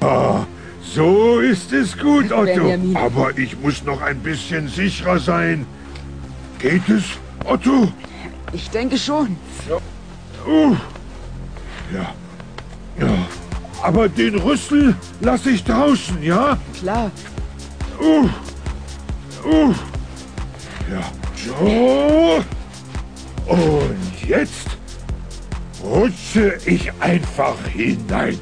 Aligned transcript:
Ah, 0.00 0.46
so 0.82 1.40
ist 1.40 1.72
es 1.72 1.96
gut, 1.96 2.32
Otto. 2.32 2.74
Aber 2.94 3.36
ich 3.36 3.58
muss 3.60 3.82
noch 3.84 4.00
ein 4.02 4.18
bisschen 4.20 4.68
sicherer 4.68 5.18
sein. 5.18 5.66
Geht 6.58 6.88
es, 6.88 7.04
Otto? 7.44 7.92
Ich 8.52 8.70
denke 8.70 8.96
schon. 8.96 9.36
Uh. 10.46 10.76
Ja. 11.92 12.14
Ja. 12.98 13.26
Aber 13.82 14.08
den 14.08 14.36
Rüssel 14.36 14.96
lasse 15.20 15.50
ich 15.50 15.64
draußen, 15.64 16.22
ja? 16.22 16.58
Klar. 16.78 17.10
Uh. 18.00 18.28
Uh. 19.44 19.74
Ja. 20.90 21.02
So. 21.34 22.42
Und 23.46 24.28
jetzt 24.28 24.76
rutsche 25.82 26.58
ich 26.64 26.92
einfach 27.00 27.56
hinein. 27.68 28.38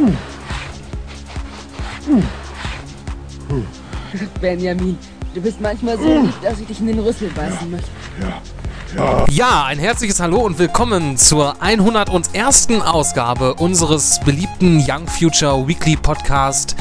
Benjamin, 4.40 4.96
du 5.34 5.42
bist 5.42 5.60
manchmal 5.60 5.98
so 5.98 6.22
lieb, 6.22 6.32
dass 6.42 6.58
ich 6.58 6.66
dich 6.66 6.80
in 6.80 6.86
den 6.86 7.00
Rüssel 7.00 7.28
beißen 7.30 7.70
möchte. 7.70 7.90
Ja, 9.30 9.66
ein 9.66 9.78
herzliches 9.78 10.18
Hallo 10.18 10.38
und 10.38 10.58
willkommen 10.58 11.18
zur 11.18 11.62
101. 11.62 12.68
Ausgabe 12.84 13.54
unseres 13.54 14.18
beliebten 14.20 14.84
Young 14.88 15.06
Future 15.06 15.68
Weekly 15.68 15.96
Podcast. 15.96 16.74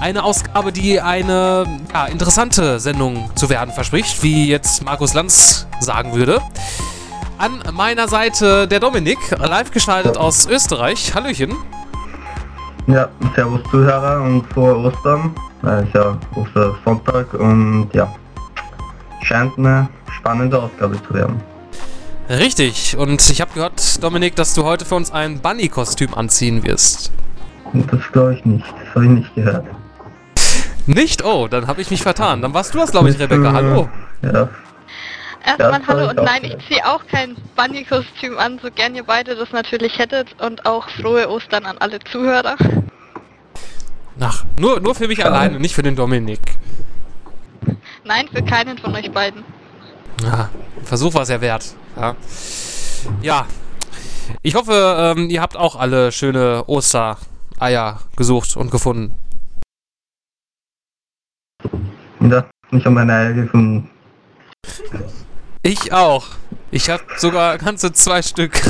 Eine 0.00 0.24
Ausgabe, 0.24 0.72
die 0.72 1.00
eine 1.00 1.66
ja, 1.92 2.06
interessante 2.06 2.80
Sendung 2.80 3.30
zu 3.34 3.50
werden 3.50 3.72
verspricht, 3.72 4.22
wie 4.22 4.48
jetzt 4.48 4.82
Markus 4.82 5.14
Lanz 5.14 5.66
sagen 5.80 6.14
würde. 6.14 6.40
An 7.36 7.62
meiner 7.72 8.08
Seite 8.08 8.66
der 8.66 8.80
Dominik, 8.80 9.18
live 9.38 9.70
geschaltet 9.70 10.16
aus 10.16 10.46
Österreich. 10.46 11.14
Hallöchen. 11.14 11.54
Ja, 12.86 13.08
servus 13.36 13.60
Zuhörer 13.70 14.20
und 14.22 14.44
frohe 14.52 14.76
Ostern. 14.76 15.34
Äh, 15.64 15.84
ist 15.84 15.94
ja 15.94 16.18
Ostersonntag 16.34 17.32
und 17.34 17.88
ja, 17.92 18.12
scheint 19.22 19.56
eine 19.56 19.88
spannende 20.10 20.60
Ausgabe 20.60 21.00
zu 21.02 21.14
werden. 21.14 21.40
Richtig, 22.28 22.96
und 22.96 23.28
ich 23.30 23.40
habe 23.40 23.52
gehört, 23.54 24.02
Dominik, 24.02 24.36
dass 24.36 24.54
du 24.54 24.64
heute 24.64 24.84
für 24.84 24.96
uns 24.96 25.12
ein 25.12 25.40
Bunny-Kostüm 25.40 26.14
anziehen 26.14 26.64
wirst. 26.64 27.12
Das 27.72 28.00
glaube 28.12 28.34
ich 28.34 28.44
nicht, 28.44 28.64
das 28.64 28.94
habe 28.94 29.04
ich 29.04 29.10
nicht 29.10 29.34
gehört. 29.34 29.64
Nicht? 30.86 31.24
Oh, 31.24 31.46
dann 31.48 31.68
habe 31.68 31.80
ich 31.80 31.90
mich 31.90 32.02
vertan. 32.02 32.42
Dann 32.42 32.52
warst 32.54 32.74
du 32.74 32.78
das, 32.78 32.90
glaube 32.90 33.10
ich, 33.10 33.18
Rebecca. 33.18 33.52
Hallo. 33.52 33.88
Ja, 34.22 34.48
Erstmal 35.44 35.80
das 35.80 35.88
hallo 35.88 36.04
ich 36.04 36.10
und 36.10 36.24
nein, 36.24 36.44
ich 36.44 36.50
sagen. 36.52 36.64
ziehe 36.68 36.86
auch 36.86 37.06
kein 37.06 37.36
Bunny-Kostüm 37.56 38.38
an, 38.38 38.60
so 38.62 38.70
gern 38.70 38.94
ihr 38.94 39.04
beide 39.04 39.34
das 39.34 39.50
natürlich 39.52 39.98
hättet 39.98 40.40
und 40.40 40.64
auch 40.66 40.88
frohe 40.90 41.28
Ostern 41.28 41.66
an 41.66 41.78
alle 41.78 41.98
Zuhörer. 42.00 42.56
Ach, 44.20 44.44
nur, 44.58 44.80
nur 44.80 44.94
für 44.94 45.08
mich 45.08 45.24
alleine, 45.24 45.58
nicht 45.58 45.74
für 45.74 45.82
den 45.82 45.96
Dominik. 45.96 46.40
Nein, 48.04 48.28
für 48.32 48.42
keinen 48.42 48.78
von 48.78 48.94
euch 48.94 49.10
beiden. 49.10 49.44
Ja, 50.22 50.48
Versuch 50.84 51.14
war 51.14 51.22
es 51.22 51.28
ja 51.28 51.40
wert. 51.40 51.74
Ja. 51.96 52.16
ja. 53.20 53.46
Ich 54.42 54.54
hoffe, 54.54 55.14
ähm, 55.16 55.30
ihr 55.30 55.40
habt 55.40 55.56
auch 55.56 55.76
alle 55.76 56.12
schöne 56.12 56.64
Ostereier 56.66 58.00
gesucht 58.16 58.56
und 58.56 58.70
gefunden. 58.70 59.18
ja 62.20 62.44
nicht 62.70 62.86
an 62.86 62.94
meine 62.94 63.12
Eier 63.12 63.32
gefunden. 63.32 63.90
Ich 65.62 65.92
auch. 65.92 66.26
Ich 66.72 66.90
habe 66.90 67.04
sogar 67.18 67.56
ganze 67.58 67.92
zwei 67.92 68.20
Stück 68.22 68.60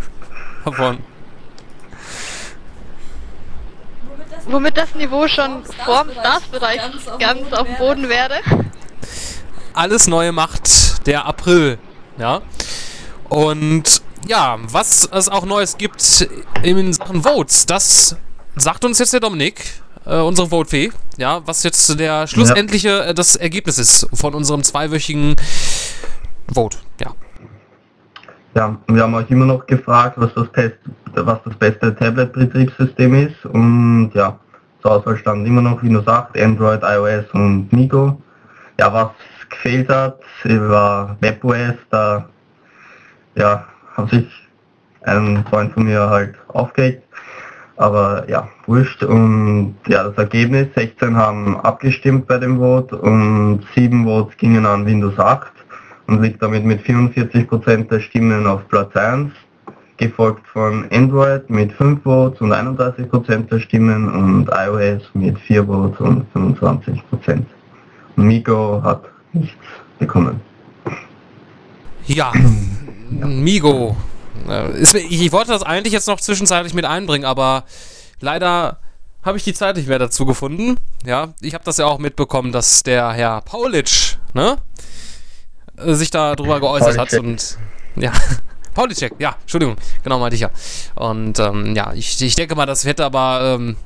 davon. 0.64 0.98
Womit 4.46 4.76
das 4.76 4.94
Niveau 4.94 5.26
schon 5.26 5.64
vorm 5.84 6.10
Stars-Bereich 6.12 6.80
ganz 7.18 7.52
auf 7.52 7.66
dem 7.66 7.76
Boden 7.76 8.08
wäre. 8.08 8.40
Alles 9.74 10.06
neue 10.06 10.32
macht 10.32 11.06
der 11.06 11.26
April. 11.26 11.78
Ja. 12.16 12.42
Und 13.28 14.02
ja, 14.26 14.58
was 14.60 15.08
es 15.10 15.28
auch 15.28 15.44
Neues 15.44 15.78
gibt 15.78 16.28
in 16.62 16.92
Sachen 16.92 17.22
Votes, 17.22 17.66
das 17.66 18.16
sagt 18.56 18.84
uns 18.84 18.98
jetzt 18.98 19.12
der 19.12 19.20
Dominik, 19.20 19.64
äh, 20.06 20.16
unsere 20.16 20.50
Votefee. 20.50 20.92
Ja, 21.16 21.46
was 21.46 21.62
jetzt 21.62 21.98
der 21.98 22.26
schlussendliche 22.26 23.04
äh, 23.06 23.14
das 23.14 23.36
Ergebnis 23.36 23.78
ist 23.78 24.06
von 24.12 24.34
unserem 24.34 24.62
zweiwöchigen 24.62 25.36
Vote. 26.52 26.78
Ja. 27.00 27.12
Ja, 28.54 28.76
wir 28.88 29.02
haben 29.02 29.14
euch 29.14 29.30
immer 29.30 29.46
noch 29.46 29.64
gefragt, 29.66 30.14
was 30.16 30.34
das, 30.34 30.50
Test, 30.52 30.78
was 31.14 31.38
das 31.44 31.54
beste 31.54 31.94
Tablet-Betriebssystem 31.94 33.14
ist 33.14 33.46
und 33.46 34.10
ja, 34.14 34.38
zur 34.82 34.90
Auswahl 34.92 35.16
standen 35.16 35.46
immer 35.46 35.62
noch 35.62 35.82
Windows 35.82 36.08
8, 36.08 36.36
Android, 36.40 36.82
iOS 36.82 37.26
und 37.32 37.72
Migo. 37.72 38.20
Ja, 38.78 38.92
was 38.92 39.10
gefehlt 39.48 39.88
hat, 39.88 40.18
war 40.44 41.16
WebOS, 41.20 41.74
da 41.90 42.28
ja, 43.36 43.66
hat 43.94 44.10
sich 44.10 44.26
ein 45.02 45.44
Freund 45.48 45.72
von 45.72 45.84
mir 45.84 46.08
halt 46.08 46.34
aufgeregt. 46.48 47.04
Aber 47.76 48.28
ja, 48.28 48.48
wurscht. 48.66 49.02
Und 49.02 49.76
ja, 49.86 50.04
das 50.04 50.16
Ergebnis, 50.18 50.68
16 50.74 51.16
haben 51.16 51.58
abgestimmt 51.60 52.26
bei 52.26 52.38
dem 52.38 52.58
Vote 52.58 52.96
und 52.96 53.64
7 53.74 54.04
Votes 54.04 54.36
gingen 54.36 54.66
an 54.66 54.84
Windows 54.84 55.18
8 55.18 55.50
und 56.10 56.22
liegt 56.22 56.42
damit 56.42 56.64
mit 56.64 56.82
44% 56.82 57.88
der 57.88 58.00
Stimmen 58.00 58.46
auf 58.46 58.66
Platz 58.68 58.94
1, 58.96 59.30
gefolgt 59.96 60.46
von 60.48 60.90
Android 60.90 61.48
mit 61.48 61.72
5 61.72 62.02
Votes 62.02 62.40
und 62.40 62.52
31% 62.52 63.48
der 63.48 63.60
Stimmen 63.60 64.08
und 64.08 64.50
iOS 64.52 65.02
mit 65.14 65.38
4 65.38 65.64
Votes 65.64 66.00
und 66.00 66.26
25%. 66.34 67.44
Und 68.16 68.24
Migo 68.24 68.82
hat 68.82 69.04
nichts 69.32 69.56
bekommen. 70.00 70.40
Ja, 72.06 72.32
Migo. 73.08 73.96
Äh, 74.48 74.80
ich 74.80 75.30
wollte 75.30 75.52
das 75.52 75.62
eigentlich 75.62 75.92
jetzt 75.92 76.08
noch 76.08 76.20
zwischenzeitlich 76.20 76.74
mit 76.74 76.86
einbringen, 76.86 77.24
aber 77.24 77.64
leider 78.20 78.78
habe 79.22 79.36
ich 79.36 79.44
die 79.44 79.54
Zeit 79.54 79.76
nicht 79.76 79.88
mehr 79.88 80.00
dazu 80.00 80.26
gefunden. 80.26 80.76
Ja, 81.04 81.34
ich 81.40 81.54
habe 81.54 81.62
das 81.62 81.76
ja 81.76 81.86
auch 81.86 81.98
mitbekommen, 81.98 82.50
dass 82.50 82.82
der 82.82 83.12
Herr 83.12 83.42
Paulitsch, 83.42 84.16
ne, 84.34 84.56
sich 85.86 86.10
da 86.10 86.36
drüber 86.36 86.60
geäußert 86.60 86.98
hat 86.98 87.10
Paulicek. 87.10 87.22
und 87.22 87.58
ja, 88.02 88.12
Paulicek, 88.74 89.14
ja, 89.18 89.36
Entschuldigung, 89.40 89.76
genau 90.02 90.18
meinte 90.18 90.36
ich 90.36 90.42
ja. 90.42 90.50
Und 90.94 91.38
ähm, 91.38 91.74
ja, 91.74 91.92
ich, 91.92 92.20
ich 92.20 92.34
denke 92.34 92.54
mal, 92.54 92.66
das 92.66 92.84
hätte 92.84 93.04
aber, 93.04 93.58
ähm, 93.58 93.76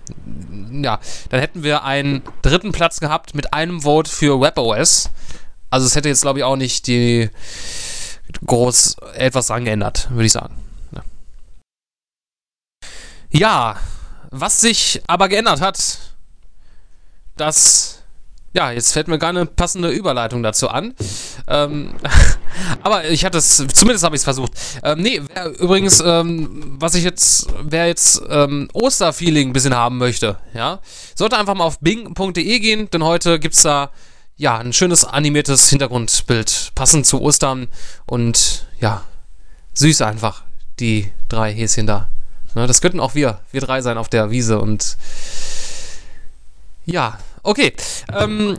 ja, 0.83 1.01
dann 1.31 1.41
hätten 1.41 1.63
wir 1.63 1.85
einen 1.85 2.23
dritten 2.43 2.73
Platz 2.73 3.01
gehabt 3.01 3.35
mit 3.35 3.53
einem 3.55 3.83
Vote 3.83 4.11
für 4.11 4.41
WebOS. 4.41 5.11
Also 5.71 5.87
es 5.87 5.97
hätte 5.97 6.09
jetzt, 6.09 6.23
glaube 6.23 6.39
ich, 6.39 6.45
auch 6.45 6.57
nicht 6.57 6.87
die 6.87 7.31
groß 8.47 8.97
etwas 9.15 9.49
dran 9.49 9.65
geändert, 9.65 10.09
würde 10.11 10.27
ich 10.27 10.33
sagen. 10.33 10.57
Ja. 10.93 11.03
ja, 13.31 13.77
was 14.31 14.61
sich 14.61 15.03
aber 15.07 15.29
geändert 15.29 15.61
hat, 15.61 15.99
das. 17.37 17.94
Ja, 18.55 18.71
jetzt 18.71 18.93
fällt 18.93 19.09
mir 19.09 19.19
gar 19.19 19.31
eine 19.31 19.47
passende 19.47 19.91
Überleitung 19.91 20.45
dazu 20.45 20.69
an. 20.69 20.95
Ähm, 21.49 21.93
aber 22.83 23.09
ich 23.09 23.25
hatte 23.25 23.39
es, 23.39 23.57
zumindest 23.75 24.05
habe 24.05 24.15
ich 24.15 24.21
es 24.21 24.25
versucht. 24.25 24.53
Ähm, 24.85 25.01
nee, 25.01 25.21
wer, 25.35 25.59
übrigens, 25.59 26.01
ähm, 26.01 26.77
was 26.79 26.95
ich 26.95 27.03
jetzt, 27.03 27.49
wer 27.65 27.89
jetzt 27.89 28.23
ähm, 28.29 28.69
Osterfeeling 28.73 29.51
ein 29.51 29.53
bisschen 29.53 29.75
haben 29.75 29.99
möchte, 29.99 30.39
ja, 30.55 30.79
sollte 31.17 31.37
einfach 31.37 31.55
mal 31.55 31.65
auf 31.65 31.81
bing.de 31.81 32.59
gehen, 32.61 32.89
denn 32.91 33.03
heute 33.03 33.41
gibt 33.41 33.57
es 33.57 33.63
da 33.63 33.91
ja 34.37 34.57
ein 34.59 34.73
schönes 34.73 35.05
animiertes 35.05 35.69
Hintergrundbild, 35.71 36.71
passend 36.77 37.07
zu 37.07 37.21
Ostern 37.21 37.67
und 38.07 38.69
ja, 38.79 39.03
süß 39.75 40.01
einfach, 40.03 40.45
die 40.79 41.11
drei 41.29 41.53
Häschen 41.53 41.89
da. 41.89 42.09
Ne, 42.55 42.69
das 42.69 42.81
könnten 42.81 43.01
auch 43.01 43.17
wir, 43.17 43.41
wir 43.51 43.61
drei 43.61 43.81
sein 43.81 43.99
auf 43.99 44.09
der 44.09 44.31
Wiese 44.31 44.61
und 44.61 44.97
ja, 46.87 47.19
okay. 47.45 47.73
Ähm, 48.13 48.59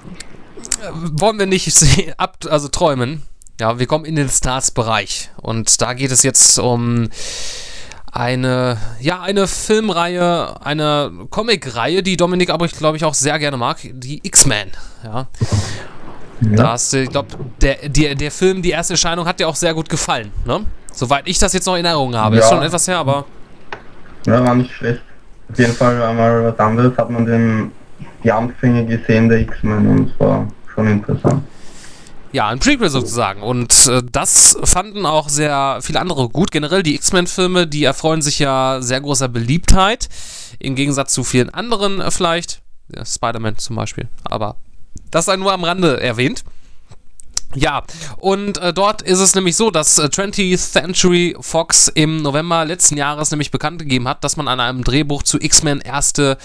äh, 0.82 0.90
wollen 1.20 1.38
wir 1.38 1.46
nicht 1.46 1.70
ab, 2.18 2.38
also 2.50 2.68
träumen. 2.70 3.24
Ja, 3.60 3.80
wir 3.80 3.88
kommen 3.88 4.06
in 4.06 4.16
den 4.16 4.30
Stars-Bereich 4.30 5.30
und 5.38 5.82
da 5.82 5.94
geht 5.94 6.12
es 6.12 6.24
jetzt 6.24 6.60
um 6.60 7.10
eine, 8.12 8.78
ja, 9.00 9.22
eine 9.22 9.48
Filmreihe, 9.48 10.56
eine 10.66 11.12
Comic-Reihe, 11.30 12.02
die 12.04 12.18
Dominik 12.18 12.50
aber, 12.50 12.66
ich 12.66 12.74
glaube 12.74 12.98
ich, 12.98 13.04
auch 13.06 13.14
sehr 13.14 13.38
gerne 13.40 13.58
mag, 13.58 13.78
die 13.84 14.20
X-Men. 14.24 14.72
Ja. 15.04 15.28
Da 16.42 16.72
hast 16.72 16.92
du, 16.94 17.02
ich 17.02 17.10
glaube, 17.10 17.30
der, 17.62 17.88
der, 17.90 18.16
der 18.16 18.32
Film, 18.32 18.62
die 18.62 18.72
erste 18.72 18.94
Erscheinung 18.94 19.26
hat 19.26 19.40
dir 19.40 19.48
auch 19.48 19.56
sehr 19.56 19.74
gut 19.74 19.88
gefallen, 19.90 20.32
ne? 20.46 20.66
Soweit 20.94 21.28
ich 21.28 21.40
das 21.40 21.54
jetzt 21.54 21.66
noch 21.66 21.76
in 21.76 21.86
Erinnerung 21.86 22.16
habe. 22.16 22.38
Ist 22.38 22.44
Ja. 22.44 22.50
schon 22.56 22.64
etwas 22.64 22.88
her, 22.88 22.98
aber 22.98 23.26
Ja, 24.26 24.44
war 24.44 24.56
nicht 24.56 24.72
schlecht. 24.72 25.02
Auf 25.52 25.60
jeden 25.60 25.74
Fall 25.74 26.00
war 26.00 26.14
mal 26.14 26.44
was 26.46 26.60
anderes, 26.60 26.98
hat 26.98 27.10
man 27.10 27.26
den, 27.26 27.72
die 28.26 28.32
Anfänge 28.32 28.86
gesehen 28.86 29.30
der 29.30 29.40
X-Men 29.42 29.88
und 29.88 30.10
es 30.10 30.20
war 30.20 30.48
schon 30.74 30.88
interessant. 30.88 31.44
Ja, 32.32 32.50
ein 32.50 32.60
Prequel 32.60 32.90
sozusagen. 32.90 33.42
Und 33.42 33.88
äh, 33.88 34.02
das 34.12 34.58
fanden 34.64 35.06
auch 35.06 35.30
sehr 35.30 35.80
viele 35.82 36.02
andere 36.02 36.28
gut. 36.28 36.52
Generell 36.52 36.84
die 36.84 36.96
X-Men-Filme, 36.96 37.66
die 37.66 37.86
erfreuen 37.86 38.22
sich 38.22 38.40
ja 38.40 38.80
sehr 38.82 39.00
großer 39.00 39.30
Beliebtheit. 39.30 40.10
im 40.60 40.76
Gegensatz 40.76 41.14
zu 41.14 41.24
vielen 41.24 41.50
anderen 41.50 42.02
äh, 42.02 42.12
vielleicht. 42.12 42.62
Ja, 42.94 43.06
Spider-Man 43.06 43.58
zum 43.58 43.78
Beispiel. 43.78 44.10
Aber 44.26 44.58
das 45.12 45.26
sei 45.26 45.38
nur 45.38 45.54
am 45.54 45.64
Rande 45.64 46.02
erwähnt. 46.02 46.44
Ja, 47.56 47.84
und 48.18 48.58
äh, 48.58 48.74
dort 48.74 49.02
ist 49.02 49.20
es 49.20 49.34
nämlich 49.34 49.56
so, 49.56 49.72
dass 49.72 49.98
äh, 49.98 50.04
20th 50.04 50.58
Century 50.58 51.36
Fox 51.40 51.88
im 51.88 52.22
November 52.22 52.66
letzten 52.66 52.98
Jahres 52.98 53.32
nämlich 53.32 53.50
bekannt 53.50 53.80
gegeben 53.80 54.08
hat, 54.08 54.24
dass 54.24 54.36
man 54.36 54.48
an 54.48 54.60
einem 54.60 54.84
Drehbuch 54.84 55.24
zu 55.24 55.40
X-Men 55.40 55.80
erste, 55.80 56.38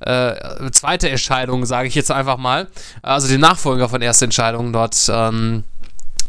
äh, 0.00 0.34
zweite 0.72 1.08
Entscheidung, 1.08 1.66
sage 1.66 1.88
ich 1.88 1.94
jetzt 1.94 2.10
einfach 2.10 2.36
mal, 2.36 2.68
also 3.02 3.28
den 3.28 3.40
Nachfolger 3.40 3.88
von 3.88 4.02
erste 4.02 4.24
Entscheidung 4.24 4.72
dort 4.72 5.08
ähm, 5.08 5.62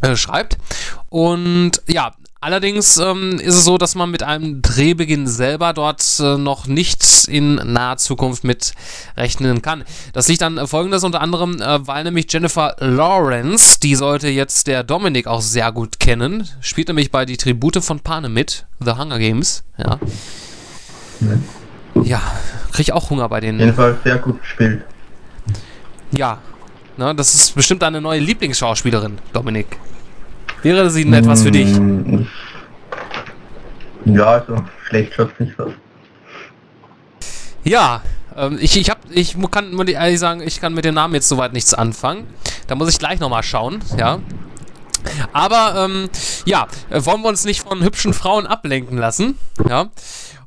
äh, 0.01 0.15
schreibt. 0.15 0.57
Und 1.09 1.81
ja, 1.87 2.13
Allerdings 2.39 2.97
ähm, 2.97 3.39
ist 3.39 3.55
es 3.55 3.65
so, 3.65 3.77
dass 3.77 3.95
man 3.95 4.11
mit 4.11 4.21
einem 4.21 4.61
Drehbeginn 4.61 5.27
selber 5.27 5.73
dort 5.73 6.03
äh, 6.19 6.37
noch 6.37 6.67
nicht 6.67 7.27
in 7.27 7.55
naher 7.55 7.97
Zukunft 7.97 8.43
mit 8.43 8.73
rechnen 9.15 9.63
kann. 9.63 9.83
Das 10.13 10.27
liegt 10.27 10.43
an 10.43 10.57
äh, 10.57 10.67
folgendes 10.67 11.03
unter 11.03 11.21
anderem, 11.21 11.59
äh, 11.59 11.87
weil 11.87 12.03
nämlich 12.03 12.31
Jennifer 12.31 12.75
Lawrence, 12.79 13.79
die 13.79 13.95
sollte 13.95 14.29
jetzt 14.29 14.67
der 14.67 14.83
Dominik 14.83 15.25
auch 15.25 15.41
sehr 15.41 15.71
gut 15.71 15.99
kennen, 15.99 16.47
spielt 16.61 16.89
nämlich 16.89 17.11
bei 17.11 17.25
die 17.25 17.37
Tribute 17.37 17.83
von 17.83 18.01
Panem 18.01 18.33
mit, 18.33 18.67
The 18.79 18.91
Hunger 18.91 19.17
Games, 19.17 19.63
ja. 19.77 19.99
Ja, 22.03 22.21
krieg 22.71 22.87
ich 22.87 22.93
auch 22.93 23.09
Hunger 23.09 23.27
bei 23.29 23.39
den. 23.39 23.59
Jedenfalls 23.59 24.03
sehr 24.03 24.19
gut 24.19 24.39
gespielt. 24.41 24.83
Ja, 26.11 26.37
ne, 26.97 27.15
das 27.15 27.33
ist 27.33 27.55
bestimmt 27.55 27.81
deine 27.81 27.99
neue 27.99 28.19
Lieblingsschauspielerin, 28.19 29.17
Dominik. 29.33 29.79
Wäre 30.63 30.89
sie 30.89 31.03
denn 31.03 31.13
etwas 31.13 31.43
für 31.43 31.51
dich? 31.51 31.67
Mm, 31.77 32.25
Ja, 34.05 34.25
also 34.25 34.63
schlecht 34.87 35.13
schaut's 35.13 35.39
nicht 35.39 35.59
aus. 35.59 35.71
Ja, 37.63 38.01
ähm, 38.35 38.57
ich, 38.61 38.77
ich, 38.77 38.89
hab, 38.89 38.99
ich 39.09 39.35
kann 39.51 39.77
ich 39.87 39.95
ehrlich 39.95 40.19
sagen, 40.19 40.41
ich 40.41 40.61
kann 40.61 40.73
mit 40.73 40.85
dem 40.85 40.95
Namen 40.95 41.13
jetzt 41.13 41.27
soweit 41.27 41.53
nichts 41.53 41.73
anfangen. 41.73 42.25
Da 42.67 42.75
muss 42.75 42.89
ich 42.89 42.99
gleich 42.99 43.19
nochmal 43.19 43.43
schauen, 43.43 43.79
ja. 43.97 44.19
Aber, 45.33 45.85
ähm, 45.85 46.09
ja, 46.45 46.67
äh, 46.89 47.03
wollen 47.05 47.21
wir 47.21 47.29
uns 47.29 47.45
nicht 47.45 47.61
von 47.61 47.83
hübschen 47.83 48.13
Frauen 48.13 48.45
ablenken 48.47 48.97
lassen, 48.97 49.37
ja. 49.67 49.87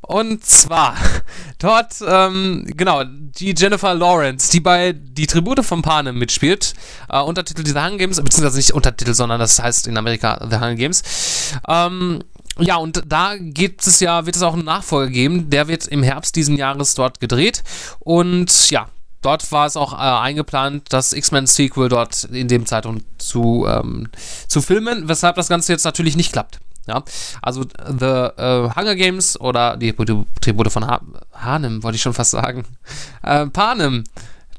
Und 0.03 0.45
zwar, 0.45 0.97
dort, 1.59 1.95
ähm, 2.07 2.65
genau, 2.77 3.05
die 3.05 3.55
Jennifer 3.57 3.95
Lawrence, 3.95 4.51
die 4.51 4.61
bei 4.61 4.93
Die 4.93 5.27
Tribute 5.27 5.65
von 5.65 5.83
Panem 5.83 6.19
mitspielt, 6.19 6.75
äh, 7.09 7.21
Untertitel 7.21 7.65
The 7.65 7.75
Hunger 7.75 7.99
Games, 7.99 8.17
beziehungsweise 8.17 8.57
nicht 8.57 8.73
Untertitel, 8.73 9.15
sondern 9.15 9.39
das 9.39 9.63
heißt 9.63 9.87
in 9.87 9.97
Amerika 9.97 10.45
The 10.49 10.57
Hunger 10.57 10.75
Games. 10.75 11.03
Ähm, 11.69 12.25
ja, 12.59 12.77
und 12.77 13.03
da 13.07 13.37
gibt 13.39 13.87
es 13.87 14.01
ja, 14.01 14.27
wird 14.27 14.37
es 14.37 14.43
auch 14.43 14.55
einen 14.55 14.65
Nachfolger 14.65 15.11
geben, 15.11 15.51
der 15.51 15.69
wird 15.69 15.87
im 15.87 16.03
Herbst 16.03 16.35
diesen 16.37 16.57
Jahres 16.57 16.95
dort 16.95 17.21
gedreht. 17.21 17.63
Und 18.01 18.71
ja, 18.71 18.89
dort 19.23 19.51
war 19.53 19.67
es 19.67 19.77
auch 19.77 19.93
äh, 19.93 19.97
eingeplant, 19.97 20.85
das 20.91 21.13
X-Men-Sequel 21.13 21.89
dort 21.89 22.25
in 22.25 22.49
dem 22.49 22.67
Zeitraum 22.67 23.03
zu, 23.19 23.67
ähm, 23.69 24.09
zu 24.49 24.61
filmen, 24.63 25.09
weshalb 25.09 25.37
das 25.37 25.49
Ganze 25.49 25.73
jetzt 25.73 25.85
natürlich 25.85 26.17
nicht 26.17 26.33
klappt. 26.33 26.59
Ja, 26.91 27.05
also 27.41 27.63
The 27.63 28.05
äh, 28.05 28.69
Hunger 28.75 28.97
Games 28.97 29.41
oder 29.41 29.77
die 29.77 29.93
Tribute 30.41 30.73
von 30.73 30.85
ha 30.89 31.01
Hanem, 31.33 31.85
wollte 31.85 31.95
ich 31.95 32.03
schon 32.03 32.15
fast 32.15 32.33
sagen. 32.33 32.65
Äh, 33.23 33.47
Panem, 33.47 34.05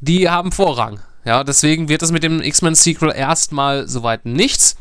die 0.01 0.29
haben 0.29 0.51
Vorrang. 0.51 0.99
Ja, 1.25 1.43
deswegen 1.43 1.89
wird 1.89 2.03
es 2.03 2.11
mit 2.11 2.21
dem 2.21 2.41
X-Men-Sequel 2.41 3.11
erstmal 3.11 3.87
soweit 3.87 4.25
nichts. 4.25 4.77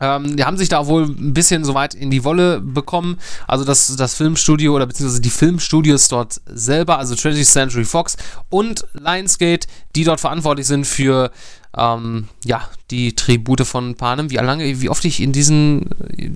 Ähm, 0.00 0.36
die 0.36 0.44
haben 0.44 0.56
sich 0.56 0.68
da 0.68 0.86
wohl 0.86 1.04
ein 1.04 1.34
bisschen 1.34 1.64
soweit 1.64 1.94
in 1.94 2.10
die 2.10 2.24
Wolle 2.24 2.60
bekommen. 2.60 3.18
Also 3.46 3.64
das, 3.64 3.94
das 3.96 4.14
Filmstudio 4.14 4.74
oder 4.74 4.86
beziehungsweise 4.86 5.20
die 5.20 5.30
Filmstudios 5.30 6.08
dort 6.08 6.40
selber, 6.46 6.98
also 6.98 7.14
20th 7.14 7.44
Century 7.44 7.84
Fox 7.84 8.16
und 8.48 8.86
Lionsgate, 8.94 9.66
die 9.94 10.04
dort 10.04 10.20
verantwortlich 10.20 10.66
sind 10.66 10.86
für 10.86 11.32
ähm, 11.76 12.28
ja, 12.44 12.68
die 12.90 13.14
Tribute 13.14 13.66
von 13.66 13.94
Panem. 13.94 14.30
Wie 14.30 14.36
lange, 14.36 14.80
wie 14.80 14.88
oft 14.88 15.04
ich 15.04 15.20
in 15.20 15.32
diesen 15.32 15.88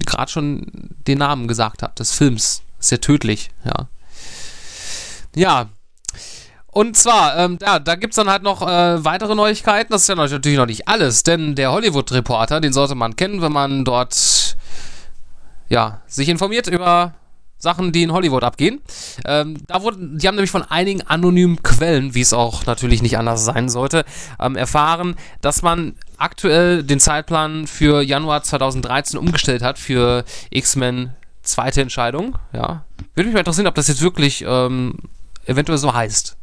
gerade 0.04 0.30
schon 0.30 0.66
den 1.06 1.18
Namen 1.18 1.48
gesagt 1.48 1.82
habe, 1.82 1.94
des 1.94 2.12
Films. 2.12 2.62
Sehr 2.78 3.00
tödlich, 3.00 3.50
ja. 3.64 3.88
Ja, 5.34 5.68
und 6.76 6.94
zwar, 6.94 7.38
ähm, 7.38 7.58
ja, 7.62 7.78
da 7.78 7.94
gibt 7.94 8.12
es 8.12 8.16
dann 8.16 8.28
halt 8.28 8.42
noch 8.42 8.60
äh, 8.60 9.02
weitere 9.02 9.34
Neuigkeiten. 9.34 9.90
Das 9.92 10.02
ist 10.02 10.08
ja 10.08 10.14
natürlich 10.14 10.58
noch 10.58 10.66
nicht 10.66 10.86
alles, 10.86 11.22
denn 11.22 11.54
der 11.54 11.72
Hollywood-Reporter, 11.72 12.60
den 12.60 12.74
sollte 12.74 12.94
man 12.94 13.16
kennen, 13.16 13.40
wenn 13.40 13.52
man 13.52 13.86
dort 13.86 14.58
ja, 15.70 16.02
sich 16.06 16.28
informiert 16.28 16.66
über 16.66 17.14
Sachen, 17.58 17.92
die 17.92 18.02
in 18.02 18.12
Hollywood 18.12 18.44
abgehen. 18.44 18.80
Ähm, 19.24 19.56
da 19.66 19.82
wurden, 19.82 20.18
die 20.18 20.28
haben 20.28 20.34
nämlich 20.34 20.50
von 20.50 20.62
einigen 20.62 21.02
anonymen 21.02 21.62
Quellen, 21.62 22.14
wie 22.14 22.20
es 22.20 22.32
auch 22.32 22.66
natürlich 22.66 23.02
nicht 23.02 23.16
anders 23.18 23.44
sein 23.44 23.68
sollte, 23.68 24.04
ähm, 24.40 24.56
erfahren, 24.56 25.16
dass 25.40 25.62
man 25.62 25.94
aktuell 26.18 26.82
den 26.82 27.00
Zeitplan 27.00 27.66
für 27.66 28.02
Januar 28.02 28.42
2013 28.42 29.18
umgestellt 29.18 29.62
hat 29.62 29.78
für 29.78 30.24
X-Men 30.50 31.10
zweite 31.42 31.80
Entscheidung. 31.80 32.36
Ja. 32.52 32.84
Würde 33.14 33.26
mich 33.28 33.34
mal 33.34 33.40
interessieren, 33.40 33.66
ob 33.68 33.74
das 33.74 33.88
jetzt 33.88 34.02
wirklich 34.02 34.44
ähm, 34.46 34.94
eventuell 35.46 35.78
so 35.78 35.94
heißt. 35.94 36.36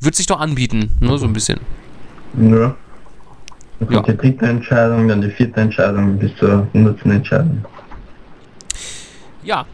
Würde 0.00 0.16
sich 0.16 0.26
doch 0.26 0.40
anbieten, 0.40 0.96
nur 1.00 1.18
so 1.18 1.26
ein 1.26 1.32
bisschen. 1.32 1.60
Ja. 2.36 2.74
Dann 3.78 3.88
kommt 3.88 3.92
Ja. 4.08 4.12
die 4.14 4.16
dritte 4.16 4.46
Entscheidung, 4.46 5.08
dann 5.08 5.20
die 5.20 5.30
vierte 5.30 5.60
Entscheidung 5.60 6.18
bis 6.18 6.34
zur 6.36 6.66
hundertsten 6.72 7.12
Entscheidung. 7.12 7.64
Ja, 9.42 9.64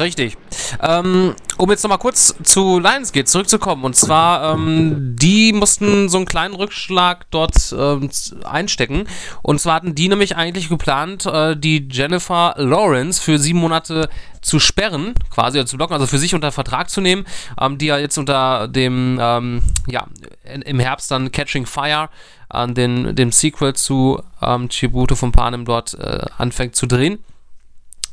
richtig. 0.00 0.36
Ähm, 0.80 1.34
um 1.56 1.70
jetzt 1.70 1.82
nochmal 1.82 1.98
kurz 1.98 2.34
zu 2.42 2.78
Lionsgate 2.78 3.26
zurückzukommen. 3.26 3.84
Und 3.84 3.96
zwar, 3.96 4.54
ähm, 4.54 5.16
die 5.16 5.52
mussten 5.52 6.08
so 6.08 6.18
einen 6.18 6.26
kleinen 6.26 6.54
Rückschlag 6.54 7.26
dort 7.30 7.74
ähm, 7.76 8.10
einstecken. 8.44 9.06
Und 9.42 9.60
zwar 9.60 9.74
hatten 9.74 9.94
die 9.94 10.08
nämlich 10.08 10.36
eigentlich 10.36 10.68
geplant, 10.68 11.26
äh, 11.26 11.56
die 11.56 11.88
Jennifer 11.90 12.54
Lawrence 12.56 13.20
für 13.20 13.38
sieben 13.38 13.58
Monate 13.58 14.08
zu 14.40 14.60
sperren, 14.60 15.14
quasi 15.30 15.58
also 15.58 15.70
zu 15.70 15.76
blocken, 15.76 15.94
also 15.94 16.06
für 16.06 16.18
sich 16.18 16.34
unter 16.34 16.52
Vertrag 16.52 16.90
zu 16.90 17.00
nehmen, 17.00 17.26
ähm, 17.60 17.78
die 17.78 17.86
ja 17.86 17.98
jetzt 17.98 18.18
unter 18.18 18.68
dem, 18.68 19.18
ähm, 19.20 19.62
ja, 19.88 20.06
in, 20.44 20.62
im 20.62 20.80
Herbst 20.80 21.10
dann 21.10 21.32
Catching 21.32 21.66
Fire, 21.66 22.08
an 22.48 22.74
den, 22.74 23.14
dem 23.14 23.30
Sequel 23.30 23.74
zu 23.74 24.22
ähm, 24.40 24.68
Tribute 24.68 25.16
von 25.16 25.32
Panem 25.32 25.64
dort 25.64 25.94
äh, 25.94 26.24
anfängt 26.38 26.76
zu 26.76 26.86
drehen. 26.86 27.18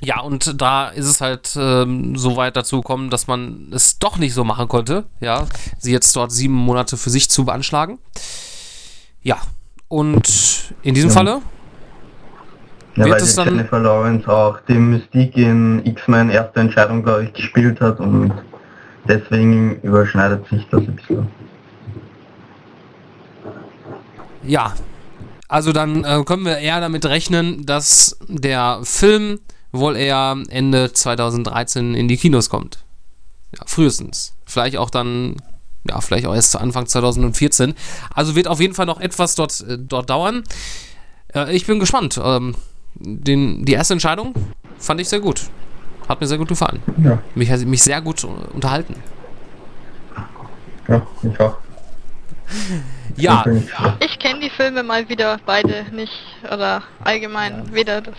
Ja, 0.02 0.20
und 0.20 0.62
da 0.62 0.90
ist 0.90 1.06
es 1.06 1.22
halt 1.22 1.56
ähm, 1.58 2.18
so 2.18 2.36
weit 2.36 2.56
dazu 2.58 2.78
gekommen, 2.82 3.10
dass 3.10 3.28
man 3.28 3.72
es 3.74 3.98
doch 3.98 4.18
nicht 4.18 4.34
so 4.34 4.44
machen 4.44 4.68
konnte, 4.68 5.06
ja, 5.22 5.46
sie 5.80 5.92
jetzt 5.94 6.14
dort 6.16 6.32
sieben 6.32 6.54
Monate 6.54 6.98
für 6.98 7.10
sich 7.10 7.30
zu 7.30 7.46
beanschlagen. 7.46 7.98
Ja, 9.24 9.38
und 9.88 10.74
in 10.84 10.94
diesem 10.96 11.10
Ja. 11.10 11.14
Falle, 11.16 11.42
Ja, 12.98 13.04
Wird 13.06 13.16
weil 13.16 13.22
es 13.24 13.36
dann- 13.36 13.48
Jennifer 13.50 13.80
Lawrence 13.80 14.28
auch 14.32 14.58
die 14.70 14.74
Mystique 14.76 15.36
in 15.42 15.86
X-Men 15.86 16.30
erste 16.30 16.62
Entscheidung, 16.62 17.04
glaube 17.04 17.26
ich, 17.26 17.34
gespielt 17.34 17.82
hat 17.82 18.00
und 18.00 18.32
deswegen 19.08 19.82
überschneidet 19.82 20.48
sich 20.48 20.66
das 20.72 20.82
ein 20.82 20.96
bisschen. 20.96 21.28
ja, 24.44 24.74
also 25.48 25.72
dann 25.74 26.04
äh, 26.04 26.24
können 26.26 26.46
wir 26.46 26.58
eher 26.58 26.80
damit 26.80 27.06
rechnen, 27.06 27.66
dass 27.66 28.18
der 28.28 28.80
Film 28.84 29.40
wohl 29.78 29.96
eher 29.96 30.38
Ende 30.50 30.92
2013 30.94 31.96
in 31.96 32.08
die 32.08 32.18
Kinos 32.18 32.50
kommt. 32.50 32.80
Ja, 33.58 33.64
frühestens. 33.66 34.34
Vielleicht 34.46 34.78
auch 34.78 34.90
dann, 34.90 35.36
ja, 35.88 36.02
vielleicht 36.02 36.26
auch 36.26 36.36
erst 36.36 36.52
zu 36.52 36.60
Anfang 36.60 36.86
2014. 36.88 37.74
Also 38.14 38.36
wird 38.36 38.48
auf 38.48 38.60
jeden 38.60 38.74
Fall 38.74 38.86
noch 38.86 39.00
etwas 39.00 39.36
dort, 39.36 39.62
äh, 39.62 39.78
dort 39.80 40.10
dauern. 40.10 40.44
Äh, 41.34 41.56
ich 41.56 41.66
bin 41.66 41.80
gespannt. 41.80 42.20
Ähm, 42.24 42.56
den, 42.96 43.66
die 43.66 43.74
erste 43.74 43.94
Entscheidung 43.94 44.34
fand 44.78 45.02
ich 45.02 45.10
sehr 45.10 45.20
gut. 45.20 45.42
Hat 46.08 46.22
mir 46.22 46.28
sehr 46.28 46.38
gut 46.38 46.48
gefallen. 46.50 46.82
Ja, 47.04 47.20
Mich, 47.34 47.50
hat 47.50 47.62
mich 47.62 47.82
sehr 47.82 48.02
gut 48.02 48.24
unterhalten. 48.24 48.96
ja, 50.88 51.06
ich 51.24 51.40
auch. 51.40 51.58
Ja, 53.18 53.44
Ich 54.00 54.20
kenne 54.20 54.40
die 54.42 54.50
Filme 54.50 54.84
mal 54.84 55.08
wieder 55.10 55.40
beide 55.46 55.86
nicht 55.92 56.12
oder 56.52 56.84
allgemein 57.04 57.74
weder 57.74 58.02
das. 58.02 58.16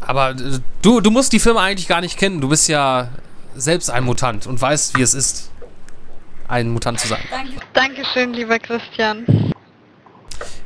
Aber 0.00 0.30
äh, 0.30 0.60
du, 0.82 1.00
du 1.00 1.10
musst 1.10 1.32
die 1.32 1.40
Filme 1.40 1.60
eigentlich 1.60 1.88
gar 1.88 2.00
nicht 2.00 2.18
kennen. 2.18 2.40
Du 2.40 2.48
bist 2.48 2.68
ja 2.68 3.08
selbst 3.54 3.90
ein 3.90 4.04
Mutant 4.04 4.46
und 4.46 4.60
weißt, 4.60 4.96
wie 4.96 5.02
es 5.02 5.14
ist, 5.14 5.50
ein 6.48 6.70
Mutant 6.70 6.98
zu 7.00 7.08
sein. 7.08 7.22
Dankeschön, 7.74 8.32
lieber 8.32 8.58
Christian. 8.58 9.52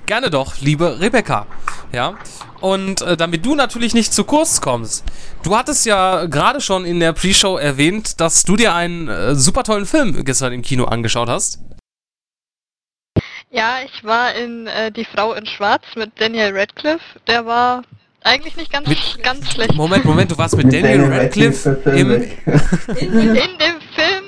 Gerne 0.07 0.31
doch, 0.31 0.61
liebe 0.61 1.01
Rebecca. 1.01 1.47
Ja. 1.93 2.19
Und 2.61 3.03
äh, 3.03 3.17
damit 3.17 3.45
du 3.45 3.55
natürlich 3.55 3.95
nicht 3.95 4.13
zu 4.13 4.25
kurz 4.25 4.61
kommst, 4.61 5.05
du 5.43 5.57
hattest 5.57 5.85
ja 5.87 6.25
gerade 6.27 6.61
schon 6.61 6.85
in 6.85 7.01
der 7.01 7.13
Pre-Show 7.13 7.57
erwähnt, 7.57 8.21
dass 8.21 8.43
du 8.43 8.57
dir 8.57 8.75
einen 8.75 9.09
äh, 9.09 9.35
super 9.35 9.65
tollen 9.65 9.87
Film 9.87 10.25
gestern 10.25 10.53
im 10.53 10.63
Kino 10.63 10.85
angeschaut 10.85 11.29
hast. 11.29 11.59
Ja, 13.51 13.79
ich 13.85 14.03
war 14.03 14.35
in 14.35 14.67
äh, 14.67 14.91
Die 14.91 15.05
Frau 15.05 15.33
in 15.35 15.47
Schwarz 15.47 15.85
mit 15.95 16.19
Daniel 16.19 16.57
Radcliffe. 16.57 17.05
Der 17.27 17.47
war 17.47 17.83
eigentlich 18.25 18.57
nicht 18.57 18.73
ganz, 18.73 18.89
Mit- 18.89 19.23
ganz 19.23 19.53
schlecht. 19.53 19.75
Moment, 19.75 20.05
Moment, 20.05 20.31
du 20.31 20.39
warst 20.39 20.57
mit, 20.57 20.73
Daniel 20.73 21.05
Radcliffe 21.05 21.81
im. 21.87 22.11
In 22.11 23.59
dem 23.59 23.81
Film, 23.95 24.25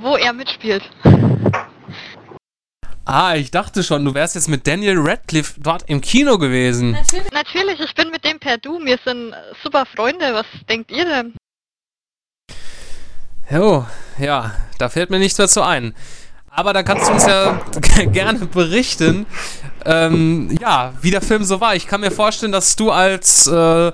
wo 0.00 0.16
er 0.16 0.32
mitspielt. 0.32 0.82
Ah, 3.06 3.34
ich 3.34 3.50
dachte 3.50 3.82
schon, 3.82 4.04
du 4.04 4.14
wärst 4.14 4.34
jetzt 4.34 4.48
mit 4.48 4.66
Daniel 4.66 4.98
Radcliffe 4.98 5.60
dort 5.60 5.88
im 5.88 6.00
Kino 6.00 6.38
gewesen. 6.38 6.92
Natürlich, 6.92 7.32
natürlich, 7.32 7.80
ich 7.80 7.94
bin 7.94 8.10
mit 8.10 8.24
dem 8.24 8.38
per 8.38 8.56
Du, 8.58 8.78
wir 8.82 8.98
sind 9.04 9.34
super 9.62 9.84
Freunde, 9.84 10.32
was 10.32 10.46
denkt 10.70 10.90
ihr 10.90 11.04
denn? 11.04 11.34
Jo, 13.50 13.84
ja, 14.18 14.52
da 14.78 14.88
fällt 14.88 15.10
mir 15.10 15.18
nichts 15.18 15.36
dazu 15.36 15.60
ein. 15.60 15.94
Aber 16.56 16.72
da 16.72 16.84
kannst 16.84 17.08
du 17.08 17.12
uns 17.12 17.26
ja 17.26 17.60
gerne 18.12 18.38
berichten, 18.46 19.26
ähm, 19.84 20.56
ja, 20.60 20.94
wie 21.02 21.10
der 21.10 21.20
Film 21.20 21.42
so 21.42 21.60
war. 21.60 21.74
Ich 21.74 21.88
kann 21.88 22.00
mir 22.00 22.12
vorstellen, 22.12 22.52
dass 22.52 22.76
du 22.76 22.92
als, 22.92 23.48
äh, 23.48 23.92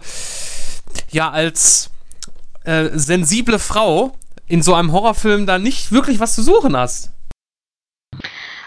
ja, 1.11 1.31
als 1.31 1.91
äh, 2.65 2.91
sensible 2.93 3.59
Frau 3.59 4.15
in 4.47 4.63
so 4.63 4.75
einem 4.75 4.93
Horrorfilm 4.93 5.47
da 5.47 5.59
nicht 5.59 5.91
wirklich 5.91 6.21
was 6.21 6.35
zu 6.35 6.43
suchen 6.43 6.77
hast. 6.77 7.11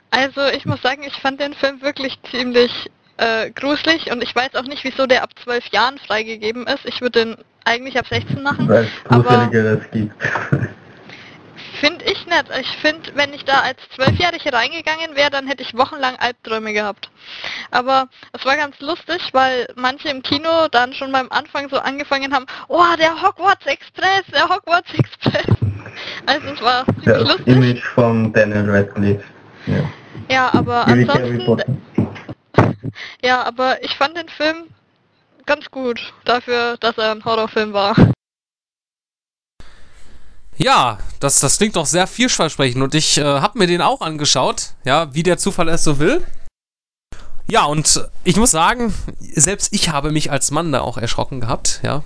Also 0.10 0.42
ich 0.48 0.66
muss 0.66 0.82
sagen, 0.82 1.04
ich 1.04 1.14
fand 1.22 1.40
den 1.40 1.54
Film 1.54 1.82
wirklich 1.82 2.18
ziemlich 2.32 2.72
äh, 3.18 3.52
gruselig 3.52 4.12
und 4.12 4.24
ich 4.24 4.36
weiß 4.36 4.56
auch 4.56 4.64
nicht, 4.64 4.84
wieso 4.84 5.06
der 5.06 5.22
ab 5.22 5.30
12 5.44 5.66
Jahren 5.72 6.00
freigegeben 6.00 6.66
ist. 6.66 6.86
Ich 6.86 7.02
würde 7.02 7.26
den 7.26 7.36
eigentlich 7.66 7.98
ab 8.00 8.08
16 8.10 8.42
machen. 8.42 8.68
Weil 8.68 8.86
es 8.86 9.12
Aber- 9.12 9.48
gibt. 9.92 10.12
Finde 11.84 12.06
ich 12.06 12.26
nicht. 12.26 12.46
Ich 12.62 12.78
finde, 12.78 13.12
wenn 13.16 13.34
ich 13.34 13.44
da 13.44 13.60
als 13.60 13.78
Zwölfjährige 13.94 14.54
reingegangen 14.54 15.18
wäre, 15.18 15.30
dann 15.30 15.48
hätte 15.48 15.64
ich 15.64 15.78
wochenlang 15.78 16.16
Albträume 16.16 16.72
gehabt. 16.72 17.10
Aber 17.72 18.08
es 18.32 18.46
war 18.46 18.56
ganz 18.56 18.80
lustig, 18.80 19.22
weil 19.34 19.68
manche 19.76 20.08
im 20.08 20.24
Kino 20.24 20.70
dann 20.72 20.94
schon 20.94 21.12
beim 21.12 21.30
Anfang 21.30 21.68
so 21.68 21.78
angefangen 21.78 22.34
haben, 22.34 22.46
oh, 22.70 22.86
der 22.98 23.22
Hogwarts 23.22 23.66
Express, 23.66 24.24
der 24.34 24.48
Hogwarts 24.48 24.94
Express. 24.94 25.46
Also 26.26 26.48
es 26.48 26.62
war 26.62 26.86
das 27.06 27.20
lustig. 27.20 27.48
Image 27.48 27.84
von 27.84 28.34
Daniel 28.34 28.68
Radcliffe. 28.68 29.24
Ja. 29.68 29.84
Ja, 30.28 30.54
aber 30.54 30.88
Ewig 30.88 31.08
ansonsten, 31.08 31.82
ja, 33.22 33.44
aber 33.44 33.84
ich 33.84 33.96
fand 33.96 34.18
den 34.18 34.30
Film 34.30 34.64
ganz 35.46 35.70
gut 35.70 36.02
dafür, 36.26 36.78
dass 36.80 36.98
er 36.98 37.12
ein 37.12 37.24
Horrorfilm 37.24 37.74
war. 37.74 37.96
Ja, 40.58 41.00
das, 41.20 41.40
das 41.40 41.58
klingt 41.58 41.76
doch 41.76 41.86
sehr 41.86 42.08
vielversprechend 42.08 42.82
und 42.84 42.96
ich 42.96 43.18
äh, 43.18 43.24
habe 43.24 43.58
mir 43.58 43.68
den 43.68 43.82
auch 43.82 44.02
angeschaut, 44.02 44.74
ja, 44.86 45.14
wie 45.14 45.24
der 45.24 45.38
Zufall 45.38 45.70
es 45.70 45.84
so 45.84 46.00
will. 46.00 46.24
Ja, 47.48 47.66
und 47.66 48.08
ich 48.24 48.38
muss 48.38 48.52
sagen, 48.52 48.94
selbst 49.20 49.70
ich 49.72 49.90
habe 49.90 50.12
mich 50.12 50.32
als 50.32 50.52
Mann 50.52 50.72
da 50.72 50.82
auch 50.82 50.98
erschrocken 50.98 51.42
gehabt, 51.42 51.82
ja. 51.84 52.04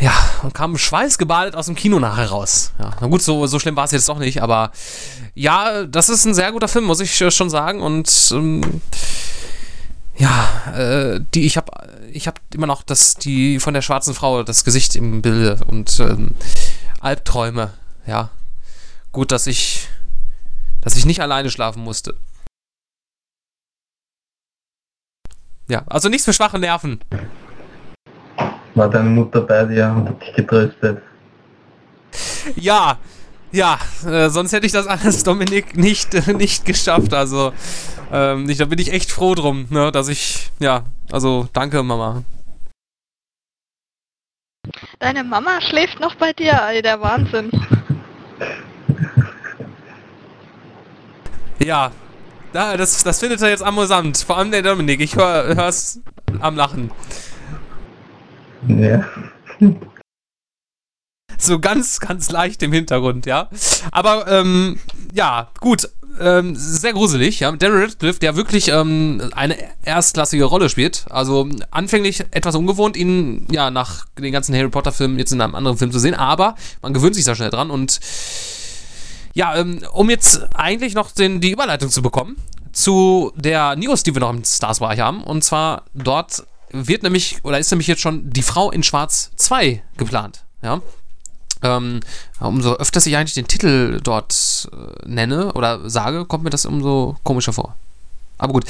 Ja, 0.00 0.12
und 0.44 0.54
kam 0.54 0.78
schweißgebadet 0.78 1.56
aus 1.56 1.66
dem 1.66 1.74
Kino 1.74 1.98
nachher 1.98 2.28
raus. 2.28 2.72
Ja, 2.78 2.92
na 3.00 3.06
gut, 3.08 3.20
so, 3.20 3.46
so 3.48 3.58
schlimm 3.58 3.74
war 3.74 3.84
es 3.84 3.90
jetzt 3.90 4.08
doch 4.08 4.18
nicht, 4.18 4.40
aber 4.42 4.70
ja, 5.34 5.84
das 5.84 6.08
ist 6.08 6.24
ein 6.24 6.34
sehr 6.34 6.52
guter 6.52 6.68
Film, 6.68 6.84
muss 6.84 7.00
ich 7.00 7.20
äh, 7.20 7.32
schon 7.32 7.50
sagen. 7.50 7.80
Und 7.80 8.30
ähm, 8.32 8.80
ja, 10.16 10.48
äh, 10.76 11.20
die, 11.34 11.46
ich 11.46 11.56
habe 11.56 11.72
ich 12.12 12.28
hab 12.28 12.40
immer 12.54 12.66
noch 12.66 12.82
das, 12.82 13.14
die 13.16 13.58
von 13.58 13.74
der 13.74 13.82
schwarzen 13.82 14.14
Frau 14.14 14.44
das 14.44 14.64
Gesicht 14.64 14.94
im 14.94 15.20
Bilde 15.20 15.58
und 15.66 15.98
ähm, 16.00 16.30
Albträume, 17.00 17.72
ja. 18.06 18.30
Gut, 19.12 19.32
dass 19.32 19.46
ich, 19.46 19.88
dass 20.80 20.96
ich 20.96 21.06
nicht 21.06 21.20
alleine 21.20 21.50
schlafen 21.50 21.82
musste. 21.82 22.16
Ja, 25.68 25.82
also 25.86 26.08
nichts 26.08 26.24
für 26.24 26.32
schwache 26.32 26.58
Nerven. 26.58 27.00
War 28.74 28.88
deine 28.88 29.10
Mutter 29.10 29.42
bei 29.42 29.64
dir 29.64 29.88
und 29.88 30.08
hat 30.08 30.22
dich 30.22 30.34
getröstet? 30.34 31.02
Ja, 32.56 32.98
ja, 33.52 33.78
äh, 34.06 34.28
sonst 34.28 34.52
hätte 34.52 34.66
ich 34.66 34.72
das 34.72 34.86
alles, 34.86 35.24
Dominik, 35.24 35.76
nicht, 35.76 36.14
äh, 36.14 36.32
nicht 36.34 36.64
geschafft. 36.64 37.14
Also, 37.14 37.52
ähm, 38.12 38.48
ich, 38.48 38.58
da 38.58 38.66
bin 38.66 38.78
ich 38.78 38.92
echt 38.92 39.10
froh 39.10 39.34
drum, 39.34 39.66
ne, 39.70 39.90
dass 39.92 40.08
ich, 40.08 40.50
ja, 40.58 40.84
also 41.10 41.48
danke, 41.52 41.82
Mama. 41.82 42.24
Deine 44.98 45.22
Mama 45.22 45.60
schläft 45.60 46.00
noch 46.00 46.16
bei 46.16 46.32
dir, 46.32 46.60
ey, 46.68 46.82
der 46.82 47.00
Wahnsinn. 47.00 47.50
Ja, 51.60 51.92
da, 52.52 52.76
das, 52.76 53.04
das 53.04 53.20
findet 53.20 53.40
er 53.40 53.50
jetzt 53.50 53.62
amüsant. 53.62 54.18
Vor 54.18 54.38
allem 54.38 54.50
der 54.50 54.62
Dominik, 54.62 55.00
ich 55.00 55.14
hör, 55.14 55.54
hör's 55.54 56.00
am 56.40 56.56
Lachen. 56.56 56.90
Ja. 58.66 59.04
So 61.38 61.60
ganz, 61.60 62.00
ganz 62.00 62.30
leicht 62.30 62.62
im 62.64 62.72
Hintergrund, 62.72 63.26
ja. 63.26 63.48
Aber, 63.92 64.26
ähm, 64.26 64.80
ja, 65.12 65.48
gut. 65.60 65.88
Ähm, 66.20 66.54
sehr 66.56 66.92
gruselig, 66.92 67.40
ja. 67.40 67.52
Darren 67.52 67.80
Radcliffe, 67.80 68.18
der 68.18 68.36
wirklich 68.36 68.68
ähm, 68.68 69.30
eine 69.34 69.56
erstklassige 69.84 70.44
Rolle 70.44 70.68
spielt. 70.68 71.06
Also 71.10 71.48
anfänglich 71.70 72.24
etwas 72.30 72.54
ungewohnt, 72.54 72.96
ihn 72.96 73.46
ja 73.50 73.70
nach 73.70 74.06
den 74.18 74.32
ganzen 74.32 74.54
Harry 74.54 74.68
Potter 74.68 74.92
Filmen 74.92 75.18
jetzt 75.18 75.32
in 75.32 75.40
einem 75.40 75.54
anderen 75.54 75.78
Film 75.78 75.92
zu 75.92 75.98
sehen, 75.98 76.14
aber 76.14 76.54
man 76.82 76.94
gewöhnt 76.94 77.14
sich 77.14 77.24
da 77.24 77.34
schnell 77.34 77.50
dran 77.50 77.70
und 77.70 78.00
ja, 79.34 79.56
ähm, 79.56 79.80
um 79.92 80.10
jetzt 80.10 80.48
eigentlich 80.54 80.94
noch 80.94 81.12
den, 81.12 81.40
die 81.40 81.52
Überleitung 81.52 81.90
zu 81.90 82.02
bekommen 82.02 82.36
zu 82.72 83.32
der 83.36 83.76
News, 83.76 84.02
die 84.02 84.14
wir 84.14 84.20
noch 84.20 84.30
im 84.30 84.44
Stars 84.44 84.78
Bereich 84.78 85.00
haben. 85.00 85.22
Und 85.22 85.42
zwar 85.42 85.84
dort 85.94 86.46
wird 86.70 87.02
nämlich, 87.02 87.38
oder 87.42 87.58
ist 87.58 87.70
nämlich 87.70 87.88
jetzt 87.88 88.00
schon 88.00 88.30
die 88.30 88.42
Frau 88.42 88.70
in 88.70 88.82
Schwarz 88.82 89.30
2 89.36 89.82
geplant. 89.96 90.44
Ja. 90.62 90.80
Ähm, 91.62 92.00
umso 92.40 92.74
öfter 92.74 93.04
ich 93.06 93.16
eigentlich 93.16 93.34
den 93.34 93.48
Titel 93.48 94.00
dort 94.02 94.68
äh, 94.72 95.08
nenne 95.08 95.52
oder 95.54 95.88
sage, 95.88 96.24
kommt 96.24 96.44
mir 96.44 96.50
das 96.50 96.66
umso 96.66 97.16
komischer 97.22 97.52
vor. 97.52 97.74
Aber 98.38 98.52
gut. 98.52 98.64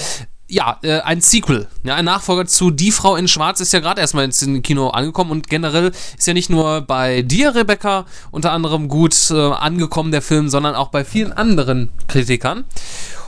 Ja, 0.50 0.78
äh, 0.82 1.00
ein 1.00 1.20
Sequel. 1.20 1.68
Ja, 1.82 1.96
ein 1.96 2.06
Nachfolger 2.06 2.46
zu 2.46 2.70
Die 2.70 2.90
Frau 2.90 3.16
in 3.16 3.28
Schwarz 3.28 3.60
ist 3.60 3.74
ja 3.74 3.80
gerade 3.80 4.00
erstmal 4.00 4.24
ins 4.24 4.40
Kino 4.62 4.88
angekommen 4.88 5.30
und 5.30 5.48
generell 5.48 5.92
ist 6.16 6.26
ja 6.26 6.32
nicht 6.32 6.48
nur 6.48 6.80
bei 6.80 7.20
dir, 7.20 7.54
Rebecca, 7.54 8.06
unter 8.30 8.52
anderem 8.52 8.88
gut 8.88 9.30
äh, 9.30 9.34
angekommen, 9.34 10.10
der 10.10 10.22
Film, 10.22 10.48
sondern 10.48 10.74
auch 10.74 10.88
bei 10.88 11.04
vielen 11.04 11.32
anderen 11.32 11.90
Kritikern. 12.08 12.64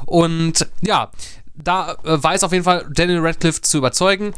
Und 0.07 0.67
ja, 0.81 1.11
da 1.55 1.93
äh, 2.05 2.23
weiß 2.23 2.43
auf 2.43 2.53
jeden 2.53 2.65
Fall 2.65 2.87
Daniel 2.91 3.21
Radcliffe 3.21 3.61
zu 3.61 3.77
überzeugen. 3.77 4.33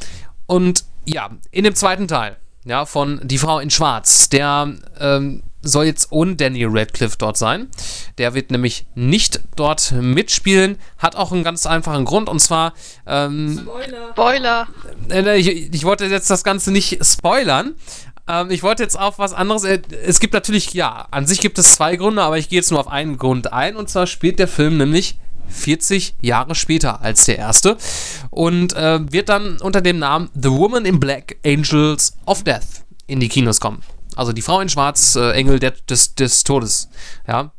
Und 0.46 0.84
ja, 1.04 1.30
in 1.52 1.62
dem 1.62 1.76
zweiten 1.76 2.08
Teil, 2.08 2.36
ja, 2.64 2.86
von 2.86 3.20
Die 3.24 3.38
Frau 3.38 3.58
in 3.58 3.70
Schwarz, 3.70 4.28
der 4.28 4.72
ähm, 4.98 5.42
soll 5.62 5.84
jetzt 5.84 6.08
ohne 6.10 6.36
Daniel 6.36 6.68
Radcliffe 6.70 7.16
dort 7.18 7.36
sein. 7.36 7.68
Der 8.18 8.34
wird 8.34 8.50
nämlich 8.50 8.86
nicht 8.94 9.40
dort 9.56 9.92
mitspielen. 9.92 10.78
Hat 10.98 11.16
auch 11.16 11.32
einen 11.32 11.44
ganz 11.44 11.66
einfachen 11.66 12.04
Grund 12.04 12.28
und 12.28 12.40
zwar, 12.40 12.74
ähm, 13.06 13.60
Spoiler. 14.12 14.12
äh, 15.10 15.36
ich, 15.36 15.72
ich 15.72 15.84
wollte 15.84 16.06
jetzt 16.06 16.30
das 16.30 16.44
Ganze 16.44 16.72
nicht 16.72 17.04
spoilern. 17.04 17.74
Ähm, 18.28 18.50
ich 18.50 18.62
wollte 18.62 18.82
jetzt 18.82 18.98
auf 18.98 19.18
was 19.18 19.32
anderes. 19.32 19.64
Äh, 19.64 19.80
es 20.04 20.20
gibt 20.20 20.34
natürlich, 20.34 20.74
ja, 20.74 21.06
an 21.10 21.26
sich 21.26 21.40
gibt 21.40 21.58
es 21.58 21.74
zwei 21.74 21.96
Gründe, 21.96 22.22
aber 22.22 22.38
ich 22.38 22.48
gehe 22.48 22.58
jetzt 22.58 22.70
nur 22.70 22.80
auf 22.80 22.88
einen 22.88 23.18
Grund 23.18 23.52
ein. 23.52 23.76
Und 23.76 23.88
zwar 23.88 24.06
spielt 24.06 24.38
der 24.38 24.48
Film 24.48 24.78
nämlich 24.78 25.18
40 25.48 26.16
Jahre 26.20 26.54
später 26.54 27.02
als 27.02 27.24
der 27.24 27.38
erste 27.38 27.76
und 28.30 28.74
äh, 28.74 29.00
wird 29.12 29.28
dann 29.28 29.58
unter 29.60 29.80
dem 29.80 29.98
Namen 29.98 30.30
The 30.34 30.50
Woman 30.50 30.84
in 30.84 31.00
Black 31.00 31.36
Angels 31.44 32.16
of 32.26 32.42
Death 32.44 32.84
in 33.06 33.20
die 33.20 33.28
Kinos 33.28 33.60
kommen. 33.60 33.82
Also 34.16 34.32
die 34.32 34.42
Frau 34.42 34.60
in 34.60 34.68
Schwarz, 34.68 35.16
äh, 35.16 35.32
Engel 35.32 35.58
des, 35.58 36.14
des 36.14 36.44
Todes. 36.44 36.88
Ja. 37.26 37.52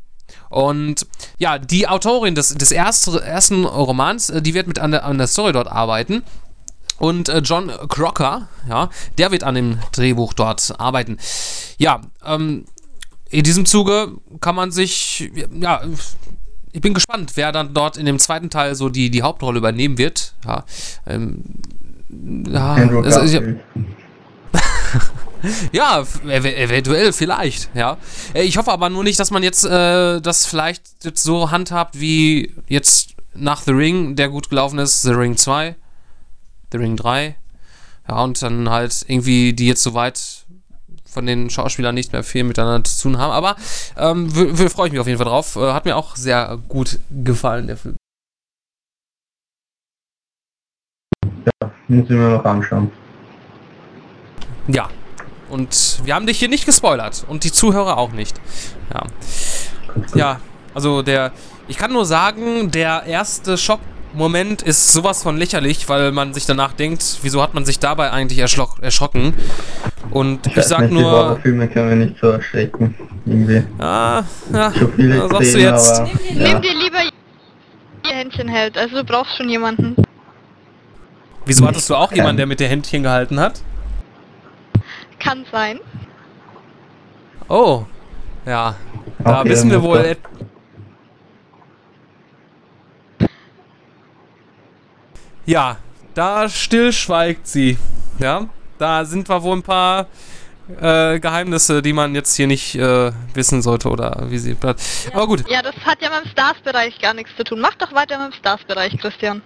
Und 0.50 1.06
ja, 1.38 1.58
die 1.58 1.88
Autorin 1.88 2.34
des, 2.34 2.54
des 2.54 2.70
ersten, 2.70 3.18
ersten 3.18 3.64
Romans, 3.64 4.30
äh, 4.30 4.40
die 4.40 4.54
wird 4.54 4.66
mit 4.66 4.78
an 4.78 4.92
der, 4.92 5.04
an 5.04 5.18
der 5.18 5.26
Story 5.26 5.52
dort 5.52 5.68
arbeiten. 5.68 6.22
Und 6.98 7.28
äh, 7.28 7.38
John 7.38 7.72
Crocker, 7.88 8.48
ja, 8.68 8.88
der 9.18 9.32
wird 9.32 9.42
an 9.42 9.56
dem 9.56 9.78
Drehbuch 9.92 10.32
dort 10.32 10.78
arbeiten. 10.78 11.18
Ja, 11.76 12.02
ähm, 12.24 12.66
in 13.30 13.42
diesem 13.42 13.66
Zuge 13.66 14.12
kann 14.40 14.54
man 14.54 14.70
sich, 14.70 15.28
ja, 15.60 15.82
ich 16.74 16.80
bin 16.80 16.92
gespannt, 16.92 17.32
wer 17.36 17.52
dann 17.52 17.72
dort 17.72 17.96
in 17.96 18.04
dem 18.04 18.18
zweiten 18.18 18.50
Teil 18.50 18.74
so 18.74 18.88
die, 18.88 19.08
die 19.08 19.22
Hauptrolle 19.22 19.58
übernehmen 19.58 19.96
wird. 19.96 20.34
Ja, 20.44 20.64
ähm, 21.06 21.44
ja, 22.48 22.74
Andrew 22.74 23.00
Garfield. 23.00 23.60
ja, 25.72 26.04
eventuell, 26.26 27.12
vielleicht, 27.12 27.70
ja. 27.76 27.96
Äh, 28.34 28.42
Ich 28.42 28.56
hoffe 28.56 28.72
aber 28.72 28.90
nur 28.90 29.04
nicht, 29.04 29.20
dass 29.20 29.30
man 29.30 29.44
jetzt 29.44 29.64
äh, 29.64 30.20
das 30.20 30.46
vielleicht 30.46 30.82
jetzt 31.04 31.22
so 31.22 31.52
handhabt, 31.52 32.00
wie 32.00 32.52
jetzt 32.66 33.14
nach 33.34 33.62
The 33.62 33.70
Ring, 33.70 34.16
der 34.16 34.28
gut 34.28 34.48
gelaufen 34.48 34.80
ist, 34.80 35.02
The 35.02 35.12
Ring 35.12 35.36
2, 35.36 35.76
The 36.72 36.78
Ring 36.78 36.96
3. 36.96 37.36
Ja, 38.08 38.20
und 38.24 38.42
dann 38.42 38.68
halt 38.68 39.04
irgendwie 39.06 39.52
die 39.52 39.68
jetzt 39.68 39.84
soweit 39.84 40.43
von 41.14 41.24
den 41.24 41.48
Schauspielern 41.48 41.94
nicht 41.94 42.12
mehr 42.12 42.22
viel 42.22 42.44
miteinander 42.44 42.84
zu 42.84 43.02
tun 43.02 43.18
haben. 43.18 43.32
Aber 43.32 43.56
ähm, 43.96 44.30
freue 44.30 44.88
ich 44.88 44.92
mich 44.92 45.00
auf 45.00 45.06
jeden 45.06 45.18
Fall 45.18 45.28
drauf. 45.28 45.56
Äh, 45.56 45.72
hat 45.72 45.86
mir 45.86 45.96
auch 45.96 46.16
sehr 46.16 46.58
gut 46.68 46.98
gefallen, 47.10 47.68
der 47.68 47.76
Film. 47.76 47.96
Muss 51.88 52.04
ich 52.04 52.10
mir 52.10 52.30
noch 52.30 52.44
anschauen. 52.44 52.90
Ja. 54.68 54.88
Und 55.50 56.00
wir 56.04 56.14
haben 56.14 56.26
dich 56.26 56.38
hier 56.38 56.48
nicht 56.48 56.66
gespoilert. 56.66 57.24
Und 57.28 57.44
die 57.44 57.52
Zuhörer 57.52 57.96
auch 57.96 58.12
nicht. 58.12 58.40
Ja. 58.92 59.06
Ja, 60.14 60.40
also 60.74 61.02
der, 61.02 61.32
ich 61.68 61.78
kann 61.78 61.92
nur 61.92 62.04
sagen, 62.04 62.70
der 62.70 63.04
erste 63.04 63.56
Schockmoment 64.18 64.62
ist 64.62 64.92
sowas 64.92 65.24
von 65.24 65.36
lächerlich, 65.36 65.88
weil 65.88 66.12
man 66.12 66.34
sich 66.34 66.46
danach 66.46 66.72
denkt, 66.72 67.18
wieso 67.22 67.42
hat 67.42 67.52
man 67.52 67.64
sich 67.64 67.80
dabei 67.80 68.12
eigentlich 68.12 68.38
erschrock, 68.38 68.76
erschrocken? 68.80 69.34
Und 70.10 70.46
ich, 70.46 70.56
weiß 70.56 70.68
sag 70.68 70.90
nur, 70.92 71.02
Horrorfilme 71.10 71.66
können 71.66 71.88
wir 71.88 72.06
nicht 72.06 72.20
so 72.20 72.28
erschrecken. 72.28 72.94
Irgendwie. 73.26 73.64
ah, 73.80 74.22
ja, 74.52 74.70
So 74.70 74.86
viele 74.94 75.18
was 75.18 75.30
sagst 75.30 75.32
du 75.32 75.38
gesehen, 75.38 75.60
jetzt? 75.74 76.00
aber 76.00 76.10
Nimm 76.30 76.40
ja. 76.46 76.58
dir 76.60 76.74
lieber 76.74 76.98
ihr 77.02 78.14
Händchen 78.14 78.48
hält, 78.48 78.78
also 78.78 78.96
du 78.98 79.04
brauchst 79.04 79.36
schon 79.36 79.48
jemanden. 79.48 79.96
Wieso 81.44 81.66
hattest 81.66 81.90
du 81.90 81.96
auch 81.96 82.12
Ähm. 82.12 82.16
jemanden, 82.18 82.36
der 82.36 82.46
mit 82.46 82.60
dir 82.60 82.68
Händchen 82.68 83.02
gehalten 83.02 83.40
hat? 83.40 83.62
Kann 85.18 85.44
sein. 85.50 85.80
Oh, 87.48 87.84
ja, 88.46 88.76
da 89.24 89.40
Okay, 89.40 89.48
wissen 89.48 89.70
wir 89.72 89.82
wohl. 89.82 89.98
ist 89.98 90.06
et- 90.06 90.18
Ja, 95.46 95.76
da 96.14 96.48
stillschweigt 96.48 97.46
sie. 97.46 97.78
Ja, 98.18 98.46
da 98.78 99.04
sind 99.04 99.28
wir 99.28 99.42
wohl 99.42 99.56
ein 99.56 99.62
paar 99.62 100.06
äh, 100.80 101.18
Geheimnisse, 101.20 101.82
die 101.82 101.92
man 101.92 102.14
jetzt 102.14 102.34
hier 102.34 102.46
nicht 102.46 102.74
äh, 102.76 103.12
wissen 103.34 103.60
sollte 103.60 103.88
oder 103.88 104.26
wie 104.28 104.38
sie. 104.38 104.56
Aber 105.12 105.26
gut, 105.26 105.44
Ja, 105.48 105.62
das 105.62 105.74
hat 105.84 106.00
ja 106.00 106.10
mit 106.10 106.24
dem 106.24 106.30
Stars-Bereich 106.30 106.98
gar 107.00 107.14
nichts 107.14 107.32
zu 107.36 107.44
tun. 107.44 107.60
Mach 107.60 107.74
doch 107.74 107.92
weiter 107.92 108.18
mit 108.18 108.32
dem 108.32 108.38
Stars-Bereich, 108.38 108.96
Christian. 108.98 109.42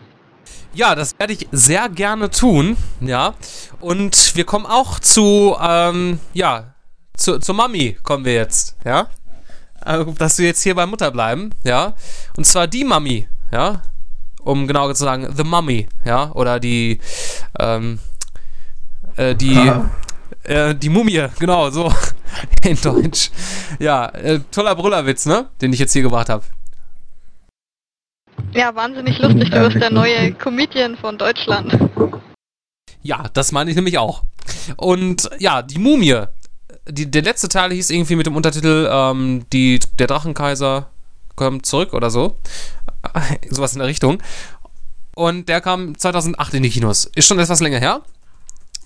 Ja, 0.73 0.95
das 0.95 1.19
werde 1.19 1.33
ich 1.33 1.49
sehr 1.51 1.89
gerne 1.89 2.31
tun, 2.31 2.77
ja. 3.01 3.35
Und 3.81 4.37
wir 4.37 4.45
kommen 4.45 4.67
auch 4.67 4.99
zu, 5.01 5.57
ähm, 5.61 6.21
ja, 6.35 6.75
zu, 7.17 7.39
zur 7.39 7.55
Mami 7.55 7.99
kommen 8.03 8.25
wir 8.25 8.35
jetzt, 8.35 8.77
ja. 8.85 9.09
Äh, 9.85 10.05
Dass 10.19 10.39
wir 10.39 10.47
jetzt 10.47 10.63
hier 10.63 10.75
bei 10.75 10.87
Mutter 10.87 11.11
bleiben, 11.11 11.51
ja. 11.65 11.95
Und 12.37 12.45
zwar 12.45 12.67
die 12.67 12.85
Mami, 12.85 13.29
ja. 13.51 13.83
Um 14.41 14.67
genauer 14.67 14.95
zu 14.95 15.05
sagen, 15.05 15.29
The 15.37 15.45
Mummy, 15.45 15.89
ja. 16.05 16.31
Oder 16.33 16.61
die, 16.61 17.01
ähm, 17.59 17.99
äh, 19.17 19.35
die, 19.35 19.57
Ah. 19.57 19.91
äh, 20.45 20.75
die 20.75 20.89
Mumie, 20.89 21.27
genau, 21.39 21.71
so 21.71 21.93
in 22.65 22.81
Deutsch. 22.81 23.31
Ja, 23.79 24.07
äh, 24.11 24.41
toller 24.51 24.75
Brüllerwitz, 24.75 25.27
ne? 25.27 25.49
Den 25.61 25.73
ich 25.73 25.81
jetzt 25.81 25.93
hier 25.93 26.03
gebracht 26.03 26.29
habe. 26.29 26.45
Ja, 28.53 28.75
wahnsinnig 28.75 29.19
lustig. 29.19 29.51
Du 29.51 29.69
bist 29.69 29.81
der 29.83 29.91
neue 29.91 30.33
Comedian 30.33 30.97
von 30.97 31.19
Deutschland. 31.19 31.77
Ja, 33.03 33.25
das 33.33 33.53
meine 33.53 33.71
ich 33.71 33.77
nämlich 33.77 33.99
auch. 33.99 34.23
Und 34.77 35.29
ja, 35.39 35.63
die 35.63 35.79
Mumie. 35.79 36.23
Die, 36.91 37.11
der 37.11 37.21
letzte 37.23 37.49
Teil 37.49 37.73
hieß 37.73 37.91
irgendwie 37.91 38.17
mit 38.17 38.25
dem 38.27 38.37
Untertitel 38.37 38.89
ähm, 38.91 39.45
die, 39.53 39.79
Der 39.99 40.07
Drachenkaiser 40.07 40.89
kommt 41.37 41.67
zurück 41.67 41.93
oder 41.93 42.09
so. 42.11 42.37
Sowas 43.51 43.73
in 43.73 43.79
der 43.79 43.89
Richtung. 43.89 44.23
Und 45.15 45.49
der 45.49 45.61
kam 45.61 45.99
2008 45.99 46.55
in 46.55 46.63
die 46.63 46.71
Kinos. 46.71 47.11
Ist 47.15 47.27
schon 47.27 47.39
etwas 47.39 47.61
länger 47.61 47.81
her. 47.81 48.03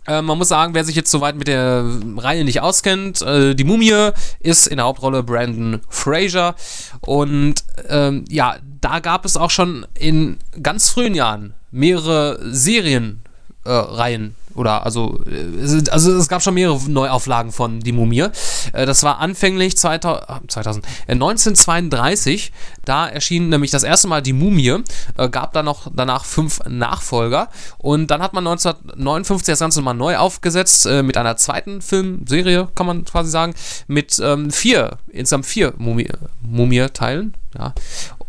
Äh, 0.06 0.22
man 0.22 0.38
muss 0.38 0.48
sagen, 0.48 0.74
wer 0.74 0.84
sich 0.84 0.96
jetzt 0.96 1.10
soweit 1.10 1.36
mit 1.36 1.46
der 1.46 1.84
Reihe 2.16 2.44
nicht 2.44 2.60
auskennt, 2.60 3.22
äh, 3.22 3.54
die 3.54 3.64
Mumie 3.64 4.10
ist 4.40 4.66
in 4.66 4.76
der 4.76 4.86
Hauptrolle 4.86 5.22
Brandon 5.22 5.80
Fraser. 5.88 6.54
Und 7.00 7.64
ähm, 7.88 8.24
ja, 8.28 8.56
da 8.80 9.00
gab 9.00 9.24
es 9.24 9.36
auch 9.36 9.50
schon 9.50 9.86
in 9.94 10.38
ganz 10.60 10.90
frühen 10.90 11.14
Jahren 11.14 11.54
mehrere 11.70 12.38
Serienreihen. 12.42 13.22
Äh, 13.64 13.70
Reihen. 13.70 14.34
oder 14.54 14.84
also, 14.84 15.22
äh, 15.24 15.82
also 15.90 16.12
es 16.16 16.26
gab 16.28 16.42
schon 16.42 16.54
mehrere 16.54 16.80
Neuauflagen 16.90 17.52
von 17.52 17.78
Die 17.78 17.92
Mumie. 17.92 18.26
Äh, 18.72 18.86
das 18.86 19.04
war 19.04 19.18
anfänglich 19.20 19.76
2000, 19.76 20.28
äh, 20.28 20.46
2000, 20.48 20.84
äh, 21.06 21.12
1932. 21.12 22.50
Da 22.84 23.06
erschien 23.06 23.48
nämlich 23.50 23.70
das 23.70 23.84
erste 23.84 24.08
Mal 24.08 24.20
Die 24.20 24.32
Mumie. 24.32 24.82
Äh, 25.16 25.28
gab 25.28 25.52
dann 25.52 25.64
noch 25.66 25.86
danach 25.94 26.24
fünf 26.24 26.58
Nachfolger. 26.68 27.48
Und 27.78 28.10
dann 28.10 28.20
hat 28.20 28.32
man 28.32 28.44
1959 28.44 29.46
das 29.52 29.60
Ganze 29.60 29.80
mal 29.80 29.94
neu 29.94 30.16
aufgesetzt 30.16 30.86
mit 30.86 31.16
einer 31.16 31.36
zweiten 31.36 31.80
Filmserie, 31.80 32.68
kann 32.74 32.86
man 32.86 33.04
quasi 33.04 33.30
sagen, 33.30 33.54
mit 33.86 34.18
ähm, 34.22 34.50
vier, 34.50 34.98
insgesamt 35.08 35.46
vier 35.46 35.72
Mumie- 35.78 36.10
Mumie-Teilen. 36.42 37.34
Ja. 37.56 37.74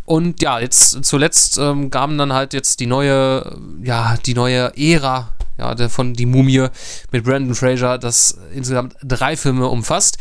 Und 0.06 0.42
ja, 0.42 0.60
jetzt 0.60 1.06
zuletzt 1.06 1.58
ähm, 1.58 1.90
gaben 1.90 2.18
dann 2.18 2.34
halt 2.34 2.54
jetzt 2.54 2.80
die 2.80 2.88
neue, 2.88 3.58
ja, 3.82 4.18
die 4.26 4.34
neue 4.34 4.78
Ära 4.78 5.34
ja, 5.58 5.76
der 5.76 5.90
von 5.90 6.14
Die 6.14 6.26
Mumie 6.26 6.68
mit 7.12 7.24
Brandon 7.24 7.56
Fraser, 7.56 7.98
das 7.98 8.38
insgesamt 8.54 8.96
drei 9.04 9.38
Filme 9.38 9.68
umfasst. 9.68 10.18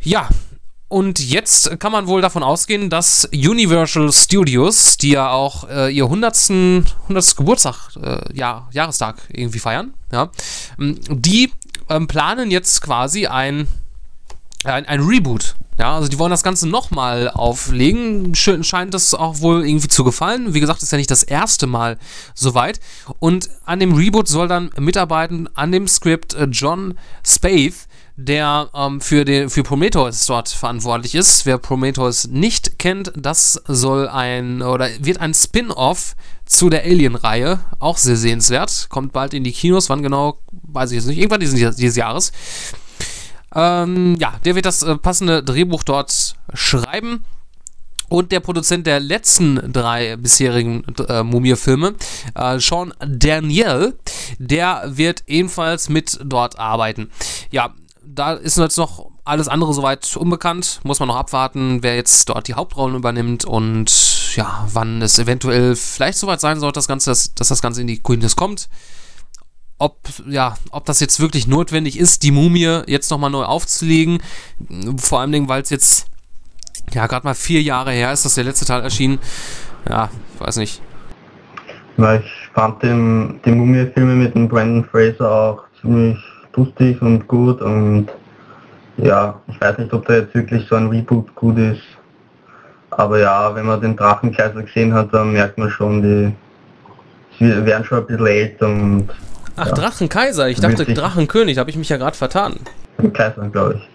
Ja, 0.00 0.28
und 0.88 1.18
jetzt 1.18 1.80
kann 1.80 1.90
man 1.90 2.06
wohl 2.06 2.20
davon 2.20 2.42
ausgehen, 2.42 2.90
dass 2.90 3.24
Universal 3.32 4.12
Studios, 4.12 4.96
die 4.96 5.10
ja 5.10 5.30
auch 5.30 5.68
äh, 5.68 5.90
ihr 5.90 6.04
100. 6.04 6.50
100. 6.50 7.36
Geburtstag, 7.36 7.90
äh, 8.00 8.20
ja, 8.32 8.68
Jahrestag 8.72 9.16
irgendwie 9.28 9.58
feiern, 9.58 9.94
ja, 10.12 10.30
ähm, 10.78 11.00
die 11.08 11.52
ähm, 11.88 12.06
planen 12.06 12.50
jetzt 12.50 12.82
quasi 12.82 13.26
ein, 13.26 13.66
ein, 14.64 14.86
ein 14.86 15.00
Reboot. 15.00 15.56
Ja, 15.78 15.94
also 15.94 16.08
die 16.08 16.18
wollen 16.18 16.30
das 16.30 16.42
Ganze 16.42 16.68
nochmal 16.68 17.28
auflegen. 17.28 18.34
Scheint 18.34 18.94
das 18.94 19.12
auch 19.12 19.40
wohl 19.40 19.66
irgendwie 19.66 19.88
zu 19.88 20.04
gefallen. 20.04 20.54
Wie 20.54 20.60
gesagt, 20.60 20.82
ist 20.82 20.92
ja 20.92 20.98
nicht 20.98 21.10
das 21.10 21.22
erste 21.22 21.66
Mal 21.66 21.98
soweit. 22.34 22.80
Und 23.18 23.50
an 23.64 23.80
dem 23.80 23.92
Reboot 23.92 24.26
soll 24.26 24.48
dann 24.48 24.70
mitarbeiten 24.78 25.48
an 25.54 25.72
dem 25.72 25.86
Skript 25.86 26.34
äh, 26.34 26.44
John 26.44 26.94
Spaeth, 27.26 27.88
der 28.16 28.70
ähm, 28.74 29.02
für, 29.02 29.26
den, 29.26 29.50
für 29.50 29.62
Prometheus 29.62 30.24
dort 30.24 30.48
verantwortlich 30.48 31.14
ist. 31.14 31.44
Wer 31.44 31.58
Prometheus 31.58 32.26
nicht 32.26 32.78
kennt, 32.78 33.12
das 33.14 33.60
soll 33.66 34.08
ein 34.08 34.62
oder 34.62 34.88
wird 35.00 35.20
ein 35.20 35.34
Spin-off 35.34 36.16
zu 36.46 36.70
der 36.70 36.84
Alien-Reihe. 36.84 37.60
Auch 37.80 37.98
sehr 37.98 38.16
sehenswert. 38.16 38.86
Kommt 38.88 39.12
bald 39.12 39.34
in 39.34 39.44
die 39.44 39.52
Kinos. 39.52 39.90
Wann 39.90 40.02
genau, 40.02 40.38
weiß 40.62 40.92
ich 40.92 40.96
jetzt 40.96 41.06
nicht. 41.06 41.18
Irgendwann 41.18 41.40
dieses, 41.40 41.76
dieses 41.76 41.96
Jahres. 41.96 42.32
Ähm, 43.56 44.16
ja, 44.20 44.34
der 44.44 44.54
wird 44.54 44.66
das 44.66 44.82
äh, 44.82 44.96
passende 44.96 45.42
Drehbuch 45.42 45.82
dort 45.82 46.36
schreiben. 46.52 47.24
Und 48.08 48.30
der 48.30 48.38
Produzent 48.38 48.86
der 48.86 49.00
letzten 49.00 49.72
drei 49.72 50.16
bisherigen 50.16 50.84
äh, 51.08 51.24
Mumie-Filme, 51.24 51.94
äh, 52.36 52.60
Sean 52.60 52.94
Daniel, 53.04 53.98
der 54.38 54.82
wird 54.86 55.24
ebenfalls 55.26 55.88
mit 55.88 56.20
dort 56.22 56.56
arbeiten. 56.56 57.10
Ja, 57.50 57.74
da 58.04 58.34
ist 58.34 58.58
jetzt 58.58 58.78
noch 58.78 59.10
alles 59.24 59.48
andere 59.48 59.74
soweit 59.74 60.16
unbekannt. 60.16 60.78
Muss 60.84 61.00
man 61.00 61.08
noch 61.08 61.16
abwarten, 61.16 61.82
wer 61.82 61.96
jetzt 61.96 62.28
dort 62.28 62.46
die 62.46 62.54
Hauptrollen 62.54 62.94
übernimmt 62.94 63.44
und 63.44 64.36
ja, 64.36 64.68
wann 64.72 65.02
es 65.02 65.18
eventuell 65.18 65.74
vielleicht 65.74 66.18
soweit 66.18 66.40
sein 66.40 66.60
sollte, 66.60 66.78
das 66.78 66.86
Ganze, 66.86 67.10
dass, 67.10 67.34
dass 67.34 67.48
das 67.48 67.60
Ganze 67.60 67.80
in 67.80 67.88
die 67.88 67.98
Kinos 67.98 68.36
kommt 68.36 68.68
ob, 69.78 69.96
ja, 70.26 70.56
ob 70.70 70.84
das 70.86 71.00
jetzt 71.00 71.20
wirklich 71.20 71.46
notwendig 71.46 71.98
ist, 71.98 72.22
die 72.22 72.30
Mumie 72.30 72.82
jetzt 72.86 73.10
nochmal 73.10 73.30
neu 73.30 73.44
aufzulegen. 73.44 74.22
Vor 74.98 75.20
allem, 75.20 75.32
Dingen, 75.32 75.48
weil 75.48 75.62
es 75.62 75.70
jetzt, 75.70 76.06
ja, 76.92 77.06
gerade 77.06 77.26
mal 77.26 77.34
vier 77.34 77.62
Jahre 77.62 77.92
her 77.92 78.12
ist, 78.12 78.24
dass 78.24 78.34
der 78.34 78.44
letzte 78.44 78.64
Teil 78.64 78.82
erschien. 78.82 79.18
Ja, 79.88 80.10
ich 80.34 80.40
weiß 80.40 80.56
nicht. 80.56 80.82
Weil 81.96 82.20
ich 82.20 82.32
fand 82.54 82.82
den, 82.82 83.40
die 83.44 83.52
Mumie-Filme 83.52 84.14
mit 84.14 84.34
dem 84.34 84.48
Brandon 84.48 84.84
Fraser 84.84 85.30
auch 85.30 85.62
ziemlich 85.80 86.18
lustig 86.54 87.00
und 87.02 87.26
gut 87.28 87.60
und 87.60 88.08
ja, 88.96 89.38
ich 89.48 89.60
weiß 89.60 89.78
nicht, 89.78 89.92
ob 89.92 90.06
da 90.06 90.14
jetzt 90.14 90.34
wirklich 90.34 90.66
so 90.68 90.76
ein 90.76 90.88
Reboot 90.88 91.34
gut 91.34 91.58
ist. 91.58 91.82
Aber 92.90 93.18
ja, 93.18 93.54
wenn 93.54 93.66
man 93.66 93.80
den 93.80 93.94
Drachenkaiser 93.94 94.62
gesehen 94.62 94.94
hat, 94.94 95.12
dann 95.12 95.32
merkt 95.32 95.58
man 95.58 95.68
schon, 95.68 96.02
die 96.02 96.32
sie 97.38 97.66
werden 97.66 97.84
schon 97.84 97.98
ein 97.98 98.06
bisschen 98.06 98.26
älter 98.26 98.66
und 98.66 99.08
Ach, 99.56 99.66
Ja. 99.68 99.72
Drachenkaiser. 99.72 100.48
Ich 100.48 100.60
dachte 100.60 100.80
Witzig. 100.80 100.96
Drachenkönig. 100.96 101.54
Da 101.56 101.60
habe 101.60 101.70
ich 101.70 101.76
mich 101.76 101.88
ja 101.88 101.96
gerade 101.96 102.16
vertan. 102.16 102.60
Kaiser, 103.12 103.48
glaube 103.48 103.74
ich. 103.80 103.88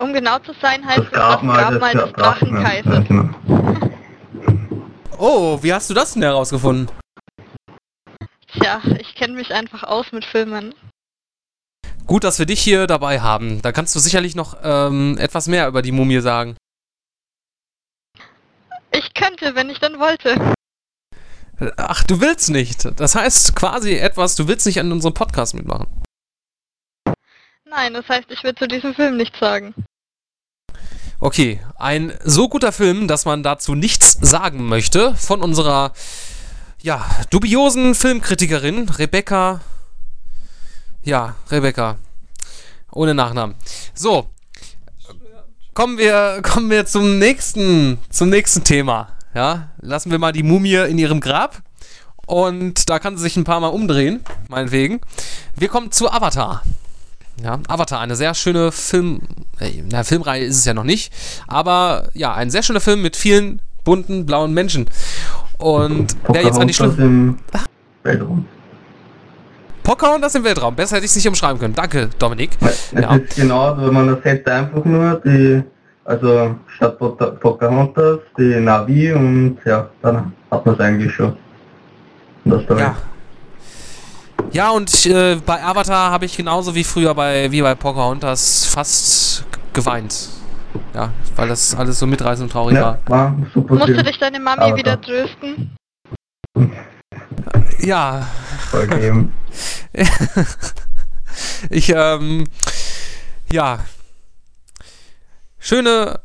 Um 0.00 0.12
genau 0.12 0.38
zu 0.38 0.52
sein, 0.62 0.84
heißt 0.86 0.98
Das 0.98 1.06
es 1.06 1.12
Grabmal 1.12 1.56
des, 1.58 1.80
Grabmal 1.80 1.94
des 1.94 2.12
Drachenkaisers. 2.12 3.08
genau. 3.08 3.28
Oh, 5.20 5.58
wie 5.62 5.74
hast 5.74 5.90
du 5.90 5.94
das 5.94 6.12
denn 6.14 6.22
herausgefunden? 6.22 6.88
Tja, 8.52 8.80
ich 9.00 9.16
kenne 9.16 9.32
mich 9.34 9.52
einfach 9.52 9.82
aus 9.82 10.12
mit 10.12 10.24
Filmen. 10.24 10.72
Gut, 12.06 12.22
dass 12.22 12.38
wir 12.38 12.46
dich 12.46 12.60
hier 12.60 12.86
dabei 12.86 13.20
haben. 13.20 13.60
Da 13.60 13.72
kannst 13.72 13.96
du 13.96 13.98
sicherlich 13.98 14.36
noch 14.36 14.56
ähm, 14.62 15.18
etwas 15.18 15.48
mehr 15.48 15.66
über 15.66 15.82
die 15.82 15.90
Mumie 15.90 16.20
sagen. 16.20 16.56
Ich 18.92 19.12
könnte, 19.14 19.56
wenn 19.56 19.70
ich 19.70 19.80
dann 19.80 19.98
wollte. 19.98 20.36
Ach, 21.76 22.04
du 22.04 22.20
willst 22.20 22.50
nicht. 22.50 22.88
Das 23.00 23.14
heißt 23.14 23.56
quasi 23.56 23.94
etwas, 23.94 24.36
du 24.36 24.46
willst 24.46 24.66
nicht 24.66 24.78
an 24.78 24.92
unserem 24.92 25.14
Podcast 25.14 25.54
mitmachen. 25.54 25.86
Nein, 27.64 27.94
das 27.94 28.08
heißt, 28.08 28.30
ich 28.30 28.42
will 28.44 28.54
zu 28.54 28.66
diesem 28.66 28.94
Film 28.94 29.16
nichts 29.16 29.38
sagen. 29.38 29.74
Okay, 31.20 31.60
ein 31.76 32.16
so 32.24 32.48
guter 32.48 32.70
Film, 32.70 33.08
dass 33.08 33.24
man 33.24 33.42
dazu 33.42 33.74
nichts 33.74 34.12
sagen 34.12 34.68
möchte, 34.68 35.16
von 35.16 35.42
unserer, 35.42 35.92
ja, 36.80 37.04
dubiosen 37.30 37.96
Filmkritikerin 37.96 38.88
Rebecca. 38.88 39.60
Ja, 41.02 41.34
Rebecca. 41.50 41.98
Ohne 42.92 43.14
Nachnamen. 43.14 43.56
So, 43.94 44.30
kommen 45.74 45.98
wir, 45.98 46.40
kommen 46.42 46.70
wir 46.70 46.86
zum 46.86 47.18
nächsten, 47.18 47.98
zum 48.10 48.30
nächsten 48.30 48.62
Thema. 48.62 49.17
Ja, 49.38 49.68
lassen 49.80 50.10
wir 50.10 50.18
mal 50.18 50.32
die 50.32 50.42
Mumie 50.42 50.74
in 50.88 50.98
ihrem 50.98 51.20
Grab. 51.20 51.62
Und 52.26 52.90
da 52.90 52.98
kann 52.98 53.16
sie 53.16 53.22
sich 53.22 53.36
ein 53.36 53.44
paar 53.44 53.60
Mal 53.60 53.68
umdrehen, 53.68 54.18
meinetwegen. 54.48 55.00
Wir 55.54 55.68
kommen 55.68 55.92
zu 55.92 56.10
Avatar. 56.10 56.64
Ja, 57.40 57.60
Avatar, 57.68 58.00
eine 58.00 58.16
sehr 58.16 58.34
schöne 58.34 58.72
Film, 58.72 59.20
äh, 59.60 59.70
na, 59.92 60.02
Filmreihe 60.02 60.42
ist 60.44 60.56
es 60.56 60.64
ja 60.64 60.74
noch 60.74 60.82
nicht, 60.82 61.12
aber 61.46 62.08
ja, 62.14 62.34
ein 62.34 62.50
sehr 62.50 62.64
schöner 62.64 62.80
Film 62.80 63.00
mit 63.00 63.14
vielen 63.14 63.62
bunten 63.84 64.26
blauen 64.26 64.52
Menschen. 64.54 64.90
Und 65.58 66.16
wer 66.26 66.42
jetzt 66.42 66.58
an 66.58 66.66
die 66.66 66.72
Pocahontas 66.74 66.96
Schlimm. 66.96 67.38
im 67.54 67.60
Weltraum. 68.02 68.46
Pocahontas 69.84 70.34
im 70.34 70.42
Weltraum, 70.42 70.74
besser 70.74 70.96
hätte 70.96 71.04
ich 71.04 71.12
es 71.12 71.16
nicht 71.16 71.28
umschreiben 71.28 71.60
können. 71.60 71.74
Danke, 71.76 72.10
Dominik. 72.18 72.50
Es 72.60 72.90
Ja. 72.90 73.14
ist 73.14 73.36
genau, 73.36 73.76
wenn 73.78 73.94
man 73.94 74.08
das 74.08 74.24
hätte 74.24 74.52
einfach 74.52 74.84
nur 74.84 75.22
die, 75.24 75.62
also 76.08 76.56
statt 76.74 76.98
Pocahontas, 76.98 78.20
die 78.38 78.58
Navi 78.60 79.12
und 79.12 79.58
ja, 79.66 79.88
dann 80.00 80.32
hat 80.50 80.64
man 80.64 80.74
es 80.74 80.80
eigentlich 80.80 81.14
schon. 81.14 81.36
Und 82.44 82.50
das 82.52 82.62
Story. 82.62 82.80
Ja. 82.80 82.96
Ja, 84.52 84.70
und 84.70 85.04
äh, 85.04 85.36
bei 85.44 85.62
Avatar 85.62 86.10
habe 86.10 86.24
ich 86.24 86.34
genauso 86.34 86.74
wie 86.74 86.84
früher 86.84 87.14
bei, 87.14 87.52
wie 87.52 87.60
bei 87.60 87.74
Pocahontas 87.74 88.64
fast 88.64 89.44
geweint. 89.74 90.30
Ja, 90.94 91.10
weil 91.36 91.48
das 91.48 91.74
alles 91.74 91.98
so 91.98 92.06
mitreißend 92.06 92.44
und 92.44 92.52
traurig 92.52 92.76
Ja, 92.76 92.82
war. 92.82 92.98
war 93.06 93.36
super 93.52 93.74
Musste 93.74 93.92
Film. 93.92 94.06
dich 94.06 94.18
deine 94.18 94.40
Mami 94.40 94.62
Aber 94.62 94.76
wieder 94.76 94.98
trösten? 94.98 95.76
Ja, 97.80 98.26
Vollgeben. 98.70 99.32
ich, 101.70 101.92
ähm, 101.94 102.44
ja. 103.52 103.80
Schöne, 105.58 106.20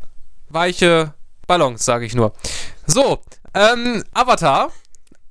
weiche 0.50 1.14
Ballons, 1.48 1.84
sage 1.84 2.06
ich 2.06 2.16
nur. 2.16 2.34
So, 2.86 3.20
ähm, 3.54 4.04
Avatar. 4.14 4.72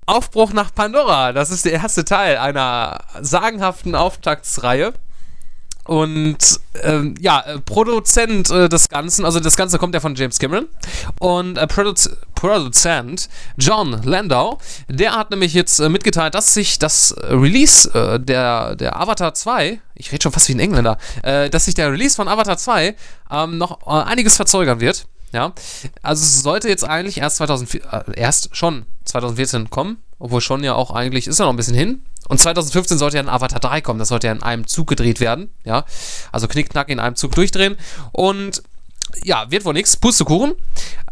Aufbruch 0.05 0.53
nach 0.53 0.75
Pandora. 0.75 1.33
Das 1.33 1.51
ist 1.51 1.65
der 1.65 1.73
erste 1.73 2.05
Teil 2.05 2.37
einer 2.37 3.05
sagenhaften 3.21 3.95
Auftaktsreihe. 3.95 4.93
Und 5.85 6.61
ähm, 6.83 7.15
ja, 7.21 7.41
äh, 7.41 7.59
Produzent 7.59 8.51
äh, 8.51 8.69
des 8.69 8.89
Ganzen, 8.89 9.25
also 9.25 9.41
das 9.41 9.57
Ganze 9.57 9.79
kommt 9.79 9.95
ja 9.95 10.01
von 10.01 10.15
James 10.15 10.39
Cameron. 10.39 10.69
Und 11.19 11.59
äh, 11.59 11.67
Produz 11.67 12.09
Produzent 12.35 13.29
John 13.57 14.01
Landau, 14.05 14.59
der 14.89 15.15
hat 15.15 15.31
nämlich 15.31 15.55
jetzt 15.55 15.81
äh, 15.81 15.89
mitgeteilt, 15.89 16.35
dass 16.35 16.55
sich 16.55 16.79
das 16.79 17.15
Release 17.19 17.89
äh, 17.95 18.21
der, 18.21 18.77
der 18.77 19.01
Avatar 19.01 19.35
2, 19.35 19.81
ich 19.95 20.13
rede 20.13 20.23
schon 20.23 20.33
fast 20.33 20.49
wie 20.49 20.55
ein 20.55 20.61
Engländer, 20.61 20.99
äh, 21.23 21.51
dass 21.51 21.65
sich 21.65 21.75
der 21.75 21.91
Release 21.91 22.15
von 22.15 22.29
Avatar 22.29 22.59
2 22.59 22.95
ähm, 23.31 23.59
noch 23.59 23.87
äh, 23.87 23.91
einiges 23.91 24.37
verzögern 24.37 24.81
wird. 24.81 25.07
Ja, 25.33 25.53
also 26.03 26.23
es 26.23 26.43
sollte 26.43 26.69
jetzt 26.69 26.85
eigentlich 26.85 27.19
erst 27.19 27.37
2004, 27.37 27.81
äh, 27.91 28.21
erst 28.21 28.55
schon 28.55 28.85
2014 29.05 29.71
kommen, 29.71 29.97
obwohl 30.19 30.41
schon 30.41 30.63
ja 30.63 30.75
auch 30.75 30.91
eigentlich, 30.91 31.27
ist 31.27 31.39
ja 31.39 31.47
noch 31.47 31.53
ein 31.53 31.57
bisschen 31.57 31.75
hin. 31.75 32.03
Und 32.33 32.39
2015 32.39 32.97
sollte 32.97 33.19
ja 33.19 33.23
ein 33.23 33.29
Avatar 33.29 33.61
3 33.61 33.83
kommen, 33.83 33.99
das 33.99 34.09
sollte 34.09 34.29
ja 34.29 34.33
in 34.33 34.43
einem 34.43 34.67
Zug 34.67 34.87
gedreht 34.89 35.21
werden, 35.21 35.51
ja. 35.65 35.85
Also 36.33 36.49
knickknack 36.49 36.89
in 36.89 36.99
einem 36.99 37.15
Zug 37.15 37.33
durchdrehen. 37.33 37.77
Und 38.11 38.63
ja, 39.23 39.51
wird 39.51 39.67
wohl 39.67 39.75
nichts, 39.75 39.99
Pustekuchen. 39.99 40.55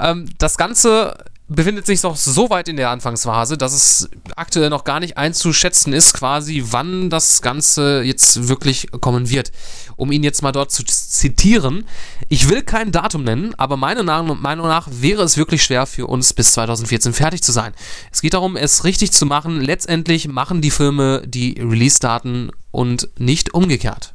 Ähm, 0.00 0.30
das 0.38 0.56
Ganze 0.56 1.22
befindet 1.51 1.85
sich 1.85 2.03
noch 2.05 2.17
so 2.17 2.49
weit 2.49 2.69
in 2.69 2.77
der 2.77 2.91
Anfangsphase, 2.91 3.59
dass 3.59 3.73
es 3.73 4.09
aktuell 4.37 4.71
noch 4.71 4.85
gar 4.85 5.01
nicht 5.01 5.19
einzuschätzen 5.19 5.93
ist, 5.93 6.15
quasi, 6.15 6.65
wann 6.71 7.11
das 7.11 7.43
Ganze 7.43 8.03
jetzt 8.03 8.49
wirklich 8.49 8.87
kommen 9.01 9.29
wird. 9.29 9.51
Um 9.97 10.13
ihn 10.13 10.23
jetzt 10.23 10.43
mal 10.43 10.53
dort 10.53 10.71
zu 10.71 10.85
zitieren, 10.85 11.85
ich 12.29 12.49
will 12.49 12.63
kein 12.63 12.93
Datum 12.93 13.25
nennen, 13.25 13.53
aber 13.59 13.77
meiner 13.77 14.05
Meinung 14.05 14.69
nach 14.69 14.89
wäre 14.91 15.25
es 15.25 15.37
wirklich 15.37 15.65
schwer 15.65 15.87
für 15.87 16.07
uns 16.07 16.33
bis 16.33 16.53
2014 16.53 17.13
fertig 17.13 17.43
zu 17.43 17.51
sein. 17.51 17.75
Es 18.13 18.23
geht 18.23 18.35
darum, 18.35 18.57
es 18.57 18.85
richtig 18.85 19.11
zu 19.11 19.27
machen. 19.27 19.61
Letztendlich 19.61 20.29
machen 20.29 20.63
die 20.63 20.71
Filme 20.71 21.23
die 21.27 21.61
Release-Daten 21.61 22.53
und 22.71 23.09
nicht 23.19 23.55
umgekehrt. 23.55 24.15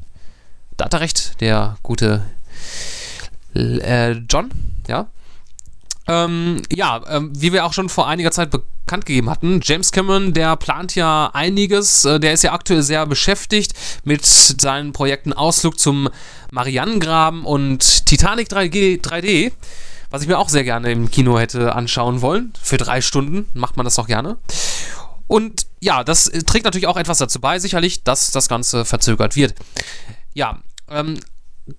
Da 0.77 0.85
hat 0.85 0.93
er 0.93 1.01
recht, 1.01 1.41
der 1.41 1.77
gute 1.83 2.23
äh, 3.53 4.11
John, 4.11 4.51
ja. 4.87 5.07
Ähm, 6.07 6.61
ja, 6.71 7.01
ähm, 7.09 7.31
wie 7.35 7.51
wir 7.51 7.65
auch 7.65 7.73
schon 7.73 7.89
vor 7.89 8.07
einiger 8.07 8.31
Zeit 8.31 8.51
bekannt 8.51 9.07
gegeben 9.07 9.29
hatten, 9.29 9.59
James 9.63 9.91
Cameron, 9.91 10.33
der 10.33 10.55
plant 10.55 10.93
ja 10.93 11.31
einiges, 11.33 12.05
äh, 12.05 12.19
der 12.19 12.33
ist 12.33 12.43
ja 12.43 12.53
aktuell 12.53 12.83
sehr 12.83 13.05
beschäftigt 13.07 13.73
mit 14.03 14.23
seinen 14.23 14.93
Projekten 14.93 15.33
Ausflug 15.33 15.79
zum 15.79 16.09
Marianengraben 16.51 17.43
und 17.43 18.05
Titanic 18.05 18.49
3G, 18.49 19.01
3D, 19.01 19.51
was 20.11 20.21
ich 20.21 20.27
mir 20.27 20.37
auch 20.37 20.49
sehr 20.49 20.63
gerne 20.63 20.91
im 20.91 21.09
Kino 21.09 21.39
hätte 21.39 21.73
anschauen 21.73 22.21
wollen. 22.21 22.53
Für 22.61 22.77
drei 22.77 23.01
Stunden 23.01 23.47
macht 23.53 23.75
man 23.75 23.85
das 23.85 23.97
auch 23.97 24.07
gerne. 24.07 24.37
Und 25.27 25.65
ja, 25.79 26.03
das 26.03 26.27
äh, 26.27 26.43
trägt 26.43 26.65
natürlich 26.65 26.87
auch 26.87 26.97
etwas 26.97 27.17
dazu 27.17 27.39
bei, 27.39 27.57
sicherlich, 27.57 28.03
dass 28.03 28.29
das 28.29 28.47
Ganze 28.47 28.85
verzögert 28.85 29.35
wird. 29.35 29.55
Ja, 30.35 30.59
ähm, 30.89 31.19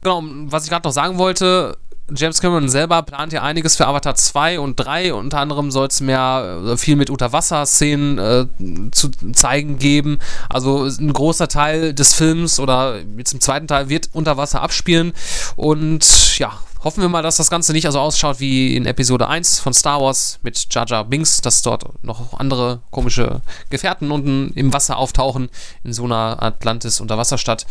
genau, 0.03 0.23
was 0.25 0.65
ich 0.65 0.71
gerade 0.71 0.87
noch 0.87 0.93
sagen 0.93 1.19
wollte, 1.19 1.79
James 2.15 2.41
Cameron 2.41 2.69
selber 2.69 3.03
plant 3.03 3.33
ja 3.33 3.43
einiges 3.43 3.77
für 3.77 3.87
Avatar 3.87 4.15
2 4.15 4.61
und 4.61 4.77
3. 4.77 5.13
Unter 5.13 5.41
anderem 5.41 5.73
soll 5.73 5.89
es 5.89 6.01
mehr 6.01 6.63
äh, 6.65 6.77
viel 6.77 6.95
mit 6.95 7.11
Unterwasserszenen 7.11 8.19
äh, 8.19 8.91
zu 8.93 9.11
zeigen 9.33 9.79
geben. 9.79 10.19
Also 10.49 10.85
ein 10.85 11.13
großer 11.13 11.49
Teil 11.49 11.95
des 11.95 12.15
Films 12.15 12.61
oder 12.61 13.01
jetzt 13.17 13.33
im 13.33 13.41
zweiten 13.41 13.67
Teil 13.67 13.89
wird 13.89 14.11
unter 14.13 14.37
Wasser 14.37 14.63
abspielen. 14.63 15.15
Und 15.57 16.39
ja, 16.39 16.53
hoffen 16.85 17.03
wir 17.03 17.09
mal, 17.09 17.23
dass 17.23 17.39
das 17.39 17.51
Ganze 17.51 17.73
nicht 17.73 17.87
also 17.87 17.99
ausschaut 17.99 18.39
wie 18.39 18.77
in 18.77 18.87
Episode 18.87 19.27
1 19.27 19.59
von 19.59 19.75
Star 19.75 20.01
Wars 20.01 20.39
mit 20.43 20.73
Jar 20.73 20.87
Jar 20.87 21.05
Binks, 21.05 21.41
dass 21.41 21.63
dort 21.63 22.05
noch 22.05 22.39
andere 22.39 22.83
komische 22.93 23.41
Gefährten 23.71 24.13
unten 24.13 24.53
im 24.55 24.73
Wasser 24.73 24.97
auftauchen 24.97 25.49
in 25.83 25.93
so 25.93 26.05
einer 26.05 26.41
Atlantis-Unterwasserstadt. 26.41 27.67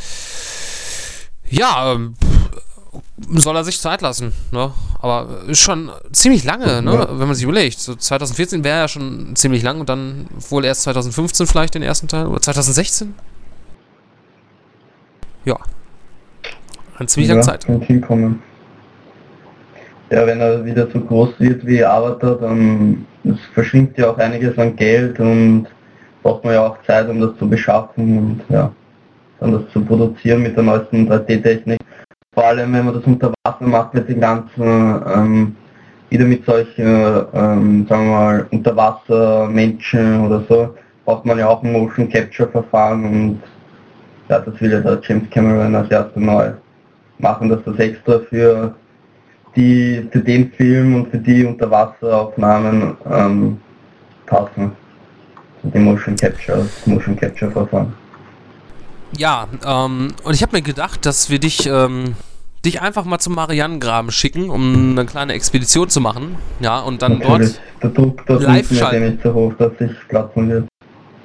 Ja, 1.50 1.93
ähm, 1.93 2.15
soll 3.34 3.55
er 3.55 3.63
sich 3.63 3.79
Zeit 3.79 4.01
lassen, 4.01 4.34
ne? 4.51 4.71
Aber 5.01 5.43
ist 5.47 5.60
schon 5.60 5.91
ziemlich 6.12 6.43
lange, 6.43 6.81
ne? 6.81 6.93
Ja. 6.93 7.19
Wenn 7.19 7.27
man 7.27 7.36
sich 7.36 7.43
überlegt. 7.43 7.79
So 7.79 7.95
2014 7.95 8.63
wäre 8.63 8.79
ja 8.79 8.88
schon 8.88 9.36
ziemlich 9.36 9.63
lang 9.63 9.79
und 9.79 9.89
dann 9.89 10.27
wohl 10.49 10.65
erst 10.65 10.84
2015 10.84 11.47
vielleicht 11.47 11.75
den 11.75 11.84
ersten 11.84 12.08
Teil 12.08 12.27
oder 12.27 12.41
2016? 12.41 13.13
Ja. 15.45 15.58
Eine 16.97 17.08
ziemlich 17.08 17.29
lange 17.29 17.41
Zeit. 17.41 17.65
Hinkommen. 17.65 18.41
Ja, 20.12 20.25
wenn 20.25 20.39
er 20.39 20.63
wieder 20.63 20.88
so 20.91 20.99
groß 20.99 21.39
wird 21.39 21.65
wie 21.65 21.84
Avatar, 21.84 22.36
dann 22.36 23.05
verschwindet 23.53 23.97
ja 23.97 24.12
auch 24.12 24.17
einiges 24.17 24.58
an 24.58 24.75
Geld 24.75 25.19
und 25.19 25.67
braucht 26.21 26.43
man 26.43 26.53
ja 26.53 26.67
auch 26.67 26.77
Zeit, 26.84 27.10
um 27.10 27.19
das 27.19 27.38
zu 27.38 27.49
beschaffen 27.49 28.17
und 28.17 28.41
ja, 28.49 28.71
dann 29.39 29.51
das 29.51 29.63
zu 29.73 29.81
produzieren 29.84 30.43
mit 30.43 30.55
der 30.55 30.63
neuesten 30.63 31.10
3D-Technik. 31.10 31.79
Vor 32.36 32.43
allem, 32.43 32.74
wenn 32.74 32.86
man 32.86 32.93
das 32.93 33.06
unter 33.06 33.34
Wasser 33.43 33.65
macht 33.65 33.93
mit 33.93 34.10
den 34.10 34.19
ganzen, 34.19 34.62
ähm, 34.62 35.56
wieder 36.10 36.26
mit 36.26 36.45
solchen, 36.45 36.86
ähm, 37.34 37.88
sagen 37.88 38.08
wir 38.08 38.12
mal, 38.12 38.48
Unterwassermenschen 38.52 40.28
oder 40.28 40.43
so, 40.50 40.76
braucht 41.06 41.26
man 41.26 41.39
ja 41.39 41.48
auch 41.48 41.63
ein 41.63 41.71
Motion 41.71 42.10
Capture 42.10 42.50
Verfahren 42.50 43.06
und 43.06 43.41
ja, 44.28 44.39
das 44.39 44.60
will 44.60 44.71
ja 44.71 44.82
der 44.82 45.00
James 45.02 45.30
Cameron 45.30 45.76
als 45.76 45.89
erste 45.89 46.19
Mal 46.19 46.58
machen, 47.19 47.48
dass 47.48 47.63
das 47.63 47.80
extra 47.80 48.19
für 48.30 48.76
die 49.56 50.06
für 50.12 50.19
den 50.19 50.52
Film 50.52 50.95
und 50.95 51.12
für 51.12 51.19
die 51.19 51.45
Unterwasseraufnahmen 51.45 52.98
ähm, 53.10 53.58
passen. 54.26 54.74
Dem 55.63 55.86
Motion 55.86 56.17
Capture, 56.17 56.58
das 56.58 56.86
Motion 56.86 57.15
Capture 57.15 57.50
Verfahren. 57.50 57.93
Ja, 59.17 59.47
ähm, 59.65 60.13
und 60.23 60.33
ich 60.33 60.41
habe 60.41 60.55
mir 60.57 60.61
gedacht, 60.61 61.05
dass 61.05 61.29
wir 61.29 61.39
dich, 61.39 61.67
ähm, 61.67 62.15
dich 62.65 62.81
einfach 62.81 63.05
mal 63.05 63.19
zum 63.19 63.35
Marianengraben 63.35 64.11
schicken, 64.11 64.49
um 64.49 64.91
eine 64.91 65.05
kleine 65.05 65.33
Expedition 65.33 65.89
zu 65.89 66.01
machen. 66.01 66.35
Ja, 66.59 66.79
und 66.79 67.01
dann 67.01 67.19
Natürlich, 67.19 67.53
dort. 67.53 67.83
der 67.83 67.89
Druck 67.91 68.25
dort 68.25 68.43
live 68.43 68.71
ist 68.71 68.79
schalten. 68.79 69.11
nicht 69.11 69.23
so 69.23 69.33
hoch, 69.33 69.53
dass 69.57 69.71
ich 69.79 69.91
platzen 70.07 70.49
wird. 70.49 70.67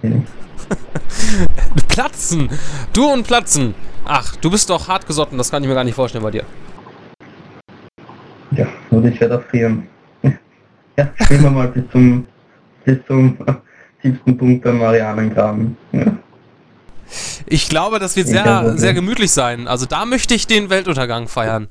Platzen! 1.88 2.48
Du 2.92 3.06
und 3.10 3.26
Platzen! 3.26 3.74
Ach, 4.04 4.36
du 4.36 4.50
bist 4.50 4.70
doch 4.70 4.88
hartgesotten, 4.88 5.36
das 5.36 5.50
kann 5.50 5.62
ich 5.62 5.68
mir 5.68 5.74
gar 5.74 5.84
nicht 5.84 5.94
vorstellen 5.94 6.24
bei 6.24 6.30
dir. 6.30 6.44
Ja, 8.52 8.66
nur 8.90 9.04
ich 9.04 9.20
werde 9.20 9.40
frieren. 9.50 9.86
Ja, 10.96 11.08
spielen 11.22 11.42
wir 11.44 11.50
mal 11.50 11.68
bis 11.68 11.84
zum 11.92 12.26
bis 12.84 12.98
zum 13.06 13.38
tiefsten 14.02 14.36
Punkt 14.36 14.66
am 14.66 14.78
Marianengraben. 14.78 15.76
Ja. 15.92 16.18
Ich 17.50 17.68
glaube, 17.68 17.98
das 17.98 18.14
wird 18.16 18.28
sehr, 18.28 18.78
sehr 18.78 18.94
gemütlich 18.94 19.32
sein. 19.32 19.66
Also 19.66 19.84
da 19.84 20.06
möchte 20.06 20.34
ich 20.34 20.46
den 20.46 20.70
Weltuntergang 20.70 21.26
feiern. 21.28 21.66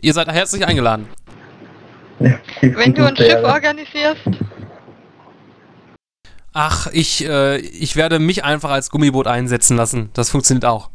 Ihr 0.00 0.14
seid 0.14 0.28
herzlich 0.28 0.64
eingeladen. 0.64 1.08
Wenn 2.60 2.94
du 2.94 3.04
ein 3.04 3.16
Schiff 3.16 3.42
organisierst, 3.42 4.20
Ach, 6.56 6.86
ich, 6.92 7.24
äh, 7.26 7.56
ich 7.56 7.96
werde 7.96 8.20
mich 8.20 8.44
einfach 8.44 8.70
als 8.70 8.88
Gummiboot 8.90 9.26
einsetzen 9.26 9.76
lassen. 9.76 10.10
Das 10.14 10.30
funktioniert 10.30 10.64
auch. 10.64 10.88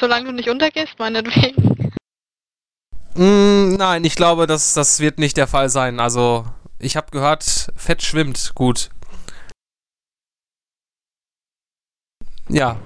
solange 0.00 0.24
du 0.26 0.32
nicht 0.32 0.48
untergehst, 0.48 0.98
meinetwegen. 0.98 1.92
Mm, 3.14 3.74
Nein, 3.76 4.02
ich 4.04 4.16
glaube, 4.16 4.48
das, 4.48 4.74
das 4.74 4.98
wird 4.98 5.20
nicht 5.20 5.36
der 5.36 5.46
Fall 5.46 5.68
sein. 5.68 6.00
Also, 6.00 6.44
ich 6.80 6.96
habe 6.96 7.12
gehört, 7.12 7.68
Fett 7.76 8.02
schwimmt 8.02 8.50
gut. 8.56 8.90
Ja. 12.48 12.78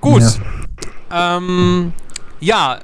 Gut. 0.00 0.22
Ja, 1.10 1.36
ähm, 1.36 1.92
ja 2.40 2.78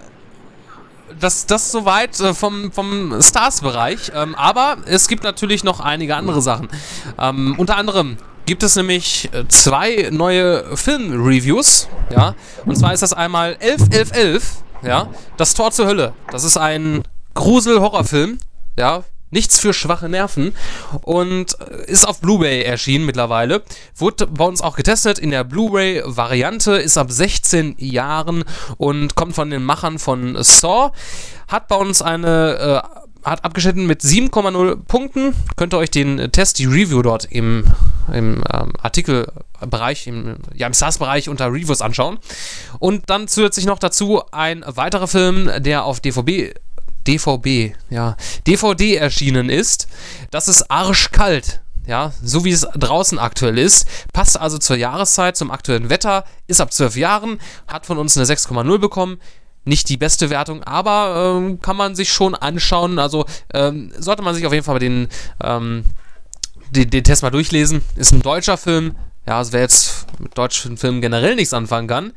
das, 1.20 1.46
das 1.46 1.70
soweit 1.70 2.18
äh, 2.20 2.34
vom, 2.34 2.72
vom 2.72 3.20
Stars-Bereich. 3.20 4.12
Ähm, 4.14 4.34
aber 4.34 4.78
es 4.86 5.08
gibt 5.08 5.24
natürlich 5.24 5.64
noch 5.64 5.80
einige 5.80 6.16
andere 6.16 6.42
Sachen. 6.42 6.68
Ähm, 7.18 7.54
unter 7.58 7.76
anderem 7.76 8.16
gibt 8.46 8.62
es 8.62 8.76
nämlich 8.76 9.30
äh, 9.32 9.46
zwei 9.48 10.08
neue 10.10 10.76
Film-Reviews. 10.76 11.88
Ja, 12.10 12.34
und 12.66 12.76
zwar 12.76 12.92
ist 12.92 13.02
das 13.02 13.12
einmal 13.12 13.56
111111, 13.60 14.62
ja, 14.82 15.08
Das 15.36 15.54
Tor 15.54 15.70
zur 15.70 15.86
Hölle. 15.86 16.12
Das 16.30 16.44
ist 16.44 16.56
ein 16.56 17.02
Grusel-Horrorfilm, 17.34 18.38
ja, 18.76 19.02
Nichts 19.30 19.58
für 19.58 19.72
schwache 19.72 20.08
Nerven 20.08 20.54
und 21.02 21.56
äh, 21.60 21.90
ist 21.90 22.06
auf 22.06 22.20
Blu-ray 22.20 22.62
erschienen 22.62 23.04
mittlerweile. 23.04 23.62
Wurde 23.96 24.26
bei 24.26 24.44
uns 24.44 24.60
auch 24.60 24.76
getestet 24.76 25.18
in 25.18 25.30
der 25.30 25.44
Blu-ray-Variante, 25.44 26.76
ist 26.76 26.96
ab 26.96 27.10
16 27.10 27.76
Jahren 27.78 28.44
und 28.76 29.14
kommt 29.16 29.34
von 29.34 29.50
den 29.50 29.64
Machern 29.64 29.98
von 29.98 30.36
Saw. 30.42 30.92
Hat 31.48 31.68
bei 31.68 31.76
uns 31.76 32.00
eine 32.00 32.82
äh, 32.84 33.04
hat 33.24 33.44
abgeschnitten 33.44 33.86
mit 33.86 34.02
7,0 34.02 34.84
Punkten. 34.84 35.34
Könnt 35.56 35.72
ihr 35.72 35.78
euch 35.78 35.90
den 35.90 36.30
Test, 36.30 36.58
die 36.58 36.66
Review 36.66 37.02
dort 37.02 37.24
im, 37.24 37.64
im 38.12 38.44
ähm, 38.52 38.72
Artikelbereich, 38.82 40.06
im, 40.06 40.36
ja, 40.54 40.66
im 40.66 40.74
SaaS-Bereich 40.74 41.28
unter 41.28 41.46
Reviews 41.46 41.80
anschauen. 41.80 42.18
Und 42.78 43.08
dann 43.08 43.26
zusätzlich 43.26 43.66
noch 43.66 43.78
dazu 43.78 44.22
ein 44.30 44.62
weiterer 44.66 45.08
Film, 45.08 45.50
der 45.58 45.84
auf 45.84 46.00
DVB 46.00 46.54
DVB, 47.06 47.74
ja, 47.90 48.16
DVD 48.46 48.96
erschienen 48.96 49.50
ist. 49.50 49.88
Das 50.30 50.48
ist 50.48 50.70
arschkalt. 50.70 51.60
Ja, 51.86 52.12
so 52.22 52.46
wie 52.46 52.50
es 52.50 52.66
draußen 52.74 53.18
aktuell 53.18 53.58
ist. 53.58 53.86
Passt 54.12 54.40
also 54.40 54.56
zur 54.56 54.76
Jahreszeit, 54.76 55.36
zum 55.36 55.50
aktuellen 55.50 55.90
Wetter, 55.90 56.24
ist 56.46 56.62
ab 56.62 56.72
12 56.72 56.96
Jahren, 56.96 57.38
hat 57.66 57.84
von 57.84 57.98
uns 57.98 58.16
eine 58.16 58.26
6,0 58.26 58.78
bekommen. 58.78 59.20
Nicht 59.66 59.88
die 59.88 59.96
beste 59.96 60.30
Wertung, 60.30 60.62
aber 60.62 61.36
ähm, 61.38 61.60
kann 61.60 61.76
man 61.76 61.94
sich 61.94 62.12
schon 62.12 62.34
anschauen. 62.34 62.98
Also 62.98 63.26
ähm, 63.52 63.92
sollte 63.98 64.22
man 64.22 64.34
sich 64.34 64.46
auf 64.46 64.52
jeden 64.52 64.64
Fall 64.64 64.78
den, 64.78 65.08
ähm, 65.42 65.84
den, 66.70 66.90
den, 66.90 67.04
Test 67.04 67.22
mal 67.22 67.30
durchlesen. 67.30 67.82
Ist 67.96 68.12
ein 68.12 68.22
deutscher 68.22 68.56
Film. 68.56 68.94
Ja, 69.26 69.38
also 69.38 69.52
wer 69.52 69.60
jetzt 69.60 70.06
mit 70.18 70.36
deutschen 70.36 70.76
Filmen 70.76 71.00
generell 71.00 71.34
nichts 71.34 71.54
anfangen 71.54 71.88
kann, 71.88 72.12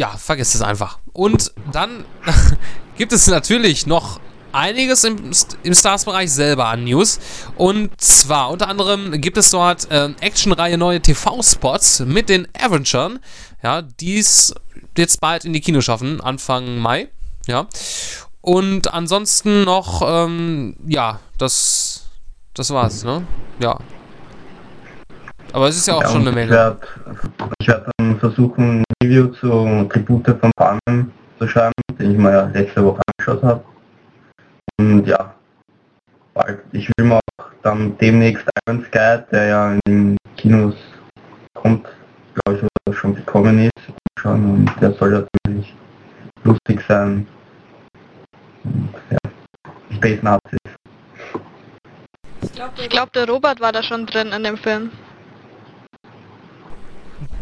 ja, 0.00 0.16
vergesst 0.16 0.54
es 0.54 0.62
einfach. 0.62 0.98
Und 1.12 1.52
dann 1.72 2.06
gibt 2.96 3.12
es 3.12 3.26
natürlich 3.26 3.86
noch 3.86 4.18
einiges 4.50 5.04
im, 5.04 5.30
im 5.62 5.74
Stars-Bereich 5.74 6.32
selber 6.32 6.68
an 6.68 6.84
News. 6.84 7.20
Und 7.56 8.00
zwar 8.00 8.48
unter 8.50 8.68
anderem 8.68 9.20
gibt 9.20 9.36
es 9.36 9.50
dort 9.50 9.90
äh, 9.90 10.08
Actionreihe 10.22 10.78
neue 10.78 11.02
TV-Spots 11.02 12.00
mit 12.00 12.30
den 12.30 12.48
Avengers, 12.58 13.20
ja, 13.62 13.82
die 13.82 14.18
es 14.18 14.54
jetzt 14.96 15.20
bald 15.20 15.44
in 15.44 15.52
die 15.52 15.60
Kino 15.60 15.82
schaffen, 15.82 16.22
Anfang 16.22 16.78
Mai, 16.78 17.08
ja. 17.46 17.66
Und 18.40 18.94
ansonsten 18.94 19.64
noch, 19.64 20.00
ähm, 20.02 20.76
ja, 20.86 21.20
das, 21.36 22.06
das 22.54 22.70
war's, 22.70 23.04
ne? 23.04 23.26
Ja. 23.60 23.78
Aber 25.52 25.68
es 25.68 25.76
ist 25.76 25.88
ja 25.88 25.94
auch 25.94 26.02
ja, 26.02 26.08
schon 26.08 26.22
eine 26.22 26.32
Menge. 26.32 26.46
Ich 26.46 26.50
werde 26.50 26.80
werd 27.66 27.86
dann 27.98 28.18
versuchen, 28.18 28.80
ein 28.80 28.84
Review 29.02 29.28
zu 29.28 29.88
Tribute 29.92 30.36
von 30.40 30.50
Panem 30.56 31.12
zu 31.38 31.48
schreiben, 31.48 31.72
den 31.98 32.12
ich 32.12 32.18
mir 32.18 32.30
ja 32.30 32.50
letzte 32.52 32.84
Woche 32.84 33.00
angeschaut 33.06 33.42
habe. 33.42 33.64
Und 34.78 35.06
ja, 35.06 35.34
bald. 36.34 36.60
Ich 36.72 36.88
will 36.96 37.06
mir 37.06 37.16
auch 37.16 37.44
dann 37.62 37.96
demnächst 37.98 38.44
Iron 38.66 38.84
Sky, 38.84 39.18
der 39.32 39.44
ja 39.46 39.72
in 39.72 39.80
den 39.86 40.16
Kinos 40.36 40.74
kommt, 41.54 41.86
glaube 42.34 42.58
ich, 42.58 42.64
oder 42.86 42.96
schon 42.96 43.14
gekommen 43.14 43.64
ist, 43.64 43.92
anschauen. 44.16 44.44
Und 44.44 44.80
der 44.80 44.92
soll 44.92 45.12
ja 45.12 45.24
ziemlich 45.46 45.74
lustig 46.44 46.82
sein. 46.86 47.26
Und 48.64 48.94
ja, 49.10 49.18
Space 49.96 50.22
Nazis. 50.22 50.58
Ich 52.76 52.88
glaube, 52.88 53.10
der 53.14 53.28
Robert 53.28 53.60
war 53.60 53.72
da 53.72 53.82
schon 53.82 54.06
drin 54.06 54.32
in 54.32 54.44
dem 54.44 54.56
Film. 54.56 54.90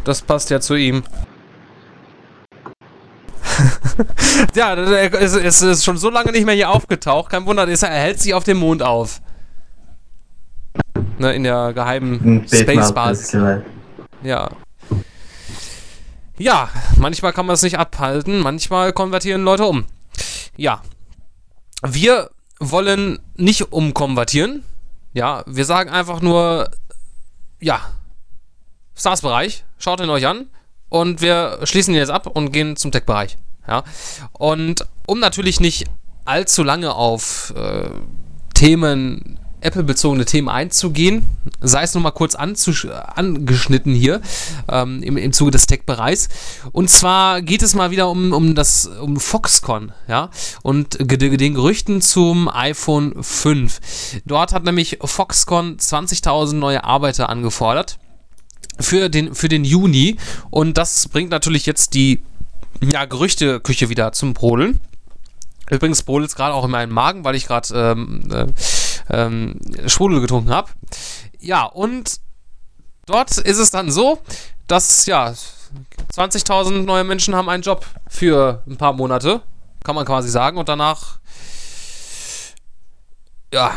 Das 0.09 0.23
passt 0.23 0.49
ja 0.49 0.59
zu 0.59 0.73
ihm. 0.73 1.03
ja, 4.55 4.73
es, 4.73 5.35
es, 5.35 5.61
ist 5.61 5.85
schon 5.85 5.97
so 5.97 6.09
lange 6.09 6.31
nicht 6.31 6.47
mehr 6.47 6.55
hier 6.55 6.71
aufgetaucht. 6.71 7.29
Kein 7.29 7.45
Wunder, 7.45 7.67
er 7.67 7.89
hält 7.89 8.19
sich 8.19 8.33
auf 8.33 8.43
dem 8.43 8.57
Mond 8.57 8.81
auf. 8.81 9.21
Ne, 11.19 11.35
in 11.35 11.43
der 11.43 11.73
geheimen 11.73 12.43
Space-Basis. 12.47 13.37
Ja. 14.23 14.49
Ja, 16.39 16.69
manchmal 16.97 17.31
kann 17.31 17.45
man 17.45 17.53
es 17.53 17.61
nicht 17.61 17.77
abhalten, 17.77 18.39
manchmal 18.39 18.93
konvertieren 18.93 19.43
Leute 19.43 19.65
um. 19.67 19.85
Ja. 20.57 20.81
Wir 21.83 22.31
wollen 22.59 23.19
nicht 23.35 23.71
umkonvertieren. 23.71 24.63
Ja, 25.13 25.43
wir 25.45 25.65
sagen 25.65 25.91
einfach 25.91 26.19
nur, 26.21 26.71
ja, 27.59 27.79
Stars-Bereich, 28.95 29.65
schaut 29.79 29.99
ihn 29.99 30.09
euch 30.09 30.27
an 30.27 30.47
und 30.89 31.21
wir 31.21 31.59
schließen 31.63 31.93
ihn 31.93 31.99
jetzt 31.99 32.11
ab 32.11 32.27
und 32.27 32.51
gehen 32.51 32.75
zum 32.75 32.91
Tech-Bereich. 32.91 33.37
Ja? 33.67 33.83
Und 34.33 34.85
um 35.07 35.19
natürlich 35.19 35.59
nicht 35.59 35.85
allzu 36.25 36.63
lange 36.63 36.93
auf 36.93 37.53
äh, 37.55 37.89
Themen, 38.53 39.39
Apple-bezogene 39.61 40.25
Themen 40.25 40.47
einzugehen, 40.47 41.25
sei 41.59 41.83
es 41.83 41.93
nur 41.93 42.03
mal 42.03 42.11
kurz 42.11 42.35
angeschnitten 42.35 43.93
hier 43.93 44.21
ähm, 44.69 45.03
im, 45.03 45.17
im 45.17 45.33
Zuge 45.33 45.51
des 45.51 45.67
Tech-Bereichs. 45.67 46.29
Und 46.71 46.89
zwar 46.89 47.41
geht 47.41 47.61
es 47.61 47.75
mal 47.75 47.91
wieder 47.91 48.09
um, 48.09 48.31
um 48.31 48.55
das 48.55 48.85
um 48.85 49.19
Foxconn, 49.19 49.91
ja, 50.07 50.29
und 50.61 50.97
den 50.99 51.53
Gerüchten 51.55 52.01
zum 52.01 52.47
iPhone 52.47 53.21
5. 53.21 54.21
Dort 54.25 54.53
hat 54.53 54.63
nämlich 54.63 54.99
Foxconn 55.03 55.77
20.000 55.77 56.53
neue 56.53 56.83
Arbeiter 56.83 57.29
angefordert 57.29 57.99
für 58.79 59.09
den, 59.09 59.35
für 59.35 59.49
den 59.49 59.63
Juni. 59.63 60.17
Und 60.49 60.77
das 60.77 61.07
bringt 61.07 61.31
natürlich 61.31 61.65
jetzt 61.65 61.93
die 61.93 62.21
ja, 62.81 63.05
Gerüchteküche 63.05 63.89
wieder 63.89 64.11
zum 64.11 64.33
Brodeln. 64.33 64.79
Übrigens 65.69 66.03
brodelt 66.03 66.29
es 66.29 66.35
gerade 66.35 66.53
auch 66.53 66.65
in 66.65 66.71
meinem 66.71 66.91
Magen, 66.91 67.23
weil 67.23 67.35
ich 67.35 67.45
gerade 67.45 67.67
ähm, 67.73 68.21
äh, 68.31 68.47
ähm, 69.09 69.59
Sprudel 69.85 70.21
getrunken 70.21 70.51
habe. 70.51 70.69
Ja, 71.39 71.63
und 71.63 72.19
dort 73.05 73.37
ist 73.37 73.57
es 73.57 73.69
dann 73.69 73.91
so, 73.91 74.19
dass 74.67 75.05
ja 75.05 75.33
20.000 76.15 76.83
neue 76.83 77.03
Menschen 77.03 77.35
haben 77.35 77.49
einen 77.49 77.63
Job 77.63 77.85
für 78.07 78.63
ein 78.67 78.77
paar 78.77 78.93
Monate, 78.93 79.41
kann 79.83 79.95
man 79.95 80.05
quasi 80.05 80.29
sagen, 80.29 80.57
und 80.57 80.69
danach 80.69 81.19
ja 83.53 83.71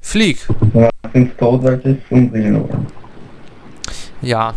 flieg. 0.00 0.46
Ja, 0.72 0.88
sind 1.12 1.36
tot, 1.38 1.62
weil 1.62 2.02
umbringen 2.10 2.86
Ja, 4.22 4.54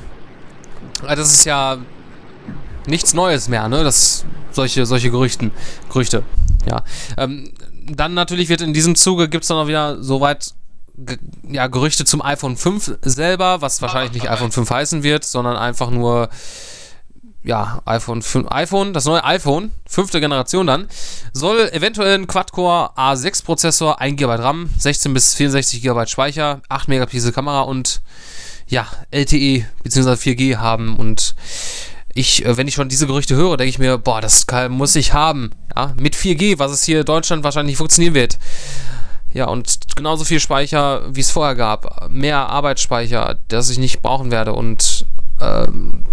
das 1.03 1.31
ist 1.31 1.45
ja 1.45 1.77
nichts 2.87 3.13
Neues 3.13 3.47
mehr, 3.47 3.67
ne? 3.67 3.83
Das 3.83 4.25
solche 4.51 4.85
solche 4.85 5.11
Gerüchten, 5.11 5.51
Gerüchte. 5.89 6.23
Ja. 6.65 6.83
Ähm, 7.17 7.53
dann 7.89 8.13
natürlich 8.13 8.49
wird 8.49 8.61
in 8.61 8.73
diesem 8.73 8.95
Zuge 8.95 9.29
gibt 9.29 9.43
es 9.43 9.47
dann 9.47 9.57
auch 9.57 9.67
wieder 9.67 10.01
soweit 10.03 10.53
ja, 11.49 11.67
Gerüchte 11.67 12.05
zum 12.05 12.21
iPhone 12.21 12.57
5 12.57 12.99
selber, 13.01 13.61
was 13.61 13.81
wahrscheinlich 13.81 14.13
nicht 14.13 14.29
iPhone 14.29 14.51
5 14.51 14.69
heißen 14.69 15.03
wird, 15.03 15.23
sondern 15.23 15.55
einfach 15.55 15.89
nur 15.89 16.29
ja, 17.43 17.81
iPhone 17.85 18.21
5, 18.21 18.51
iPhone, 18.51 18.93
das 18.93 19.05
neue 19.05 19.23
iPhone, 19.23 19.71
fünfte 19.87 20.19
Generation 20.19 20.67
dann, 20.67 20.87
soll 21.33 21.69
eventuell 21.71 22.13
ein 22.13 22.27
Quad-Core 22.27 22.91
A6 22.95 23.43
Prozessor, 23.43 23.99
1 23.99 24.17
GB 24.17 24.35
RAM, 24.35 24.69
16 24.77 25.13
bis 25.13 25.33
64 25.33 25.81
GB 25.81 26.05
Speicher, 26.05 26.61
8 26.69 26.87
Megapixel 26.87 27.31
Kamera 27.31 27.61
und 27.61 28.01
ja, 28.71 28.87
LTE 29.11 29.65
bzw. 29.83 30.13
4G 30.13 30.57
haben 30.57 30.95
und 30.95 31.35
ich, 32.13 32.45
äh, 32.45 32.57
wenn 32.57 32.67
ich 32.67 32.73
schon 32.73 32.89
diese 32.89 33.05
Gerüchte 33.05 33.35
höre, 33.35 33.57
denke 33.57 33.69
ich 33.69 33.79
mir, 33.79 33.97
boah, 33.97 34.21
das 34.21 34.45
muss 34.69 34.95
ich 34.95 35.13
haben. 35.13 35.51
Ja, 35.75 35.93
mit 35.99 36.15
4G, 36.15 36.57
was 36.57 36.71
es 36.71 36.83
hier 36.83 37.01
in 37.01 37.05
Deutschland 37.05 37.43
wahrscheinlich 37.43 37.77
funktionieren 37.77 38.13
wird. 38.13 38.39
Ja, 39.33 39.47
und 39.47 39.95
genauso 39.95 40.25
viel 40.25 40.39
Speicher, 40.39 41.03
wie 41.13 41.21
es 41.21 41.31
vorher 41.31 41.55
gab. 41.55 42.09
Mehr 42.09 42.49
Arbeitsspeicher, 42.49 43.39
das 43.47 43.69
ich 43.69 43.77
nicht 43.77 44.01
brauchen 44.01 44.31
werde. 44.31 44.53
Und 44.53 45.05
ähm, 45.39 46.03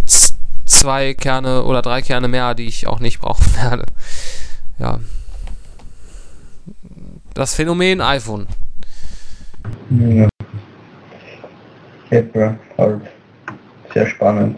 zwei 0.67 1.15
Kerne 1.15 1.65
oder 1.65 1.83
drei 1.83 2.03
Kerne 2.03 2.29
mehr, 2.29 2.55
die 2.55 2.67
ich 2.67 2.87
auch 2.87 3.01
nicht 3.01 3.21
brauchen 3.21 3.55
werde. 3.57 3.87
Ja. 4.79 5.01
Das 7.35 7.55
Phänomen 7.55 8.01
iPhone. 8.01 8.47
Ja. 9.91 10.29
Apple, 12.11 12.59
halt. 12.77 13.03
Sehr 13.93 14.07
spannend 14.07 14.57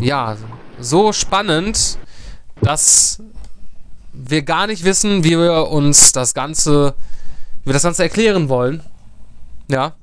ja, 0.00 0.36
so 0.78 1.12
spannend, 1.12 1.98
dass 2.60 3.22
wir 4.12 4.42
gar 4.42 4.66
nicht 4.66 4.84
wissen, 4.84 5.24
wie 5.24 5.38
wir 5.38 5.68
uns 5.68 6.12
das 6.12 6.34
Ganze, 6.34 6.94
wie 7.62 7.66
wir 7.66 7.72
das 7.72 7.82
Ganze 7.82 8.02
erklären 8.02 8.48
wollen. 8.48 8.82
Ja. 9.68 9.94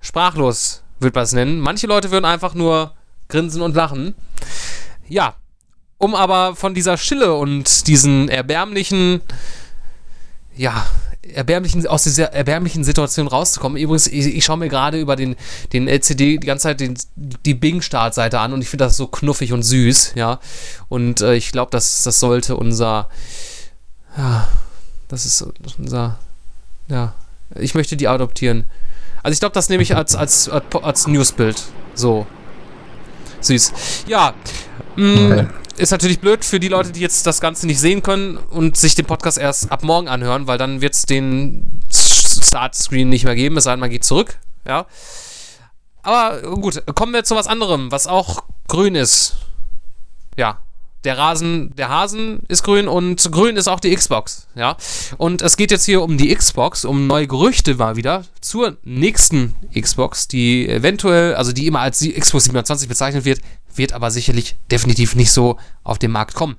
Sprachlos 0.00 0.82
wird 1.00 1.14
man 1.14 1.24
es 1.24 1.32
nennen. 1.32 1.60
Manche 1.60 1.86
Leute 1.86 2.10
würden 2.10 2.24
einfach 2.24 2.54
nur 2.54 2.94
grinsen 3.28 3.62
und 3.62 3.74
lachen. 3.74 4.14
Ja. 5.08 5.34
Um 5.98 6.14
aber 6.14 6.54
von 6.54 6.74
dieser 6.74 6.98
Stille 6.98 7.34
und 7.34 7.86
diesen 7.86 8.28
erbärmlichen, 8.28 9.22
ja, 10.54 10.86
erbärmlichen, 11.34 11.86
aus 11.86 12.04
dieser 12.04 12.32
erbärmlichen 12.32 12.84
Situation 12.84 13.26
rauszukommen. 13.26 13.80
Übrigens, 13.80 14.06
ich, 14.06 14.26
ich 14.26 14.44
schaue 14.44 14.56
mir 14.58 14.68
gerade 14.68 15.00
über 15.00 15.16
den, 15.16 15.36
den 15.72 15.88
LCD 15.88 16.38
die 16.38 16.46
ganze 16.46 16.64
Zeit 16.64 16.80
den, 16.80 16.96
die 17.16 17.54
Bing-Startseite 17.54 18.38
an 18.38 18.52
und 18.52 18.62
ich 18.62 18.68
finde 18.68 18.84
das 18.84 18.96
so 18.96 19.06
knuffig 19.06 19.52
und 19.52 19.62
süß, 19.62 20.12
ja. 20.14 20.40
Und 20.88 21.20
äh, 21.20 21.34
ich 21.34 21.52
glaube, 21.52 21.70
das, 21.70 22.02
das 22.02 22.20
sollte 22.20 22.56
unser, 22.56 23.08
ja, 24.16 24.48
das 25.08 25.26
ist 25.26 25.44
unser, 25.78 26.18
ja, 26.88 27.14
ich 27.54 27.74
möchte 27.74 27.96
die 27.96 28.08
adoptieren. 28.08 28.64
Also 29.22 29.32
ich 29.32 29.40
glaube, 29.40 29.54
das 29.54 29.68
nehme 29.68 29.82
ich 29.82 29.96
als, 29.96 30.14
als, 30.14 30.48
als, 30.48 30.64
als 30.82 31.06
Newsbild. 31.06 31.62
So. 31.94 32.26
Süß. 33.40 33.72
Ja. 34.06 34.34
Mh, 34.96 35.32
okay 35.32 35.46
ist 35.78 35.90
natürlich 35.90 36.20
blöd 36.20 36.44
für 36.44 36.60
die 36.60 36.68
Leute, 36.68 36.92
die 36.92 37.00
jetzt 37.00 37.26
das 37.26 37.40
Ganze 37.40 37.66
nicht 37.66 37.80
sehen 37.80 38.02
können 38.02 38.36
und 38.36 38.76
sich 38.76 38.94
den 38.94 39.06
Podcast 39.06 39.38
erst 39.38 39.70
ab 39.70 39.82
morgen 39.82 40.08
anhören, 40.08 40.46
weil 40.46 40.58
dann 40.58 40.80
wird 40.80 40.94
es 40.94 41.02
den 41.02 41.80
Startscreen 41.90 43.08
nicht 43.08 43.24
mehr 43.24 43.34
geben, 43.34 43.56
es 43.56 43.64
sei 43.64 43.72
denn, 43.72 43.80
man 43.80 43.90
geht 43.90 44.04
zurück. 44.04 44.38
Ja. 44.66 44.86
Aber 46.02 46.40
gut, 46.56 46.82
kommen 46.94 47.12
wir 47.12 47.24
zu 47.24 47.34
was 47.34 47.46
anderem, 47.46 47.90
was 47.90 48.06
auch 48.06 48.44
grün 48.68 48.94
ist. 48.94 49.36
Ja. 50.36 50.60
Der 51.04 51.18
Rasen, 51.18 51.72
der 51.76 51.88
Hasen 51.88 52.40
ist 52.48 52.64
grün 52.64 52.88
und 52.88 53.30
grün 53.30 53.56
ist 53.56 53.68
auch 53.68 53.78
die 53.78 53.94
Xbox, 53.94 54.48
ja. 54.56 54.76
Und 55.18 55.40
es 55.40 55.56
geht 55.56 55.70
jetzt 55.70 55.84
hier 55.84 56.02
um 56.02 56.18
die 56.18 56.34
Xbox, 56.34 56.84
um 56.84 57.06
neue 57.06 57.28
Gerüchte 57.28 57.76
mal 57.76 57.94
wieder 57.94 58.24
zur 58.40 58.76
nächsten 58.82 59.54
Xbox, 59.78 60.26
die 60.26 60.68
eventuell, 60.68 61.36
also 61.36 61.52
die 61.52 61.68
immer 61.68 61.78
als 61.78 62.00
Xbox 62.00 62.44
27 62.44 62.88
bezeichnet 62.88 63.24
wird, 63.24 63.40
wird 63.78 63.92
aber 63.92 64.10
sicherlich 64.10 64.56
definitiv 64.70 65.14
nicht 65.14 65.32
so 65.32 65.58
auf 65.84 65.98
den 65.98 66.10
Markt 66.10 66.34
kommen. 66.34 66.56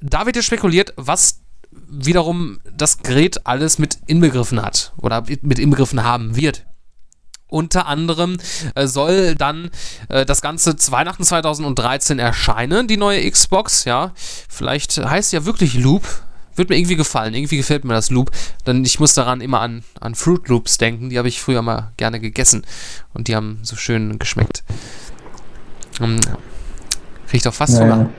Da 0.00 0.26
wird 0.26 0.36
ja 0.36 0.42
spekuliert, 0.42 0.92
was 0.96 1.40
wiederum 1.88 2.60
das 2.76 2.98
Gerät 2.98 3.46
alles 3.46 3.78
mit 3.78 3.98
inbegriffen 4.06 4.62
hat 4.62 4.92
oder 4.96 5.24
mit 5.42 5.58
inbegriffen 5.58 6.04
haben 6.04 6.36
wird. 6.36 6.64
Unter 7.46 7.86
anderem 7.86 8.38
äh, 8.74 8.86
soll 8.86 9.34
dann 9.36 9.70
äh, 10.08 10.24
das 10.26 10.42
Ganze 10.42 10.74
Weihnachten 10.90 11.22
2013 11.22 12.18
erscheinen, 12.18 12.88
die 12.88 12.96
neue 12.96 13.30
Xbox, 13.30 13.84
ja. 13.84 14.12
Vielleicht 14.48 14.96
heißt 14.96 15.32
ja 15.32 15.44
wirklich 15.44 15.74
Loop. 15.74 16.02
Wird 16.56 16.68
mir 16.68 16.76
irgendwie 16.76 16.96
gefallen. 16.96 17.34
Irgendwie 17.34 17.56
gefällt 17.56 17.84
mir 17.84 17.94
das 17.94 18.10
Loop. 18.10 18.30
Denn 18.66 18.84
ich 18.84 19.00
muss 19.00 19.14
daran 19.14 19.40
immer 19.40 19.60
an, 19.60 19.82
an 20.00 20.14
Fruit 20.14 20.46
Loops 20.48 20.78
denken. 20.78 21.10
Die 21.10 21.18
habe 21.18 21.28
ich 21.28 21.40
früher 21.40 21.62
mal 21.62 21.92
gerne 21.96 22.20
gegessen. 22.20 22.64
Und 23.12 23.26
die 23.28 23.34
haben 23.34 23.58
so 23.62 23.74
schön 23.74 24.18
geschmeckt. 24.20 24.62
Um, 26.00 26.18
riecht 27.32 27.46
doch 27.46 27.54
fast 27.54 27.78
Hunger. 27.78 28.10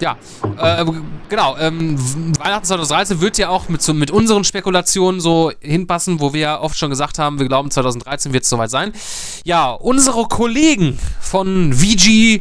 Ja, 0.00 0.16
äh, 0.58 0.84
genau. 1.28 1.56
Ähm, 1.58 1.96
Weihnachten 2.38 2.64
2013 2.64 3.20
wird 3.20 3.36
ja 3.36 3.50
auch 3.50 3.68
mit, 3.68 3.82
so, 3.82 3.92
mit 3.92 4.10
unseren 4.10 4.44
Spekulationen 4.44 5.20
so 5.20 5.52
hinpassen, 5.60 6.20
wo 6.20 6.32
wir 6.32 6.40
ja 6.40 6.60
oft 6.60 6.78
schon 6.78 6.88
gesagt 6.88 7.18
haben, 7.18 7.38
wir 7.38 7.46
glauben 7.46 7.70
2013 7.70 8.32
wird 8.32 8.44
es 8.44 8.48
soweit 8.48 8.70
sein. 8.70 8.92
Ja, 9.44 9.72
unsere 9.72 10.24
Kollegen 10.24 10.98
von 11.20 11.74
VG 11.74 12.40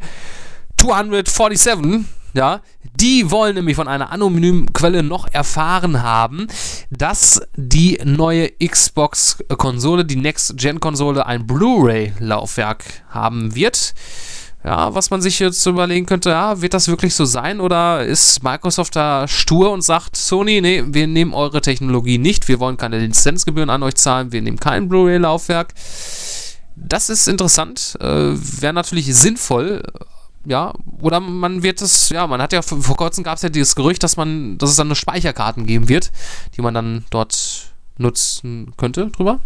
247 0.78 2.06
ja, 2.34 2.62
die 3.00 3.32
wollen 3.32 3.56
nämlich 3.56 3.76
von 3.76 3.88
einer 3.88 4.12
anonymen 4.12 4.72
Quelle 4.74 5.04
noch 5.04 5.28
erfahren 5.32 6.04
haben, 6.04 6.48
dass 6.90 7.42
die 7.56 8.00
neue 8.04 8.50
Xbox-Konsole, 8.64 10.06
die 10.06 10.18
Next-Gen-Konsole, 10.18 11.26
ein 11.26 11.48
Blu-ray-Laufwerk 11.48 12.84
haben 13.10 13.56
wird. 13.56 13.94
Ja, 14.64 14.94
was 14.94 15.10
man 15.10 15.22
sich 15.22 15.40
jetzt 15.40 15.66
überlegen 15.66 16.06
könnte, 16.06 16.32
ja, 16.32 16.62
wird 16.62 16.74
das 16.74 16.90
wirklich 16.90 17.16
so 17.16 17.24
sein 17.24 17.62
oder 17.62 18.06
ist 18.06 18.44
Microsoft 18.44 18.94
da 18.98 19.26
stur 19.26 19.72
und 19.72 19.82
sagt, 19.82 20.18
Sony, 20.18 20.60
nee, 20.60 20.84
wir 20.86 21.08
nehmen 21.08 21.34
eure 21.34 21.62
Technologie 21.62 22.18
nicht, 22.18 22.50
wir 22.50 22.60
wollen 22.60 22.76
keine 22.76 23.00
Lizenzgebühren 23.00 23.70
an 23.70 23.84
euch 23.84 23.96
zahlen, 23.96 24.34
wir 24.34 24.42
nehmen 24.42 24.60
kein 24.60 24.90
Blu-ray-Laufwerk. 24.90 25.74
Das 26.76 27.10
ist 27.10 27.30
interessant, 27.30 27.98
äh, 28.02 28.06
wäre 28.06 28.74
natürlich 28.74 29.16
sinnvoll, 29.16 29.82
ja, 30.46 30.74
oder 31.02 31.20
man 31.20 31.64
wird 31.64 31.82
es, 31.82 32.10
ja, 32.10 32.28
man 32.28 32.42
hat 32.42 32.54
ja 32.54 32.62
vor 32.62 32.96
kurzem 32.96 33.24
gab 33.24 33.36
es 33.36 33.42
ja 33.42 33.50
dieses 33.50 33.76
Gerücht, 33.76 34.04
dass 34.04 34.18
man, 34.18 34.58
dass 34.58 34.70
es 34.70 34.76
dann 34.76 34.88
eine 34.88 34.96
Speicherkarten 34.96 35.66
geben 35.66 35.90
wird, 35.90 36.12
die 36.56 36.62
man 36.62 36.74
dann 36.74 37.06
dort 37.10 37.74
nutzen 37.98 38.74
könnte 38.78 39.08
drüber. 39.08 39.42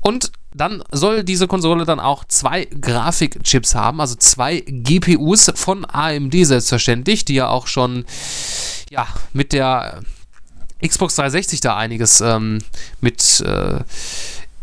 Und 0.00 0.32
dann 0.54 0.82
soll 0.90 1.22
diese 1.22 1.48
Konsole 1.48 1.84
dann 1.84 2.00
auch 2.00 2.24
zwei 2.24 2.64
Grafikchips 2.64 3.74
haben, 3.74 4.00
also 4.00 4.14
zwei 4.14 4.60
GPUs 4.60 5.52
von 5.54 5.84
AMD 5.84 6.34
selbstverständlich, 6.46 7.24
die 7.24 7.34
ja 7.34 7.48
auch 7.48 7.66
schon 7.66 8.06
ja 8.90 9.06
mit 9.34 9.52
der 9.52 10.00
Xbox 10.86 11.16
360 11.16 11.60
da 11.60 11.76
einiges 11.76 12.20
ähm, 12.20 12.58
mit 13.00 13.40
äh, 13.40 13.80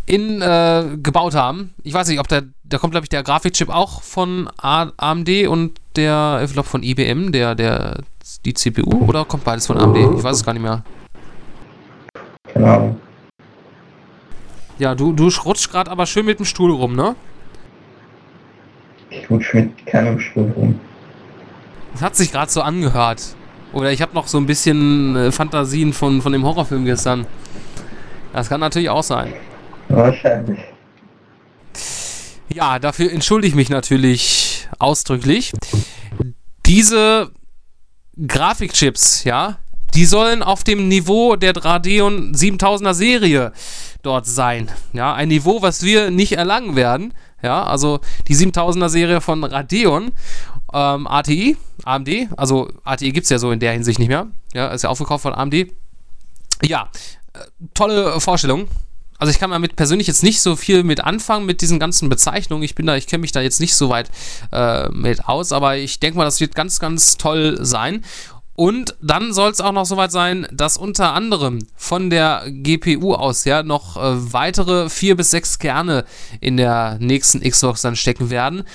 in 0.06 0.42
äh, 0.42 0.98
gebaut 1.02 1.34
haben. 1.34 1.74
Ich 1.84 1.94
weiß 1.94 2.08
nicht, 2.10 2.20
ob 2.20 2.28
der, 2.28 2.44
da 2.64 2.78
kommt 2.78 2.92
glaube 2.92 3.06
ich 3.06 3.10
der 3.10 3.24
Grafikchip 3.24 3.70
auch 3.70 4.02
von 4.02 4.50
AMD 4.58 5.48
und 5.48 5.80
der, 5.96 6.42
ich 6.44 6.52
glaube 6.54 6.68
von 6.68 6.84
IBM, 6.84 7.32
der, 7.32 7.56
der, 7.56 8.00
die 8.46 8.54
CPU 8.54 9.06
oder 9.08 9.26
kommt 9.26 9.44
beides 9.44 9.68
von 9.68 9.78
AMD? 9.78 9.98
Ich 10.18 10.24
weiß 10.24 10.38
es 10.38 10.46
gar 10.46 10.54
nicht 10.54 10.64
mehr. 10.64 10.84
Keine 12.54 12.72
Ahnung. 12.72 13.00
Ja, 14.80 14.96
du, 14.96 15.14
du 15.14 15.30
rutschst 15.30 15.72
gerade 15.72 15.90
aber 15.90 16.06
schön 16.06 16.26
mit 16.26 16.40
dem 16.40 16.46
Stuhl 16.46 16.72
rum, 16.72 16.96
ne? 16.96 17.16
Ich 19.10 19.30
rutsche 19.30 19.58
mit 19.58 19.86
keinem 19.86 20.20
Stuhl 20.20 20.52
rum. 20.56 20.80
Das 21.94 22.02
hat 22.02 22.16
sich 22.16 22.32
gerade 22.32 22.52
so 22.52 22.62
angehört. 22.62 23.36
Oder 23.72 23.92
ich 23.92 24.02
habe 24.02 24.14
noch 24.14 24.28
so 24.28 24.38
ein 24.38 24.46
bisschen 24.46 25.16
äh, 25.16 25.32
Fantasien 25.32 25.94
von, 25.94 26.22
von 26.22 26.32
dem 26.32 26.44
Horrorfilm 26.44 26.86
gestern. 26.86 27.26
Das 28.34 28.50
kann 28.50 28.60
natürlich 28.60 28.90
auch 28.90 29.04
sein. 29.04 29.34
Wahrscheinlich. 29.96 30.60
Ja, 32.54 32.80
dafür 32.80 33.12
entschuldige 33.12 33.50
ich 33.50 33.56
mich 33.56 33.70
natürlich 33.70 34.68
ausdrücklich. 34.80 35.54
Diese 36.66 37.32
Grafikchips, 38.28 39.24
ja, 39.24 39.58
die 39.94 40.06
sollen 40.06 40.42
auf 40.42 40.64
dem 40.64 40.88
Niveau 40.88 41.36
der 41.36 41.56
Radeon 41.56 42.34
7000er 42.34 42.94
Serie 42.94 43.54
dort 44.02 44.26
sein. 44.26 44.72
Ja, 44.94 45.14
ein 45.14 45.28
Niveau, 45.28 45.62
was 45.62 45.84
wir 45.84 46.10
nicht 46.10 46.34
erlangen 46.34 46.76
werden. 46.76 47.14
Ja, 47.42 47.64
also 47.64 48.00
die 48.28 48.36
7000er 48.36 48.90
Serie 48.90 49.22
von 49.22 49.44
Radeon, 49.44 50.12
ähm, 50.74 51.08
ATI, 51.08 51.58
AMD, 51.84 52.10
also 52.38 52.70
ATI 52.84 53.12
gibt 53.12 53.26
es 53.26 53.30
ja 53.30 53.38
so 53.38 53.52
in 53.52 53.60
der 53.60 53.74
Hinsicht 53.74 54.00
nicht 54.00 54.08
mehr. 54.08 54.28
Ja, 54.54 54.70
ist 54.70 54.84
ja 54.84 54.90
aufgekauft 54.90 55.24
von 55.24 55.34
AMD. 55.34 55.68
Ja, 56.64 56.90
äh, 57.34 57.40
tolle 57.74 58.20
Vorstellung 58.22 58.68
also 59.24 59.32
ich 59.32 59.40
kann 59.40 59.52
damit 59.52 59.78
persönlich 59.78 60.08
jetzt 60.08 60.22
nicht 60.22 60.42
so 60.42 60.58
viel 60.58 60.84
mit 60.84 61.02
anfangen 61.02 61.46
mit 61.46 61.62
diesen 61.62 61.80
ganzen 61.80 62.10
Bezeichnungen. 62.10 62.62
Ich 62.62 62.76
bin 62.76 62.86
da, 62.86 62.98
ich 62.98 63.08
kenne 63.08 63.22
mich 63.22 63.32
da 63.32 63.40
jetzt 63.40 63.62
nicht 63.62 63.74
so 63.74 63.88
weit 63.88 64.12
äh, 64.52 64.90
mit 64.90 65.30
aus, 65.30 65.54
aber 65.54 65.78
ich 65.78 66.02
denke 66.02 66.18
mal, 66.18 66.26
das 66.26 66.42
wird 66.42 66.56
ganz, 66.56 66.82
ganz 66.82 67.16
toll 67.16 67.58
sein. 67.62 68.04
Und 68.58 68.98
dann 69.02 69.32
soll 69.32 69.50
es 69.50 69.62
auch 69.62 69.72
noch 69.72 69.86
soweit 69.86 70.12
sein, 70.12 70.46
dass 70.52 70.76
unter 70.76 71.14
anderem 71.14 71.60
von 71.78 72.10
der 72.10 72.44
GPU 72.50 73.14
aus 73.14 73.46
ja 73.46 73.64
noch 73.64 73.96
äh, 73.96 74.34
weitere 74.34 74.90
vier 74.90 75.16
bis 75.16 75.32
sechs 75.32 75.58
Kerne 75.58 76.04
in 76.42 76.58
der 76.58 76.98
nächsten 77.00 77.40
Xbox 77.50 77.82
dann 77.82 77.96
stecken 77.96 78.30
werden 78.30 78.66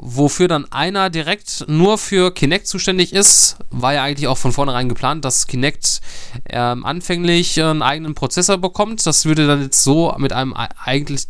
wofür 0.00 0.46
dann 0.46 0.70
einer 0.70 1.10
direkt 1.10 1.64
nur 1.68 1.98
für 1.98 2.32
Kinect 2.32 2.68
zuständig 2.68 3.12
ist, 3.12 3.56
war 3.70 3.94
ja 3.94 4.04
eigentlich 4.04 4.28
auch 4.28 4.38
von 4.38 4.52
vornherein 4.52 4.88
geplant, 4.88 5.24
dass 5.24 5.48
Kinect 5.48 6.00
ähm, 6.48 6.86
anfänglich 6.86 7.60
einen 7.60 7.82
eigenen 7.82 8.14
Prozessor 8.14 8.58
bekommt. 8.58 9.04
Das 9.06 9.24
würde 9.24 9.46
dann 9.46 9.62
jetzt 9.62 9.82
so 9.82 10.14
mit 10.18 10.32
einem 10.32 10.54
eigentlich 10.54 11.26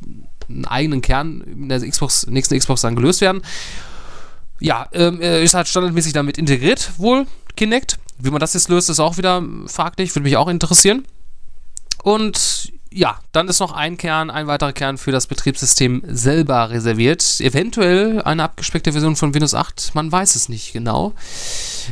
einen 0.48 0.66
eigenen 0.66 1.00
Kern 1.00 1.40
in 1.40 1.68
der 1.68 1.80
Xbox, 1.80 2.26
nächsten 2.26 2.58
Xbox 2.58 2.82
dann 2.82 2.94
gelöst 2.94 3.22
werden. 3.22 3.42
Ja, 4.60 4.86
ähm, 4.92 5.20
ist 5.20 5.54
halt 5.54 5.68
standardmäßig 5.68 6.12
damit 6.12 6.36
integriert, 6.36 6.92
wohl 6.98 7.26
Kinect. 7.56 7.98
Wie 8.18 8.30
man 8.30 8.40
das 8.40 8.54
jetzt 8.54 8.68
löst, 8.68 8.90
ist 8.90 9.00
auch 9.00 9.16
wieder 9.16 9.42
fraglich, 9.66 10.14
würde 10.14 10.24
mich 10.24 10.36
auch 10.36 10.48
interessieren. 10.48 11.04
Und 12.02 12.72
ja, 12.98 13.20
dann 13.30 13.46
ist 13.46 13.60
noch 13.60 13.70
ein 13.70 13.96
Kern, 13.96 14.28
ein 14.28 14.48
weiterer 14.48 14.72
Kern 14.72 14.98
für 14.98 15.12
das 15.12 15.28
Betriebssystem 15.28 16.02
selber 16.08 16.70
reserviert. 16.70 17.40
Eventuell 17.40 18.22
eine 18.22 18.42
abgespeckte 18.42 18.90
Version 18.90 19.14
von 19.14 19.32
Windows 19.34 19.54
8, 19.54 19.94
man 19.94 20.10
weiß 20.10 20.34
es 20.34 20.48
nicht 20.48 20.72
genau. 20.72 21.12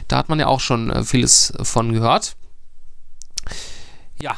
Da 0.08 0.16
hat 0.16 0.28
man 0.28 0.40
ja 0.40 0.48
auch 0.48 0.58
schon 0.58 0.90
äh, 0.90 1.04
vieles 1.04 1.52
von 1.62 1.92
gehört. 1.92 2.34
Ja, 4.20 4.34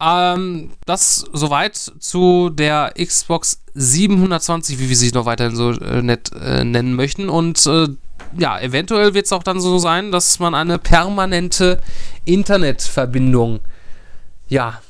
ähm, 0.00 0.72
das 0.84 1.26
soweit 1.32 1.76
zu 1.76 2.50
der 2.50 2.92
Xbox 2.98 3.62
720, 3.74 4.80
wie 4.80 4.88
wir 4.88 4.96
sie 4.96 5.12
noch 5.12 5.26
weiterhin 5.26 5.54
so 5.54 5.70
äh, 5.70 6.02
nett 6.02 6.32
äh, 6.32 6.64
nennen 6.64 6.94
möchten. 6.94 7.28
Und 7.28 7.64
äh, 7.66 7.86
ja, 8.36 8.58
eventuell 8.58 9.14
wird 9.14 9.26
es 9.26 9.32
auch 9.32 9.44
dann 9.44 9.60
so 9.60 9.78
sein, 9.78 10.10
dass 10.10 10.40
man 10.40 10.56
eine 10.56 10.78
permanente 10.80 11.80
Internetverbindung 12.24 13.60
ja, 14.48 14.80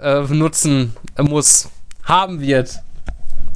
äh, 0.00 0.20
nutzen 0.22 0.94
muss, 1.18 1.68
haben 2.04 2.40
wird. 2.40 2.80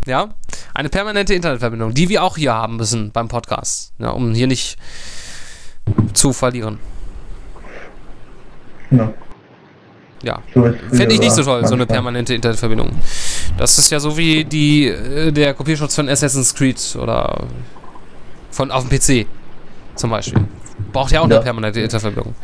Ja, 0.06 0.34
eine 0.74 0.90
permanente 0.90 1.32
Internetverbindung, 1.32 1.94
die 1.94 2.10
wir 2.10 2.22
auch 2.22 2.36
hier 2.36 2.52
haben 2.52 2.76
müssen 2.76 3.10
beim 3.10 3.28
Podcast, 3.28 3.92
ja, 3.98 4.10
um 4.10 4.34
hier 4.34 4.46
nicht 4.46 4.76
zu 6.12 6.32
verlieren. 6.32 6.78
Ja. 8.90 9.12
Ja, 10.22 10.40
So 10.54 10.62
fände 10.88 11.14
ich 11.14 11.20
nicht 11.20 11.32
so 11.32 11.42
toll, 11.42 11.66
so 11.66 11.74
eine 11.74 11.84
permanente 11.84 12.32
Internetverbindung. 12.32 12.92
Das 13.58 13.78
ist 13.78 13.90
ja 13.90 14.00
so 14.00 14.16
wie 14.16 14.44
die, 14.44 14.86
äh, 14.86 15.30
der 15.32 15.52
Kopierschutz 15.52 15.94
von 15.94 16.08
Assassin's 16.08 16.54
Creed 16.54 16.96
oder 16.98 17.44
von 18.50 18.70
auf 18.70 18.88
dem 18.88 18.98
PC 18.98 19.26
zum 19.96 20.08
Beispiel. 20.10 20.46
Braucht 20.94 21.12
ja 21.12 21.20
auch 21.20 21.28
Ja. 21.28 21.34
eine 21.36 21.44
permanente 21.44 21.80
Internetverbindung. 21.80 22.34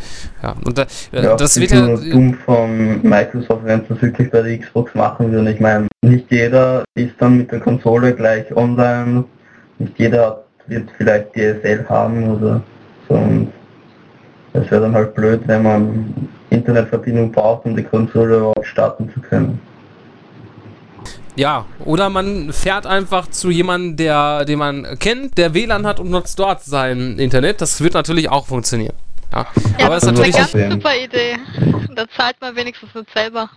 Ja, 0.43 0.55
und 0.67 0.77
da, 0.77 0.83
äh, 1.13 1.23
Ja, 1.23 1.37
das 1.37 1.59
wird 1.59 1.71
ja. 1.71 1.87
dumm 1.97 2.35
von 2.45 3.01
Microsoft, 3.03 3.65
wenn 3.65 3.87
das 3.89 4.03
wirklich 4.03 4.31
bei 4.31 4.43
der 4.43 4.59
Xbox 4.59 4.95
machen 4.95 5.31
würden. 5.33 5.47
Ich 5.47 5.61
meine, 5.61 5.87
nicht 6.03 6.27
jeder 6.31 6.85
ist 6.97 7.15
dann 7.19 7.39
mit 7.39 7.51
der 7.53 7.61
Konsole 7.61 8.13
gleich 8.13 8.55
online, 8.55 9.25
nicht 9.79 9.97
jeder 9.99 10.45
wird 10.67 10.89
vielleicht 10.99 11.33
DSL 11.35 11.87
haben 11.89 12.29
oder 12.37 12.61
so. 13.09 13.15
Und 13.15 13.53
es 14.53 14.69
wäre 14.71 14.83
dann 14.83 14.95
halt 14.95 15.15
blöd, 15.15 15.41
wenn 15.47 15.63
man 15.63 16.29
Internetverbindung 16.51 17.31
braucht, 17.31 17.65
um 17.67 17.77
die 17.77 17.85
Konsole 17.85 18.37
überhaupt 18.39 18.67
starten 18.67 19.09
zu 19.15 19.21
können. 19.21 19.61
Ja, 21.41 21.65
oder 21.87 22.11
man 22.11 22.53
fährt 22.53 22.85
einfach 22.85 23.27
zu 23.31 23.49
jemandem, 23.51 23.97
der, 23.97 24.45
den 24.45 24.59
man 24.59 24.99
kennt, 24.99 25.39
der 25.39 25.55
WLAN 25.55 25.87
hat 25.87 25.99
und 25.99 26.11
nutzt 26.11 26.39
dort 26.39 26.63
sein 26.63 27.19
Internet. 27.19 27.63
Das 27.63 27.81
wird 27.81 27.95
natürlich 27.95 28.29
auch 28.29 28.47
funktionieren. 28.47 28.95
Ja, 29.33 29.47
Ja, 29.79 29.87
aber 29.87 29.97
es 29.97 30.05
das 30.05 30.13
ist 30.19 30.19
ist 30.29 30.55
eine 30.55 30.67
natürlich. 30.67 30.69
ganz 30.69 30.73
super 30.75 30.97
Idee. 30.97 31.39
Da 31.95 32.05
zahlt 32.15 32.39
man 32.43 32.55
wenigstens 32.57 32.95
nicht 32.95 33.11
selber. 33.15 33.49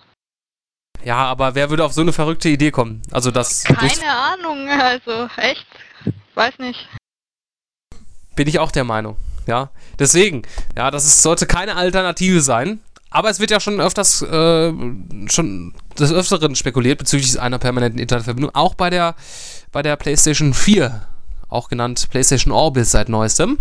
Ja, 1.03 1.17
aber 1.25 1.55
wer 1.55 1.69
würde 1.69 1.83
auf 1.83 1.91
so 1.91 1.99
eine 1.99 2.13
verrückte 2.13 2.47
Idee 2.47 2.71
kommen? 2.71 3.01
Also 3.11 3.31
das 3.31 3.65
Keine 3.65 4.09
Ahnung, 4.09 4.69
also 4.69 5.27
echt. 5.35 5.67
Weiß 6.35 6.57
nicht. 6.59 6.87
bin 8.37 8.47
ich 8.47 8.59
auch 8.59 8.71
der 8.71 8.85
Meinung. 8.85 9.17
Ja, 9.45 9.71
deswegen, 9.99 10.43
ja, 10.77 10.89
das 10.89 11.05
ist, 11.05 11.21
sollte 11.21 11.45
keine 11.47 11.75
Alternative 11.75 12.39
sein. 12.39 12.79
Aber 13.09 13.29
es 13.29 13.39
wird 13.39 13.51
ja 13.51 13.59
schon 13.59 13.79
öfters, 13.79 14.21
äh, 14.23 14.73
schon 15.27 15.75
des 15.99 16.11
Öfteren 16.11 16.55
spekuliert 16.55 16.99
bezüglich 16.99 17.39
einer 17.39 17.59
permanenten 17.59 17.99
Internetverbindung. 17.99 18.53
Auch 18.55 18.75
bei 18.75 18.89
der, 18.89 19.15
bei 19.71 19.81
der 19.81 19.95
PlayStation 19.95 20.53
4, 20.53 21.01
auch 21.49 21.69
genannt 21.69 22.07
PlayStation 22.09 22.51
Orbis 22.51 22.91
seit 22.91 23.09
neuestem, 23.09 23.59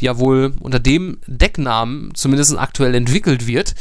die 0.00 0.06
ja 0.06 0.18
wohl 0.18 0.54
unter 0.60 0.80
dem 0.80 1.18
Decknamen 1.26 2.12
zumindest 2.14 2.58
aktuell 2.58 2.94
entwickelt 2.94 3.46
wird. 3.46 3.74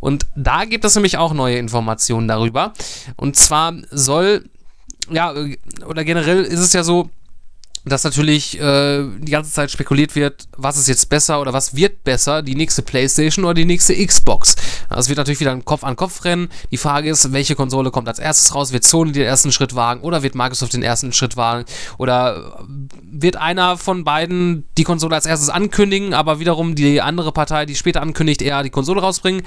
Und 0.00 0.26
da 0.36 0.64
gibt 0.64 0.84
es 0.84 0.94
nämlich 0.94 1.18
auch 1.18 1.32
neue 1.34 1.58
Informationen 1.58 2.28
darüber. 2.28 2.72
Und 3.16 3.36
zwar 3.36 3.74
soll, 3.90 4.48
ja, 5.10 5.34
oder 5.86 6.04
generell 6.04 6.44
ist 6.44 6.60
es 6.60 6.72
ja 6.72 6.84
so, 6.84 7.10
dass 7.88 8.04
natürlich 8.04 8.58
äh, 8.60 9.04
die 9.18 9.32
ganze 9.32 9.50
Zeit 9.50 9.70
spekuliert 9.70 10.14
wird, 10.14 10.48
was 10.56 10.76
ist 10.76 10.88
jetzt 10.88 11.08
besser 11.08 11.40
oder 11.40 11.52
was 11.52 11.74
wird 11.74 12.04
besser, 12.04 12.42
die 12.42 12.54
nächste 12.54 12.82
PlayStation 12.82 13.44
oder 13.44 13.54
die 13.54 13.64
nächste 13.64 13.94
Xbox. 13.94 14.56
Das 14.88 15.08
wird 15.08 15.18
natürlich 15.18 15.40
wieder 15.40 15.52
ein 15.52 15.64
Kopf-an-Kopf-Rennen. 15.64 16.48
Die 16.70 16.76
Frage 16.76 17.10
ist, 17.10 17.32
welche 17.32 17.54
Konsole 17.54 17.90
kommt 17.90 18.08
als 18.08 18.18
erstes 18.18 18.54
raus? 18.54 18.72
Wird 18.72 18.84
Sony 18.84 19.12
den 19.12 19.24
ersten 19.24 19.52
Schritt 19.52 19.74
wagen 19.74 20.00
oder 20.00 20.22
wird 20.22 20.34
Microsoft 20.34 20.72
den 20.72 20.82
ersten 20.82 21.12
Schritt 21.12 21.36
wagen? 21.36 21.64
Oder 21.98 22.64
wird 23.02 23.36
einer 23.36 23.76
von 23.76 24.04
beiden 24.04 24.64
die 24.76 24.84
Konsole 24.84 25.14
als 25.14 25.26
erstes 25.26 25.48
ankündigen, 25.48 26.14
aber 26.14 26.40
wiederum 26.40 26.74
die 26.74 27.00
andere 27.00 27.32
Partei, 27.32 27.66
die 27.66 27.74
später 27.74 28.02
ankündigt, 28.02 28.42
eher 28.42 28.62
die 28.62 28.70
Konsole 28.70 29.00
rausbringen? 29.00 29.42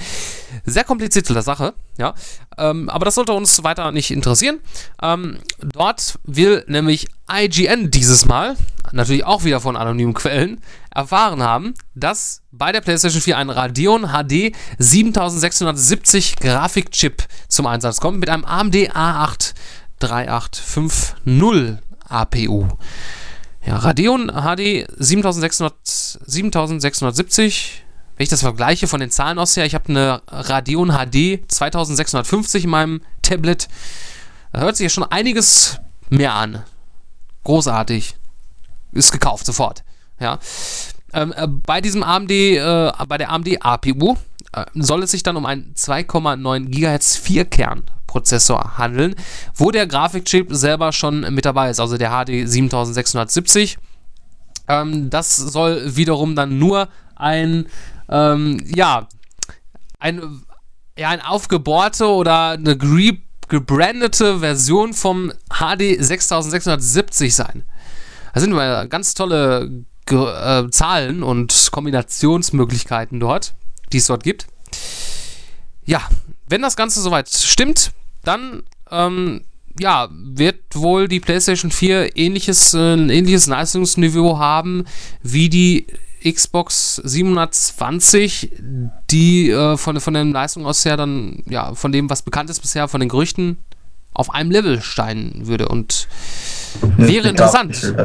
Sehr 0.65 0.83
komplizierte 0.83 1.39
Sache, 1.41 1.73
ja. 1.97 2.13
Ähm, 2.57 2.89
aber 2.89 3.05
das 3.05 3.15
sollte 3.15 3.33
uns 3.33 3.63
weiter 3.63 3.91
nicht 3.91 4.11
interessieren. 4.11 4.59
Ähm, 5.01 5.39
dort 5.61 6.19
will 6.23 6.63
nämlich 6.67 7.07
IGN 7.31 7.91
dieses 7.91 8.25
Mal, 8.25 8.55
natürlich 8.91 9.23
auch 9.23 9.43
wieder 9.43 9.59
von 9.59 9.77
anonymen 9.77 10.13
Quellen, 10.13 10.61
erfahren 10.93 11.41
haben, 11.41 11.73
dass 11.95 12.41
bei 12.51 12.71
der 12.71 12.81
PlayStation 12.81 13.21
4 13.21 13.37
ein 13.37 13.49
Radeon 13.49 14.07
HD 14.07 14.55
7670 14.77 16.35
Grafikchip 16.37 17.23
zum 17.47 17.67
Einsatz 17.67 18.01
kommt 18.01 18.19
mit 18.19 18.29
einem 18.29 18.45
AMD 18.45 18.75
A8 18.75 19.53
3850 19.99 21.77
APU. 22.07 22.67
Ja, 23.65 23.77
Radeon 23.77 24.27
HD 24.27 24.87
7600, 24.97 25.73
7670 26.25 27.83
wenn 28.21 28.25
ich 28.25 28.29
das 28.29 28.41
vergleiche 28.41 28.85
von 28.85 28.99
den 28.99 29.09
Zahlen 29.09 29.39
aus 29.39 29.57
her, 29.57 29.65
ich 29.65 29.73
habe 29.73 29.89
eine 29.89 30.21
Radeon 30.27 30.91
HD 30.91 31.39
2650 31.47 32.65
in 32.65 32.69
meinem 32.69 33.01
Tablet. 33.23 33.67
Da 34.53 34.59
hört 34.59 34.77
sich 34.77 34.83
ja 34.83 34.89
schon 34.89 35.05
einiges 35.05 35.79
mehr 36.09 36.35
an. 36.35 36.63
Großartig. 37.43 38.15
Ist 38.91 39.11
gekauft 39.11 39.45
sofort. 39.45 39.83
Ja. 40.19 40.39
Ähm, 41.13 41.33
äh, 41.35 41.47
bei 41.47 41.81
diesem 41.81 42.03
AMD, 42.03 42.31
äh, 42.31 42.91
bei 43.07 43.17
der 43.17 43.31
AMD 43.31 43.57
APU 43.61 44.15
äh, 44.53 44.65
soll 44.75 45.03
es 45.03 45.11
sich 45.11 45.23
dann 45.23 45.35
um 45.37 45.45
einen 45.45 45.73
2,9 45.75 46.69
GHz 46.69 47.17
Vierkern-Prozessor 47.17 48.77
handeln, 48.77 49.15
wo 49.55 49.71
der 49.71 49.87
Grafikchip 49.87 50.47
selber 50.51 50.91
schon 50.91 51.21
mit 51.33 51.45
dabei 51.45 51.69
ist, 51.69 51.79
also 51.79 51.97
der 51.97 52.11
HD 52.11 52.47
7670. 52.47 53.77
Ähm, 54.67 55.09
das 55.09 55.35
soll 55.35 55.95
wiederum 55.95 56.35
dann 56.35 56.57
nur 56.59 56.87
ein, 57.15 57.67
ähm, 58.09 58.61
ja, 58.73 59.07
ein, 59.99 60.43
ja, 60.97 61.09
ein 61.09 61.21
aufgebohrte 61.21 62.07
oder 62.07 62.51
eine 62.51 62.77
gre 62.77 63.17
gebrandete 63.51 64.39
Version 64.39 64.93
vom 64.93 65.33
HD 65.49 65.97
6670 65.99 67.35
sein. 67.35 67.63
Da 68.33 68.39
sind 68.39 68.53
mal 68.53 68.87
ganz 68.87 69.13
tolle 69.13 69.83
Ge 70.05 70.17
äh, 70.17 70.69
Zahlen 70.71 71.21
und 71.21 71.67
Kombinationsmöglichkeiten 71.71 73.19
dort, 73.19 73.53
die 73.91 73.97
es 73.97 74.07
dort 74.07 74.23
gibt. 74.23 74.47
Ja, 75.85 76.01
wenn 76.47 76.61
das 76.61 76.77
Ganze 76.77 77.01
soweit 77.01 77.29
stimmt, 77.29 77.91
dann 78.23 78.63
ähm, 78.89 79.41
ja, 79.77 80.07
wird 80.11 80.59
wohl 80.73 81.09
die 81.09 81.19
PlayStation 81.19 81.71
4 81.71 82.15
ähnliches, 82.15 82.73
äh, 82.73 82.93
ein 82.93 83.09
ähnliches 83.09 83.47
Leistungsniveau 83.47 84.39
haben 84.39 84.85
wie 85.23 85.49
die 85.49 85.87
Xbox 86.23 86.95
720, 87.03 88.51
die 89.09 89.49
äh, 89.49 89.77
von, 89.77 89.99
von 89.99 90.13
der 90.13 90.25
Leistung 90.25 90.65
aus 90.65 90.85
her 90.85 90.97
dann, 90.97 91.43
ja, 91.47 91.73
von 91.73 91.91
dem, 91.91 92.09
was 92.09 92.21
bekannt 92.21 92.49
ist 92.49 92.59
bisher, 92.59 92.87
von 92.87 92.99
den 92.99 93.09
Gerüchten, 93.09 93.57
auf 94.13 94.33
einem 94.33 94.51
Level 94.51 94.81
steigen 94.81 95.47
würde. 95.47 95.67
Und 95.67 96.07
wäre 96.97 97.29
interessant. 97.29 97.95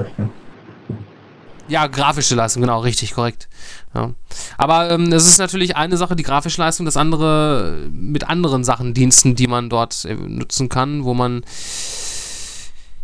Ja, 1.68 1.88
grafische 1.88 2.36
Leistung, 2.36 2.62
genau, 2.62 2.80
richtig, 2.80 3.12
korrekt. 3.12 3.48
Ja. 3.92 4.12
Aber 4.56 4.90
ähm, 4.90 5.12
es 5.12 5.26
ist 5.26 5.38
natürlich 5.38 5.76
eine 5.76 5.96
Sache, 5.96 6.14
die 6.14 6.22
grafische 6.22 6.60
Leistung, 6.60 6.86
das 6.86 6.96
andere 6.96 7.88
mit 7.90 8.28
anderen 8.28 8.62
Sachen, 8.62 8.94
Diensten, 8.94 9.34
die 9.34 9.48
man 9.48 9.68
dort 9.68 10.04
äh, 10.04 10.14
nutzen 10.14 10.68
kann, 10.68 11.04
wo 11.04 11.12
man 11.12 11.42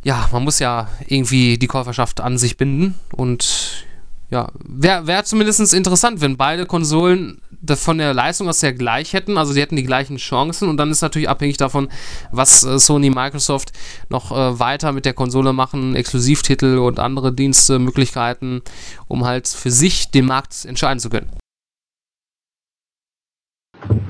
ja, 0.04 0.28
man 0.32 0.42
muss 0.44 0.58
ja 0.58 0.88
irgendwie 1.06 1.58
die 1.58 1.66
Käuferschaft 1.66 2.20
an 2.20 2.38
sich 2.38 2.56
binden 2.56 2.96
und 3.12 3.84
ja, 4.32 4.48
wäre 4.64 5.06
wär 5.06 5.24
zumindest 5.24 5.74
interessant, 5.74 6.22
wenn 6.22 6.38
beide 6.38 6.64
Konsolen 6.64 7.42
von 7.76 7.98
der 7.98 8.14
Leistung 8.14 8.48
aus 8.48 8.62
her 8.62 8.72
gleich 8.72 9.12
hätten, 9.12 9.36
also 9.36 9.52
die 9.52 9.60
hätten 9.60 9.76
die 9.76 9.84
gleichen 9.84 10.16
Chancen 10.16 10.70
und 10.70 10.78
dann 10.78 10.90
ist 10.90 11.02
natürlich 11.02 11.28
abhängig 11.28 11.58
davon, 11.58 11.90
was 12.30 12.64
äh, 12.64 12.78
Sony, 12.78 13.10
Microsoft 13.10 13.72
noch 14.08 14.32
äh, 14.32 14.58
weiter 14.58 14.92
mit 14.92 15.04
der 15.04 15.12
Konsole 15.12 15.52
machen, 15.52 15.94
Exklusivtitel 15.94 16.78
und 16.78 16.98
andere 16.98 17.30
Dienste, 17.30 17.78
Möglichkeiten, 17.78 18.62
um 19.06 19.26
halt 19.26 19.46
für 19.48 19.70
sich 19.70 20.10
den 20.10 20.24
Markt 20.24 20.64
entscheiden 20.64 20.98
zu 20.98 21.10
können. 21.10 21.30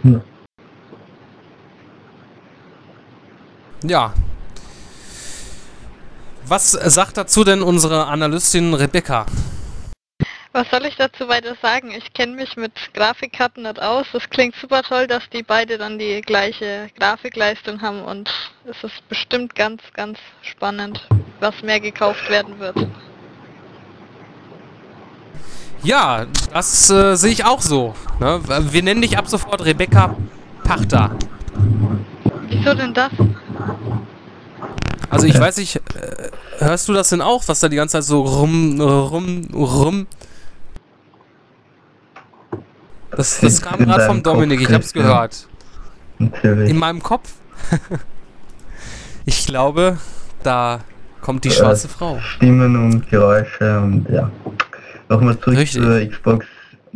Ja. 0.05 0.21
Ja. 3.83 4.15
Was 6.47 6.71
sagt 6.71 7.17
dazu 7.17 7.43
denn 7.43 7.61
unsere 7.61 8.07
Analystin 8.07 8.75
Rebecca? 8.75 9.27
Was 10.55 10.69
soll 10.71 10.85
ich 10.85 10.97
dazu 10.97 11.29
weiter 11.29 11.57
sagen? 11.63 11.93
Ich 11.97 12.13
kenne 12.13 12.37
mich 12.37 12.57
mit 12.59 12.73
Grafikkarten 12.93 13.63
nicht 13.63 13.81
aus. 13.81 14.07
Das 14.13 14.29
klingt 14.29 14.55
super 14.55 14.83
toll, 14.83 15.07
dass 15.07 15.23
die 15.31 15.43
beide 15.43 15.79
dann 15.79 15.99
die 15.99 16.21
gleiche 16.21 16.91
Grafikleistung 16.99 17.81
haben 17.81 18.03
und 18.03 18.31
es 18.69 18.85
ist 18.85 19.09
bestimmt 19.09 19.55
ganz, 19.55 19.81
ganz 19.95 20.19
spannend, 20.43 21.09
was 21.41 21.63
mehr 21.63 21.81
gekauft 21.81 22.29
werden 22.29 22.59
wird. 22.59 22.77
Ja, 25.83 26.27
das 26.53 26.91
äh, 26.91 27.17
sehe 27.17 27.33
ich 27.33 27.45
auch 27.47 27.63
so. 27.63 27.95
Ne? 28.21 28.41
Wir 28.71 28.83
nennen 28.83 29.01
dich 29.01 29.17
ab 29.17 29.29
sofort 29.29 29.65
Rebecca 29.65 30.15
Pachter. 30.63 31.17
Wieso 32.49 32.75
denn 32.75 32.93
das? 32.93 33.11
Also 35.09 35.27
ich 35.27 35.39
weiß 35.39 35.57
nicht, 35.57 35.77
äh, 35.77 36.31
hörst 36.59 36.89
du 36.89 36.93
das 36.93 37.09
denn 37.09 37.23
auch, 37.23 37.43
was 37.47 37.61
da 37.61 37.69
die 37.69 37.77
ganze 37.77 37.95
Zeit 37.95 38.05
so 38.05 38.23
rum, 38.23 38.81
rum, 38.81 39.49
rum? 39.55 40.07
Das, 43.17 43.41
das 43.41 43.61
kam 43.61 43.79
gerade 43.79 44.07
vom 44.07 44.23
Dominik, 44.23 44.61
Kopf 44.61 44.69
ich 44.69 44.75
hab's 44.75 44.93
gehört. 44.93 45.47
Natürlich. 46.19 46.71
In 46.71 46.79
meinem 46.79 47.03
Kopf? 47.03 47.33
ich 49.25 49.47
glaube, 49.47 49.99
da 50.43 50.81
kommt 51.21 51.45
die 51.45 51.51
schwarze 51.51 51.89
Äh, 51.89 51.91
Frau. 51.91 52.19
Stimmen 52.21 52.77
und 52.77 53.09
Geräusche 53.11 53.81
und 53.81 54.09
ja. 54.09 54.31
Nochmal 55.09 55.39
zurück 55.41 55.59
Richtig. 55.59 55.83
zur 55.83 56.09
Xbox 56.09 56.47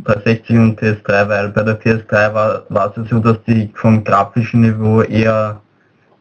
360 0.05 0.57
und 0.59 0.81
PS3, 0.81 1.29
weil 1.29 1.49
bei 1.51 1.63
der 1.63 1.81
PS3 1.81 2.35
war, 2.35 2.63
war 2.69 2.95
es 2.97 3.09
so, 3.09 3.19
dass 3.19 3.37
die 3.47 3.71
vom 3.75 4.03
grafischen 4.05 4.63
Niveau 4.63 5.03
eher 5.03 5.61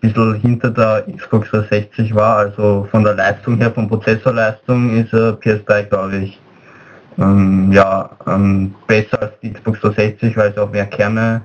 ein 0.02 0.14
bisschen 0.14 0.36
hinter 0.36 0.72
der 0.72 1.06
Xbox 1.16 1.50
360 1.52 2.14
war, 2.16 2.38
also 2.38 2.88
von 2.92 3.04
der 3.04 3.16
Leistung 3.16 3.58
her, 3.58 3.72
von 3.72 3.88
Prozessorleistung 3.88 4.98
ist 4.98 5.14
äh, 5.14 5.32
PS3 5.32 5.84
glaube 5.84 6.18
ich 6.18 6.40
ähm, 7.18 7.72
ja, 7.72 8.10
ähm, 8.28 8.76
besser 8.88 9.22
als 9.22 9.40
die 9.42 9.54
Xbox 9.54 9.80
360, 9.82 10.36
weil 10.38 10.52
es 10.52 10.58
auch 10.58 10.72
mehr 10.72 10.86
Kerne 10.86 11.42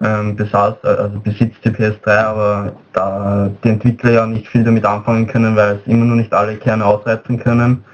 ähm, 0.00 0.36
besaß, 0.36 0.76
äh, 0.84 0.88
also 0.88 1.20
besitzt 1.20 1.64
die 1.64 1.70
PS3, 1.70 2.24
aber 2.24 2.72
da 2.92 3.50
die 3.62 3.68
Entwickler 3.68 4.10
ja 4.12 4.26
nicht 4.26 4.48
viel 4.48 4.64
damit 4.64 4.84
anfangen 4.84 5.26
können, 5.26 5.56
weil 5.56 5.76
es 5.76 5.86
immer 5.86 6.04
noch 6.04 6.16
nicht 6.16 6.32
alle 6.32 6.56
Kerne 6.56 6.84
ausreizen 6.84 7.38
können. 7.38 7.84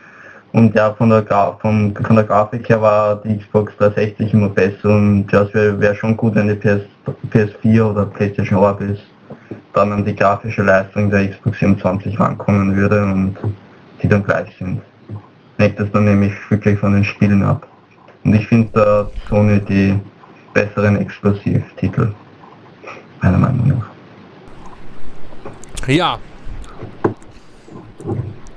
Und 0.52 0.74
ja, 0.74 0.92
von 0.94 1.10
der, 1.10 1.22
Gra 1.22 1.52
von, 1.60 1.94
von 1.94 2.16
der 2.16 2.24
Grafik 2.24 2.68
her 2.68 2.80
war 2.80 3.16
die 3.16 3.36
Xbox 3.38 3.76
360 3.76 4.32
immer 4.32 4.48
besser 4.48 4.88
und 4.88 5.26
ja, 5.30 5.42
es 5.42 5.52
wäre 5.52 5.78
wär 5.78 5.94
schon 5.94 6.16
gut, 6.16 6.34
wenn 6.34 6.48
die 6.48 6.54
PS, 6.54 6.82
PS4 7.30 7.90
oder 7.90 8.06
PlayStation 8.06 8.58
Orbis 8.58 8.98
dann 9.74 9.92
an 9.92 10.04
die 10.04 10.16
grafische 10.16 10.62
Leistung 10.62 11.10
der 11.10 11.28
Xbox 11.28 11.58
27 11.58 12.18
rankommen 12.18 12.74
würde 12.74 13.02
und 13.02 13.36
die 14.02 14.08
dann 14.08 14.24
gleich 14.24 14.48
sind. 14.58 14.80
Hängt 15.58 15.80
das 15.80 15.90
dann 15.92 16.04
nämlich 16.04 16.32
wirklich 16.50 16.78
von 16.78 16.92
den 16.92 17.04
Spielen 17.04 17.42
ab. 17.42 17.66
Und 18.24 18.34
ich 18.34 18.46
finde 18.46 18.68
da 18.72 19.10
Sony 19.28 19.60
die 19.60 19.98
besseren 20.52 20.96
Exklusivtitel. 20.96 22.12
Meiner 23.22 23.38
Meinung 23.38 23.68
nach. 23.68 23.86
Ja. 25.88 26.18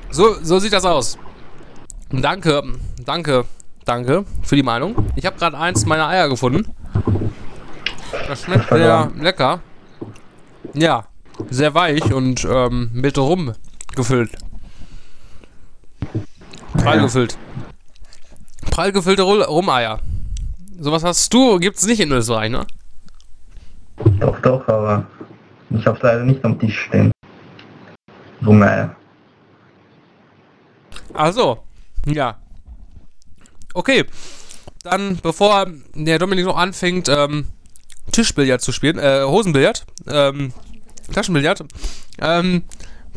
So, 0.09 0.35
so 0.41 0.59
sieht 0.59 0.73
das 0.73 0.85
aus. 0.85 1.17
Danke, 2.11 2.63
danke, 3.05 3.45
danke 3.85 4.25
für 4.41 4.55
die 4.55 4.63
Meinung. 4.63 4.95
Ich 5.15 5.25
habe 5.25 5.37
gerade 5.37 5.57
eins 5.57 5.85
meiner 5.85 6.07
Eier 6.07 6.27
gefunden. 6.27 6.65
Das 8.27 8.43
schmeckt 8.43 8.69
sehr 8.69 9.11
lecker. 9.19 9.59
Ja, 10.73 11.05
sehr 11.49 11.73
weich 11.75 12.11
und 12.11 12.45
ähm, 12.49 12.89
mit 12.93 13.17
Rum 13.17 13.53
gefüllt. 13.95 14.31
Prall 16.73 16.97
Ja. 16.97 17.01
gefüllt. 17.03 17.37
Prall 18.71 18.91
gefüllte 18.91 19.23
Ru- 19.23 19.43
Rumeier. 19.43 19.99
Sowas 20.79 21.03
hast 21.03 21.33
du, 21.33 21.59
gibt's 21.59 21.85
nicht 21.85 21.99
in 21.99 22.11
Österreich, 22.11 22.49
ne? 22.51 22.65
Doch, 24.19 24.39
doch, 24.41 24.67
aber 24.67 25.05
ich 25.71 25.85
habe 25.85 25.99
leider 26.01 26.23
nicht 26.23 26.43
am 26.45 26.57
Tisch 26.59 26.79
stehen. 26.87 27.11
Rumeier. 28.45 28.95
Ach 31.13 31.33
so, 31.33 31.59
ja. 32.05 32.37
Okay, 33.73 34.05
dann 34.83 35.17
bevor 35.21 35.67
der 35.93 36.19
Dominik 36.19 36.45
noch 36.45 36.57
anfängt, 36.57 37.09
ähm, 37.09 37.47
Tischbillard 38.11 38.61
zu 38.61 38.71
spielen, 38.71 38.97
äh, 38.97 39.23
Hosenbillard, 39.25 39.85
ähm, 40.07 40.53
Taschenbillard, 41.13 41.65
ähm, 42.21 42.63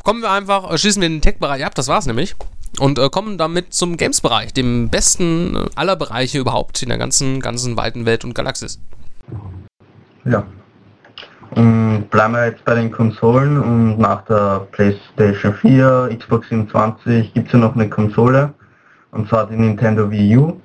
kommen 0.02 0.20
wir 0.22 0.30
einfach, 0.30 0.70
äh, 0.72 0.78
schließen 0.78 1.00
wir 1.00 1.08
den 1.08 1.20
Tech-Bereich 1.22 1.64
ab, 1.64 1.74
das 1.74 1.88
war's 1.88 2.06
nämlich. 2.06 2.34
Und 2.78 2.98
äh, 2.98 3.08
kommen 3.10 3.38
damit 3.38 3.74
zum 3.74 3.96
Games-Bereich, 3.96 4.54
dem 4.54 4.88
besten 4.88 5.56
äh, 5.56 5.68
aller 5.74 5.96
Bereiche 5.96 6.38
überhaupt 6.38 6.82
in 6.82 6.88
der 6.88 6.98
ganzen, 6.98 7.40
ganzen 7.40 7.76
weiten 7.76 8.06
Welt 8.06 8.24
und 8.24 8.34
Galaxis. 8.34 8.80
Ja. 10.24 10.44
Und 11.54 12.08
bleiben 12.10 12.32
wir 12.32 12.46
jetzt 12.46 12.64
bei 12.64 12.74
den 12.74 12.90
Konsolen 12.90 13.60
und 13.60 13.98
nach 13.98 14.24
der 14.24 14.66
PlayStation 14.72 15.52
4, 15.52 16.16
Xbox 16.18 16.48
27 16.48 17.34
gibt 17.34 17.48
es 17.48 17.52
ja 17.52 17.58
noch 17.58 17.74
eine 17.74 17.90
Konsole 17.90 18.54
und 19.10 19.28
zwar 19.28 19.46
die 19.46 19.56
Nintendo 19.56 20.10
Wii 20.10 20.36
U. 20.38 20.60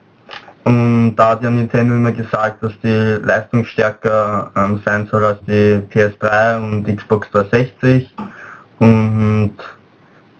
Und 0.63 1.15
da 1.15 1.29
hat 1.29 1.43
ja 1.43 1.49
Nintendo 1.49 1.95
immer 1.95 2.11
gesagt, 2.11 2.61
dass 2.61 2.73
die 2.83 3.19
leistungsstärker 3.23 4.51
ähm, 4.55 4.81
sein 4.83 5.07
soll 5.07 5.23
als 5.23 5.39
die 5.47 5.81
PS3 5.91 6.57
und 6.57 6.97
Xbox 6.97 7.29
360. 7.31 8.13
Und 8.79 9.53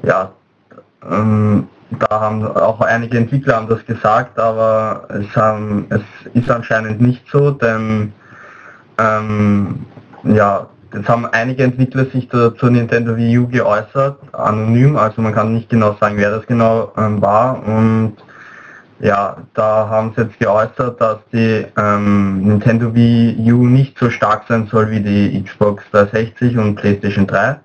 ja, 0.03 0.32
ähm, 1.10 1.68
da 1.91 2.20
haben 2.20 2.45
auch 2.45 2.82
einige 2.82 3.18
Entwickler 3.18 3.56
haben 3.56 3.70
das 3.70 3.86
gesagt, 3.86 4.38
aber 4.38 5.08
es, 5.10 5.36
haben, 5.36 5.86
es 5.89 6.02
ist 6.34 6.50
anscheinend 6.50 7.02
nicht 7.02 7.24
so, 7.32 7.52
denn 7.52 8.12
ähm, 8.98 9.86
ja, 10.24 10.68
jetzt 10.93 11.08
haben 11.08 11.26
einige 11.28 11.64
Entwickler 11.64 12.06
sich 12.06 12.28
da 12.28 12.54
zur 12.56 12.72
Nintendo 12.72 13.16
Wii 13.16 13.38
U 13.38 13.48
geäußert, 13.48 14.18
anonym, 14.34 14.98
also 14.98 15.22
man 15.22 15.34
kann 15.34 15.54
nicht 15.54 15.70
genau 15.70 15.95
sagen, 16.00 16.18
wer 16.18 16.32
das 16.32 16.45
genau 16.45 16.91
ähm, 16.98 17.22
war 17.22 17.66
und 17.66 18.18
ja, 19.00 19.38
da 19.54 19.88
haben 19.88 20.12
sie 20.16 20.24
jetzt 20.24 20.39
geäußert, 20.39 21.00
dass 21.00 21.20
die 21.32 21.66
ähm, 21.78 22.48
Nintendo 22.48 22.93
Wii 22.93 23.54
U 23.54 23.68
nicht 23.68 23.98
so 23.98 24.10
stark 24.10 24.45
sein 24.50 24.68
soll 24.72 24.89
wie 24.89 25.00
die 25.00 25.43
Xbox 25.43 25.84
360 25.91 26.58
und 26.58 26.76
PlayStation 26.76 27.28
3. 27.28 27.60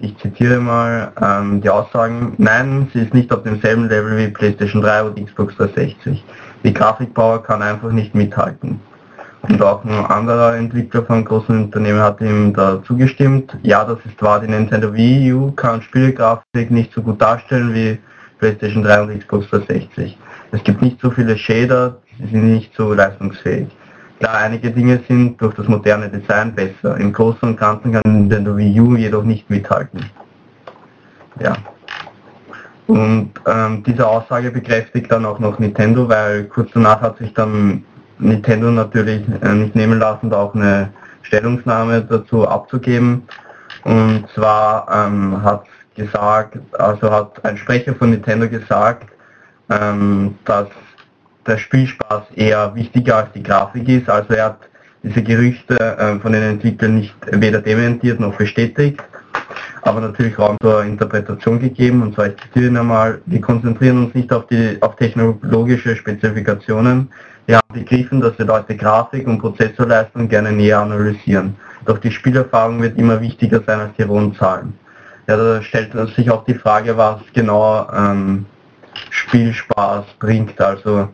Ich 0.00 0.16
zitiere 0.18 0.58
mal 0.58 1.12
ähm, 1.22 1.60
die 1.60 1.70
Aussagen, 1.70 2.34
nein, 2.38 2.88
sie 2.92 3.00
ist 3.00 3.14
nicht 3.14 3.32
auf 3.32 3.42
demselben 3.42 3.88
Level 3.88 4.16
wie 4.16 4.28
PlayStation 4.28 4.82
3 4.82 5.04
und 5.04 5.24
Xbox 5.24 5.56
360. 5.56 6.24
Die 6.64 6.74
Grafikpower 6.74 7.42
kann 7.42 7.62
einfach 7.62 7.92
nicht 7.92 8.14
mithalten. 8.14 8.80
Und 9.42 9.62
auch 9.62 9.84
ein 9.84 10.06
anderer 10.06 10.56
Entwickler 10.56 11.02
von 11.02 11.24
großen 11.24 11.64
Unternehmen 11.64 12.00
hat 12.00 12.20
ihm 12.20 12.54
da 12.54 12.82
zugestimmt. 12.82 13.56
Ja, 13.62 13.84
das 13.84 13.98
ist 14.06 14.20
wahr, 14.22 14.40
die 14.40 14.48
Nintendo 14.48 14.92
Wii 14.92 15.32
U 15.34 15.52
kann 15.52 15.82
Spielgrafik 15.82 16.70
nicht 16.70 16.92
so 16.94 17.02
gut 17.02 17.20
darstellen 17.20 17.74
wie 17.74 17.98
PlayStation 18.38 18.82
3 18.82 19.02
und 19.02 19.18
Xbox 19.18 19.48
360. 19.50 20.16
Es 20.52 20.64
gibt 20.64 20.82
nicht 20.82 21.00
so 21.00 21.10
viele 21.10 21.36
Shader, 21.36 21.98
sie 22.18 22.26
sind 22.26 22.52
nicht 22.52 22.74
so 22.74 22.94
leistungsfähig. 22.94 23.68
Klar, 24.24 24.38
einige 24.38 24.70
Dinge 24.70 25.00
sind 25.06 25.38
durch 25.38 25.54
das 25.54 25.68
moderne 25.68 26.08
Design 26.08 26.54
besser. 26.54 26.96
Im 26.96 27.12
Großen 27.12 27.46
und 27.46 27.60
Ganzen 27.60 27.92
kann 27.92 28.02
Nintendo 28.06 28.56
Wii 28.56 28.80
U 28.80 28.96
jedoch 28.96 29.22
nicht 29.22 29.50
mithalten. 29.50 30.00
Ja. 31.40 31.52
Und 32.86 33.32
ähm, 33.46 33.82
diese 33.82 34.08
Aussage 34.08 34.50
bekräftigt 34.50 35.12
dann 35.12 35.26
auch 35.26 35.38
noch 35.40 35.58
Nintendo, 35.58 36.08
weil 36.08 36.44
kurz 36.44 36.70
danach 36.72 37.02
hat 37.02 37.18
sich 37.18 37.34
dann 37.34 37.84
Nintendo 38.18 38.70
natürlich 38.70 39.22
äh, 39.42 39.52
nicht 39.52 39.74
nehmen 39.74 39.98
lassen, 39.98 40.30
da 40.30 40.38
auch 40.38 40.54
eine 40.54 40.88
Stellungnahme 41.20 42.00
dazu 42.00 42.48
abzugeben. 42.48 43.24
Und 43.82 44.24
zwar 44.34 44.88
ähm, 44.90 45.42
hat 45.42 45.66
gesagt, 45.96 46.56
also 46.78 47.10
hat 47.10 47.44
ein 47.44 47.58
Sprecher 47.58 47.94
von 47.94 48.08
Nintendo 48.08 48.48
gesagt, 48.48 49.06
ähm, 49.68 50.38
dass 50.46 50.68
der 51.46 51.58
Spielspaß 51.58 52.24
eher 52.34 52.74
wichtiger 52.74 53.16
als 53.16 53.32
die 53.32 53.42
Grafik 53.42 53.88
ist. 53.88 54.08
Also 54.08 54.34
er 54.34 54.44
hat 54.46 54.58
diese 55.02 55.22
Gerüchte 55.22 55.78
äh, 55.78 56.18
von 56.18 56.32
den 56.32 56.42
Entwicklern 56.42 56.96
nicht 56.96 57.14
weder 57.30 57.60
dementiert 57.60 58.20
noch 58.20 58.34
bestätigt, 58.36 59.02
aber 59.82 60.00
natürlich 60.00 60.38
Raum 60.38 60.56
zur 60.62 60.82
Interpretation 60.82 61.60
gegeben. 61.60 62.02
Und 62.02 62.14
zwar, 62.14 62.28
ich 62.28 62.36
zitiere 62.38 62.66
ihn 62.66 62.76
einmal, 62.76 63.20
wir 63.26 63.40
konzentrieren 63.40 64.04
uns 64.04 64.14
nicht 64.14 64.32
auf 64.32 64.46
die 64.46 64.78
auf 64.80 64.96
technologische 64.96 65.94
Spezifikationen. 65.94 67.10
Wir 67.46 67.56
haben 67.56 67.74
begriffen, 67.74 68.22
dass 68.22 68.38
wir 68.38 68.46
Leute 68.46 68.74
Grafik 68.74 69.26
und 69.26 69.38
Prozessorleistung 69.38 70.28
gerne 70.28 70.50
näher 70.50 70.80
analysieren. 70.80 71.56
Doch 71.84 71.98
die 71.98 72.10
Spielerfahrung 72.10 72.80
wird 72.80 72.98
immer 72.98 73.20
wichtiger 73.20 73.62
sein 73.66 73.80
als 73.80 73.90
die 73.98 74.04
rohen. 74.04 74.34
Ja, 74.40 75.36
da 75.36 75.62
stellt 75.62 75.92
sich 76.16 76.30
auch 76.30 76.44
die 76.46 76.54
Frage, 76.54 76.96
was 76.96 77.20
genau 77.34 77.86
ähm, 77.92 78.46
Spielspaß 79.10 80.06
bringt. 80.18 80.58
Also 80.58 81.08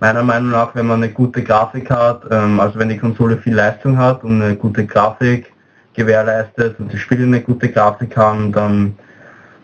meiner 0.00 0.22
Meinung 0.22 0.50
nach, 0.50 0.74
wenn 0.74 0.86
man 0.86 1.02
eine 1.02 1.12
gute 1.12 1.42
Grafik 1.42 1.90
hat, 1.90 2.22
ähm, 2.30 2.60
also 2.60 2.78
wenn 2.78 2.88
die 2.88 2.98
Konsole 2.98 3.36
viel 3.38 3.54
Leistung 3.54 3.98
hat 3.98 4.24
und 4.24 4.42
eine 4.42 4.56
gute 4.56 4.86
Grafik 4.86 5.52
gewährleistet 5.94 6.78
und 6.78 6.92
die 6.92 6.98
Spiele 6.98 7.24
eine 7.24 7.40
gute 7.40 7.68
Grafik 7.68 8.16
haben, 8.16 8.52
dann 8.52 8.96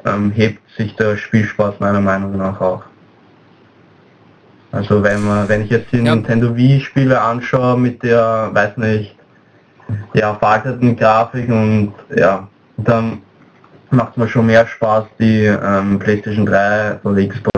ähm, 0.05 0.31
hebt 0.33 0.61
sich 0.77 0.95
der 0.97 1.17
Spielspaß 1.17 1.81
meiner 1.81 2.01
Meinung 2.01 2.37
nach 2.37 2.61
auch. 2.61 2.83
Also 4.73 5.03
wenn 5.05 5.25
man, 5.25 5.49
wenn 5.49 5.63
ich 5.63 5.71
jetzt 5.71 5.93
die 5.93 5.99
Ja. 5.99 6.15
Nintendo 6.15 6.57
Wii 6.57 6.81
Spiele 6.81 7.21
anschaue 7.21 7.79
mit 7.79 8.03
der, 8.03 8.51
weiß 8.53 8.77
nicht, 8.79 9.17
ja, 10.15 10.35
veralteten 10.35 10.97
Grafik 10.97 11.49
und 11.49 11.93
ja, 12.17 12.49
dann 12.79 13.23
macht 13.91 14.17
mir 14.17 14.27
schon 14.27 14.47
mehr 14.47 14.67
Spaß 14.67 15.05
die 15.21 15.45
ähm, 15.45 15.99
PlayStation 16.01 16.47
3 16.47 16.99
oder 17.05 17.29
Xbox 17.29 17.54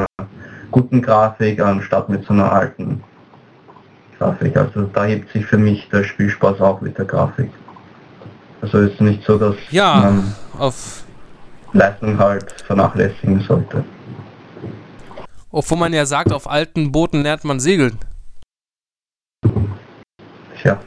guten 0.71 1.03
Grafik 1.03 1.61
anstatt 1.61 2.09
mit 2.09 2.25
so 2.27 2.33
einer 2.33 2.51
alten 2.53 3.03
Grafik. 4.19 4.57
Also 4.57 4.83
da 4.93 5.05
hebt 5.05 5.33
sich 5.33 5.45
für 5.47 5.59
mich 5.59 5.89
der 5.91 6.05
Spielspaß 6.05 6.61
auch 6.61 6.81
mit 6.81 6.97
der 6.99 7.05
Grafik. 7.05 7.51
Also 8.63 8.79
ist 8.79 9.01
nicht 9.01 9.23
so, 9.25 9.39
dass 9.39 9.55
Ja, 9.71 10.01
man 10.01 10.35
auf, 10.59 11.05
Leistung 11.73 12.19
halt 12.19 12.51
vernachlässigen 12.63 13.41
sollte. 13.41 13.85
Obwohl 15.51 15.79
man 15.79 15.93
ja 15.93 16.05
sagt, 16.07 16.33
auf 16.33 16.49
alten 16.49 16.91
Booten 16.93 17.23
lernt 17.23 17.45
man 17.45 17.61
segeln. 17.61 17.99
Tja, 20.61 20.79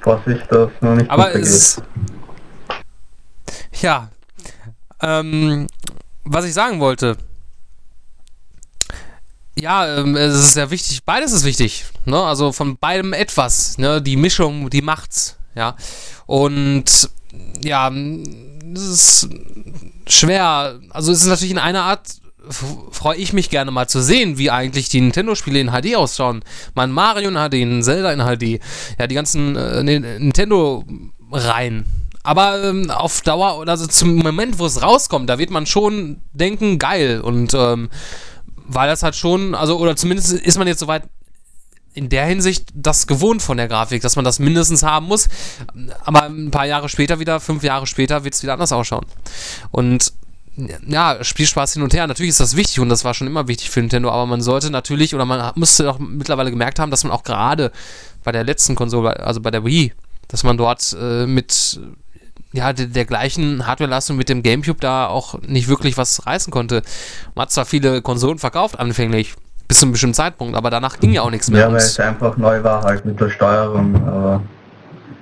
Vorsicht, 0.00 0.50
dass 0.50 0.70
noch 0.80 0.94
nicht 0.94 1.10
Aber 1.10 1.34
es 1.34 1.48
ist. 1.48 1.82
Ja. 3.80 4.08
Ähm, 5.02 5.66
was 6.24 6.44
ich 6.44 6.54
sagen 6.54 6.80
wollte. 6.80 7.16
Ja, 9.58 9.98
ähm, 9.98 10.16
es 10.16 10.34
ist 10.34 10.54
sehr 10.54 10.70
wichtig. 10.70 11.04
Beides 11.04 11.32
ist 11.32 11.44
wichtig. 11.44 11.84
Ne? 12.04 12.22
Also 12.22 12.52
von 12.52 12.76
beidem 12.76 13.12
etwas. 13.12 13.78
Ne? 13.78 14.00
Die 14.00 14.16
Mischung, 14.16 14.70
die 14.70 14.82
macht's. 14.82 15.36
Ja. 15.54 15.76
Und 16.26 17.10
ja, 17.62 17.92
es 18.74 18.82
ist 18.82 19.28
schwer. 20.06 20.78
Also 20.90 21.12
es 21.12 21.22
ist 21.22 21.28
natürlich 21.28 21.52
in 21.52 21.58
einer 21.58 21.82
Art 21.82 22.08
freue 22.48 23.16
ich 23.16 23.32
mich 23.32 23.50
gerne 23.50 23.70
mal 23.70 23.86
zu 23.86 24.02
sehen, 24.02 24.38
wie 24.38 24.50
eigentlich 24.50 24.88
die 24.88 25.00
Nintendo-Spiele 25.00 25.60
in 25.60 25.70
HD 25.70 25.94
ausschauen. 25.96 26.42
Mein 26.74 26.90
Mario 26.90 27.28
in 27.28 27.34
HD, 27.34 27.54
ein 27.54 27.82
Zelda 27.82 28.12
in 28.12 28.20
HD, 28.20 28.60
ja, 28.98 29.06
die 29.06 29.14
ganzen 29.14 29.56
äh, 29.56 29.82
Nintendo-Reihen. 29.82 31.86
Aber 32.22 32.62
ähm, 32.64 32.90
auf 32.90 33.22
Dauer, 33.22 33.66
also 33.66 33.86
zum 33.86 34.16
Moment, 34.16 34.58
wo 34.58 34.66
es 34.66 34.82
rauskommt, 34.82 35.30
da 35.30 35.38
wird 35.38 35.50
man 35.50 35.66
schon 35.66 36.20
denken, 36.32 36.78
geil. 36.78 37.20
Und 37.20 37.54
ähm, 37.54 37.88
weil 38.72 38.88
das 38.88 39.02
halt 39.02 39.16
schon, 39.16 39.54
also, 39.54 39.78
oder 39.78 39.96
zumindest 39.96 40.32
ist 40.32 40.58
man 40.58 40.68
jetzt 40.68 40.80
soweit 40.80 41.02
in 41.92 42.08
der 42.08 42.24
Hinsicht 42.26 42.68
das 42.72 43.08
gewohnt 43.08 43.42
von 43.42 43.56
der 43.56 43.66
Grafik, 43.66 44.00
dass 44.02 44.14
man 44.14 44.24
das 44.24 44.38
mindestens 44.38 44.84
haben 44.84 45.06
muss. 45.06 45.28
Aber 46.04 46.22
ein 46.22 46.52
paar 46.52 46.66
Jahre 46.66 46.88
später 46.88 47.18
wieder, 47.18 47.40
fünf 47.40 47.64
Jahre 47.64 47.86
später, 47.88 48.22
wird 48.22 48.34
es 48.34 48.42
wieder 48.44 48.52
anders 48.52 48.70
ausschauen. 48.70 49.06
Und 49.72 50.12
ja, 50.86 51.22
Spielspaß 51.22 51.72
hin 51.72 51.82
und 51.82 51.94
her, 51.94 52.06
natürlich 52.06 52.30
ist 52.30 52.40
das 52.40 52.54
wichtig 52.54 52.80
und 52.80 52.90
das 52.90 53.04
war 53.04 53.14
schon 53.14 53.26
immer 53.26 53.48
wichtig 53.48 53.70
für 53.70 53.80
Nintendo, 53.80 54.10
aber 54.10 54.26
man 54.26 54.40
sollte 54.40 54.70
natürlich, 54.70 55.14
oder 55.14 55.24
man 55.24 55.52
müsste 55.56 55.84
doch 55.84 55.98
mittlerweile 55.98 56.50
gemerkt 56.50 56.78
haben, 56.78 56.90
dass 56.90 57.02
man 57.02 57.12
auch 57.12 57.22
gerade 57.22 57.72
bei 58.22 58.32
der 58.32 58.44
letzten 58.44 58.74
Konsole, 58.74 59.18
also 59.20 59.40
bei 59.40 59.50
der 59.50 59.64
Wii, 59.64 59.92
dass 60.28 60.44
man 60.44 60.58
dort 60.58 60.94
äh, 61.00 61.26
mit 61.26 61.80
ja, 62.52 62.72
der, 62.72 62.86
der 62.86 63.04
gleichen 63.04 63.66
Hardwareleistung 63.66 64.16
mit 64.16 64.28
dem 64.28 64.42
Gamecube 64.42 64.80
da 64.80 65.06
auch 65.06 65.40
nicht 65.42 65.68
wirklich 65.68 65.96
was 65.96 66.26
reißen 66.26 66.52
konnte. 66.52 66.82
Man 67.34 67.42
hat 67.42 67.52
zwar 67.52 67.64
viele 67.64 68.02
Konsolen 68.02 68.38
verkauft 68.38 68.78
anfänglich, 68.78 69.34
bis 69.68 69.78
zu 69.78 69.86
einem 69.86 69.92
bestimmten 69.92 70.14
Zeitpunkt, 70.14 70.56
aber 70.56 70.70
danach 70.70 70.98
ging 70.98 71.12
ja 71.12 71.22
auch 71.22 71.30
nichts 71.30 71.50
mehr. 71.50 71.60
Ja, 71.60 71.68
weil 71.68 71.76
es 71.76 72.00
einfach 72.00 72.36
neu 72.36 72.62
war 72.64 72.82
halt 72.82 73.04
mit 73.04 73.20
der 73.20 73.30
Steuerung, 73.30 73.94
aber 74.06 74.42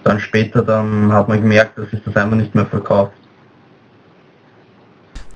dann 0.04 0.20
später 0.20 0.62
dann 0.62 1.12
hat 1.12 1.28
man 1.28 1.42
gemerkt, 1.42 1.76
dass 1.76 1.90
sich 1.90 2.00
das 2.02 2.16
einfach 2.16 2.36
nicht 2.36 2.54
mehr 2.54 2.66
verkauft. 2.66 3.12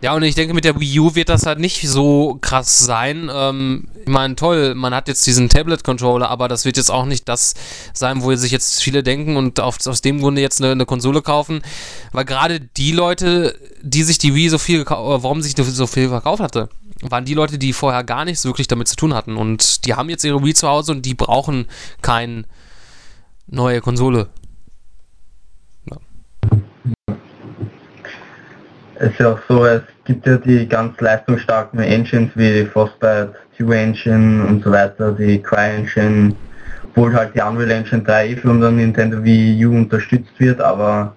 Ja, 0.03 0.15
und 0.15 0.25
ich 0.25 0.35
denke, 0.35 0.53
mit 0.53 0.65
der 0.65 0.81
Wii 0.81 0.99
U 0.99 1.15
wird 1.15 1.29
das 1.29 1.47
halt 1.47 1.61
nicht 1.61 1.89
so 1.89 2.37
krass 2.41 2.81
sein. 2.81 3.31
Ähm, 3.33 3.87
ich 4.05 4.09
meine, 4.09 4.35
toll, 4.35 4.75
man 4.75 4.93
hat 4.93 5.07
jetzt 5.07 5.25
diesen 5.29 5.49
Tablet-Controller, 5.49 6.29
aber 6.29 6.49
das 6.49 6.65
wird 6.65 6.77
jetzt 6.77 6.91
auch 6.91 7.07
nicht 7.07 7.29
das 7.29 7.55
sein, 7.95 8.21
wo 8.25 8.35
sich 8.35 8.51
jetzt 8.51 8.83
viele 8.83 9.05
denken 9.05 9.37
und 9.37 9.61
auf, 9.61 9.79
aus 9.87 10.01
dem 10.01 10.21
Grunde 10.21 10.41
jetzt 10.41 10.61
eine, 10.61 10.73
eine 10.73 10.87
Konsole 10.87 11.23
kaufen. 11.23 11.63
Weil 12.11 12.25
gerade 12.25 12.59
die 12.59 12.91
Leute, 12.91 13.57
die 13.81 14.03
sich 14.03 14.19
die 14.19 14.35
Wii 14.35 14.49
so 14.49 14.59
viel, 14.59 14.83
oder 14.83 15.23
warum 15.23 15.41
sich 15.41 15.55
so 15.57 15.87
viel 15.87 16.09
verkauft 16.09 16.43
hatte, 16.43 16.69
waren 17.03 17.25
die 17.25 17.35
Leute, 17.35 17.57
die 17.57 17.73
vorher 17.73 18.03
gar 18.03 18.25
nichts 18.25 18.45
wirklich 18.45 18.67
damit 18.67 18.89
zu 18.89 18.97
tun 18.97 19.15
hatten. 19.15 19.37
Und 19.37 19.87
die 19.87 19.95
haben 19.95 20.11
jetzt 20.11 20.25
ihre 20.25 20.43
Wii 20.43 20.55
zu 20.55 20.67
Hause 20.67 20.91
und 20.91 21.07
die 21.07 21.15
brauchen 21.15 21.67
keine 22.01 22.43
neue 23.47 23.81
Konsole. 23.81 24.31
Es 29.03 29.11
ist 29.11 29.19
ja 29.19 29.33
auch 29.33 29.39
so, 29.49 29.67
es 29.67 29.83
gibt 30.05 30.25
ja 30.29 30.37
die 30.37 30.69
ganz 30.69 31.01
leistungsstarken 31.01 31.81
Engines 31.81 32.31
wie 32.37 32.65
Frostbite 32.67 33.33
2 33.59 33.75
Engine 33.75 34.47
und 34.47 34.63
so 34.63 34.71
weiter, 34.71 35.11
die 35.11 35.43
Cry-Engine, 35.43 36.37
obwohl 36.85 37.13
halt 37.13 37.35
die 37.35 37.41
Unreal 37.41 37.73
Engine 37.73 38.05
3 38.05 38.37
von 38.37 38.61
der 38.61 38.71
Nintendo 38.71 39.25
Wii 39.25 39.67
U 39.67 39.73
unterstützt 39.73 40.39
wird, 40.39 40.61
aber 40.61 41.17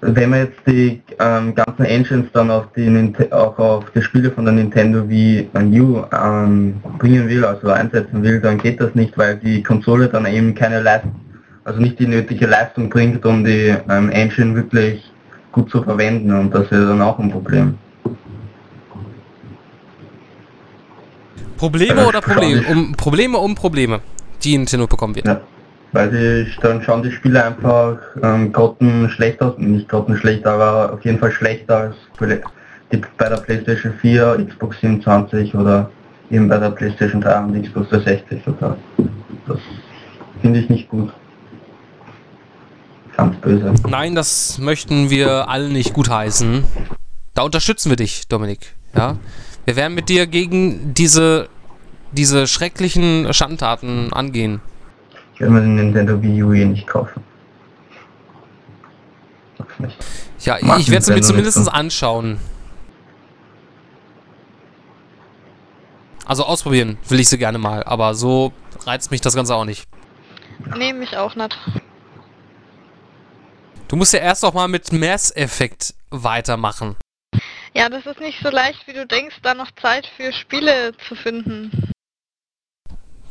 wenn 0.00 0.30
man 0.30 0.38
jetzt 0.44 0.60
die 0.64 1.02
ähm, 1.18 1.56
ganzen 1.56 1.86
Engines 1.86 2.30
dann 2.32 2.52
auf 2.52 2.66
die 2.76 3.16
auch 3.32 3.58
auf 3.58 3.90
die 3.90 4.02
Spiele 4.02 4.30
von 4.30 4.44
der 4.44 4.54
Nintendo 4.54 5.08
Wii 5.08 5.50
U 5.56 6.04
ähm, 6.12 6.80
bringen 7.00 7.28
will, 7.28 7.44
also 7.44 7.68
einsetzen 7.70 8.22
will, 8.22 8.40
dann 8.40 8.58
geht 8.58 8.80
das 8.80 8.94
nicht, 8.94 9.18
weil 9.18 9.38
die 9.38 9.60
Konsole 9.60 10.06
dann 10.08 10.24
eben 10.26 10.54
keine 10.54 10.80
Leistung, 10.80 11.16
also 11.64 11.80
nicht 11.80 11.98
die 11.98 12.06
nötige 12.06 12.46
Leistung 12.46 12.88
bringt, 12.90 13.26
um 13.26 13.42
die 13.42 13.74
ähm, 13.90 14.08
Engine 14.10 14.54
wirklich 14.54 15.10
gut 15.54 15.70
zu 15.70 15.82
verwenden 15.82 16.32
und 16.32 16.54
das 16.54 16.64
ist 16.64 16.72
dann 16.72 17.00
auch 17.00 17.18
ein 17.18 17.30
Problem. 17.30 17.78
Probleme 21.56 22.00
Ja, 22.00 22.08
oder 22.08 22.20
Probleme? 22.20 22.62
Um, 22.66 22.92
Probleme 22.92 23.38
um 23.38 23.54
Probleme, 23.54 24.00
die 24.42 24.58
Nintendo 24.58 24.86
bekommen 24.86 25.14
wird. 25.14 25.26
Ja. 25.26 25.40
Weil 25.92 26.10
die, 26.10 26.50
dann 26.60 26.82
schauen 26.82 27.04
die 27.04 27.12
Spiele 27.12 27.44
einfach 27.44 27.98
ähm, 28.20 28.52
grotten 28.52 29.08
schlecht 29.08 29.40
aus, 29.40 29.56
nicht 29.58 29.88
grotten 29.88 30.16
schlecht, 30.16 30.44
aber 30.44 30.92
auf 30.92 31.04
jeden 31.04 31.20
Fall 31.20 31.30
schlechter 31.30 31.78
als 31.78 31.96
bei 32.18 32.40
die 32.92 33.00
bei 33.16 33.28
der 33.28 33.36
Playstation 33.36 33.94
4, 34.00 34.44
Xbox 34.48 34.80
27 34.80 35.54
oder 35.54 35.88
eben 36.30 36.48
bei 36.48 36.58
der 36.58 36.70
Playstation 36.70 37.20
3 37.20 37.38
und 37.44 37.62
Xbox 37.62 37.88
360 37.90 38.42
sogar. 38.44 38.76
Das 39.46 39.58
finde 40.42 40.60
ich 40.60 40.68
nicht 40.68 40.88
gut. 40.88 41.12
Nein, 43.44 44.14
das 44.14 44.58
möchten 44.58 45.10
wir 45.10 45.48
alle 45.48 45.68
nicht 45.68 45.92
gutheißen. 45.92 46.64
Da 47.34 47.42
unterstützen 47.42 47.90
wir 47.90 47.96
dich, 47.96 48.28
Dominik. 48.28 48.74
Ja? 48.96 49.16
Wir 49.64 49.76
werden 49.76 49.94
mit 49.94 50.08
dir 50.08 50.26
gegen 50.26 50.94
diese, 50.94 51.48
diese 52.12 52.46
schrecklichen 52.46 53.32
Schandtaten 53.32 54.12
angehen. 54.12 54.60
Ich 55.34 55.40
werde 55.40 55.52
mir 55.52 55.60
den 55.60 55.74
Nintendo 55.76 56.22
Wii 56.22 56.42
U 56.42 56.52
eh 56.52 56.64
nicht 56.64 56.86
kaufen. 56.86 57.22
Sag's 59.58 59.78
nicht. 59.80 59.96
Ja, 60.40 60.58
Mag 60.60 60.80
ich 60.80 60.90
werde 60.90 61.02
es 61.02 61.08
mir 61.08 61.20
zumindest 61.22 61.72
anschauen. 61.72 62.38
Also 66.26 66.44
ausprobieren 66.44 66.98
will 67.08 67.20
ich 67.20 67.28
sie 67.28 67.38
gerne 67.38 67.58
mal, 67.58 67.82
aber 67.84 68.14
so 68.14 68.52
reizt 68.86 69.10
mich 69.10 69.20
das 69.20 69.34
Ganze 69.34 69.54
auch 69.54 69.64
nicht. 69.64 69.86
Nee, 70.76 70.92
mich 70.92 71.16
auch 71.16 71.34
nicht. 71.34 71.56
Du 73.88 73.96
musst 73.96 74.12
ja 74.12 74.20
erst 74.20 74.44
auch 74.44 74.54
mal 74.54 74.68
mit 74.68 74.92
Mass 74.92 75.34
Effect 75.36 75.94
weitermachen. 76.10 76.96
Ja, 77.74 77.88
das 77.88 78.06
ist 78.06 78.20
nicht 78.20 78.40
so 78.42 78.50
leicht, 78.50 78.86
wie 78.86 78.92
du 78.92 79.06
denkst, 79.06 79.36
da 79.42 79.54
noch 79.54 79.70
Zeit 79.82 80.06
für 80.16 80.32
Spiele 80.32 80.92
zu 81.08 81.14
finden. 81.14 81.90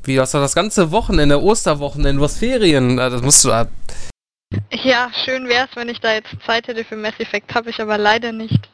Wie, 0.04 0.16
du 0.16 0.22
hast 0.22 0.34
doch 0.34 0.42
das 0.42 0.54
ganze 0.56 0.92
Wochenende, 0.92 1.42
Osterwochenende, 1.42 2.20
du 2.20 2.24
hast 2.26 2.38
Ferien. 2.38 3.00
äh, 3.00 3.10
Das 3.10 3.22
musst 3.22 3.44
du. 3.46 3.50
äh, 3.52 3.66
Ja, 4.72 5.10
schön 5.24 5.48
wär's, 5.48 5.70
wenn 5.76 5.88
ich 5.90 6.02
da 6.02 6.14
jetzt 6.14 6.36
Zeit 6.46 6.68
hätte 6.68 6.84
für 6.84 6.98
Mass 6.98 7.18
Effect, 7.20 7.56
habe 7.56 7.70
ich 7.70 7.82
aber 7.82 7.98
leider 7.98 8.32
nicht. 8.34 8.70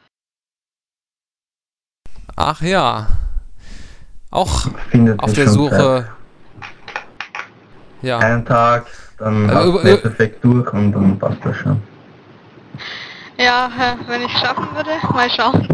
Ach 2.34 2.60
ja. 2.62 3.08
Auch 4.32 4.68
Findet 4.90 5.20
auf 5.20 5.32
der 5.32 5.48
Suche. 5.48 6.10
Ja. 8.02 8.18
Einen 8.18 8.44
Tag, 8.46 8.86
dann 9.20 9.48
Äh, 9.48 9.64
du 9.64 9.72
Mass 9.72 10.04
Effect 10.04 10.44
durch 10.44 10.72
und 10.72 10.92
dann 10.92 11.18
passt 11.18 11.38
das 11.44 11.56
schon. 11.56 11.80
Ja, 13.38 13.66
äh, 13.66 13.96
wenn 14.08 14.22
ich 14.22 14.32
schaffen 14.32 14.66
würde, 14.74 14.90
mal 15.12 15.30
schauen. 15.30 15.66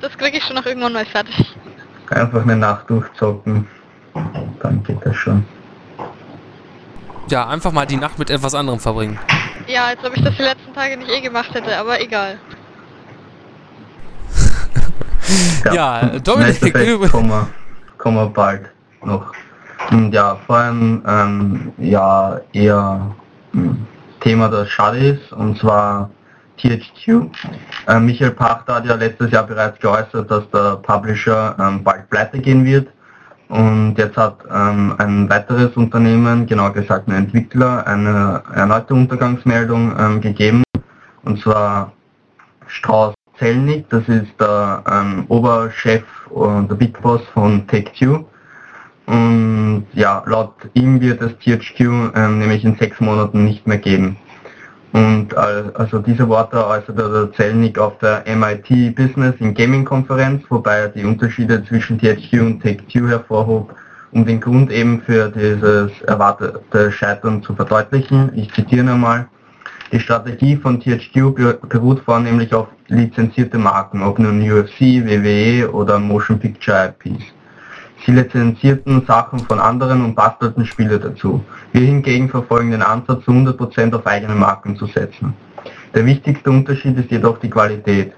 Das 0.00 0.16
kriege 0.16 0.38
ich 0.38 0.44
schon 0.44 0.56
noch 0.56 0.66
irgendwann 0.66 0.92
mal 0.92 1.04
fertig. 1.04 1.54
Einfach 2.10 2.42
eine 2.42 2.56
Nacht 2.56 2.90
durchzocken, 2.90 3.66
dann 4.60 4.82
geht 4.82 4.98
das 5.04 5.16
schon. 5.16 5.44
Ja, 7.28 7.48
einfach 7.48 7.72
mal 7.72 7.86
die 7.86 7.96
Nacht 7.96 8.18
mit 8.18 8.28
etwas 8.30 8.54
anderem 8.54 8.80
verbringen. 8.80 9.18
Ja, 9.66 9.86
als 9.86 10.04
ob 10.04 10.16
ich 10.16 10.22
das 10.22 10.34
die 10.36 10.42
letzten 10.42 10.74
Tage 10.74 10.96
nicht 10.96 11.10
eh 11.10 11.20
gemacht 11.20 11.54
hätte, 11.54 11.76
aber 11.76 12.00
egal. 12.00 12.38
Ja, 15.72 16.10
zum 16.12 16.24
Dominik, 16.24 16.74
kommen 17.96 18.16
wir 18.16 18.26
bald 18.26 18.68
noch. 19.02 19.32
Und 19.90 20.12
ja, 20.12 20.36
vor 20.46 20.56
allem 20.56 21.02
ähm, 21.06 21.72
ja 21.78 22.40
eher 22.52 23.14
ein 23.54 23.86
Thema, 24.20 24.48
das 24.48 24.68
schade 24.70 24.98
ist, 24.98 25.32
und 25.32 25.58
zwar 25.58 26.10
THQ. 26.58 27.30
Äh, 27.88 28.00
Michael 28.00 28.30
Pachter 28.32 28.76
hat 28.76 28.86
ja 28.86 28.94
letztes 28.94 29.30
Jahr 29.30 29.44
bereits 29.44 29.78
geäußert, 29.80 30.30
dass 30.30 30.48
der 30.50 30.76
Publisher 30.76 31.56
ähm, 31.58 31.82
bald 31.82 32.08
pleite 32.10 32.38
gehen 32.38 32.64
wird. 32.64 32.88
Und 33.48 33.96
jetzt 33.98 34.16
hat 34.16 34.38
ähm, 34.50 34.94
ein 34.98 35.28
weiteres 35.28 35.76
Unternehmen, 35.76 36.46
genauer 36.46 36.72
gesagt 36.72 37.08
ein 37.08 37.14
Entwickler, 37.14 37.86
eine 37.86 38.42
erneute 38.54 38.94
Untergangsmeldung 38.94 39.94
ähm, 39.98 40.20
gegeben. 40.20 40.62
Und 41.24 41.40
zwar 41.40 41.92
Strauß 42.66 43.14
Zelnick, 43.38 43.88
das 43.90 44.08
ist 44.08 44.32
der 44.40 44.82
ähm, 44.90 45.24
Oberchef 45.28 46.04
und 46.30 46.70
der 46.70 46.76
Big 46.76 47.00
Boss 47.02 47.22
von 47.34 47.66
Take-Two. 47.66 48.24
Und 49.12 49.88
ja, 49.92 50.22
laut 50.24 50.54
ihm 50.72 50.98
wird 51.02 51.20
es 51.20 51.32
THQ 51.40 51.80
ähm, 52.14 52.38
nämlich 52.38 52.64
in 52.64 52.76
sechs 52.76 52.98
Monaten 52.98 53.44
nicht 53.44 53.66
mehr 53.66 53.76
geben. 53.76 54.16
Und 54.92 55.36
also 55.36 55.98
diese 55.98 56.26
Worte 56.28 56.66
äußerte 56.66 57.10
der 57.10 57.32
Zelnick 57.32 57.78
auf 57.78 57.98
der 57.98 58.24
MIT 58.26 58.96
Business 58.96 59.34
in 59.38 59.52
Gaming 59.52 59.84
Konferenz, 59.84 60.42
wobei 60.48 60.78
er 60.78 60.88
die 60.88 61.04
Unterschiede 61.04 61.62
zwischen 61.66 61.98
THQ 61.98 62.40
und 62.40 62.62
Take-Two 62.62 63.06
hervorhob, 63.06 63.74
um 64.12 64.24
den 64.24 64.40
Grund 64.40 64.72
eben 64.72 65.02
für 65.02 65.28
dieses 65.28 65.90
erwartete 66.02 66.90
Scheitern 66.90 67.42
zu 67.42 67.54
verdeutlichen. 67.54 68.32
Ich 68.34 68.50
zitiere 68.54 68.84
nochmal. 68.84 69.28
Die 69.92 70.00
Strategie 70.00 70.56
von 70.56 70.80
THQ 70.80 71.34
beruht 71.68 72.00
vornehmlich 72.00 72.54
auf 72.54 72.68
lizenzierte 72.88 73.58
Marken, 73.58 74.02
ob 74.02 74.18
nun 74.18 74.40
UFC, 74.40 75.04
WWE 75.04 75.70
oder 75.70 75.98
Motion 75.98 76.38
Picture 76.38 76.94
IPs. 76.98 77.24
Sie 78.04 78.12
lizenzierten 78.12 79.04
Sachen 79.06 79.38
von 79.40 79.60
anderen 79.60 80.04
und 80.04 80.14
bastelten 80.14 80.66
Spiele 80.66 80.98
dazu. 80.98 81.44
Wir 81.72 81.82
hingegen 81.82 82.28
verfolgen 82.28 82.72
den 82.72 82.82
Ansatz, 82.82 83.24
zu 83.24 83.30
100% 83.30 83.94
auf 83.94 84.06
eigene 84.06 84.34
Marken 84.34 84.76
zu 84.76 84.86
setzen. 84.86 85.34
Der 85.94 86.04
wichtigste 86.04 86.50
Unterschied 86.50 86.98
ist 86.98 87.10
jedoch 87.10 87.38
die 87.38 87.50
Qualität. 87.50 88.12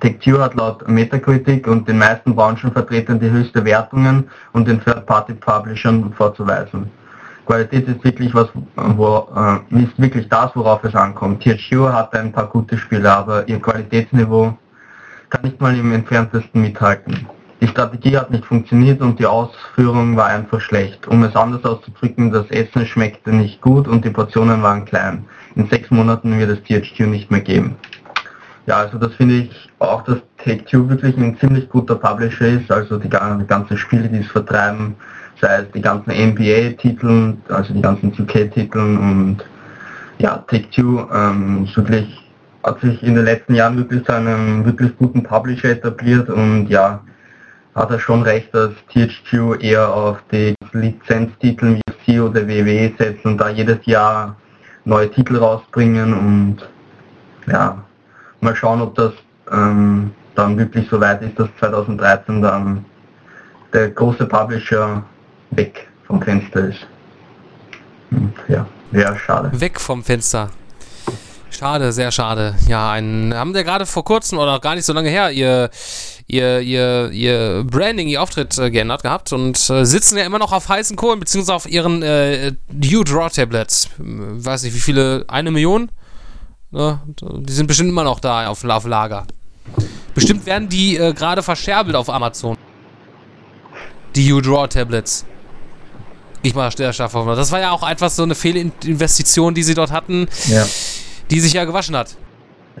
Take-Two 0.00 0.40
hat 0.40 0.54
laut 0.54 0.88
Metacritic 0.88 1.68
und 1.68 1.86
den 1.86 1.98
meisten 1.98 2.34
Branchenvertretern 2.34 3.20
die 3.20 3.30
höchste 3.30 3.64
Wertungen 3.64 4.28
und 4.52 4.66
den 4.66 4.82
Third-Party-Publishern 4.82 6.12
vorzuweisen. 6.14 6.90
Qualität 7.46 7.88
ist 7.88 8.02
wirklich 8.02 8.34
was, 8.34 8.48
wo, 8.76 9.28
äh, 9.36 9.82
ist 9.82 10.00
wirklich 10.00 10.28
das, 10.28 10.50
worauf 10.54 10.82
es 10.84 10.94
ankommt. 10.94 11.42
THQ 11.42 11.92
hat 11.92 12.14
ein 12.14 12.32
paar 12.32 12.46
gute 12.46 12.78
Spiele, 12.78 13.12
aber 13.12 13.46
ihr 13.48 13.60
Qualitätsniveau 13.60 14.56
kann 15.28 15.42
nicht 15.42 15.60
mal 15.60 15.76
im 15.76 15.92
entferntesten 15.92 16.60
mithalten. 16.60 17.26
Die 17.62 17.68
Strategie 17.68 18.16
hat 18.16 18.32
nicht 18.32 18.44
funktioniert 18.44 19.00
und 19.00 19.20
die 19.20 19.26
Ausführung 19.26 20.16
war 20.16 20.26
einfach 20.26 20.60
schlecht. 20.60 21.06
Um 21.06 21.22
es 21.22 21.36
anders 21.36 21.64
auszudrücken, 21.64 22.32
das 22.32 22.50
Essen 22.50 22.84
schmeckte 22.84 23.30
nicht 23.30 23.60
gut 23.60 23.86
und 23.86 24.04
die 24.04 24.10
Portionen 24.10 24.64
waren 24.64 24.84
klein. 24.84 25.24
In 25.54 25.68
sechs 25.68 25.88
Monaten 25.92 26.36
wird 26.40 26.50
es 26.50 26.62
THQ 26.64 27.06
nicht 27.06 27.30
mehr 27.30 27.40
geben. 27.40 27.76
Ja, 28.66 28.78
also 28.78 28.98
das 28.98 29.14
finde 29.14 29.36
ich 29.36 29.70
auch, 29.78 30.02
dass 30.02 30.16
Take-Two 30.38 30.88
wirklich 30.88 31.16
ein 31.16 31.38
ziemlich 31.38 31.68
guter 31.68 31.94
Publisher 31.94 32.48
ist, 32.48 32.68
also 32.68 32.98
die 32.98 33.08
ganzen 33.08 33.78
Spiele, 33.78 34.08
die 34.08 34.18
es 34.18 34.26
vertreiben, 34.32 34.96
sei 35.40 35.58
es 35.58 35.70
die 35.70 35.82
ganzen 35.82 36.10
NBA-Titel, 36.10 37.34
also 37.48 37.72
die 37.72 37.82
ganzen 37.82 38.12
2K-Titeln 38.12 38.98
und 38.98 39.36
ja, 40.18 40.38
Take-Two 40.48 41.06
ähm, 41.14 41.68
wirklich, 41.76 42.28
hat 42.64 42.80
sich 42.80 43.00
in 43.04 43.14
den 43.14 43.24
letzten 43.24 43.54
Jahren 43.54 43.76
wirklich 43.76 44.04
zu 44.04 44.12
einem 44.12 44.64
wirklich 44.64 44.96
guten 44.96 45.22
Publisher 45.22 45.70
etabliert 45.70 46.28
und 46.28 46.66
ja, 46.66 47.00
hat 47.74 47.90
er 47.90 47.98
schon 47.98 48.22
recht, 48.22 48.54
dass 48.54 48.70
THQ 48.92 49.62
eher 49.62 49.92
auf 49.92 50.18
die 50.30 50.54
Lizenztitel 50.72 51.76
wie 51.76 51.80
UFC 51.90 52.22
oder 52.22 52.46
WWE 52.46 52.92
setzt 52.98 53.24
und 53.24 53.38
da 53.38 53.48
jedes 53.48 53.84
Jahr 53.86 54.36
neue 54.84 55.10
Titel 55.10 55.36
rausbringen 55.36 56.12
und 56.12 56.56
ja, 57.46 57.82
mal 58.40 58.54
schauen, 58.54 58.82
ob 58.82 58.94
das 58.94 59.12
ähm, 59.50 60.12
dann 60.34 60.58
wirklich 60.58 60.88
so 60.88 61.00
weit 61.00 61.22
ist, 61.22 61.38
dass 61.38 61.48
2013 61.58 62.42
dann 62.42 62.84
der 63.72 63.90
große 63.90 64.26
Publisher 64.26 65.02
weg 65.50 65.88
vom 66.06 66.20
Fenster 66.20 66.68
ist. 66.68 66.86
Und 68.10 68.34
ja, 68.48 68.66
wäre 68.90 69.16
schade. 69.16 69.50
Weg 69.58 69.80
vom 69.80 70.02
Fenster. 70.02 70.50
Schade, 71.52 71.92
sehr 71.92 72.10
schade. 72.10 72.54
Ja, 72.66 72.90
ein, 72.92 73.34
haben 73.34 73.52
wir 73.52 73.62
gerade 73.62 73.84
vor 73.84 74.04
kurzem 74.04 74.38
oder 74.38 74.58
gar 74.58 74.74
nicht 74.74 74.86
so 74.86 74.92
lange 74.94 75.10
her 75.10 75.30
ihr, 75.30 75.70
ihr, 76.26 76.60
ihr, 76.60 77.10
ihr 77.10 77.64
Branding, 77.64 78.08
ihr 78.08 78.22
Auftritt 78.22 78.56
äh, 78.58 78.70
geändert 78.70 79.02
gehabt 79.02 79.32
und 79.32 79.58
äh, 79.68 79.84
sitzen 79.84 80.16
ja 80.16 80.24
immer 80.24 80.38
noch 80.38 80.52
auf 80.52 80.68
heißen 80.68 80.96
Kohlen, 80.96 81.20
beziehungsweise 81.20 81.54
auf 81.54 81.68
ihren 81.68 82.02
äh, 82.02 82.52
U-Draw-Tablets. 82.72 83.90
Weiß 83.98 84.62
nicht, 84.62 84.74
wie 84.74 84.80
viele, 84.80 85.26
eine 85.28 85.50
Million? 85.50 85.90
Ja, 86.70 87.02
die 87.20 87.52
sind 87.52 87.66
bestimmt 87.66 87.90
immer 87.90 88.04
noch 88.04 88.18
da 88.18 88.48
auf, 88.48 88.64
auf 88.64 88.86
Lager. 88.86 89.26
Bestimmt 90.14 90.46
werden 90.46 90.70
die 90.70 90.96
äh, 90.96 91.12
gerade 91.12 91.42
verscherbelt 91.42 91.96
auf 91.96 92.08
Amazon. 92.08 92.56
Die 94.16 94.32
U-Draw-Tablets. 94.32 95.26
Ich 96.42 96.54
mal 96.54 96.70
der 96.70 96.92
Das 96.92 97.52
war 97.52 97.60
ja 97.60 97.70
auch 97.70 97.82
einfach 97.84 98.10
so 98.10 98.24
eine 98.24 98.34
Fehlinvestition, 98.34 99.54
die 99.54 99.62
sie 99.62 99.74
dort 99.74 99.92
hatten, 99.92 100.26
ja. 100.48 100.66
Die 101.32 101.40
sich 101.40 101.54
ja 101.54 101.64
gewaschen 101.64 101.96
hat. 101.96 102.14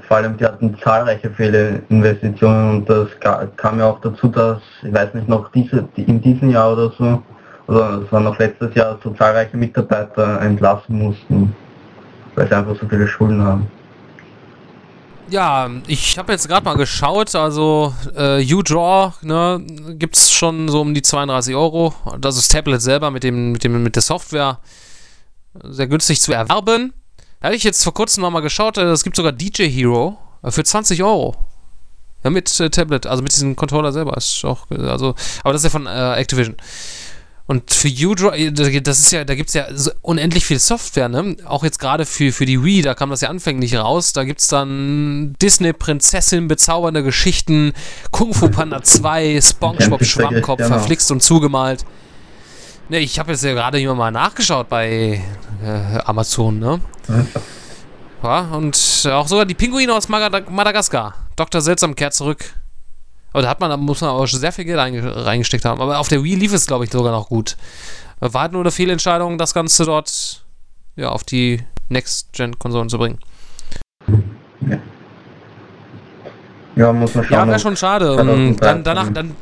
Vor 0.06 0.18
allem, 0.18 0.36
die 0.36 0.44
hatten 0.44 0.76
zahlreiche 0.82 1.30
Fehlinvestitionen 1.30 2.76
und 2.76 2.88
das 2.88 3.08
kam 3.56 3.78
ja 3.78 3.90
auch 3.90 4.00
dazu, 4.00 4.28
dass, 4.28 4.58
ich 4.82 4.92
weiß 4.92 5.14
nicht, 5.14 5.28
noch 5.28 5.50
diese, 5.52 5.88
in 5.96 6.20
diesem 6.20 6.50
Jahr 6.50 6.72
oder 6.72 6.92
so, 6.98 7.22
oder 7.66 8.02
es 8.04 8.12
war 8.12 8.20
noch 8.20 8.38
letztes 8.38 8.74
Jahr, 8.74 8.98
so 9.02 9.10
zahlreiche 9.10 9.56
Mitarbeiter 9.56 10.40
entlassen 10.40 10.98
mussten, 10.98 11.54
weil 12.34 12.46
sie 12.46 12.54
einfach 12.54 12.76
so 12.78 12.86
viele 12.86 13.08
Schulden 13.08 13.42
haben. 13.42 13.66
Ja, 15.28 15.70
ich 15.86 16.18
habe 16.18 16.32
jetzt 16.32 16.46
gerade 16.46 16.64
mal 16.64 16.76
geschaut, 16.76 17.34
also 17.34 17.94
äh, 18.14 18.44
UDraw 18.54 19.12
ne, 19.22 19.64
gibt 19.94 20.16
es 20.16 20.30
schon 20.30 20.68
so 20.68 20.82
um 20.82 20.92
die 20.92 21.00
32 21.00 21.54
Euro. 21.54 21.94
Das 22.18 22.36
ist 22.36 22.52
Tablet 22.52 22.82
selber 22.82 23.10
mit, 23.10 23.24
dem, 23.24 23.52
mit, 23.52 23.64
dem, 23.64 23.82
mit 23.82 23.94
der 23.94 24.02
Software 24.02 24.58
sehr 25.62 25.86
günstig 25.86 26.20
zu 26.20 26.32
erwerben. 26.32 26.92
Da 27.42 27.48
hatte 27.48 27.56
ich 27.56 27.64
jetzt 27.64 27.82
vor 27.82 27.92
kurzem 27.92 28.22
nochmal 28.22 28.40
geschaut, 28.40 28.78
äh, 28.78 28.84
es 28.84 29.02
gibt 29.02 29.16
sogar 29.16 29.32
DJ 29.32 29.64
Hero 29.64 30.16
äh, 30.44 30.52
für 30.52 30.62
20 30.62 31.02
Euro. 31.02 31.34
Ja, 32.22 32.30
mit 32.30 32.60
äh, 32.60 32.70
Tablet, 32.70 33.04
also 33.06 33.20
mit 33.20 33.32
diesem 33.32 33.56
Controller 33.56 33.90
selber. 33.90 34.16
Ist 34.16 34.44
auch, 34.44 34.70
also, 34.70 35.16
aber 35.42 35.52
das 35.52 35.62
ist 35.62 35.64
ja 35.64 35.70
von 35.70 35.86
äh, 35.86 36.14
Activision. 36.14 36.54
Und 37.46 37.72
für 37.72 37.88
U-Draw, 37.88 38.52
das 38.52 39.00
ist 39.00 39.10
ja, 39.10 39.24
da 39.24 39.34
gibt 39.34 39.48
es 39.48 39.54
ja 39.54 39.66
unendlich 40.02 40.46
viel 40.46 40.60
Software, 40.60 41.08
ne? 41.08 41.36
Auch 41.44 41.64
jetzt 41.64 41.80
gerade 41.80 42.06
für, 42.06 42.30
für 42.30 42.46
die 42.46 42.62
Wii, 42.62 42.82
da 42.82 42.94
kam 42.94 43.10
das 43.10 43.20
ja 43.20 43.28
anfänglich 43.28 43.74
raus. 43.76 44.12
Da 44.12 44.22
gibt 44.22 44.40
es 44.40 44.46
dann 44.46 45.34
Disney-Prinzessin, 45.42 46.46
bezaubernde 46.46 47.02
Geschichten, 47.02 47.72
Kung 48.12 48.32
Fu 48.32 48.48
Panda 48.48 48.84
2, 48.84 49.40
Spongebob 49.40 50.04
Schwammkopf, 50.04 50.58
genau. 50.58 50.68
verflixt 50.68 51.10
und 51.10 51.24
zugemalt. 51.24 51.84
Ne, 52.92 52.98
ich 52.98 53.18
habe 53.18 53.32
jetzt 53.32 53.42
ja 53.42 53.54
gerade 53.54 53.80
immer 53.80 53.94
mal 53.94 54.10
nachgeschaut 54.10 54.68
bei 54.68 55.22
äh, 55.64 55.98
Amazon, 56.04 56.58
ne? 56.58 56.78
Ja, 58.22 58.40
und 58.52 59.08
auch 59.10 59.26
sogar 59.26 59.46
die 59.46 59.54
Pinguine 59.54 59.94
aus 59.94 60.10
Madagaskar. 60.10 61.14
Dr. 61.34 61.62
Seltsam 61.62 61.94
kehrt 61.94 62.12
zurück. 62.12 62.44
Aber 63.32 63.44
da 63.44 63.48
hat 63.48 63.60
man, 63.60 63.70
da 63.70 63.78
muss 63.78 64.02
man 64.02 64.10
aber 64.10 64.26
schon 64.26 64.40
sehr 64.40 64.52
viel 64.52 64.66
Geld 64.66 64.78
reingesteckt 64.78 65.64
haben. 65.64 65.80
Aber 65.80 66.00
auf 66.00 66.08
der 66.08 66.22
Wii 66.22 66.34
lief 66.34 66.52
es, 66.52 66.66
glaube 66.66 66.84
ich, 66.84 66.92
sogar 66.92 67.12
noch 67.12 67.30
gut. 67.30 67.56
War 68.20 68.42
halt 68.42 68.52
nur 68.52 68.60
eine 68.60 68.70
Fehlentscheidung, 68.70 69.38
das 69.38 69.54
Ganze 69.54 69.86
dort 69.86 70.44
ja, 70.94 71.08
auf 71.08 71.24
die 71.24 71.64
Next-Gen-Konsolen 71.88 72.90
zu 72.90 72.98
bringen. 72.98 73.18
Ja. 74.68 74.78
ja, 76.76 76.92
muss 76.92 77.14
man 77.14 77.24
schauen. 77.24 77.38
Ja, 77.38 77.48
wäre 77.48 77.58
schon 77.58 77.76
schade. 77.78 78.16
Dann, 78.60 78.84
danach, 78.84 79.08
dann, 79.14 79.34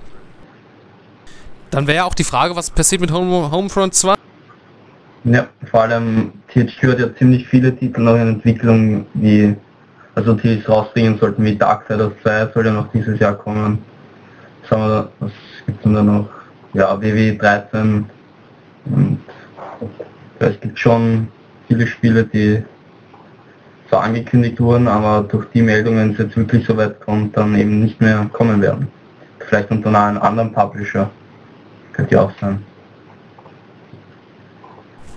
dann 1.71 1.87
wäre 1.87 1.99
ja 1.99 2.05
auch 2.05 2.15
die 2.15 2.25
Frage, 2.25 2.57
was 2.57 2.71
passiert 2.71 3.01
mit 3.01 3.13
Home, 3.13 3.51
Homefront 3.51 3.95
2? 3.95 4.15
Ja, 5.25 5.47
vor 5.71 5.83
allem 5.83 6.33
THQ 6.49 6.83
hat 6.85 6.99
ja 6.99 7.15
ziemlich 7.15 7.47
viele 7.47 7.77
Titel 7.77 8.01
noch 8.01 8.15
in 8.15 8.29
Entwicklung, 8.29 9.07
wie 9.15 9.55
also 10.15 10.35
die 10.35 10.59
es 10.59 10.69
rausbringen 10.69 11.19
sollten 11.19 11.45
wie 11.45 11.57
Darksiders 11.57 12.13
2 12.23 12.49
soll 12.55 12.67
ja 12.67 12.73
noch 12.73 12.91
dieses 12.93 13.19
Jahr 13.21 13.35
kommen. 13.35 13.79
Was, 14.63 14.71
haben 14.71 14.83
wir, 14.83 15.09
was 15.21 15.33
gibt 15.67 15.85
es 15.85 15.93
da 15.93 16.03
noch? 16.03 16.29
Ja, 16.73 17.01
WW 17.01 17.37
13 17.37 18.07
und 18.87 19.19
ja, 20.41 20.47
es 20.47 20.61
gibt 20.61 20.79
schon 20.79 21.29
viele 21.69 21.87
Spiele, 21.87 22.25
die 22.25 22.63
zwar 23.89 24.05
angekündigt 24.05 24.61
wurden, 24.61 24.89
aber 24.89 25.27
durch 25.29 25.47
die 25.53 25.63
Meldung, 25.63 25.97
wenn 25.97 26.13
es 26.13 26.19
jetzt 26.19 26.37
wirklich 26.37 26.67
so 26.67 26.77
weit 26.77 27.01
kommt, 27.01 27.37
dann 27.37 27.55
eben 27.57 27.81
nicht 27.81 28.01
mehr 28.01 28.27
kommen 28.33 28.63
werden. 28.63 28.89
Vielleicht 29.41 29.71
unter 29.71 29.89
einem 29.89 30.19
anderen 30.23 30.53
Publisher. 30.53 31.11
Könnte 32.01 32.15
ja 32.15 32.23
auch 32.23 32.33
sein. 32.41 32.65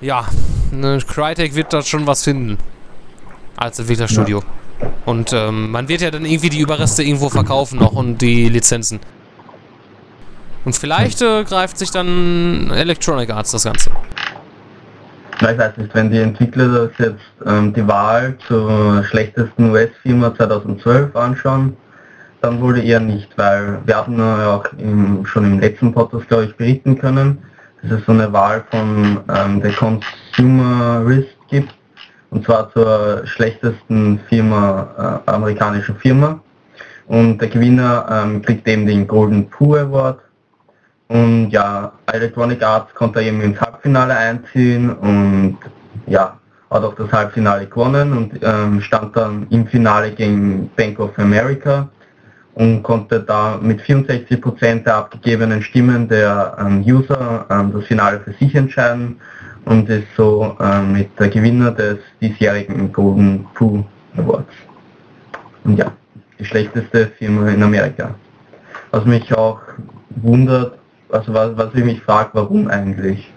Ja, 0.02 0.26
ne, 0.72 1.00
Crytek 1.08 1.56
wird 1.56 1.72
dort 1.72 1.88
schon 1.88 2.06
was 2.06 2.26
finden. 2.26 2.58
Als 3.56 3.80
Entwicklerstudio. 3.80 4.40
Ja. 4.82 4.88
Und 5.06 5.32
ähm, 5.32 5.72
man 5.72 5.88
wird 5.88 6.02
ja 6.02 6.12
dann 6.12 6.26
irgendwie 6.26 6.50
die 6.50 6.60
Überreste 6.60 7.04
irgendwo 7.04 7.30
verkaufen 7.30 7.80
noch 7.80 7.94
und 7.94 8.18
die 8.18 8.50
Lizenzen. 8.50 9.00
Und 10.66 10.76
vielleicht 10.76 11.22
äh, 11.22 11.46
greift 11.46 11.78
sich 11.78 11.90
dann 11.90 12.70
Electronic 12.72 13.30
Arts 13.30 13.52
das 13.52 13.64
Ganze. 13.64 13.90
ich 15.40 15.42
weiß 15.42 15.78
nicht, 15.78 15.96
wenn 15.96 16.12
die 16.12 16.20
Entwickler 16.20 16.68
das 16.68 16.92
jetzt 16.98 17.24
ähm, 17.46 17.74
die 17.74 17.88
Wahl 17.88 18.38
zur 18.46 19.06
schlechtesten 19.06 19.72
US-Firma 19.72 20.36
2012 20.36 21.16
anschauen, 21.16 21.78
dann 22.44 22.62
wohl 22.62 22.78
eher 22.78 23.00
nicht, 23.00 23.38
weil 23.38 23.80
wir 23.86 23.98
hatten 23.98 24.18
ja 24.18 24.56
auch 24.56 24.66
im, 24.78 25.26
schon 25.26 25.46
im 25.46 25.60
letzten 25.60 25.94
Podcast, 25.94 26.28
glaube 26.28 26.46
ich, 26.46 26.56
berichten 26.58 26.98
können, 27.00 27.38
dass 27.82 28.00
es 28.00 28.06
so 28.06 28.12
eine 28.12 28.32
Wahl 28.34 28.64
von 28.70 29.22
ähm, 29.34 29.62
der 29.62 29.72
Consumer 29.72 31.04
Risk 31.06 31.30
gibt 31.50 31.74
und 32.32 32.46
zwar 32.46 32.72
zur 32.74 33.22
schlechtesten 33.26 34.20
Firma, 34.28 35.22
äh, 35.26 35.32
amerikanischen 35.32 35.96
Firma. 35.96 36.40
Und 37.08 37.38
der 37.40 37.48
Gewinner 37.48 38.06
ähm, 38.10 38.42
kriegt 38.42 38.68
eben 38.68 38.86
den 38.86 39.08
Golden 39.08 39.50
Pooh 39.50 39.76
Award. 39.76 40.20
Und 41.08 41.50
ja, 41.50 41.94
Electronic 42.12 42.62
Arts 42.62 42.94
konnte 42.96 43.22
eben 43.22 43.40
ins 43.42 43.60
Halbfinale 43.62 44.16
einziehen 44.18 44.90
und 44.90 45.58
ja, 46.08 46.38
hat 46.72 46.84
auch 46.84 46.96
das 46.96 47.12
Halbfinale 47.12 47.68
gewonnen 47.68 48.14
und 48.14 48.40
ähm, 48.42 48.82
stand 48.82 49.16
dann 49.16 49.46
im 49.50 49.68
Finale 49.68 50.12
gegen 50.12 50.70
Bank 50.76 51.00
of 51.00 51.18
America 51.20 51.88
und 52.56 52.84
konnte 52.84 53.20
da 53.20 53.58
mit 53.62 53.82
64% 53.82 54.84
der 54.84 54.96
abgegebenen 54.96 55.62
Stimmen 55.62 56.08
der 56.08 56.56
ähm, 56.60 56.84
User 56.86 57.46
ähm, 57.50 57.74
das 57.74 57.86
Finale 57.86 58.20
für 58.20 58.34
sich 58.34 58.54
entscheiden 58.54 59.20
und 59.66 59.90
ist 59.90 60.08
so 60.16 60.56
ähm, 60.60 60.94
mit 60.94 61.20
der 61.20 61.30
Gewinner 61.30 61.72
des 61.72 61.98
diesjährigen 62.22 62.92
Golden 62.92 63.48
Pooh 63.56 63.84
Awards. 64.18 64.54
Und 65.64 65.78
ja, 65.78 65.92
die 66.38 66.46
schlechteste 66.46 67.08
Firma 67.18 67.50
in 67.50 67.64
Amerika. 67.64 68.14
Was 68.92 69.06
mich 69.06 69.34
auch 69.34 69.62
wundert, 70.10 70.78
also 71.10 71.34
was, 71.34 71.58
was 71.58 71.74
ich 71.74 71.84
mich 71.84 72.02
frage, 72.02 72.30
warum 72.34 72.68
eigentlich? 72.68 73.32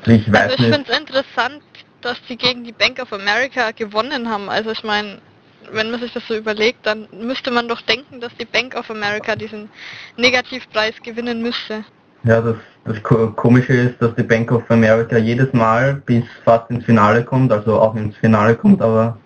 Also 0.00 0.10
ich 0.10 0.30
weiß 0.30 0.52
also 0.52 0.64
ich 0.64 0.72
finde 0.74 0.90
es 0.90 0.98
interessant, 0.98 1.62
dass 2.02 2.20
die 2.28 2.36
gegen 2.36 2.64
die 2.64 2.72
Bank 2.72 3.00
of 3.00 3.12
America 3.12 3.70
gewonnen 3.70 4.28
haben. 4.28 4.48
Also 4.48 4.70
ich 4.70 4.84
meine, 4.84 5.18
wenn 5.72 5.90
man 5.90 6.00
sich 6.00 6.12
das 6.12 6.22
so 6.26 6.34
überlegt, 6.34 6.86
dann 6.86 7.06
müsste 7.12 7.50
man 7.50 7.68
doch 7.68 7.80
denken, 7.82 8.20
dass 8.20 8.32
die 8.36 8.44
Bank 8.44 8.74
of 8.76 8.90
America 8.90 9.36
diesen 9.36 9.68
Negativpreis 10.16 10.94
gewinnen 11.02 11.42
müsste. 11.42 11.84
Ja, 12.24 12.40
das, 12.40 12.56
das 12.84 13.02
Komische 13.02 13.72
ist, 13.72 14.02
dass 14.02 14.14
die 14.16 14.22
Bank 14.22 14.50
of 14.50 14.62
America 14.70 15.16
jedes 15.16 15.52
Mal 15.52 16.02
bis 16.06 16.24
fast 16.44 16.70
ins 16.70 16.84
Finale 16.84 17.22
kommt, 17.22 17.52
also 17.52 17.78
auch 17.78 17.94
ins 17.94 18.16
Finale 18.16 18.54
kommt, 18.54 18.82
aber 18.82 19.16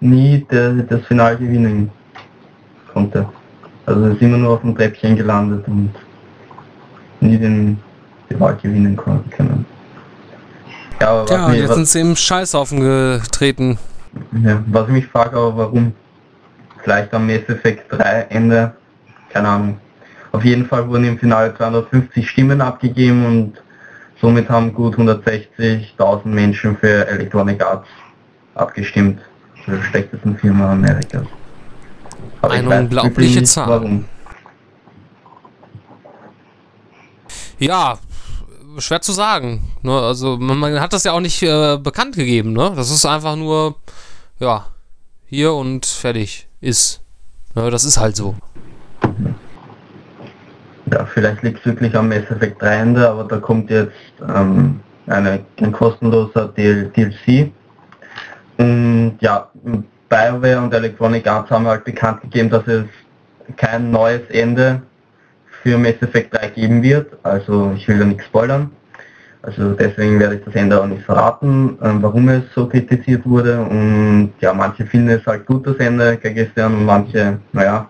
nie 0.00 0.46
der, 0.50 0.72
das 0.74 1.04
Finale 1.06 1.36
gewinnen 1.36 1.90
konnte. 2.92 3.28
Also 3.86 4.06
ist 4.06 4.22
immer 4.22 4.38
nur 4.38 4.54
auf 4.54 4.60
dem 4.60 4.76
Treppchen 4.76 5.16
gelandet 5.16 5.66
und 5.66 5.92
nie 7.20 7.38
den, 7.38 7.78
die 8.30 8.38
Wahl 8.38 8.56
gewinnen 8.62 8.96
können. 8.96 9.66
Ja, 11.00 11.08
aber 11.08 11.26
Tja, 11.26 11.52
jetzt 11.52 11.74
sind 11.74 11.88
sie 11.88 12.00
im 12.00 12.14
Scheißhaufen 12.14 12.80
getreten. 12.80 13.78
Ja, 14.42 14.62
was 14.66 14.88
ich 14.88 14.92
mich 14.94 15.06
frage, 15.06 15.36
aber 15.36 15.56
warum? 15.56 15.92
Vielleicht 16.82 17.12
am 17.12 17.26
Mass 17.26 17.48
Effect 17.48 17.92
3 17.92 18.26
Ende, 18.30 18.74
keine 19.28 19.48
Ahnung. 19.48 19.80
Auf 20.32 20.44
jeden 20.44 20.66
Fall 20.66 20.88
wurden 20.88 21.04
im 21.04 21.18
Finale 21.18 21.54
250 21.54 22.28
Stimmen 22.28 22.60
abgegeben 22.60 23.26
und 23.26 23.62
somit 24.20 24.48
haben 24.48 24.72
gut 24.72 24.96
160.000 24.96 26.26
Menschen 26.26 26.76
für 26.76 27.06
Electronic 27.08 27.62
Arts 27.62 27.88
abgestimmt. 28.54 29.20
Zur 29.64 29.82
schlechtesten 29.82 30.36
Firma 30.38 30.72
Amerikas. 30.72 31.26
Aber 32.40 32.54
Eine 32.54 32.80
unglaubliche 32.80 33.42
Zahl. 33.42 33.68
Warum. 33.68 34.04
Ja, 37.58 37.98
schwer 38.80 39.00
zu 39.00 39.12
sagen. 39.12 39.72
Ne? 39.82 39.92
Also 39.92 40.36
man, 40.36 40.58
man, 40.58 40.80
hat 40.80 40.92
das 40.92 41.04
ja 41.04 41.12
auch 41.12 41.20
nicht 41.20 41.42
äh, 41.42 41.78
bekannt 41.78 42.16
gegeben. 42.16 42.52
Ne? 42.52 42.72
Das 42.74 42.90
ist 42.90 43.04
einfach 43.04 43.36
nur, 43.36 43.76
ja, 44.38 44.66
hier 45.26 45.52
und 45.54 45.86
fertig 45.86 46.48
ist. 46.60 47.02
Ne? 47.54 47.70
Das 47.70 47.84
ist 47.84 47.98
halt 47.98 48.16
so. 48.16 48.34
Ja, 50.92 51.04
vielleicht 51.06 51.42
liegt 51.42 51.60
es 51.60 51.66
wirklich 51.66 51.94
am 51.94 52.08
Mass 52.08 52.28
Effect 52.30 52.60
3 52.60 52.76
Ende, 52.76 53.08
aber 53.08 53.24
da 53.24 53.38
kommt 53.38 53.70
jetzt 53.70 53.92
ähm, 54.34 54.80
eine, 55.06 55.44
ein 55.60 55.72
kostenloser 55.72 56.48
DLC. 56.48 57.52
Und 58.58 59.18
ja, 59.20 59.48
BioWare 60.08 60.60
und 60.60 60.74
Electronic 60.74 61.26
Arts 61.26 61.50
haben 61.50 61.66
halt 61.66 61.84
bekannt 61.84 62.20
gegeben, 62.22 62.50
dass 62.50 62.66
es 62.66 62.84
kein 63.56 63.90
neues 63.90 64.22
Ende 64.30 64.82
für 65.62 65.78
Mass 65.78 66.00
Effect 66.00 66.34
3 66.34 66.48
geben 66.48 66.82
wird. 66.82 67.12
Also 67.22 67.72
ich 67.76 67.86
will 67.88 67.98
da 67.98 68.04
nichts 68.04 68.24
spoilern. 68.24 68.70
Also 69.42 69.72
deswegen 69.72 70.20
werde 70.20 70.36
ich 70.36 70.44
das 70.44 70.54
Ende 70.54 70.80
auch 70.80 70.86
nicht 70.86 71.02
verraten, 71.02 71.78
ähm, 71.82 72.02
warum 72.02 72.28
es 72.28 72.42
so 72.54 72.66
kritisiert 72.66 73.24
wurde. 73.24 73.60
Und 73.60 74.32
ja, 74.40 74.52
manche 74.52 74.84
finden 74.84 75.08
es 75.10 75.24
halt 75.24 75.46
gut, 75.46 75.66
das 75.66 75.76
Ende 75.76 76.18
gestern 76.18 76.74
und 76.74 76.84
manche, 76.84 77.38
naja. 77.52 77.88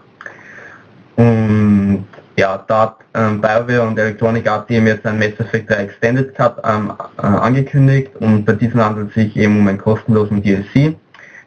Und 1.16 2.06
ja, 2.36 2.64
da 2.68 2.80
hat 2.82 2.96
ähm, 3.14 3.40
BioWare 3.40 3.82
und 3.82 3.98
Electronic 3.98 4.48
Arts 4.48 4.68
Team 4.68 4.86
jetzt 4.86 5.04
ein 5.04 5.18
Mass 5.18 5.38
Effect 5.38 5.68
3 5.68 5.74
Extended 5.74 6.34
Cut 6.36 6.56
ähm, 6.64 6.92
äh, 7.18 7.26
angekündigt 7.26 8.12
und 8.20 8.44
bei 8.44 8.52
diesem 8.52 8.82
handelt 8.82 9.08
es 9.08 9.14
sich 9.14 9.36
eben 9.36 9.58
um 9.58 9.66
einen 9.66 9.78
kostenlosen 9.78 10.40
DLC. 10.40 10.96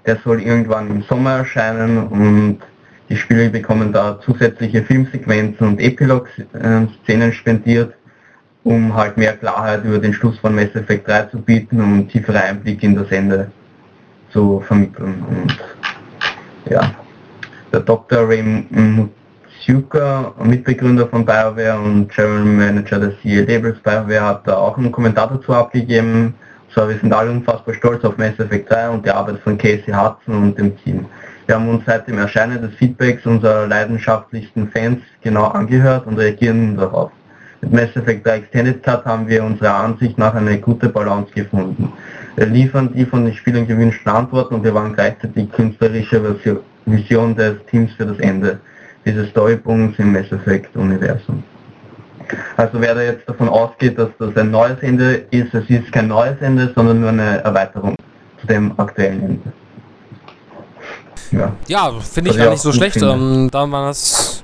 Der 0.06 0.18
soll 0.18 0.42
irgendwann 0.42 0.90
im 0.90 1.02
Sommer 1.04 1.38
erscheinen 1.38 2.08
und 2.08 2.60
die 3.14 3.20
Spieler 3.20 3.50
bekommen 3.50 3.94
da 3.94 4.20
zusätzliche 4.22 4.82
Filmsequenzen 4.82 5.68
und 5.68 5.80
Epilog-Szenen 5.80 7.32
spendiert, 7.34 7.94
um 8.64 8.96
halt 8.96 9.18
mehr 9.18 9.34
Klarheit 9.38 9.86
über 9.86 10.00
den 10.00 10.14
Schluss 10.14 10.40
von 10.40 10.56
Mass 10.56 10.74
Effect 10.74 11.08
3 11.08 11.22
zu 11.26 11.38
bieten 11.40 11.80
und 11.80 12.10
tiefere 12.10 12.42
Einblick 12.42 12.82
in 12.82 12.96
das 12.96 13.12
Ende 13.12 13.52
zu 14.32 14.62
vermitteln. 14.62 15.24
Und 15.30 15.60
ja, 16.72 16.92
der 17.72 17.82
Dr. 17.82 18.28
Ray 18.28 18.42
Mutsuka, 18.72 20.34
Mitbegründer 20.44 21.06
von 21.06 21.24
BioWare 21.24 21.80
und 21.80 22.10
General 22.10 22.46
Manager 22.46 23.00
des 23.00 23.14
CA 23.22 23.42
Labels 23.42 23.78
BioWare, 23.84 24.22
hat 24.22 24.48
da 24.48 24.56
auch 24.56 24.76
einen 24.76 24.92
Kommentar 24.92 25.30
dazu 25.32 25.54
abgegeben, 25.54 26.34
so, 26.76 26.90
wir 26.90 26.98
sind 26.98 27.14
alle 27.14 27.30
unfassbar 27.30 27.76
stolz 27.76 28.04
auf 28.04 28.18
Mass 28.18 28.40
Effect 28.40 28.72
3 28.72 28.90
und 28.90 29.06
die 29.06 29.12
Arbeit 29.12 29.38
von 29.44 29.56
Casey 29.56 29.94
Hudson 29.94 30.36
und 30.36 30.58
dem 30.58 30.76
Team. 30.78 31.06
Wir 31.46 31.56
haben 31.56 31.68
uns 31.68 31.84
seit 31.86 32.08
dem 32.08 32.18
Erscheinen 32.20 32.62
des 32.62 32.74
Feedbacks 32.76 33.26
unserer 33.26 33.68
leidenschaftlichsten 33.68 34.70
Fans 34.70 35.00
genau 35.22 35.46
angehört 35.48 36.08
und 36.08 36.18
reagieren 36.18 36.78
darauf. 36.78 37.12
Mit 37.62 37.74
Mass 37.74 37.96
Effect 37.96 38.26
3 38.26 38.38
Extended 38.38 38.82
Cut 38.82 39.04
haben 39.06 39.28
wir 39.28 39.44
unserer 39.44 39.76
Ansicht 39.76 40.18
nach 40.18 40.34
eine 40.36 40.58
gute 40.58 40.88
Balance 40.88 41.34
gefunden. 41.34 41.92
Wir 42.38 42.46
liefern 42.46 42.94
die 42.94 43.06
von 43.06 43.26
den 43.26 43.34
Spielern 43.34 43.68
gewünschten 43.68 44.12
Antworten 44.12 44.56
und 44.56 44.64
wir 44.64 44.74
waren 44.74 44.94
gleichzeitig 44.94 45.52
künstlerische 45.52 46.62
Vision 46.86 47.36
des 47.36 47.56
Teams 47.70 47.92
für 47.94 48.06
das 48.06 48.20
Ende 48.20 48.60
dieses 49.06 49.30
Storypunkts 49.30 50.00
im 50.00 50.14
Mass 50.14 50.32
Effect 50.32 50.76
Universum. 50.78 51.44
Also 52.56 52.80
wer 52.80 52.96
da 52.96 53.02
jetzt 53.02 53.28
davon 53.28 53.50
ausgeht, 53.50 54.00
dass 54.00 54.10
das 54.18 54.36
ein 54.38 54.50
neues 54.50 54.80
Ende 54.80 55.26
ist, 55.32 55.54
es 55.54 55.70
ist 55.70 55.92
kein 55.92 56.08
neues 56.08 56.40
Ende, 56.40 56.72
sondern 56.74 57.02
nur 57.02 57.10
eine 57.10 57.44
Erweiterung 57.44 57.96
zu 58.40 58.48
dem 58.48 58.78
aktuellen 58.80 59.24
Ende. 59.24 59.63
Ja, 61.34 61.52
ja 61.68 61.92
finde 62.00 62.32
ich 62.32 62.38
gar 62.38 62.52
nicht 62.52 62.62
so 62.62 62.72
schlecht. 62.72 62.98
Ähm, 62.98 63.50
da 63.52 63.70
war 63.70 63.88
das. 63.88 64.44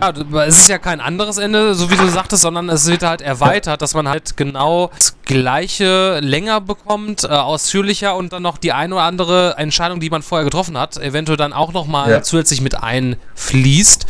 Ja, 0.00 0.12
es 0.42 0.58
ist 0.58 0.68
ja 0.68 0.78
kein 0.78 1.00
anderes 1.00 1.38
Ende, 1.38 1.74
so 1.74 1.90
wie 1.90 1.96
du 1.96 2.06
sagtest, 2.08 2.42
sondern 2.42 2.68
es 2.68 2.86
wird 2.86 3.02
halt 3.02 3.22
erweitert, 3.22 3.82
dass 3.82 3.94
man 3.94 4.08
halt 4.08 4.36
genau 4.36 4.90
das 4.96 5.16
gleiche 5.24 6.20
länger 6.20 6.60
bekommt, 6.60 7.24
äh, 7.24 7.28
ausführlicher 7.28 8.14
und 8.14 8.32
dann 8.32 8.42
noch 8.42 8.58
die 8.58 8.72
eine 8.72 8.94
oder 8.94 9.04
andere 9.04 9.54
Entscheidung, 9.56 10.00
die 10.00 10.10
man 10.10 10.22
vorher 10.22 10.44
getroffen 10.44 10.78
hat, 10.78 10.96
eventuell 10.98 11.36
dann 11.36 11.52
auch 11.52 11.72
nochmal 11.72 12.10
ja. 12.10 12.22
zusätzlich 12.22 12.60
mit 12.60 12.80
einfließt. 12.80 14.06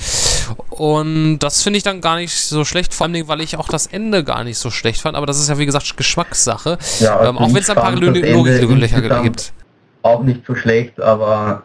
Und 0.70 1.38
das 1.38 1.62
finde 1.62 1.78
ich 1.78 1.82
dann 1.82 2.00
gar 2.00 2.16
nicht 2.16 2.34
so 2.34 2.64
schlecht, 2.64 2.92
vor 2.92 3.06
allem, 3.06 3.28
weil 3.28 3.40
ich 3.40 3.56
auch 3.56 3.68
das 3.68 3.86
Ende 3.86 4.24
gar 4.24 4.44
nicht 4.44 4.58
so 4.58 4.70
schlecht 4.70 5.00
fand. 5.00 5.16
Aber 5.16 5.26
das 5.26 5.38
ist 5.38 5.48
ja, 5.48 5.58
wie 5.58 5.66
gesagt, 5.66 5.96
Geschmackssache. 5.96 6.78
Ja, 7.00 7.24
ähm, 7.24 7.38
auch 7.38 7.48
wenn 7.48 7.62
es 7.62 7.70
ein 7.70 7.76
paar 7.76 7.92
Logiklöcher 7.92 9.22
gibt. 9.22 9.52
Auch 10.02 10.22
nicht 10.22 10.42
so 10.46 10.54
schlecht, 10.54 11.00
aber 11.00 11.62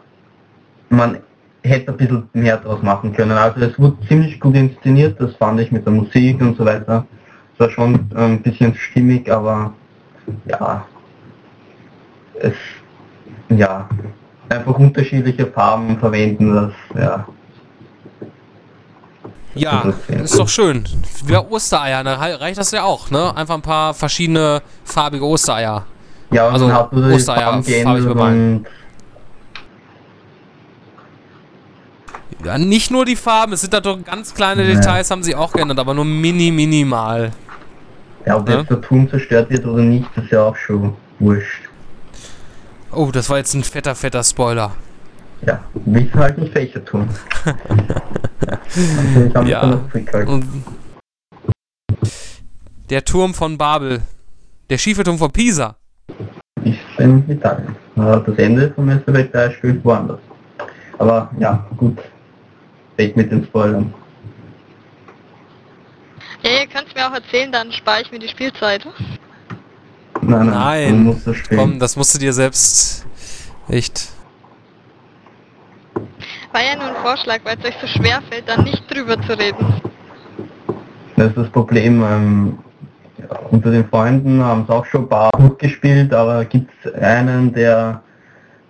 man 0.94 1.18
hätte 1.62 1.92
ein 1.92 1.96
bisschen 1.96 2.28
mehr 2.32 2.56
draus 2.58 2.82
machen 2.82 3.12
können. 3.12 3.32
Also 3.32 3.60
es 3.60 3.78
wurde 3.78 3.96
ziemlich 4.06 4.38
gut 4.38 4.54
inszeniert, 4.54 5.20
das 5.20 5.34
fand 5.36 5.60
ich 5.60 5.72
mit 5.72 5.84
der 5.86 5.92
Musik 5.92 6.40
und 6.40 6.56
so 6.56 6.64
weiter. 6.64 7.06
Es 7.54 7.60
war 7.60 7.70
schon 7.70 8.08
ein 8.14 8.42
bisschen 8.42 8.74
stimmig, 8.74 9.30
aber 9.30 9.72
ja, 10.46 10.84
es, 12.40 12.54
ja, 13.48 13.88
einfach 14.48 14.78
unterschiedliche 14.78 15.46
Farben 15.46 15.98
verwenden, 15.98 16.54
das, 16.54 17.02
ja, 17.02 17.26
ja, 19.54 19.84
ist 20.08 20.38
doch 20.38 20.48
schön. 20.48 20.84
Wie 21.26 21.36
Ostereier, 21.36 22.02
da 22.02 22.14
reicht 22.14 22.58
das 22.58 22.72
ja 22.72 22.82
auch, 22.82 23.10
ne? 23.10 23.36
Einfach 23.36 23.54
ein 23.54 23.62
paar 23.62 23.94
verschiedene 23.94 24.62
farbige 24.84 25.24
Ostereier. 25.24 25.84
Ja, 26.32 26.48
also 26.48 26.66
Ostereier 26.66 27.62
farbig 27.62 28.04
bemalen. 28.04 28.66
Ja, 32.44 32.58
nicht 32.58 32.90
nur 32.90 33.04
die 33.04 33.16
Farben, 33.16 33.52
es 33.52 33.60
sind 33.60 33.72
da 33.72 33.80
doch 33.80 34.02
ganz 34.02 34.34
kleine 34.34 34.64
nee. 34.64 34.74
Details, 34.74 35.10
haben 35.10 35.22
sie 35.22 35.34
auch 35.34 35.52
geändert, 35.52 35.78
aber 35.78 35.94
nur 35.94 36.04
mini, 36.04 36.50
minimal. 36.50 37.30
Ja, 38.26 38.36
ob 38.36 38.48
ja? 38.48 38.58
jetzt 38.58 38.70
der 38.70 38.80
Turm 38.80 39.08
zerstört 39.08 39.50
wird 39.50 39.66
oder 39.66 39.82
nicht, 39.82 40.08
ist 40.16 40.30
ja 40.30 40.42
auch 40.42 40.56
schon 40.56 40.94
wurscht. 41.18 41.68
Oh, 42.90 43.10
das 43.12 43.28
war 43.28 43.38
jetzt 43.38 43.54
ein 43.54 43.64
fetter, 43.64 43.94
fetter 43.94 44.22
Spoiler. 44.22 44.72
Ja, 45.46 45.60
wie 45.84 46.10
halt 46.14 46.38
nicht 46.38 46.54
welcher 46.54 46.84
Turm. 46.84 47.08
also 49.34 49.48
ja. 49.48 49.80
Der 52.88 53.04
Turm 53.04 53.34
von 53.34 53.58
Babel. 53.58 54.00
Der 54.70 54.78
schiefe 54.78 55.04
Turm 55.04 55.18
von 55.18 55.30
Pisa. 55.30 55.76
Ist 56.62 56.78
in 56.98 57.28
Italien. 57.28 57.76
Das 57.96 58.38
Ende 58.38 58.72
vom 58.74 58.88
3 58.88 59.50
spielt 59.50 59.84
woanders. 59.84 60.20
Aber 60.98 61.30
ja, 61.38 61.66
gut. 61.76 61.98
Weg 62.96 63.16
mit 63.16 63.30
den 63.30 63.44
Spoilern. 63.44 63.92
Ja, 66.42 66.50
ihr 66.60 66.66
könnt 66.66 66.94
mir 66.94 67.08
auch 67.08 67.14
erzählen, 67.14 67.50
dann 67.50 67.72
spare 67.72 68.02
ich 68.02 68.12
mir 68.12 68.18
die 68.18 68.28
Spielzeit. 68.28 68.86
Nein, 70.20 70.46
nein, 70.46 71.04
Nein. 71.04 71.22
das. 71.24 71.36
Komm, 71.48 71.78
das 71.78 71.96
musst 71.96 72.14
du 72.14 72.18
dir 72.18 72.32
selbst 72.32 73.06
echt. 73.68 74.08
War 76.52 76.62
ja 76.62 76.76
nur 76.76 76.96
ein 76.96 77.02
Vorschlag, 77.02 77.40
weil 77.44 77.58
es 77.58 77.64
euch 77.64 77.74
so 77.80 77.86
schwer 77.86 78.22
fällt, 78.30 78.48
dann 78.48 78.64
nicht 78.64 78.82
drüber 78.88 79.20
zu 79.22 79.36
reden. 79.38 79.80
Das 81.16 81.28
ist 81.28 81.36
das 81.36 81.48
Problem. 81.50 82.02
Ähm, 82.02 82.58
unter 83.50 83.70
den 83.70 83.88
Freunden 83.88 84.42
haben 84.42 84.62
es 84.62 84.70
auch 84.70 84.84
schon 84.84 85.02
ein 85.02 85.08
paar 85.08 85.30
durchgespielt, 85.32 86.12
aber 86.12 86.44
gibt 86.44 86.70
es 86.84 86.94
einen, 86.94 87.52
der 87.52 88.02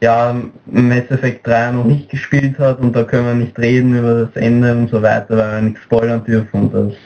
ja 0.04 0.34
Mass 0.66 1.10
Effect 1.10 1.46
3 1.46 1.72
noch 1.72 1.84
nicht 1.84 2.10
gespielt 2.10 2.58
hat 2.58 2.78
und 2.78 2.94
da 2.94 3.04
können 3.04 3.26
wir 3.26 3.34
nicht 3.34 3.58
reden 3.58 3.98
über 3.98 4.26
das 4.26 4.36
Ende 4.36 4.72
und 4.72 4.90
so 4.90 5.02
weiter, 5.02 5.36
weil 5.36 5.52
wir 5.52 5.62
nichts 5.62 5.82
spoilern 5.82 6.22
dürfen 6.24 6.60
und 6.60 6.74
das 6.74 6.92
ist 6.92 6.98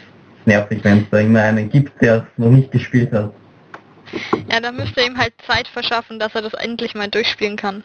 nervig, 0.46 0.82
wenn 0.82 1.03
es 1.03 1.11
da 1.11 1.18
immer 1.18 1.42
einen 1.42 1.70
gibt, 1.70 2.01
der 2.03 2.16
es 2.16 2.24
noch 2.36 2.51
nicht 2.51 2.72
gespielt 2.72 3.12
hat. 3.12 3.32
Ja, 4.51 4.61
dann 4.61 4.76
müsst 4.76 4.96
ihr 4.96 5.07
ihm 5.07 5.16
halt 5.16 5.34
Zeit 5.46 5.68
verschaffen, 5.68 6.18
dass 6.18 6.34
er 6.34 6.42
das 6.42 6.55
endlich 6.55 6.94
mal 6.94 7.09
durchspielen 7.09 7.57
kann. 7.57 7.84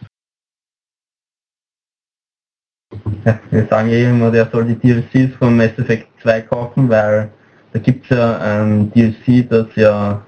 Ja, 3.25 3.39
wir 3.51 3.67
sagen 3.67 3.89
eh 3.89 4.09
immer, 4.09 4.31
der 4.31 4.49
soll 4.51 4.65
die 4.65 4.75
DLCs 4.75 5.35
von 5.37 5.55
Mass 5.55 5.77
Effect 5.77 6.07
2 6.21 6.41
kaufen, 6.41 6.89
weil 6.89 7.31
da 7.73 7.79
gibt 7.79 8.05
es 8.05 8.17
ja 8.17 8.37
ein 8.39 8.91
DLC, 8.91 9.47
das 9.49 9.67
ja 9.75 10.25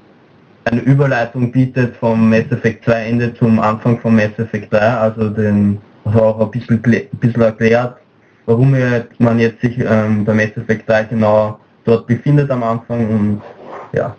eine 0.65 0.81
Überleitung 0.81 1.51
bietet 1.51 1.95
vom 1.97 2.29
Mass 2.29 2.51
Effect 2.51 2.85
2 2.85 2.93
Ende 2.93 3.33
zum 3.35 3.59
Anfang 3.59 3.99
von 3.99 4.15
Mass 4.15 4.37
Effect 4.37 4.73
3, 4.73 4.79
also 4.79 5.29
den 5.29 5.79
also 6.03 6.21
auch 6.21 6.39
ein 6.39 6.51
bisschen, 6.51 6.81
ein 6.83 7.17
bisschen 7.19 7.41
erklärt, 7.41 7.97
warum 8.45 8.75
man 9.19 9.39
jetzt 9.39 9.61
sich 9.61 9.77
ähm, 9.79 10.25
bei 10.25 10.33
Mass 10.33 10.57
Effect 10.57 10.89
3 10.89 11.03
genau 11.05 11.59
dort 11.83 12.07
befindet 12.07 12.49
am 12.49 12.63
Anfang 12.63 13.07
und 13.09 13.41
ja, 13.93 14.15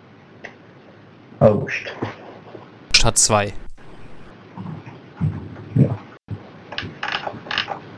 aber 1.39 1.61
wurscht. 1.61 1.93
Stadt 2.95 3.17
2. 3.17 3.53
Ja. 5.75 5.97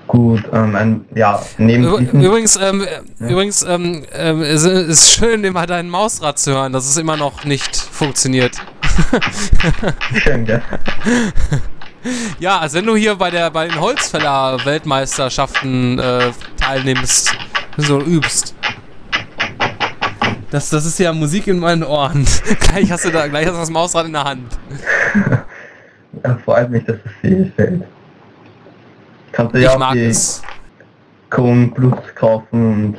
Gut, 0.10 0.43
ähm, 0.51 0.76
ein, 0.76 1.05
ja, 1.14 1.41
neben 1.60 1.84
Übrigens, 1.84 2.57
ähm, 2.60 2.84
übrigens, 3.20 3.62
ähm, 3.62 4.03
ähm, 4.12 4.41
es 4.41 4.64
ist 4.64 5.12
schön, 5.12 5.43
immer 5.43 5.68
deinen 5.68 5.91
Mausrad 5.91 6.39
zu 6.39 6.51
hören, 6.51 6.74
dass 6.74 6.89
es 6.89 6.97
immer 6.97 7.16
noch 7.16 7.45
nicht 7.45 7.76
funktioniert. 7.76 8.57
Schön, 10.16 10.45
gell? 10.45 10.64
Ja, 12.39 12.57
als 12.57 12.74
wenn 12.74 12.86
du 12.86 12.95
hier 12.95 13.14
bei 13.16 13.30
der 13.30 13.51
bei 13.51 13.68
den 13.68 13.80
Holzfäller-Weltmeisterschaften 13.80 15.99
äh, 15.99 16.32
teilnimmst, 16.57 17.38
so 17.78 18.01
übst. 18.01 18.55
Das, 20.49 20.70
das 20.70 20.88
ist 20.88 20.97
ja 20.97 21.14
Musik 21.14 21.45
in 21.45 21.60
meinen 21.60 21.84
Ohren. 21.84 22.26
gleich 22.62 22.91
hast 22.91 23.05
du 23.05 23.12
da, 23.12 23.28
gleich 23.28 23.45
hast 23.45 23.53
du 23.53 23.60
das 23.60 23.70
Mausrad 23.70 24.07
in 24.07 24.14
der 24.14 24.24
Hand. 24.24 24.57
Ja, 26.24 26.39
freut 26.43 26.72
mich, 26.72 26.84
dass 26.86 26.95
es 26.95 27.12
dir 27.22 27.43
gefällt. 27.43 27.84
Kannst 29.39 29.55
du 29.55 29.61
ja 29.61 29.77
auch 29.77 29.93
die 29.93 30.05
es. 30.05 30.41
Plus 31.29 31.93
kaufen 32.15 32.97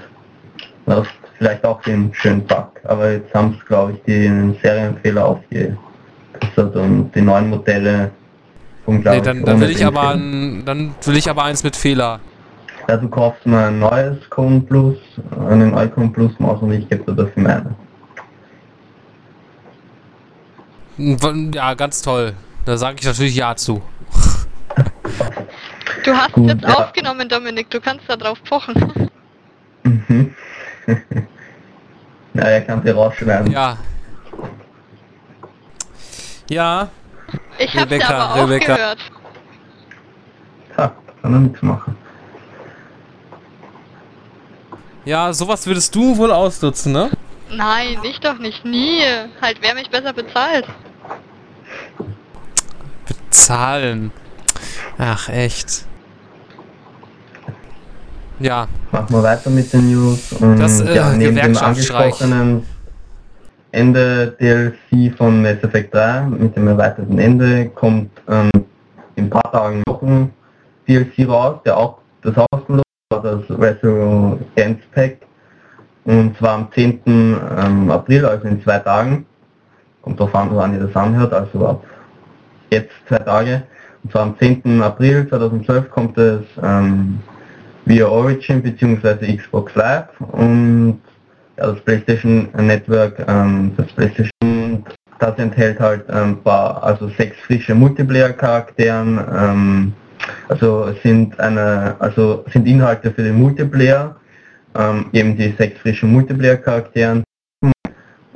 und 0.87 0.95
hast 0.95 1.11
vielleicht 1.37 1.63
auch 1.67 1.83
den 1.83 2.15
schönen 2.15 2.47
Bug. 2.47 2.71
Aber 2.85 3.13
jetzt 3.13 3.35
haben 3.35 3.59
es, 3.59 3.67
glaube 3.67 3.93
ich, 3.93 4.03
den 4.05 4.57
Serienfehler 4.63 5.27
aufgebessert 5.27 5.77
und 6.77 7.11
die 7.15 7.21
neuen 7.21 7.51
Modelle 7.51 8.11
vom 8.87 9.01
Nee, 9.01 9.21
dann, 9.21 9.45
dann 9.45 9.61
will 9.61 9.69
ich 9.69 9.85
aber 9.85 10.15
ein, 10.15 10.63
dann 10.65 10.95
will 11.05 11.17
ich 11.19 11.29
aber 11.29 11.45
eins 11.45 11.63
mit 11.63 11.77
Fehler. 11.77 12.21
Ja, 12.89 12.97
du 12.97 13.09
kaufst 13.11 13.45
mal 13.45 13.69
ein 13.69 13.79
neues 13.79 14.19
Chrome 14.31 14.61
Plus, 14.61 14.97
einen 15.47 15.77
Icon 15.77 16.11
Plus 16.11 16.33
Maus 16.39 16.63
und 16.63 16.73
ich 16.73 16.89
gebe 16.89 17.05
dir 17.05 17.25
dafür 17.25 17.43
meine. 17.43 17.75
Ja, 21.53 21.75
ganz 21.75 22.01
toll. 22.01 22.33
Da 22.65 22.79
sage 22.79 22.97
ich 22.99 23.07
natürlich 23.07 23.37
Ja 23.37 23.55
zu. 23.57 23.83
Du 26.05 26.17
hast 26.17 26.33
Gut, 26.33 26.49
jetzt 26.49 26.63
ja. 26.63 26.75
aufgenommen, 26.75 27.29
Dominik, 27.29 27.69
du 27.71 27.81
kannst 27.81 28.05
da 28.09 28.17
drauf 28.17 28.43
pochen. 28.45 29.11
Mhm. 29.83 30.35
Na, 32.33 32.43
er 32.45 32.61
kann 32.63 32.83
sie 32.83 32.91
rausschneiden. 32.91 33.51
Ja. 33.53 33.77
Ja, 36.49 36.89
Ich 37.59 37.71
hab's 37.75 37.83
Rebecca, 37.83 38.11
ja 38.11 38.19
aber 38.19 38.35
auch 38.35 38.49
Rebecca. 38.49 38.75
gehört. 38.75 38.99
Ha, 40.77 40.93
kann 41.23 41.35
er 41.35 41.41
nichts 41.41 41.63
machen. 41.63 41.97
ja, 45.05 45.33
sowas 45.33 45.67
würdest 45.67 45.95
du 45.95 46.17
wohl 46.17 46.33
ausnutzen, 46.33 46.93
ne? 46.93 47.11
Nein, 47.51 47.99
ich 48.05 48.21
doch 48.21 48.39
nicht, 48.39 48.65
nie. 48.65 49.03
Halt, 49.41 49.59
wer 49.61 49.75
mich 49.75 49.91
besser 49.91 50.13
bezahlt. 50.13 50.67
Bezahlen. 53.07 54.13
Ach, 54.99 55.29
echt. 55.29 55.85
Ja, 58.41 58.67
Machen 58.91 59.15
wir 59.15 59.23
weiter 59.23 59.51
mit 59.51 59.71
den 59.71 59.93
News. 59.93 60.33
Und 60.33 60.59
Das, 60.59 60.81
äh, 60.81 60.97
ja, 60.97 61.13
neben 61.13 61.37
dem 61.37 61.57
angesprochenen 61.59 62.63
Ende 63.71 64.35
DLC 64.41 65.15
von 65.15 65.43
Mass 65.43 65.63
Effect 65.63 65.95
3 65.95 66.23
mit 66.23 66.57
dem 66.57 66.67
erweiterten 66.67 67.19
Ende 67.19 67.69
kommt 67.69 68.11
ähm, 68.29 68.51
in 69.17 69.25
ein 69.25 69.31
paar 69.31 69.53
Tagen 69.53 69.83
noch 69.87 70.01
ein 70.03 70.33
DLC 70.89 71.29
raus, 71.29 71.59
der 71.67 71.77
auch 71.77 71.99
das 72.23 72.35
kostenlos 72.35 72.83
war, 73.11 73.23
das 73.23 73.43
Resurgence 73.51 74.81
Pack. 74.93 75.19
Und 76.05 76.37
zwar 76.39 76.55
am 76.55 76.69
10. 76.73 77.01
ähm, 77.07 77.91
April, 77.91 78.25
also 78.25 78.49
in 78.49 78.63
zwei 78.63 78.79
Tagen. 78.79 79.27
Kommt 80.01 80.19
drauf 80.19 80.35
an, 80.35 80.49
wann 80.53 80.73
ihr 80.73 80.81
das 80.81 80.97
anhört, 80.97 81.35
also 81.35 81.67
ab 81.67 81.85
jetzt 82.71 82.91
zwei 83.07 83.19
Tage. 83.19 83.65
Und 84.03 84.13
zwar 84.13 84.23
am 84.23 84.39
10. 84.39 84.81
April 84.81 85.29
2012 85.29 85.91
kommt 85.91 86.17
es 86.17 86.41
ähm, 86.63 87.19
via 87.91 88.07
Origin 88.07 88.63
bzw. 88.63 89.37
Xbox 89.37 89.75
Live 89.75 90.09
und 90.33 91.01
das 91.57 91.81
PlayStation 91.81 92.49
Network, 92.57 93.19
ähm, 93.27 93.73
das 93.77 93.89
PlayStation, 93.89 94.85
das 95.19 95.37
enthält 95.39 95.81
halt 95.81 96.09
ein 96.09 96.41
paar, 96.43 96.83
also 96.85 97.09
sechs 97.09 97.37
frische 97.41 97.75
Multiplayer-Charakteren, 97.75 99.21
ähm, 99.37 99.93
also 100.49 100.95
sind 101.03 101.39
eine, 101.41 101.97
also 101.99 102.45
sind 102.53 102.67
Inhalte 102.69 103.11
für 103.11 103.25
den 103.25 103.39
Multiplayer, 103.39 104.15
ähm, 104.77 105.07
eben 105.13 105.37
die 105.37 105.53
sechs 105.59 105.81
frischen 105.81 106.13
Multiplayer-Charakteren. 106.13 107.25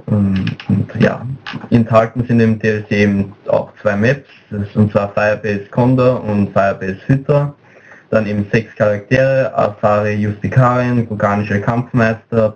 Und, 0.06 0.56
und 0.68 0.90
ja, 0.98 1.24
enthalten 1.70 2.24
sind 2.26 2.40
im 2.40 2.58
DLC 2.58 2.90
eben 2.90 3.32
auch 3.46 3.72
zwei 3.80 3.96
Maps, 3.96 4.28
das 4.50 4.62
ist 4.68 4.76
und 4.76 4.90
zwar 4.90 5.12
Firebase 5.14 5.66
Condor 5.70 6.22
und 6.24 6.52
Firebase 6.52 6.98
Hydra 7.06 7.54
dann 8.14 8.26
eben 8.26 8.46
sechs 8.52 8.74
Charaktere, 8.76 9.52
Asari 9.56 10.14
Justikarin, 10.14 11.08
Vulkanischer 11.10 11.58
Kampfmeister, 11.58 12.50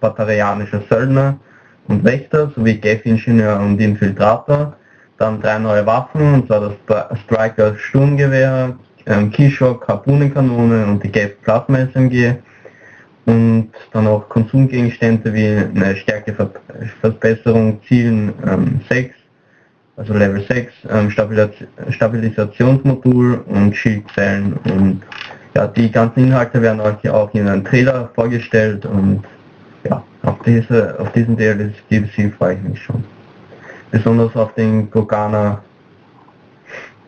Batarianischer 0.00 0.82
Söldner 0.88 1.38
und 1.88 2.04
Wächter 2.04 2.50
sowie 2.54 2.74
Geth-Ingenieur 2.74 3.58
und 3.58 3.80
Infiltrator. 3.80 4.74
Dann 5.16 5.40
drei 5.40 5.58
neue 5.58 5.84
Waffen, 5.86 6.34
und 6.34 6.46
zwar 6.46 6.60
das 6.60 6.74
Stri- 6.86 7.16
Striker 7.24 7.74
Sturmgewehr, 7.76 8.76
ähm, 9.06 9.32
Keyshock 9.32 9.88
Harpunenkanone 9.88 10.86
und 10.86 11.02
die 11.02 11.10
Geth 11.10 11.40
Plasma 11.42 11.78
SMG. 11.78 12.34
Und 13.24 13.70
dann 13.92 14.06
auch 14.06 14.28
Konsumgegenstände 14.28 15.32
wie 15.34 15.56
eine 15.56 15.96
Stärkeverbesserung, 15.96 17.80
Zielen 17.88 18.32
ähm, 18.46 18.80
6, 18.88 19.14
also 19.98 20.14
Level 20.14 20.42
6, 20.46 20.72
ähm, 20.90 21.10
Stabilis 21.10 21.50
Stabilisationsmodul 21.90 23.44
und 23.46 23.74
Schildzellen 23.74 24.54
und 24.64 25.02
ja, 25.54 25.66
die 25.66 25.90
ganzen 25.90 26.20
Inhalte 26.24 26.62
werden 26.62 26.80
euch 26.80 27.08
auch 27.10 27.34
in 27.34 27.48
einem 27.48 27.64
Trailer 27.64 28.10
vorgestellt 28.14 28.86
und 28.86 29.24
ja, 29.84 30.02
auf 30.22 30.36
diese, 30.46 30.98
auf 31.00 31.10
diesen 31.12 31.36
DLC 31.36 32.32
freue 32.36 32.54
ich 32.54 32.62
mich 32.62 32.82
schon. 32.82 33.02
Besonders 33.90 34.36
auf 34.36 34.54
den 34.54 34.90
Gogana, 34.90 35.62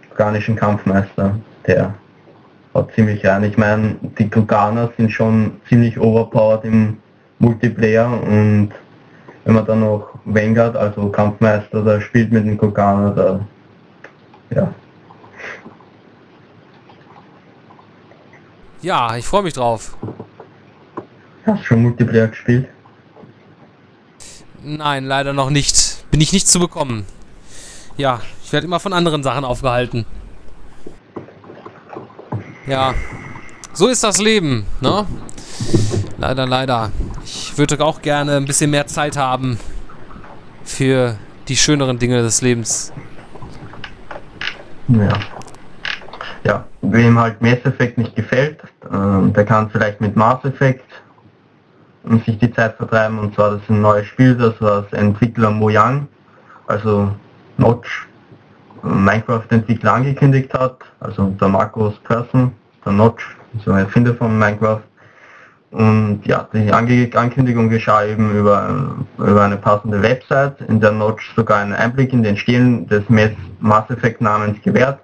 Goganischen 0.08 0.56
Kampfmeister, 0.56 1.38
der 1.66 1.94
haut 2.74 2.92
ziemlich 2.94 3.24
rein. 3.24 3.44
Ich 3.44 3.56
meine, 3.56 3.96
die 4.18 4.28
Goganer 4.28 4.90
sind 4.96 5.12
schon 5.12 5.60
ziemlich 5.68 5.98
overpowered 6.00 6.64
im 6.64 6.96
Multiplayer 7.38 8.20
und 8.22 8.70
wenn 9.50 9.56
man 9.56 9.66
dann 9.66 9.80
noch 9.80 10.10
Vanguard, 10.26 10.76
also 10.76 11.08
Kampfmeister, 11.08 11.82
da 11.82 12.00
spielt 12.00 12.30
mit 12.30 12.46
dem 12.46 12.56
Gogana, 12.56 13.10
da 13.10 13.40
ja, 14.54 14.72
Ja, 18.80 19.16
ich 19.16 19.26
freue 19.26 19.42
mich 19.42 19.54
drauf. 19.54 19.96
hast 21.44 21.62
du 21.62 21.64
schon 21.64 21.82
Multiplayer 21.82 22.28
gespielt? 22.28 22.68
Nein, 24.62 25.06
leider 25.06 25.32
noch 25.32 25.50
nicht. 25.50 26.04
Bin 26.12 26.20
ich 26.20 26.32
nicht 26.32 26.46
zu 26.46 26.60
bekommen. 26.60 27.04
Ja, 27.96 28.20
ich 28.44 28.52
werde 28.52 28.68
immer 28.68 28.78
von 28.78 28.92
anderen 28.92 29.24
Sachen 29.24 29.44
aufgehalten. 29.44 30.06
Ja, 32.68 32.94
so 33.72 33.88
ist 33.88 34.04
das 34.04 34.18
Leben, 34.18 34.64
ne? 34.80 35.06
Leider, 36.20 36.46
leider. 36.46 36.92
Ich 37.24 37.56
würde 37.56 37.82
auch 37.82 38.02
gerne 38.02 38.36
ein 38.36 38.44
bisschen 38.44 38.70
mehr 38.70 38.86
Zeit 38.86 39.16
haben 39.16 39.58
für 40.64 41.16
die 41.48 41.56
schöneren 41.56 41.98
Dinge 41.98 42.20
des 42.20 42.42
Lebens. 42.42 42.92
Ja. 44.88 45.08
Ja, 46.44 46.64
wem 46.82 47.18
halt 47.18 47.40
Mass 47.40 47.64
Effect 47.64 47.96
nicht 47.96 48.14
gefällt, 48.14 48.62
äh, 48.84 49.32
der 49.32 49.44
kann 49.46 49.70
vielleicht 49.70 50.02
mit 50.02 50.14
Mass 50.14 50.44
Effect 50.44 50.84
um 52.02 52.20
sich 52.22 52.38
die 52.38 52.52
Zeit 52.52 52.76
vertreiben. 52.76 53.18
Und 53.18 53.34
zwar 53.34 53.52
das 53.52 53.62
ist 53.62 53.70
ein 53.70 53.80
neues 53.80 54.06
Spiel, 54.06 54.34
das 54.36 54.54
was 54.60 54.92
Entwickler 54.92 55.50
Mojang, 55.50 56.06
also 56.66 57.10
Notch, 57.56 58.06
Minecraft-Entwickler 58.82 59.94
angekündigt 59.94 60.52
hat. 60.52 60.80
Also 61.00 61.30
der 61.40 61.48
Markus 61.48 61.94
Person, 62.00 62.52
der 62.84 62.92
Notch, 62.92 63.36
so 63.64 63.72
ein 63.72 63.86
Erfinder 63.86 64.14
von 64.14 64.38
Minecraft. 64.38 64.82
Und 65.70 66.22
ja, 66.24 66.48
die 66.52 66.72
Ankündigung 66.72 67.68
geschah 67.68 68.04
eben 68.04 68.36
über, 68.36 68.96
über 69.18 69.44
eine 69.44 69.56
passende 69.56 70.02
Website, 70.02 70.60
in 70.62 70.80
der 70.80 70.90
Notch 70.90 71.32
sogar 71.36 71.58
einen 71.58 71.74
Einblick 71.74 72.12
in 72.12 72.22
den 72.22 72.30
Entstehen 72.30 72.88
des 72.88 73.04
Mass 73.08 73.88
Effect 73.88 74.20
Namens 74.20 74.60
gewährt. 74.62 75.00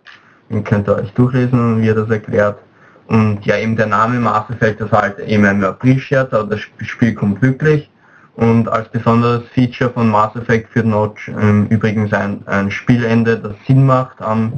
Den 0.50 0.64
könnt 0.64 0.88
ihr 0.88 0.96
euch 0.96 1.12
durchlesen, 1.12 1.80
wie 1.80 1.88
er 1.88 1.94
das 1.94 2.10
erklärt. 2.10 2.58
Und 3.06 3.46
ja, 3.46 3.56
eben 3.58 3.76
der 3.76 3.86
Name 3.86 4.18
Mass 4.18 4.50
Effect, 4.50 4.80
war 4.90 5.02
halt 5.02 5.18
eben 5.20 5.44
ein 5.44 5.62
April-Scherz, 5.62 6.32
aber 6.32 6.56
das 6.56 6.60
Spiel 6.60 7.14
kommt 7.14 7.40
wirklich. 7.42 7.88
Und 8.34 8.68
als 8.68 8.88
besonderes 8.88 9.44
Feature 9.54 9.90
von 9.90 10.10
Mass 10.10 10.34
Effect 10.34 10.70
für 10.70 10.82
Notch 10.82 11.28
ähm, 11.28 11.66
übrigens 11.70 12.12
ein, 12.12 12.46
ein 12.46 12.70
Spielende, 12.70 13.38
das 13.38 13.54
Sinn 13.66 13.86
macht. 13.86 14.16
Ähm, 14.20 14.52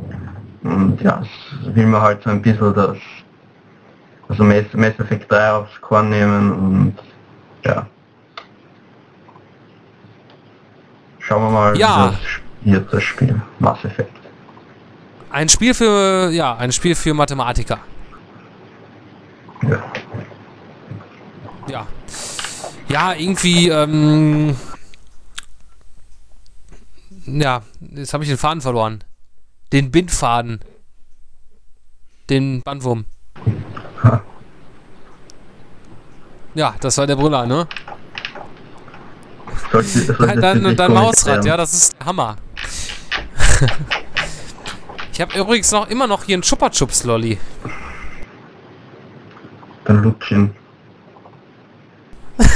und 0.65 1.01
ja, 1.03 1.23
will 1.75 1.87
man 1.87 2.01
halt 2.01 2.23
so 2.23 2.31
ein 2.31 2.43
bisschen 2.43 2.75
das 2.75 2.97
also 4.29 4.45
Mass, 4.45 4.65
Mass 4.75 4.99
Effect 4.99 5.31
3 5.31 5.53
aufs 5.53 5.81
Korn 5.81 6.11
nehmen 6.11 6.53
und 6.53 6.95
ja. 7.65 7.87
Schauen 11.19 11.43
wir 11.43 11.51
mal, 11.51 11.77
Ja. 11.79 12.15
wie 12.63 12.73
das, 12.73 12.83
das 12.91 13.03
Spiel 13.03 13.41
Mass 13.59 13.85
Effect. 13.85 14.11
Ein 15.31 15.49
Spiel 15.49 15.75
für, 15.75 16.31
ja, 16.31 16.57
ein 16.57 16.73
Spiel 16.73 16.95
für 16.95 17.13
Mathematiker. 17.13 17.79
Ja. 19.63 19.83
Ja. 21.69 21.87
Ja, 22.89 23.13
irgendwie, 23.13 23.69
ähm, 23.69 24.57
ja, 27.27 27.61
jetzt 27.81 28.15
habe 28.15 28.25
ich 28.25 28.31
den 28.31 28.39
Faden 28.39 28.63
verloren. 28.63 29.05
Den 29.73 29.91
Bindfaden. 29.91 30.61
Den 32.31 32.63
Bandwurm. 32.63 33.05
Ha. 34.03 34.23
Ja, 36.59 36.75
das 36.81 36.99
war 36.99 37.07
der 37.07 37.15
Brüller, 37.15 37.47
ne? 37.47 37.69
Sollte, 39.71 39.89
sollte 39.89 40.41
Dein, 40.41 40.77
dein, 40.77 40.93
Mausrad, 40.93 41.45
ja, 41.45 41.57
das 41.57 41.73
ist 41.73 41.97
Hammer. 42.05 42.35
ich 45.13 45.21
habe 45.21 45.39
übrigens 45.39 45.71
noch 45.71 45.89
immer 45.89 46.09
noch 46.09 46.25
hier 46.25 46.35
einen 46.35 46.43
Chupa-Chups-Lolli. 46.43 47.39
Dann 49.85 50.03
lutschen. 50.03 50.53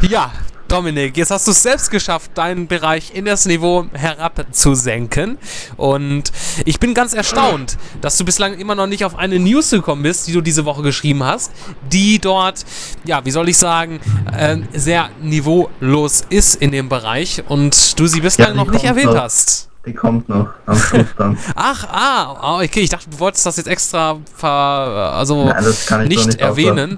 Ja, 0.00 0.32
Dominik, 0.72 1.18
jetzt 1.18 1.30
hast 1.30 1.46
du 1.46 1.50
es 1.50 1.62
selbst 1.62 1.90
geschafft, 1.90 2.30
deinen 2.34 2.66
Bereich 2.66 3.14
in 3.14 3.26
das 3.26 3.44
Niveau 3.44 3.84
herabzusenken. 3.92 5.36
Und 5.76 6.32
ich 6.64 6.80
bin 6.80 6.94
ganz 6.94 7.12
erstaunt, 7.12 7.76
dass 8.00 8.16
du 8.16 8.24
bislang 8.24 8.54
immer 8.54 8.74
noch 8.74 8.86
nicht 8.86 9.04
auf 9.04 9.14
eine 9.14 9.38
News 9.38 9.68
gekommen 9.68 10.02
bist, 10.02 10.28
die 10.28 10.32
du 10.32 10.40
diese 10.40 10.64
Woche 10.64 10.80
geschrieben 10.80 11.24
hast, 11.24 11.52
die 11.92 12.18
dort, 12.18 12.64
ja, 13.04 13.22
wie 13.26 13.30
soll 13.30 13.50
ich 13.50 13.58
sagen, 13.58 14.00
äh, 14.34 14.56
sehr 14.72 15.10
niveaulos 15.20 16.24
ist 16.30 16.54
in 16.54 16.72
dem 16.72 16.88
Bereich 16.88 17.44
und 17.48 18.00
du 18.00 18.06
sie 18.06 18.22
bislang 18.22 18.52
die 18.52 18.56
noch 18.56 18.70
nicht 18.70 18.84
erwähnt 18.84 19.12
noch. 19.12 19.20
hast. 19.20 19.68
Die 19.84 19.92
kommt 19.92 20.30
noch 20.30 20.48
am 20.64 20.78
Schluss 20.78 21.08
dann. 21.18 21.36
Ach, 21.54 21.84
ah, 21.84 22.36
ah, 22.40 22.62
okay, 22.62 22.80
ich 22.80 22.88
dachte, 22.88 23.10
du 23.10 23.18
wolltest 23.18 23.44
das 23.44 23.58
jetzt 23.58 23.66
extra 23.68 24.18
ver, 24.34 24.48
also 24.48 25.44
Nein, 25.44 26.08
nicht, 26.08 26.26
nicht 26.26 26.40
erwähnen. 26.40 26.96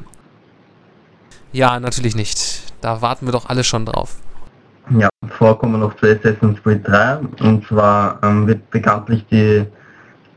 Ja, 1.51 1.81
natürlich 1.81 2.15
nicht. 2.15 2.63
Da 2.85 3.01
warten 3.01 3.25
wir 3.25 3.33
doch 3.33 3.49
alle 3.49 3.65
schon 3.65 3.87
drauf. 3.87 4.17
Ja, 4.91 5.09
vorkommen 5.39 5.81
noch 5.81 5.97
zu 5.97 6.05
Assassin's 6.05 6.63
Creed 6.63 6.87
3 6.87 7.17
und 7.41 7.67
zwar 7.67 8.19
ähm, 8.23 8.47
wird 8.47 8.69
bekanntlich 8.69 9.25
die 9.31 9.65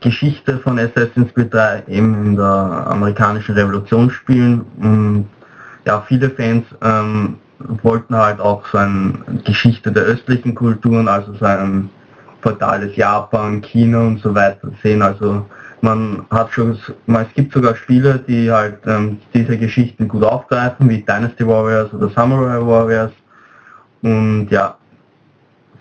Geschichte 0.00 0.58
von 0.60 0.78
Assassin's 0.78 1.34
Creed 1.34 1.52
3 1.52 1.82
eben 1.88 2.14
in 2.24 2.36
der 2.36 2.86
amerikanischen 2.88 3.54
Revolution 3.54 4.08
spielen 4.08 4.64
und 4.80 5.28
ja, 5.84 6.00
viele 6.08 6.30
Fans 6.30 6.64
ähm, 6.80 7.36
wollten 7.82 8.16
halt 8.16 8.40
auch 8.40 8.66
so 8.72 8.78
eine 8.78 9.12
Geschichte 9.44 9.92
der 9.92 10.04
östlichen 10.04 10.54
Kulturen, 10.54 11.06
also 11.06 11.34
so 11.34 11.44
ein 11.44 11.90
feudales 12.40 12.96
Japan, 12.96 13.60
China 13.60 14.00
und 14.06 14.20
so 14.22 14.34
weiter 14.34 14.70
sehen. 14.82 15.02
Also 15.02 15.44
man 15.82 16.24
hat 16.30 16.52
schon, 16.52 16.72
es 16.72 17.34
gibt 17.34 17.52
sogar 17.52 17.76
Spiele, 17.76 18.18
die 18.26 18.50
halt 18.50 18.78
ähm, 18.86 19.18
diese 19.34 19.56
Geschichten 19.56 20.08
gut 20.08 20.24
aufgreifen, 20.24 20.88
wie 20.88 21.02
Dynasty 21.02 21.46
Warriors 21.46 21.92
oder 21.92 22.08
Samurai 22.10 22.60
Warriors. 22.64 23.12
Und 24.02 24.48
ja, 24.50 24.76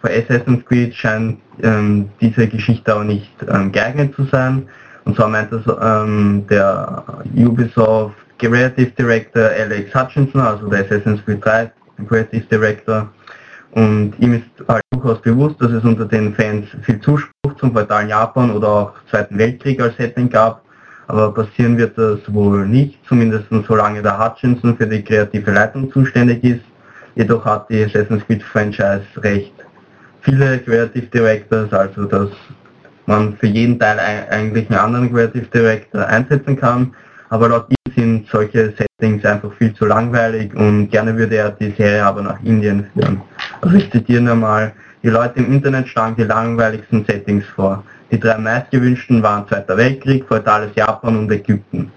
für 0.01 0.09
Assassin's 0.09 0.65
Creed 0.65 0.93
scheint 0.95 1.39
ähm, 1.61 2.09
diese 2.21 2.47
Geschichte 2.47 2.93
aber 2.93 3.03
nicht 3.03 3.31
ähm, 3.49 3.71
geeignet 3.71 4.15
zu 4.15 4.25
sein. 4.25 4.67
Und 5.05 5.15
zwar 5.15 5.29
meint 5.29 5.51
das 5.51 5.63
ähm, 5.81 6.45
der 6.49 7.03
Ubisoft 7.35 8.15
Creative 8.39 8.91
Director 8.91 9.49
Alex 9.57 9.93
Hutchinson, 9.95 10.41
also 10.41 10.67
der 10.67 10.85
Assassin's 10.85 11.23
Creed 11.25 11.43
3 11.43 11.71
Creative 12.07 12.45
Director. 12.51 13.09
Und 13.71 14.13
ihm 14.19 14.33
ist 14.33 14.67
halt 14.67 14.81
durchaus 14.91 15.21
bewusst, 15.21 15.61
dass 15.61 15.71
es 15.71 15.83
unter 15.83 16.05
den 16.05 16.33
Fans 16.33 16.65
viel 16.83 16.99
Zuspruch 17.01 17.55
zum 17.59 17.73
feudalen 17.73 18.09
Japan 18.09 18.51
oder 18.51 18.67
auch 18.67 18.93
Zweiten 19.09 19.37
Weltkrieg 19.37 19.81
als 19.81 19.95
Setting 19.97 20.29
gab. 20.29 20.63
Aber 21.07 21.33
passieren 21.33 21.77
wird 21.77 21.97
das 21.97 22.19
wohl 22.33 22.67
nicht, 22.67 22.99
zumindest 23.07 23.45
solange 23.67 24.01
der 24.01 24.17
Hutchinson 24.17 24.75
für 24.75 24.87
die 24.87 25.03
kreative 25.03 25.51
Leitung 25.51 25.91
zuständig 25.91 26.43
ist. 26.43 26.61
Jedoch 27.15 27.45
hat 27.45 27.69
die 27.69 27.83
Assassin's 27.83 28.25
Creed 28.25 28.43
Franchise 28.43 29.05
recht 29.17 29.53
viele 30.21 30.59
Creative 30.59 31.05
Directors, 31.07 31.71
also 31.71 32.05
dass 32.05 32.29
man 33.05 33.37
für 33.37 33.47
jeden 33.47 33.79
Teil 33.79 33.97
ei- 33.99 34.29
eigentlich 34.29 34.69
einen 34.69 34.79
anderen 34.79 35.13
Creative 35.13 35.45
Director 35.45 36.05
einsetzen 36.05 36.57
kann. 36.57 36.93
Aber 37.29 37.49
laut 37.49 37.67
ihm 37.69 37.93
sind 37.95 38.27
solche 38.27 38.73
Settings 38.77 39.23
einfach 39.25 39.51
viel 39.53 39.73
zu 39.73 39.85
langweilig 39.85 40.53
und 40.55 40.89
gerne 40.89 41.17
würde 41.17 41.37
er 41.37 41.51
die 41.51 41.71
Serie 41.71 42.03
aber 42.05 42.21
nach 42.21 42.41
Indien 42.43 42.85
führen. 42.93 43.21
Also 43.61 43.77
ich 43.77 43.91
zitiere 43.91 44.21
nur 44.21 44.35
mal, 44.35 44.73
die 45.03 45.09
Leute 45.09 45.39
im 45.39 45.51
Internet 45.51 45.87
schlagen 45.87 46.15
die 46.15 46.23
langweiligsten 46.23 47.05
Settings 47.05 47.45
vor. 47.45 47.83
Die 48.11 48.19
drei 48.19 48.37
meistgewünschten 48.37 49.21
waren 49.21 49.47
Zweiter 49.47 49.77
Weltkrieg, 49.77 50.25
feudales 50.27 50.71
Japan 50.75 51.17
und 51.17 51.31
Ägypten. 51.31 51.91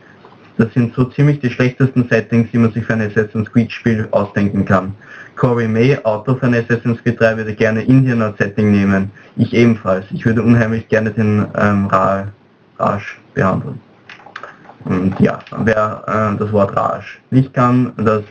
Das 0.58 0.72
sind 0.74 0.94
so 0.94 1.04
ziemlich 1.04 1.40
die 1.40 1.50
schlechtesten 1.50 2.06
Settings, 2.08 2.50
die 2.50 2.58
man 2.58 2.72
sich 2.72 2.84
für 2.84 2.92
ein 2.92 3.00
Assassin's 3.00 3.50
Creed 3.50 3.72
Spiel 3.72 4.06
ausdenken 4.10 4.64
kann. 4.64 4.94
Corey 5.36 5.66
May, 5.66 5.96
Autor 6.02 6.36
von 6.38 6.54
Assassin's 6.54 7.02
Creed 7.02 7.18
3, 7.18 7.38
würde 7.38 7.54
gerne 7.54 7.82
Indien 7.82 8.20
als 8.20 8.36
Setting 8.36 8.70
nehmen. 8.70 9.10
Ich 9.36 9.54
ebenfalls. 9.54 10.04
Ich 10.10 10.26
würde 10.26 10.42
unheimlich 10.42 10.86
gerne 10.88 11.10
den 11.10 11.46
ähm, 11.56 11.86
Ra 11.86 12.28
Raj 12.78 13.02
behandeln. 13.32 13.80
Und 14.84 15.18
ja, 15.20 15.38
wer 15.64 16.02
äh, 16.06 16.38
das 16.38 16.52
Wort 16.52 16.76
Raj 16.76 17.04
nicht 17.30 17.54
kann, 17.54 17.92
das 17.96 18.24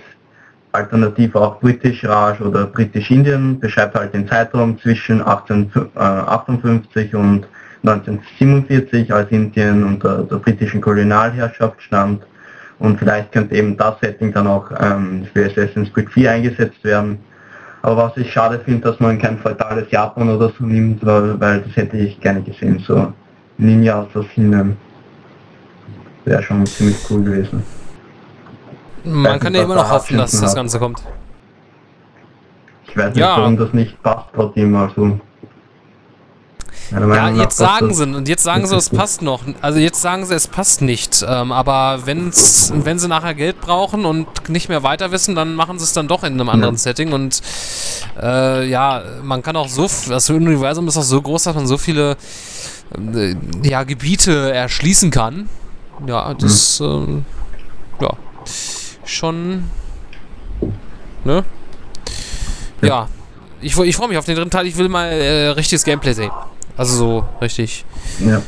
alternativ 0.72 1.36
auch 1.36 1.60
British 1.60 2.04
Raj 2.06 2.40
oder 2.42 2.66
British 2.66 3.10
Indien 3.12 3.60
beschreibt 3.60 3.96
halt 3.96 4.14
den 4.14 4.28
Zeitraum 4.28 4.80
zwischen 4.80 5.22
1858 5.22 7.16
und 7.16 7.48
1947, 7.84 9.14
als 9.14 9.32
Indien 9.32 9.84
unter 9.84 10.24
der 10.24 10.36
britischen 10.38 10.82
Kolonialherrschaft 10.82 11.82
stand. 11.82 12.24
Und 12.80 13.00
vielleicht 13.00 13.32
könnte 13.32 13.56
eben 13.56 13.76
das 13.78 14.00
Setting 14.02 14.32
dann 14.32 14.48
auch 14.48 14.70
ähm, 14.80 15.26
für 15.34 15.46
Assassin's 15.46 15.92
Creed 15.94 16.10
4 16.10 16.32
eingesetzt 16.32 16.84
werden. 16.84 17.20
Aber 17.82 17.98
was 17.98 18.18
ich 18.18 18.32
schade 18.32 18.60
finde, 18.60 18.82
dass 18.82 19.00
man 19.00 19.18
kein 19.18 19.38
feudales 19.38 19.90
Japan 19.92 20.30
oder 20.30 20.52
so 20.58 20.66
nimmt, 20.66 21.06
weil, 21.06 21.40
weil 21.40 21.62
das 21.62 21.76
hätte 21.76 21.98
ich 21.98 22.20
gerne 22.20 22.42
gesehen. 22.42 22.80
So 22.80 23.14
Ninja-Assassinen 23.58 24.78
wäre 26.26 26.44
schon 26.44 26.66
ziemlich 26.66 26.98
cool 27.10 27.24
gewesen. 27.24 27.64
Man 29.10 29.40
kann 29.40 29.54
ja 29.54 29.64
immer 29.64 29.76
noch 29.76 29.90
hoffen, 29.90 30.18
dass 30.18 30.32
das. 30.32 30.56
Ganze 30.56 30.80
kommt. 30.80 31.02
Ich 32.88 32.98
weiß 32.98 33.08
nicht, 33.10 33.18
Ja. 33.18 33.38
warum 33.38 33.58
das 33.58 33.74
nicht 33.74 34.02
passt 34.02 34.26
trotzdem. 34.34 34.76
Also, 34.76 35.20
meiner 36.92 37.16
Ja, 37.16 37.30
jetzt 37.30 37.58
sagen 37.58 37.94
sie, 37.94 38.04
und 38.04 38.28
jetzt 38.28 38.42
sagen 38.44 38.66
sie, 38.66 38.76
es 38.76 38.90
passt 38.90 39.22
noch. 39.22 39.42
Also 39.62 39.78
jetzt 39.80 40.02
sagen 40.02 40.26
sie, 40.26 40.34
es 40.34 40.48
passt 40.48 40.82
nicht. 40.82 41.24
Ähm, 41.28 41.52
aber 41.52 42.00
wenn's, 42.06 42.74
wenn 42.76 42.98
sie 42.98 43.08
nachher 43.08 43.36
Geld 43.36 43.62
brauchen 43.62 44.06
und 44.06 44.50
nicht 44.50 44.70
mehr 44.70 44.82
weiter 44.82 45.12
wissen, 45.12 45.36
dann 45.36 45.54
machen 45.56 45.78
sie 45.78 45.84
es 45.86 45.94
dann 45.94 46.08
doch 46.08 46.24
in 46.24 46.34
einem 46.34 46.50
anderen 46.50 46.76
Ja. 46.76 46.80
Setting. 46.80 47.12
Und 47.14 47.42
äh, 48.20 48.68
ja, 48.68 49.04
man 49.22 49.44
kann 49.44 49.56
auch 49.56 49.68
so, 49.68 49.88
das 50.10 50.30
Universum 50.32 50.88
ist 50.88 50.98
auch 50.98 51.04
so 51.04 51.22
groß, 51.22 51.44
dass 51.44 51.56
man 51.56 51.68
so 51.68 51.78
viele 51.78 52.18
äh, 53.14 53.36
ja, 53.62 53.84
Gebiete 53.84 54.52
erschließen 54.52 55.12
kann. 55.12 55.48
Ja, 56.08 56.34
das, 56.34 56.80
ähm, 56.80 57.26
ja, 58.02 58.10
schon, 59.10 59.66
ne? 61.24 61.44
Ja, 62.82 63.08
ich, 63.62 63.78
ich 63.78 63.96
freue 63.96 64.08
mich 64.08 64.18
auf 64.18 64.26
den 64.26 64.36
dritten 64.36 64.50
Teil. 64.50 64.68
Ich 64.68 64.78
will 64.78 64.90
mal 64.90 65.12
äh, 65.12 65.48
richtiges 65.50 65.84
Gameplay 65.84 66.14
sehen. 66.14 66.32
Also 66.78 66.96
so 66.96 67.30
richtig. 67.42 67.86
Ja. 68.20 68.42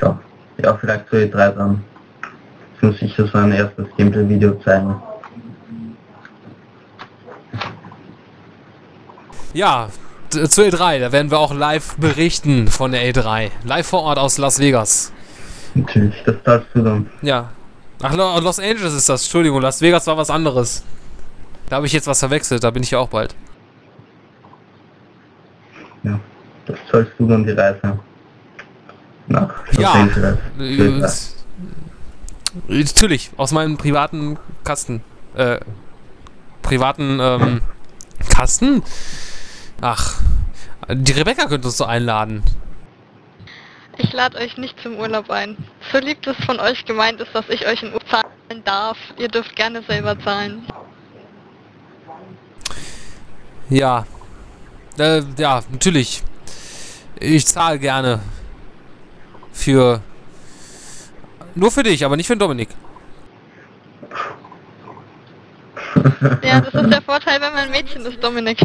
Ja, 0.00 0.18
ja 0.62 0.74
vielleicht 0.76 1.08
zu 1.08 1.16
E3 1.16 1.50
dann. 1.50 1.84
Ich 2.76 2.82
muss 2.82 2.98
sicher 2.98 3.26
so 3.26 3.38
ein 3.38 3.52
erstes 3.52 3.86
Gameplay-Video 3.96 4.54
zeigen. 4.64 4.94
Ja, 9.52 9.88
zur 10.30 10.64
E3, 10.64 11.00
da 11.00 11.12
werden 11.12 11.30
wir 11.30 11.40
auch 11.40 11.52
live 11.52 11.96
berichten 11.96 12.68
von 12.68 12.92
der 12.92 13.02
E3. 13.02 13.50
Live 13.64 13.88
vor 13.88 14.02
Ort 14.02 14.18
aus 14.18 14.38
Las 14.38 14.60
Vegas. 14.60 15.12
Natürlich, 15.74 16.22
das 16.24 16.36
zahlst 16.44 16.68
du 16.72 16.82
dann. 16.82 17.10
Ja. 17.20 17.50
Ach, 18.02 18.14
Lo- 18.14 18.38
Los 18.40 18.58
Angeles 18.58 18.94
ist 18.94 19.08
das. 19.08 19.22
Entschuldigung, 19.24 19.60
Las 19.60 19.80
Vegas 19.80 20.06
war 20.06 20.16
was 20.16 20.30
anderes. 20.30 20.82
Da 21.68 21.76
habe 21.76 21.86
ich 21.86 21.92
jetzt 21.92 22.06
was 22.06 22.18
verwechselt, 22.18 22.64
da 22.64 22.70
bin 22.70 22.82
ich 22.82 22.90
ja 22.90 22.98
auch 22.98 23.08
bald. 23.08 23.34
Ja, 26.02 26.18
das 26.66 26.78
zahlst 26.90 27.12
du 27.18 27.28
dann 27.28 27.44
die 27.44 27.52
Reise. 27.52 27.98
Nach 29.28 29.48
Los 29.72 29.76
Ja. 29.82 29.92
Angeles. 29.92 31.36
Äh, 32.68 32.82
Natürlich, 32.82 33.30
aus 33.36 33.52
meinem 33.52 33.76
privaten 33.76 34.38
Kasten. 34.64 35.02
Äh, 35.36 35.60
privaten, 36.62 37.18
ähm, 37.20 37.60
Kasten? 38.28 38.82
Ach, 39.80 40.20
die 40.88 41.12
Rebecca 41.12 41.46
könnte 41.46 41.68
uns 41.68 41.76
so 41.76 41.84
einladen. 41.84 42.42
Ich 44.02 44.14
lade 44.14 44.38
euch 44.38 44.56
nicht 44.56 44.80
zum 44.82 44.98
Urlaub 44.98 45.30
ein. 45.30 45.58
So 45.92 45.98
lieb 45.98 46.26
es 46.26 46.36
von 46.46 46.58
euch 46.58 46.86
gemeint 46.86 47.20
ist, 47.20 47.34
dass 47.34 47.46
ich 47.50 47.66
euch 47.66 47.82
in 47.82 47.88
Urlaub 47.88 48.08
zahlen 48.08 48.64
darf. 48.64 48.96
Ihr 49.18 49.28
dürft 49.28 49.54
gerne 49.54 49.82
selber 49.82 50.18
zahlen. 50.20 50.66
Ja. 53.68 54.06
Äh, 54.98 55.22
ja, 55.36 55.62
natürlich. 55.70 56.22
Ich 57.18 57.46
zahle 57.46 57.78
gerne. 57.78 58.20
Für. 59.52 60.00
Nur 61.54 61.70
für 61.70 61.82
dich, 61.82 62.02
aber 62.02 62.16
nicht 62.16 62.26
für 62.26 62.36
Dominik. 62.36 62.70
Ja, 66.42 66.60
das 66.60 66.72
ist 66.72 66.90
der 66.90 67.02
Vorteil, 67.02 67.40
wenn 67.40 67.52
man 67.52 67.64
ein 67.64 67.70
Mädchen 67.70 68.06
ist, 68.06 68.22
Dominik. 68.22 68.58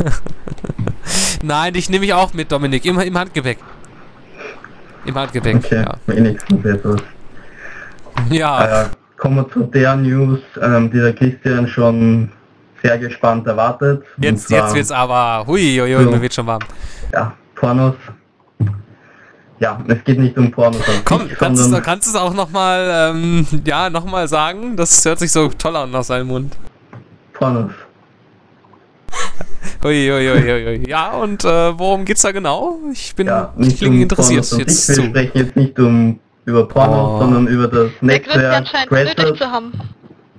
Nein, 1.42 1.72
dich 1.74 1.88
nehme 1.90 2.04
ich 2.04 2.12
auch 2.14 2.32
mit, 2.34 2.50
Dominik. 2.52 2.84
Im, 2.84 2.98
im 3.00 3.18
Handgepäck. 3.18 3.58
Im 5.04 5.14
Handgepäck, 5.14 5.56
Okay, 5.56 5.82
ja. 5.82 5.94
wenigstens 6.06 6.64
etwas. 6.64 7.00
Ja, 8.30 8.82
Äh, 8.82 8.86
kommen 9.16 9.36
wir 9.36 9.48
zu 9.50 9.62
der 9.64 9.96
News, 9.96 10.40
ähm, 10.60 10.90
die 10.90 10.98
der 10.98 11.14
Christian 11.14 11.66
schon 11.66 12.30
sehr 12.82 12.98
gespannt 12.98 13.46
erwartet. 13.46 14.04
Jetzt, 14.18 14.48
zwar, 14.48 14.58
jetzt 14.58 14.74
wird's 14.74 14.90
aber. 14.90 15.46
Hui, 15.46 15.78
hui, 15.78 15.94
hui, 15.94 16.04
So. 16.04 16.10
mir 16.10 16.20
wird 16.22 16.34
schon 16.34 16.46
warm. 16.46 16.60
Ja, 17.12 17.32
Pornos. 17.54 17.94
Ja, 19.58 19.78
es 19.88 20.02
geht 20.04 20.18
nicht 20.18 20.38
um 20.38 20.50
Pornos 20.50 20.80
Komm, 21.04 21.28
sich, 21.28 21.36
kannst 21.36 21.70
du 21.70 21.80
kannst 21.82 22.06
du 22.06 22.10
es 22.12 22.16
auch 22.16 22.32
nochmal, 22.32 23.12
ähm, 23.14 23.46
ja, 23.64 23.90
nochmal 23.90 24.26
sagen? 24.26 24.74
Das 24.76 25.04
hört 25.04 25.18
sich 25.18 25.30
so 25.30 25.48
toll 25.48 25.76
an 25.76 25.94
aus 25.94 26.06
seinem 26.06 26.28
Mund. 26.28 26.56
Pornos. 27.34 27.72
Hui. 29.82 30.86
Ja, 30.88 31.12
und 31.12 31.44
äh, 31.44 31.78
worum 31.78 32.04
geht's 32.04 32.22
da 32.22 32.32
genau? 32.32 32.78
Ich 32.92 33.14
bin, 33.14 33.26
Ja, 33.26 33.52
ich 33.58 33.66
nicht 33.66 33.78
klinge 33.78 33.96
um 33.96 34.02
interessiert 34.02 34.48
Pornos 34.48 34.66
jetzt. 34.66 34.88
Wir 34.96 35.04
sprechen 35.04 35.38
jetzt 35.38 35.56
nicht 35.56 35.78
um 35.78 36.18
über 36.44 36.68
Pornos, 36.68 36.98
Oh. 36.98 37.18
sondern 37.20 37.46
über 37.46 37.68
das 37.68 37.90
Netzwerk 38.00 38.66
Crashers. 38.88 39.38
zu 39.38 39.46
haben. 39.50 39.72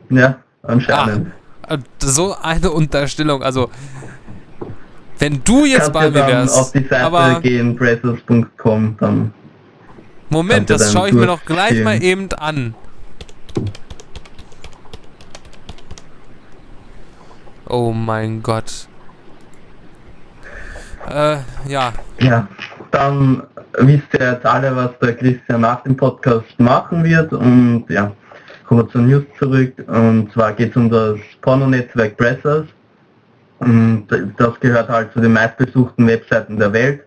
Ja, 0.09 0.37
anscheinend. 0.63 1.31
Äh, 1.67 1.77
So 1.99 2.35
eine 2.41 2.69
Unterstellung, 2.71 3.41
also 3.43 3.69
wenn 5.19 5.43
du 5.43 5.65
jetzt 5.65 5.91
Kannst 5.91 5.93
bei 5.93 6.09
mir 6.09 6.19
dann 6.19 6.27
wärst, 6.27 6.59
auf 6.59 6.71
die 6.71 6.79
Seite 6.83 6.99
aber 7.05 7.39
gehen, 7.41 7.75
bracers.com, 7.75 8.97
dann 8.99 9.33
Moment, 10.29 10.69
das 10.69 10.91
schaue 10.93 11.09
ich 11.09 11.13
mir 11.13 11.25
doch 11.27 11.43
gleich 11.45 11.83
mal 11.83 12.01
eben 12.01 12.29
an. 12.33 12.73
Oh 17.67 17.91
mein 17.91 18.41
Gott. 18.43 18.87
Äh, 21.09 21.37
ja. 21.67 21.93
Ja, 22.19 22.47
dann 22.91 23.43
wisst 23.79 24.13
ihr 24.13 24.31
jetzt 24.33 24.45
alle, 24.45 24.75
was 24.75 24.91
der 24.99 25.15
Christian 25.15 25.61
nach 25.61 25.83
dem 25.83 25.95
Podcast 25.97 26.59
machen 26.59 27.03
wird 27.03 27.33
und 27.33 27.85
ja, 27.89 28.11
kommen 28.67 28.81
wir 28.81 28.89
zur 28.89 29.01
News 29.01 29.23
zurück 29.39 29.73
und 29.87 30.31
zwar 30.33 30.53
geht 30.53 30.71
es 30.71 30.75
um 30.75 30.89
das 30.89 31.19
Porno-Netzwerk 31.41 32.17
Pressers 32.17 32.65
und 33.59 34.07
das 34.37 34.59
gehört 34.59 34.89
halt 34.89 35.13
zu 35.13 35.19
den 35.19 35.33
meistbesuchten 35.33 36.07
Webseiten 36.07 36.57
der 36.57 36.73
Welt. 36.73 37.01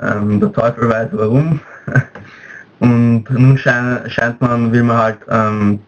Ähm, 0.00 0.40
der 0.40 0.52
Teufel 0.52 0.88
weiß 0.88 1.08
warum. 1.12 1.60
Und 2.78 3.24
nun 3.30 3.56
schein, 3.56 4.00
scheint 4.08 4.40
man, 4.40 4.70
will 4.72 4.82
man 4.82 4.98
halt 4.98 5.18
ähm, 5.30 5.80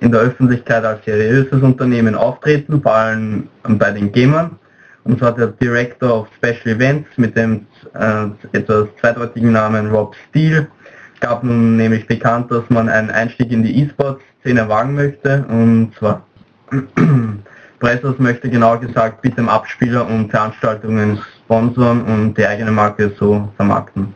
in 0.00 0.12
der 0.12 0.20
Öffentlichkeit 0.20 0.84
als 0.84 1.04
seriöses 1.04 1.62
Unternehmen 1.62 2.14
auftreten, 2.14 2.80
vor 2.80 2.94
allem 2.94 3.48
bei 3.64 3.90
den 3.90 4.12
Gamern. 4.12 4.56
Und 5.04 5.18
zwar 5.18 5.32
der 5.32 5.48
Director 5.48 6.20
of 6.20 6.28
Special 6.36 6.76
Events 6.76 7.08
mit 7.16 7.36
dem 7.36 7.66
äh, 7.94 8.26
etwas 8.52 8.88
zweideutigen 9.00 9.52
Namen 9.52 9.90
Rob 9.90 10.14
Steele 10.28 10.68
gab 11.20 11.42
nun 11.42 11.76
nämlich 11.76 12.06
bekannt, 12.06 12.50
dass 12.50 12.68
man 12.68 12.88
einen 12.88 13.10
Einstieg 13.10 13.50
in 13.50 13.62
die 13.62 13.82
E-Sport-Szene 13.82 14.68
wagen 14.68 14.94
möchte. 14.94 15.44
Und 15.48 15.92
zwar 15.98 16.22
Pressers 17.80 18.18
möchte 18.18 18.50
genau 18.50 18.78
gesagt 18.78 19.24
mit 19.24 19.36
dem 19.38 19.48
Abspieler 19.48 20.06
und 20.06 20.30
Veranstaltungen 20.30 21.20
sponsoren 21.44 22.02
und 22.02 22.34
die 22.34 22.46
eigene 22.46 22.70
Marke 22.70 23.12
so 23.18 23.48
vermarkten. 23.56 24.14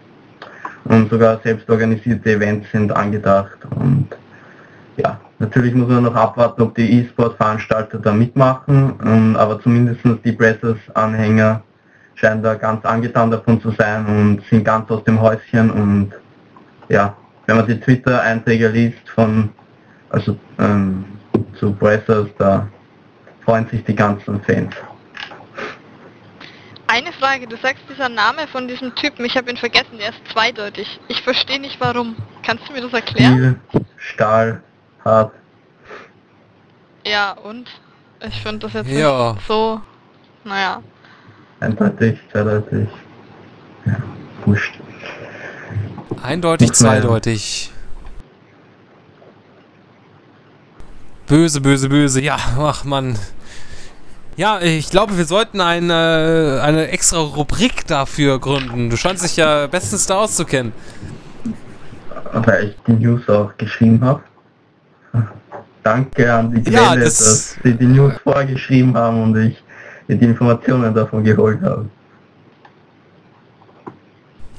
Und 0.85 1.11
sogar 1.11 1.41
selbstorganisierte 1.43 2.33
Events 2.33 2.71
sind 2.73 2.91
angedacht. 2.93 3.59
Und 3.77 4.09
ja, 4.97 5.21
natürlich 5.43 5.75
muss 5.75 5.89
man 5.89 6.05
noch 6.05 6.15
abwarten, 6.15 6.63
ob 6.63 6.75
die 6.75 7.01
E-Sport-Veranstalter 7.01 7.99
da 7.99 8.13
mitmachen, 8.13 8.95
ähm, 9.05 9.37
aber 9.37 9.61
zumindest 9.61 10.01
die 10.25 10.33
Pressers-Anhänger 10.33 11.63
scheinen 12.15 12.43
da 12.43 12.55
ganz 12.55 12.85
angetan 12.85 13.31
davon 13.31 13.61
zu 13.61 13.73
sein 13.73 14.07
und 14.07 14.43
sind 14.49 14.65
ganz 14.65 14.91
aus 14.91 15.03
dem 15.05 15.21
Häuschen 15.21 15.71
und 15.71 16.13
ja, 16.89 17.17
wenn 17.47 17.57
man 17.57 17.67
die 17.67 17.79
Twitter-Einträge 17.79 18.69
liest 18.69 19.09
von 19.09 19.51
also 20.11 20.39
ähm, 20.59 21.05
zu 21.59 21.73
Pressers, 21.73 22.29
da 22.39 22.69
freuen 23.45 23.67
sich 23.69 23.83
die 23.85 23.95
ganzen 23.95 24.41
Fans. 24.43 24.75
Eine 26.87 27.11
Frage, 27.13 27.47
du 27.47 27.57
sagst 27.57 27.83
dieser 27.91 28.11
Name 28.11 28.47
von 28.53 28.69
diesem 28.69 28.95
Typen, 28.95 29.25
ich 29.25 29.37
habe 29.37 29.51
ihn 29.51 29.57
vergessen, 29.57 29.97
der 29.99 30.11
ist 30.11 30.21
zweideutig. 30.31 31.01
Ich 31.09 31.23
verstehe 31.23 31.59
nicht 31.59 31.81
warum. 31.81 32.15
Kannst 32.45 32.69
du 32.69 32.75
mir 32.75 32.83
das 32.83 32.93
erklären? 32.93 33.59
Stahl, 33.97 34.63
hart. 35.05 35.33
Ja, 37.05 37.33
und? 37.33 37.69
Ich 38.27 38.41
finde 38.41 38.61
das 38.61 38.73
jetzt 38.75 38.89
Ja. 38.89 39.33
nicht 39.33 39.47
so, 39.47 39.81
naja. 40.45 40.81
Eindeutig, 41.61 42.19
zweideutig. 42.31 42.89
Ja, 43.85 43.97
wurscht. 44.47 44.75
Eindeutig, 46.23 46.69
ja. 46.69 46.75
zweideutig. 46.75 47.73
Böse, 51.27 51.61
böse, 51.61 51.89
böse. 51.89 52.21
Ja, 52.21 52.37
ach 52.59 52.85
man. 52.85 53.19
Ja, 54.37 54.61
ich 54.61 54.91
glaube, 54.91 55.17
wir 55.19 55.25
sollten 55.25 55.61
eine, 55.61 56.61
eine 56.63 56.89
extra 56.89 57.19
Rubrik 57.19 57.87
dafür 57.87 58.39
gründen. 58.39 58.89
Du 58.91 58.97
scheinst 58.97 59.25
dich 59.25 59.37
ja 59.37 59.67
bestens 59.67 60.07
da 60.07 60.19
auszukennen. 60.19 60.73
Weil 62.33 62.69
ich 62.69 62.77
die 62.87 62.93
News 62.93 63.29
auch 63.29 63.51
geschrieben 63.59 64.03
habe. 64.05 64.23
Danke 65.83 66.33
an 66.33 66.53
die 66.55 66.63
Quelle, 66.63 66.77
Ja, 66.77 66.97
das- 66.97 67.19
dass 67.19 67.57
sie 67.63 67.75
die 67.75 67.87
News 67.87 68.15
vorgeschrieben 68.23 68.97
haben 68.97 69.23
und 69.23 69.37
ich 69.37 69.63
die 70.09 70.15
Informationen 70.25 70.95
davon 70.95 71.25
geholt 71.25 71.61
habe. 71.63 71.87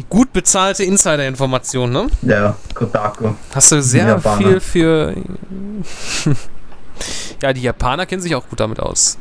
Gut 0.09 0.31
bezahlte 0.34 0.84
Insider-Informationen, 0.84 1.93
ne? 1.93 2.07
Ja, 2.23 2.55
Kotaku. 2.73 3.30
Hast 3.55 3.71
du 3.71 3.81
sehr 3.81 4.19
viel 4.19 4.59
für... 4.59 5.15
ja, 7.41 7.53
die 7.53 7.61
Japaner 7.61 8.05
kennen 8.05 8.21
sich 8.21 8.35
auch 8.35 8.47
gut 8.47 8.59
damit 8.59 8.80
aus. 8.80 9.17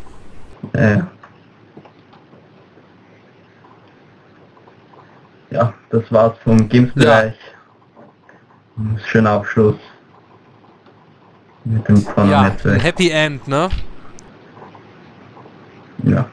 Äh, 0.73 0.99
ja, 5.51 5.73
das 5.91 6.03
war's 6.11 6.37
vom 6.45 6.69
Games-Bereich. 6.69 7.35
Schöner 9.07 9.31
Abschluss. 9.31 9.77
Mit 11.73 11.89
dem 11.89 11.97
Ja, 11.97 12.03
ein 12.03 12.15
Porno-Netzwerk. 12.15 12.83
Happy 12.83 13.11
End, 13.11 13.49
ne? 13.49 13.69
Ja. 16.05 16.27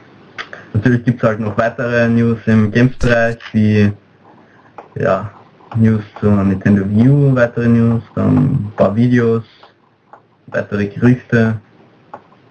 Natürlich 0.72 1.04
gibt 1.04 1.22
es 1.22 1.28
halt 1.28 1.40
noch 1.40 1.56
weitere 1.56 2.08
News 2.08 2.38
im 2.46 2.70
Games-Bereich, 2.70 3.38
wie 3.52 3.92
ja, 4.96 5.30
News 5.76 6.02
zur 6.20 6.32
Nintendo 6.44 6.82
U, 6.82 7.34
weitere 7.34 7.68
News, 7.68 8.02
dann 8.14 8.36
ein 8.36 8.72
paar 8.76 8.94
Videos, 8.94 9.44
weitere 10.48 10.86
Gerüchte 10.86 11.60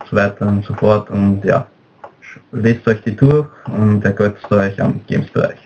so 0.10 0.16
weiter 0.16 0.48
und 0.48 0.66
so 0.66 0.74
fort 0.74 1.10
und 1.10 1.44
ja, 1.46 1.68
lest 2.52 2.88
euch 2.88 3.02
die 3.04 3.16
durch 3.16 3.48
und 3.68 4.04
ergötzt 4.04 4.52
euch 4.52 4.82
am 4.82 5.00
Games-Bereich. 5.06 5.60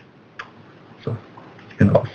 So, 1.04 1.16
ich 1.70 1.78
bin 1.78 1.90
raus. 1.90 2.10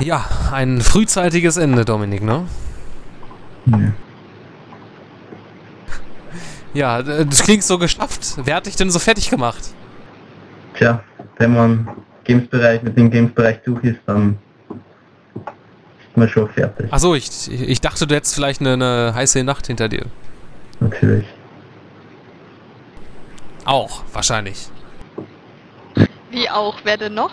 Ja, 0.00 0.24
ein 0.52 0.80
frühzeitiges 0.80 1.56
Ende, 1.56 1.84
Dominik, 1.84 2.22
ne? 2.22 2.44
Ja. 3.70 3.92
Ja, 6.74 7.02
d- 7.02 7.24
das 7.24 7.42
klingt 7.42 7.64
so 7.64 7.78
geschafft. 7.78 8.34
Wer 8.44 8.56
hat 8.56 8.66
dich 8.66 8.76
denn 8.76 8.90
so 8.90 8.98
fertig 8.98 9.30
gemacht? 9.30 9.62
Tja, 10.74 11.02
wenn 11.38 11.54
man 11.54 11.88
Games-Bereich 12.24 12.82
mit 12.82 12.96
dem 12.96 13.10
Games-Bereich 13.10 13.60
durch 13.64 13.82
ist, 13.84 14.00
dann 14.06 14.38
ist 15.40 16.16
man 16.16 16.28
schon 16.28 16.48
fertig, 16.50 16.92
Achso, 16.92 17.14
ich, 17.14 17.50
ich 17.50 17.80
dachte, 17.80 18.06
du 18.06 18.14
hättest 18.14 18.34
vielleicht 18.34 18.60
eine, 18.60 18.74
eine 18.74 19.12
heiße 19.14 19.42
Nacht 19.44 19.66
hinter 19.66 19.88
dir. 19.88 20.04
natürlich. 20.80 21.24
Auch, 23.64 24.02
wahrscheinlich. 24.12 24.68
Wie 26.30 26.48
auch, 26.48 26.76
wer 26.84 26.96
denn 26.96 27.14
noch? 27.14 27.32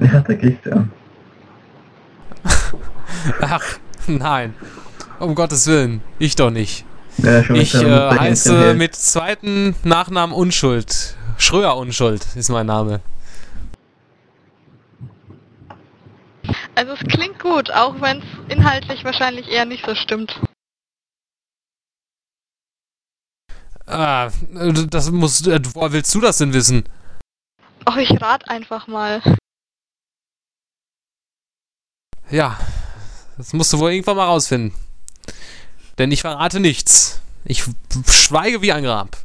Ja, 0.00 0.20
der 0.20 0.36
Christian. 0.38 0.90
Ach, 3.42 3.62
nein. 4.18 4.54
Um 5.18 5.34
Gottes 5.34 5.66
Willen. 5.66 6.00
Ich 6.18 6.36
doch 6.36 6.50
nicht. 6.50 6.84
Ja, 7.18 7.40
Ich 7.50 7.74
äh, 7.74 8.10
heiße 8.10 8.74
mit 8.74 8.94
zweiten 8.94 9.74
Nachnamen 9.82 10.34
Unschuld. 10.34 11.16
Schröer 11.36 11.76
Unschuld 11.76 12.24
ist 12.36 12.48
mein 12.48 12.66
Name. 12.66 13.00
Also 16.74 16.92
es 16.92 17.00
klingt 17.00 17.40
gut, 17.40 17.70
auch 17.72 18.00
wenn 18.00 18.18
es 18.18 18.52
inhaltlich 18.56 19.04
wahrscheinlich 19.04 19.48
eher 19.48 19.64
nicht 19.64 19.84
so 19.84 19.94
stimmt. 19.96 20.40
Ah, 23.86 24.30
das 24.90 25.10
muss. 25.10 25.46
äh, 25.46 25.60
Woher 25.74 25.92
willst 25.92 26.14
du 26.14 26.20
das 26.20 26.38
denn 26.38 26.52
wissen? 26.52 26.84
Och, 27.88 27.96
ich 27.96 28.20
rat 28.20 28.48
einfach 28.48 28.86
mal. 28.86 29.22
Ja, 32.30 32.58
das 33.38 33.52
musst 33.52 33.72
du 33.72 33.78
wohl 33.78 33.92
irgendwann 33.92 34.16
mal 34.16 34.26
rausfinden. 34.26 34.74
Denn 35.96 36.12
ich 36.12 36.20
verrate 36.20 36.60
nichts. 36.60 37.20
Ich 37.44 37.64
schweige 38.06 38.60
wie 38.60 38.72
ein 38.72 38.84
Grab. 38.84 39.16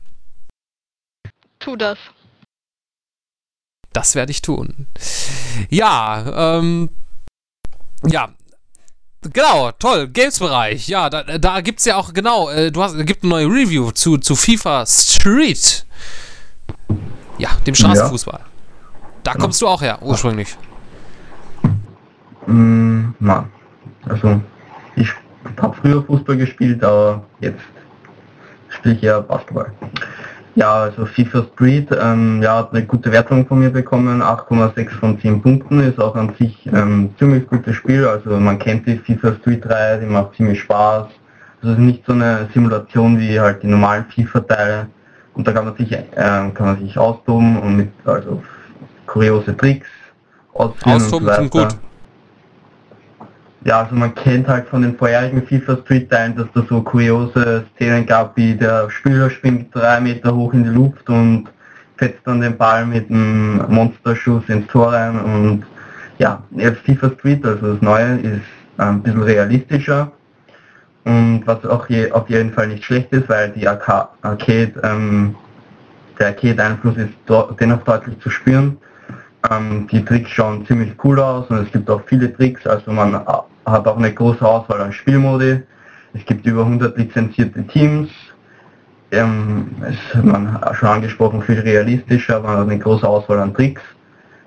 Tu 1.59 1.75
das. 1.75 1.97
Das 3.91 4.15
werde 4.15 4.31
ich 4.31 4.41
tun. 4.41 4.87
Ja, 5.69 6.55
ähm. 6.55 6.89
Ja. 8.05 8.29
Genau, 9.21 9.71
toll, 9.71 10.09
Games-Bereich. 10.09 10.87
Ja, 10.89 11.09
da, 11.09 11.23
da 11.23 11.61
gibt's 11.61 11.85
ja 11.85 11.95
auch, 11.95 12.13
genau, 12.13 12.49
äh, 12.49 12.71
du 12.71 12.83
hast, 12.83 12.97
gibt 13.05 13.23
eine 13.23 13.29
neue 13.29 13.47
Review 13.47 13.91
zu, 13.91 14.17
zu 14.17 14.35
FIFA 14.35 14.85
Street. 14.85 15.85
Ja, 17.37 17.49
dem 17.65 17.73
Straßenfußball. 17.73 18.41
Da 19.23 19.33
kommst 19.35 19.61
du 19.61 19.67
auch 19.67 19.81
her, 19.81 19.99
ursprünglich. 20.01 20.57
Mm, 22.45 23.11
Mann. 23.19 23.49
Also, 24.07 24.41
ich 24.95 25.09
habe 25.61 25.75
früher 25.81 26.03
Fußball 26.03 26.37
gespielt, 26.37 26.83
aber 26.83 27.23
jetzt 27.39 27.61
spiele 28.69 28.95
ich 28.95 29.03
eher 29.03 29.21
Basketball. 29.21 29.71
Ja, 30.55 30.71
also 30.83 31.05
FIFA 31.05 31.45
Street, 31.53 31.89
ähm, 31.99 32.41
ja, 32.43 32.57
hat 32.57 32.73
eine 32.73 32.85
gute 32.85 33.11
Wertung 33.11 33.47
von 33.47 33.59
mir 33.59 33.71
bekommen, 33.71 34.21
8,6 34.21 34.91
von 34.91 35.19
10 35.19 35.41
Punkten, 35.41 35.79
ist 35.79 35.99
auch 35.99 36.15
an 36.15 36.31
sich 36.37 36.67
ähm, 36.67 37.09
ziemlich 37.17 37.47
gutes 37.47 37.75
Spiel, 37.75 38.05
also 38.05 38.39
man 38.39 38.59
kennt 38.59 38.85
die 38.85 38.97
FIFA 38.97 39.33
Street 39.41 39.67
Reihe, 39.67 39.99
die 39.99 40.05
macht 40.05 40.35
ziemlich 40.35 40.61
Spaß. 40.61 41.07
Also 41.61 41.73
es 41.73 41.79
ist 41.79 41.79
nicht 41.79 42.05
so 42.05 42.13
eine 42.13 42.47
Simulation 42.53 43.19
wie 43.19 43.39
halt 43.39 43.63
die 43.63 43.67
normalen 43.67 44.05
FIFA-Teile 44.13 44.87
und 45.33 45.47
da 45.47 45.53
kann 45.53 45.65
man 45.65 45.75
sich, 45.75 45.91
ähm, 45.91 46.53
kann 46.53 46.67
man 46.67 46.79
sich 46.79 46.95
austoben 46.99 47.59
und 47.59 47.77
mit 47.77 47.89
also 48.05 48.43
kuriose 49.07 49.57
Tricks 49.57 49.87
ausführen 50.53 50.95
Austoben 50.97 51.27
und 51.27 51.35
so 51.35 51.41
weiter. 51.41 51.49
gut. 51.49 51.77
Ja, 53.65 53.83
also 53.83 53.95
man 53.95 54.13
kennt 54.15 54.47
halt 54.47 54.67
von 54.67 54.81
den 54.81 54.97
vorherigen 54.97 55.41
FIFA 55.41 55.77
Street 55.83 56.09
Teilen, 56.09 56.35
dass 56.35 56.47
da 56.53 56.63
so 56.67 56.81
kuriose 56.81 57.63
Szenen 57.75 58.05
gab, 58.05 58.35
wie 58.35 58.55
der 58.55 58.89
Spieler 58.89 59.29
springt 59.29 59.73
drei 59.73 60.01
Meter 60.01 60.35
hoch 60.35 60.53
in 60.53 60.65
die 60.65 60.69
Luft 60.69 61.09
und 61.09 61.45
fetzt 61.95 62.19
dann 62.25 62.41
den 62.41 62.57
Ball 62.57 62.85
mit 62.85 63.09
einem 63.09 63.63
Monsterschuss 63.69 64.43
ins 64.49 64.67
Tor 64.67 64.91
rein 64.91 65.17
und 65.19 65.63
ja, 66.17 66.43
jetzt 66.51 66.79
FIFA 66.81 67.11
Street, 67.17 67.45
also 67.45 67.73
das 67.73 67.81
Neue, 67.81 68.17
ist 68.17 68.41
ein 68.77 69.01
bisschen 69.01 69.23
realistischer 69.23 70.11
und 71.05 71.43
was 71.45 71.65
auch 71.65 71.87
je, 71.87 72.11
auf 72.11 72.29
jeden 72.29 72.51
Fall 72.51 72.67
nicht 72.67 72.83
schlecht 72.83 73.13
ist, 73.13 73.29
weil 73.29 73.51
die 73.51 73.65
Arca 73.65 74.09
Arcade, 74.23 74.73
ähm, 74.83 75.35
der 76.19 76.27
Arcade-Einfluss 76.27 76.97
ist 76.97 77.13
dennoch 77.59 77.83
deutlich 77.83 78.19
zu 78.19 78.29
spüren. 78.29 78.77
Ähm, 79.49 79.87
die 79.91 80.03
Tricks 80.03 80.29
schauen 80.31 80.65
ziemlich 80.65 80.93
cool 81.03 81.19
aus 81.19 81.49
und 81.49 81.65
es 81.65 81.71
gibt 81.71 81.89
auch 81.89 82.01
viele 82.05 82.33
Tricks, 82.33 82.65
also 82.67 82.91
man 82.91 83.13
äh, 83.13 83.19
hat 83.65 83.87
auch 83.87 83.97
eine 83.97 84.13
große 84.13 84.45
Auswahl 84.45 84.81
an 84.81 84.93
Spielmodi. 84.93 85.61
Es 86.13 86.25
gibt 86.25 86.45
über 86.45 86.61
100 86.61 86.97
lizenzierte 86.97 87.65
Teams. 87.67 88.09
Ähm, 89.11 89.69
es 89.81 90.15
hat 90.15 90.25
man 90.25 90.59
schon 90.73 90.89
angesprochen, 90.89 91.41
viel 91.41 91.59
realistischer, 91.59 92.41
hat 92.43 92.59
eine 92.59 92.79
große 92.79 93.07
Auswahl 93.07 93.39
an 93.39 93.53
Tricks 93.53 93.81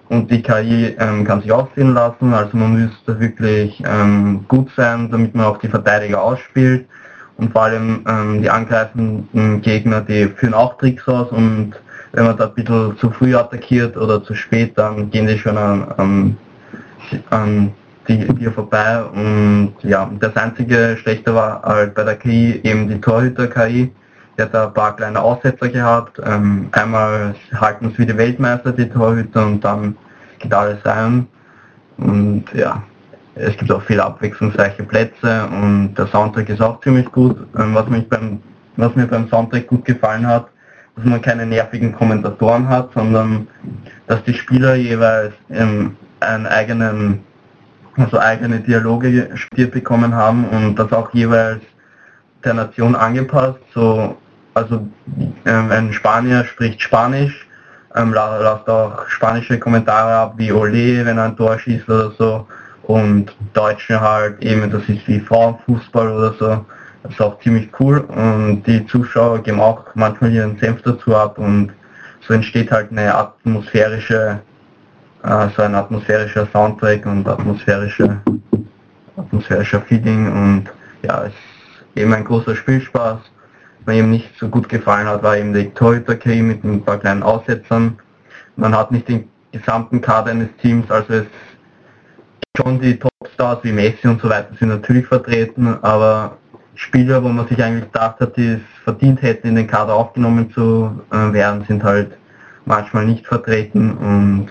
und 0.08 0.30
die 0.30 0.42
KI 0.42 0.96
ähm, 0.98 1.24
kann 1.24 1.40
sich 1.42 1.52
aussehen 1.52 1.94
lassen, 1.94 2.32
also 2.32 2.56
man 2.56 2.74
müsste 2.74 3.18
wirklich 3.18 3.82
ähm, 3.86 4.44
gut 4.48 4.68
sein, 4.76 5.10
damit 5.10 5.34
man 5.34 5.46
auch 5.46 5.58
die 5.58 5.68
Verteidiger 5.68 6.22
ausspielt 6.22 6.86
und 7.38 7.52
vor 7.52 7.62
allem 7.62 8.04
ähm, 8.08 8.42
die 8.42 8.50
angreifenden 8.50 9.60
Gegner, 9.62 10.00
die 10.00 10.26
führen 10.28 10.54
auch 10.54 10.78
Tricks 10.78 11.06
aus 11.08 11.30
und 11.30 11.74
wenn 12.12 12.24
man 12.24 12.36
da 12.36 12.46
ein 12.46 12.54
bisschen 12.54 12.96
zu 12.98 13.10
früh 13.10 13.34
attackiert 13.34 13.96
oder 13.96 14.22
zu 14.22 14.34
spät, 14.34 14.72
dann 14.76 15.10
gehen 15.10 15.26
die 15.26 15.38
schon 15.38 15.58
an, 15.58 15.92
an, 15.96 16.36
an 17.30 17.72
die, 18.08 18.26
dir 18.34 18.52
vorbei. 18.52 19.02
Und 19.02 19.74
ja, 19.82 20.10
das 20.20 20.36
einzige 20.36 20.96
Schlechte 21.00 21.34
war 21.34 21.62
halt 21.62 21.94
bei 21.94 22.04
der 22.04 22.16
KI 22.16 22.60
eben 22.62 22.88
die 22.88 23.00
Torhüter-KI, 23.00 23.92
die 24.36 24.42
hat 24.42 24.52
da 24.52 24.66
ein 24.66 24.74
paar 24.74 24.96
kleine 24.96 25.20
Aussetzer 25.20 25.68
gehabt, 25.68 26.20
ähm, 26.24 26.68
einmal 26.72 27.34
halten 27.54 27.90
es 27.92 27.98
wie 27.98 28.06
die 28.06 28.16
Weltmeister, 28.16 28.72
die 28.72 28.88
Torhüter 28.88 29.46
und 29.46 29.64
dann 29.64 29.96
geht 30.38 30.52
alles 30.52 30.84
rein. 30.84 31.26
Und 31.96 32.44
ja, 32.52 32.82
es 33.34 33.56
gibt 33.56 33.70
auch 33.70 33.82
viele 33.82 34.04
abwechslungsreiche 34.04 34.82
Plätze 34.82 35.46
und 35.50 35.94
der 35.94 36.06
Soundtrack 36.08 36.48
ist 36.48 36.60
auch 36.60 36.80
ziemlich 36.80 37.10
gut, 37.12 37.36
ähm, 37.58 37.74
was, 37.74 37.86
mich 37.88 38.08
beim, 38.08 38.40
was 38.76 38.94
mir 38.94 39.06
beim 39.06 39.28
Soundtrack 39.28 39.66
gut 39.66 39.84
gefallen 39.84 40.26
hat, 40.26 40.48
dass 40.96 41.04
man 41.04 41.20
keine 41.20 41.46
nervigen 41.46 41.94
Kommentatoren 41.94 42.68
hat, 42.68 42.90
sondern 42.94 43.46
dass 44.06 44.22
die 44.24 44.34
Spieler 44.34 44.74
jeweils 44.74 45.34
ähm, 45.50 45.96
einen 46.20 46.46
eigenen, 46.46 47.20
also 47.96 48.18
eigene 48.18 48.60
Dialoge 48.60 49.28
gespielt 49.28 49.72
bekommen 49.72 50.14
haben 50.14 50.44
und 50.48 50.76
das 50.76 50.92
auch 50.92 51.12
jeweils 51.14 51.62
der 52.44 52.54
Nation 52.54 52.94
angepasst. 52.94 53.58
So, 53.74 54.16
also 54.54 54.86
ähm, 55.44 55.70
ein 55.70 55.92
Spanier 55.92 56.44
spricht 56.44 56.80
Spanisch, 56.82 57.46
ähm, 57.94 58.12
la- 58.12 58.38
lasst 58.38 58.68
auch 58.68 59.06
spanische 59.08 59.58
Kommentare 59.58 60.14
ab 60.14 60.34
wie 60.36 60.52
Ole, 60.52 61.04
wenn 61.04 61.18
er 61.18 61.24
ein 61.24 61.36
Tor 61.36 61.58
schießt 61.58 61.88
oder 61.88 62.12
so 62.18 62.46
und 62.82 63.34
Deutsche 63.52 64.00
halt 64.00 64.42
eben, 64.42 64.70
das 64.70 64.82
ist 64.88 65.06
wie 65.08 65.20
Frauenfußball 65.20 66.08
oder 66.08 66.32
so. 66.34 66.64
Das 67.02 67.12
ist 67.12 67.20
auch 67.20 67.38
ziemlich 67.40 67.68
cool 67.78 68.00
und 68.00 68.64
die 68.64 68.84
Zuschauer 68.86 69.40
geben 69.40 69.60
auch 69.60 69.84
manchmal 69.94 70.32
ihren 70.32 70.58
Senf 70.58 70.82
dazu 70.82 71.14
ab 71.14 71.38
und 71.38 71.72
so 72.26 72.34
entsteht 72.34 72.72
halt 72.72 72.90
eine 72.90 73.14
atmosphärische, 73.14 74.40
äh, 75.26 75.48
so 75.56 75.62
ein 75.62 75.74
atmosphärischer 75.74 76.46
Soundtrack 76.52 77.04
und 77.06 77.26
atmosphärische, 77.28 78.20
atmosphärischer 79.16 79.82
Feeling 79.82 80.32
und 80.32 80.64
ja, 81.02 81.24
es 81.24 81.32
ist 81.32 81.96
eben 81.96 82.14
ein 82.14 82.24
großer 82.24 82.54
Spielspaß. 82.54 83.18
Was 83.84 83.94
eben 83.94 84.10
nicht 84.10 84.30
so 84.38 84.48
gut 84.48 84.68
gefallen 84.68 85.06
hat, 85.06 85.22
war 85.22 85.36
eben 85.36 85.52
die 85.52 85.70
Torhüter-KI 85.70 86.42
mit 86.42 86.64
ein 86.64 86.82
paar 86.82 86.98
kleinen 86.98 87.22
Aussetzern. 87.22 87.98
Man 88.56 88.76
hat 88.76 88.90
nicht 88.90 89.08
den 89.08 89.28
gesamten 89.52 90.00
Kader 90.00 90.32
eines 90.32 90.48
Teams, 90.60 90.90
also 90.90 91.14
es 91.14 91.26
schon 92.56 92.80
die 92.80 92.98
Topstars 92.98 93.58
wie 93.62 93.72
Messi 93.72 94.08
und 94.08 94.20
so 94.20 94.28
weiter 94.28 94.54
sind 94.58 94.68
natürlich 94.68 95.06
vertreten, 95.06 95.78
aber 95.82 96.38
Spieler, 96.74 97.22
wo 97.22 97.28
man 97.28 97.46
sich 97.48 97.62
eigentlich 97.62 97.84
gedacht 97.84 98.20
hat, 98.20 98.36
die 98.36 98.54
es 98.54 98.60
verdient 98.84 99.22
hätten, 99.22 99.48
in 99.48 99.54
den 99.56 99.66
Kader 99.66 99.94
aufgenommen 99.94 100.50
zu 100.52 101.00
äh, 101.10 101.32
werden, 101.32 101.64
sind 101.66 101.84
halt 101.84 102.16
manchmal 102.64 103.06
nicht 103.06 103.26
vertreten 103.26 103.92
und 103.96 104.48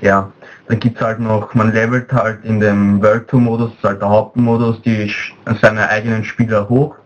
ja, 0.00 0.30
dann 0.68 0.80
gibt 0.80 0.96
es 0.96 1.02
halt 1.02 1.20
noch, 1.20 1.54
man 1.54 1.72
levelt 1.72 2.12
halt 2.12 2.44
in 2.44 2.60
dem 2.60 3.02
World 3.02 3.28
Tour 3.28 3.40
Modus, 3.40 3.70
das 3.70 3.78
ist 3.78 3.84
halt 3.84 4.02
der 4.02 4.08
Hauptmodus, 4.08 4.82
die 4.82 5.12
seine 5.60 5.88
eigenen 5.88 6.24
Spieler 6.24 6.68
hoch. 6.68 6.96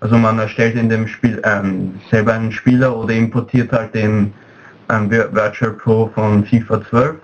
Also 0.00 0.16
man 0.18 0.38
erstellt 0.38 0.74
in 0.74 0.88
dem 0.88 1.06
Spiel 1.06 1.40
ähm, 1.44 2.00
selber 2.10 2.32
einen 2.32 2.50
Spieler 2.50 2.96
oder 2.96 3.14
importiert 3.14 3.72
halt 3.72 3.94
den 3.94 4.32
ähm, 4.90 5.08
Vir- 5.08 5.32
Virtual 5.32 5.72
Pro 5.72 6.10
von 6.14 6.44
FIFA 6.44 6.82
12 6.90 7.16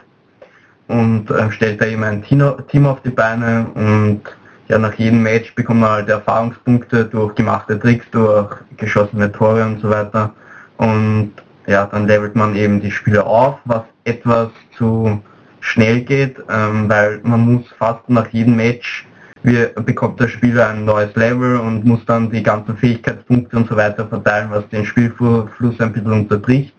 und 0.86 1.30
ähm, 1.30 1.50
stellt 1.50 1.80
da 1.80 1.86
eben 1.86 2.04
ein 2.04 2.22
Team 2.22 2.42
Team 2.68 2.86
auf 2.86 3.02
die 3.02 3.10
Beine 3.10 3.66
und 3.74 4.22
ja, 4.68 4.78
nach 4.78 4.94
jedem 4.94 5.22
Match 5.22 5.54
bekommt 5.54 5.80
man 5.80 5.90
halt 5.90 6.08
Erfahrungspunkte 6.08 7.06
durch 7.06 7.34
gemachte 7.34 7.78
Tricks, 7.78 8.06
durch 8.10 8.54
geschossene 8.76 9.32
Tore 9.32 9.64
und 9.64 9.80
so 9.80 9.88
weiter. 9.88 10.34
Und 10.76 11.32
ja, 11.66 11.86
dann 11.86 12.06
levelt 12.06 12.36
man 12.36 12.54
eben 12.54 12.80
die 12.80 12.90
Spieler 12.90 13.26
auf, 13.26 13.58
was 13.64 13.82
etwas 14.08 14.48
zu 14.76 15.20
schnell 15.60 16.00
geht, 16.00 16.36
ähm, 16.50 16.88
weil 16.88 17.20
man 17.22 17.40
muss 17.40 17.68
fast 17.78 18.08
nach 18.08 18.28
jedem 18.28 18.56
Match 18.56 19.06
wir, 19.42 19.68
bekommt 19.68 20.20
der 20.20 20.28
Spieler 20.28 20.68
ein 20.68 20.84
neues 20.84 21.14
Level 21.14 21.58
und 21.58 21.84
muss 21.84 22.04
dann 22.06 22.30
die 22.30 22.42
ganzen 22.42 22.76
Fähigkeitspunkte 22.76 23.56
und 23.56 23.68
so 23.68 23.76
weiter 23.76 24.06
verteilen, 24.06 24.50
was 24.50 24.68
den 24.68 24.84
Spielfluss 24.84 25.80
ein 25.80 25.92
bisschen 25.92 26.12
unterbricht. 26.12 26.74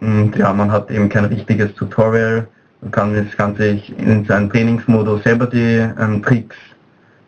Und 0.00 0.36
ja, 0.36 0.52
man 0.52 0.72
hat 0.72 0.90
eben 0.90 1.08
kein 1.08 1.26
richtiges 1.26 1.74
Tutorial, 1.74 2.48
man 2.80 2.90
kann 2.90 3.14
das 3.14 3.36
Ganze 3.36 3.78
in 3.98 4.24
seinem 4.24 4.48
Trainingsmodus 4.48 5.22
selber 5.22 5.46
die 5.46 5.86
ähm, 6.00 6.22
Tricks 6.22 6.56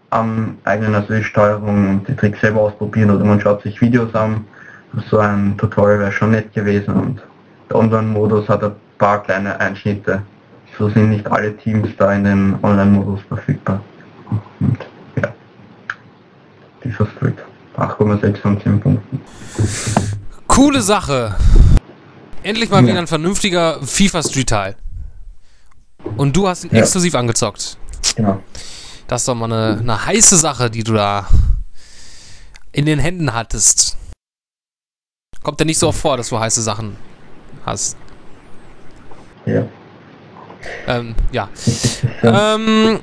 am 0.09 0.57
eigenen 0.65 0.95
also 0.95 1.15
Steuerung 1.23 1.89
und 1.89 2.09
die 2.09 2.15
Tricks 2.15 2.41
selber 2.41 2.63
ausprobieren 2.63 3.11
oder 3.11 3.25
man 3.25 3.41
schaut 3.41 3.63
sich 3.63 3.81
Videos 3.81 4.15
an. 4.15 4.45
So 5.09 5.19
ein 5.19 5.57
Tutorial 5.57 6.01
wäre 6.01 6.13
schon 6.13 6.33
nett 6.33 6.53
gewesen 6.53 6.95
und 6.95 7.23
der 7.71 7.77
Online-Modus 7.79 8.49
hat 8.49 8.63
paar 9.03 9.21
kleine 9.25 9.59
Einschnitte. 9.59 10.23
So 10.79 10.89
sind 10.89 11.11
nicht 11.11 11.27
alle 11.27 11.57
Teams 11.57 11.89
da 11.99 12.13
in 12.13 12.23
dem 12.23 12.59
Online-Modus 12.63 13.21
verfügbar. 13.27 13.83
Und 14.61 14.79
ja, 15.17 15.35
dieser 16.85 17.07
Street. 17.17 17.37
8,6 17.77 18.37
von 18.37 18.63
10 18.63 18.81
Punkten. 18.81 19.21
Coole 20.47 20.83
Sache. 20.83 21.35
Endlich 22.45 22.71
mal 22.71 22.83
ja. 22.83 22.91
wieder 22.91 22.99
ein 23.01 23.09
vernünftiger 23.09 23.83
FIFA 23.83 24.23
Street 24.23 24.49
Teil. 24.49 24.77
Und 26.17 26.37
du 26.37 26.47
hast 26.47 26.65
ihn 26.65 26.71
ja. 26.73 26.83
exklusiv 26.83 27.17
angezockt. 27.17 27.79
Genau. 28.15 28.41
Das 29.09 29.23
ist 29.23 29.29
doch 29.29 29.35
mal 29.35 29.53
eine, 29.53 29.81
eine 29.81 30.07
heiße 30.07 30.37
Sache, 30.37 30.71
die 30.71 30.85
du 30.85 30.93
da 30.93 31.27
in 32.71 32.87
den 32.87 33.01
Händen 33.01 33.35
hattest. 33.35 33.97
Kommt 35.43 35.59
ja 35.59 35.67
nicht 35.67 35.79
so 35.81 35.89
oft 35.89 35.99
vor, 35.99 36.17
dass 36.17 36.29
du 36.29 36.39
heiße 36.39 36.63
Sachen 36.63 36.97
hast. 37.67 37.97
Ja. 39.47 39.67
Ähm, 40.87 41.15
ja. 41.33 41.49
ähm, 42.23 43.01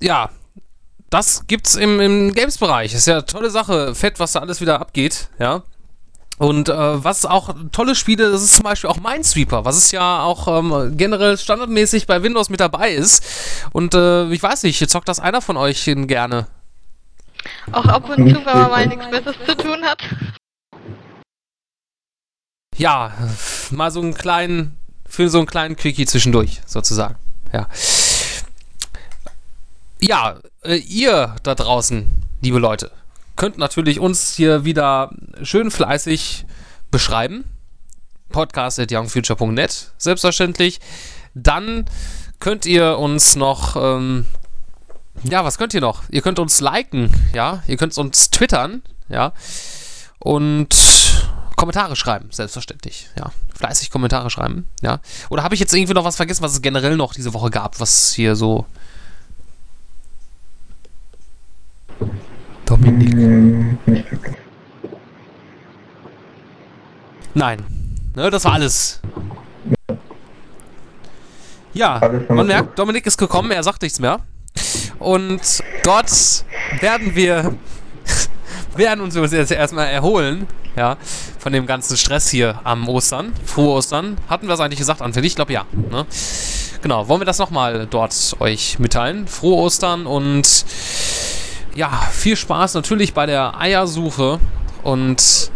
ja, 0.00 0.30
das 1.10 1.46
gibt's 1.46 1.74
im, 1.74 2.00
im 2.00 2.32
Games-Bereich. 2.32 2.94
Ist 2.94 3.06
ja 3.06 3.14
eine 3.14 3.26
tolle 3.26 3.50
Sache. 3.50 3.94
Fett, 3.94 4.18
was 4.18 4.32
da 4.32 4.40
alles 4.40 4.60
wieder 4.60 4.80
abgeht, 4.80 5.28
ja. 5.38 5.62
Und 6.38 6.68
äh, 6.68 7.04
was 7.04 7.24
auch 7.24 7.54
tolle 7.70 7.94
Spiele, 7.94 8.32
das 8.32 8.42
ist 8.42 8.54
zum 8.54 8.64
Beispiel 8.64 8.90
auch 8.90 8.96
Minesweeper, 8.96 9.64
was 9.64 9.76
es 9.76 9.92
ja 9.92 10.22
auch 10.22 10.48
ähm, 10.48 10.96
generell 10.96 11.38
standardmäßig 11.38 12.06
bei 12.06 12.22
Windows 12.22 12.48
mit 12.48 12.58
dabei 12.58 12.90
ist. 12.90 13.24
Und 13.72 13.94
äh, 13.94 14.28
ich 14.30 14.42
weiß 14.42 14.64
nicht, 14.64 14.90
zockt 14.90 15.08
das 15.08 15.20
einer 15.20 15.40
von 15.40 15.56
euch 15.56 15.84
gerne? 15.84 16.48
Auch 17.70 17.84
ab 17.84 18.08
und 18.08 18.28
zu, 18.28 18.34
wenn 18.34 18.58
man 18.58 18.70
mal 18.70 18.86
nichts 18.86 19.08
Besseres 19.08 19.36
zu 19.46 19.56
tun 19.56 19.82
hat. 19.84 19.98
Ja, 22.82 23.12
mal 23.70 23.92
so 23.92 24.00
einen 24.00 24.12
kleinen, 24.12 24.76
für 25.06 25.28
so 25.28 25.38
einen 25.38 25.46
kleinen 25.46 25.76
Quickie 25.76 26.04
zwischendurch, 26.04 26.62
sozusagen. 26.66 27.14
Ja. 27.52 27.68
Ja, 30.00 30.40
äh, 30.64 30.78
ihr 30.78 31.36
da 31.44 31.54
draußen, 31.54 32.10
liebe 32.40 32.58
Leute, 32.58 32.90
könnt 33.36 33.56
natürlich 33.56 34.00
uns 34.00 34.34
hier 34.34 34.64
wieder 34.64 35.12
schön 35.44 35.70
fleißig 35.70 36.44
beschreiben. 36.90 37.44
Podcast 38.30 38.80
at 38.80 38.90
youngfuture.net, 38.90 39.92
selbstverständlich. 39.96 40.80
Dann 41.34 41.84
könnt 42.40 42.66
ihr 42.66 42.98
uns 42.98 43.36
noch, 43.36 43.76
ähm, 43.76 44.26
ja, 45.22 45.44
was 45.44 45.56
könnt 45.56 45.72
ihr 45.72 45.80
noch? 45.80 46.02
Ihr 46.10 46.22
könnt 46.22 46.40
uns 46.40 46.60
liken, 46.60 47.12
ja, 47.32 47.62
ihr 47.68 47.76
könnt 47.76 47.96
uns 47.96 48.30
twittern, 48.30 48.82
ja, 49.08 49.32
und 50.18 51.01
Kommentare 51.62 51.94
schreiben, 51.94 52.26
selbstverständlich, 52.32 53.08
ja. 53.16 53.30
Fleißig 53.54 53.92
Kommentare 53.92 54.30
schreiben, 54.30 54.66
ja. 54.80 54.98
Oder 55.30 55.44
habe 55.44 55.54
ich 55.54 55.60
jetzt 55.60 55.72
irgendwie 55.72 55.94
noch 55.94 56.04
was 56.04 56.16
vergessen, 56.16 56.42
was 56.42 56.54
es 56.54 56.60
generell 56.60 56.96
noch 56.96 57.14
diese 57.14 57.34
Woche 57.34 57.50
gab, 57.50 57.78
was 57.78 58.12
hier 58.12 58.34
so 58.34 58.66
Dominik. 62.66 63.78
Nein. 67.32 67.64
Ne, 68.16 68.28
das 68.28 68.44
war 68.44 68.54
alles. 68.54 69.00
Ja, 71.74 72.00
man 72.28 72.48
merkt, 72.48 72.76
Dominik 72.76 73.06
ist 73.06 73.18
gekommen, 73.18 73.52
er 73.52 73.62
sagt 73.62 73.82
nichts 73.82 74.00
mehr. 74.00 74.18
Und 74.98 75.62
dort 75.84 76.10
werden 76.80 77.14
wir 77.14 77.54
werden 78.74 79.00
uns 79.00 79.14
jetzt 79.14 79.52
erstmal 79.52 79.86
erholen, 79.86 80.48
ja, 80.74 80.96
von 81.42 81.52
dem 81.52 81.66
ganzen 81.66 81.96
Stress 81.96 82.28
hier 82.28 82.60
am 82.62 82.88
Ostern. 82.88 83.32
Frohe 83.44 83.72
Ostern. 83.72 84.16
Hatten 84.28 84.46
wir 84.46 84.54
es 84.54 84.60
eigentlich 84.60 84.78
gesagt, 84.78 85.02
Anfang? 85.02 85.24
Ich 85.24 85.34
glaube 85.34 85.52
ja. 85.52 85.64
Ne? 85.90 86.06
Genau, 86.82 87.08
wollen 87.08 87.20
wir 87.20 87.24
das 87.24 87.38
nochmal 87.38 87.88
dort 87.90 88.36
euch 88.38 88.78
mitteilen? 88.78 89.26
Frohe 89.26 89.56
Ostern 89.56 90.06
und 90.06 90.64
ja, 91.74 91.88
viel 92.12 92.36
Spaß 92.36 92.74
natürlich 92.74 93.12
bei 93.12 93.26
der 93.26 93.58
Eiersuche 93.58 94.38
und 94.84 95.50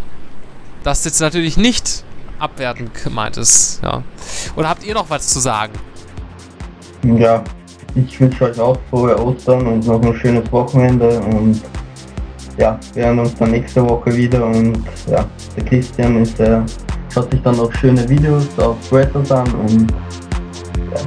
das 0.83 1.05
jetzt 1.05 1.21
natürlich 1.21 1.57
nicht 1.57 2.03
abwertend 2.41 2.93
gemeint 3.05 3.37
ist. 3.37 3.81
Ja. 3.85 4.03
Oder 4.57 4.69
habt 4.69 4.85
ihr 4.85 4.95
noch 4.95 5.09
was 5.09 5.29
zu 5.29 5.39
sagen? 5.39 5.73
Ja, 7.17 7.45
ich 7.95 8.21
wünsche 8.21 8.47
euch 8.47 8.59
auch 8.59 8.77
frohe 8.91 9.17
Ostern 9.25 9.65
und 9.69 9.87
noch 9.87 10.03
ein 10.03 10.17
schönes 10.19 10.51
Wochenende 10.51 11.21
und 11.21 11.63
ja, 12.59 12.79
wir 12.95 13.07
hören 13.07 13.19
uns 13.19 13.35
dann 13.35 13.51
nächste 13.51 13.87
Woche 13.89 14.15
wieder 14.17 14.45
und 14.45 14.83
ja, 15.11 15.25
der 15.57 15.65
Christian 15.65 16.23
ist 16.23 16.39
der, 16.39 16.65
schaut 17.13 17.31
sich 17.31 17.43
dann 17.43 17.57
noch 17.57 17.73
schöne 17.75 18.09
Videos 18.09 18.47
auf 18.59 18.77
Threads 18.89 19.31
an 19.31 19.53
und 19.55 19.93
ja. 20.91 21.01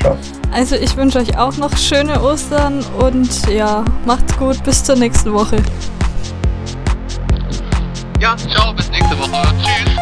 Ciao. 0.00 0.16
Also 0.52 0.76
ich 0.76 0.96
wünsche 0.96 1.18
euch 1.18 1.36
auch 1.36 1.56
noch 1.58 1.76
schöne 1.76 2.20
Ostern 2.22 2.84
und 2.98 3.48
ja, 3.48 3.84
macht's 4.06 4.36
gut, 4.38 4.62
bis 4.64 4.82
zur 4.82 4.96
nächsten 4.96 5.32
Woche. 5.32 5.56
Ja, 8.20 8.36
ciao, 8.36 8.72
bis 8.74 8.90
nächste 8.90 9.18
Woche. 9.18 9.42
Tschüss. 9.62 9.97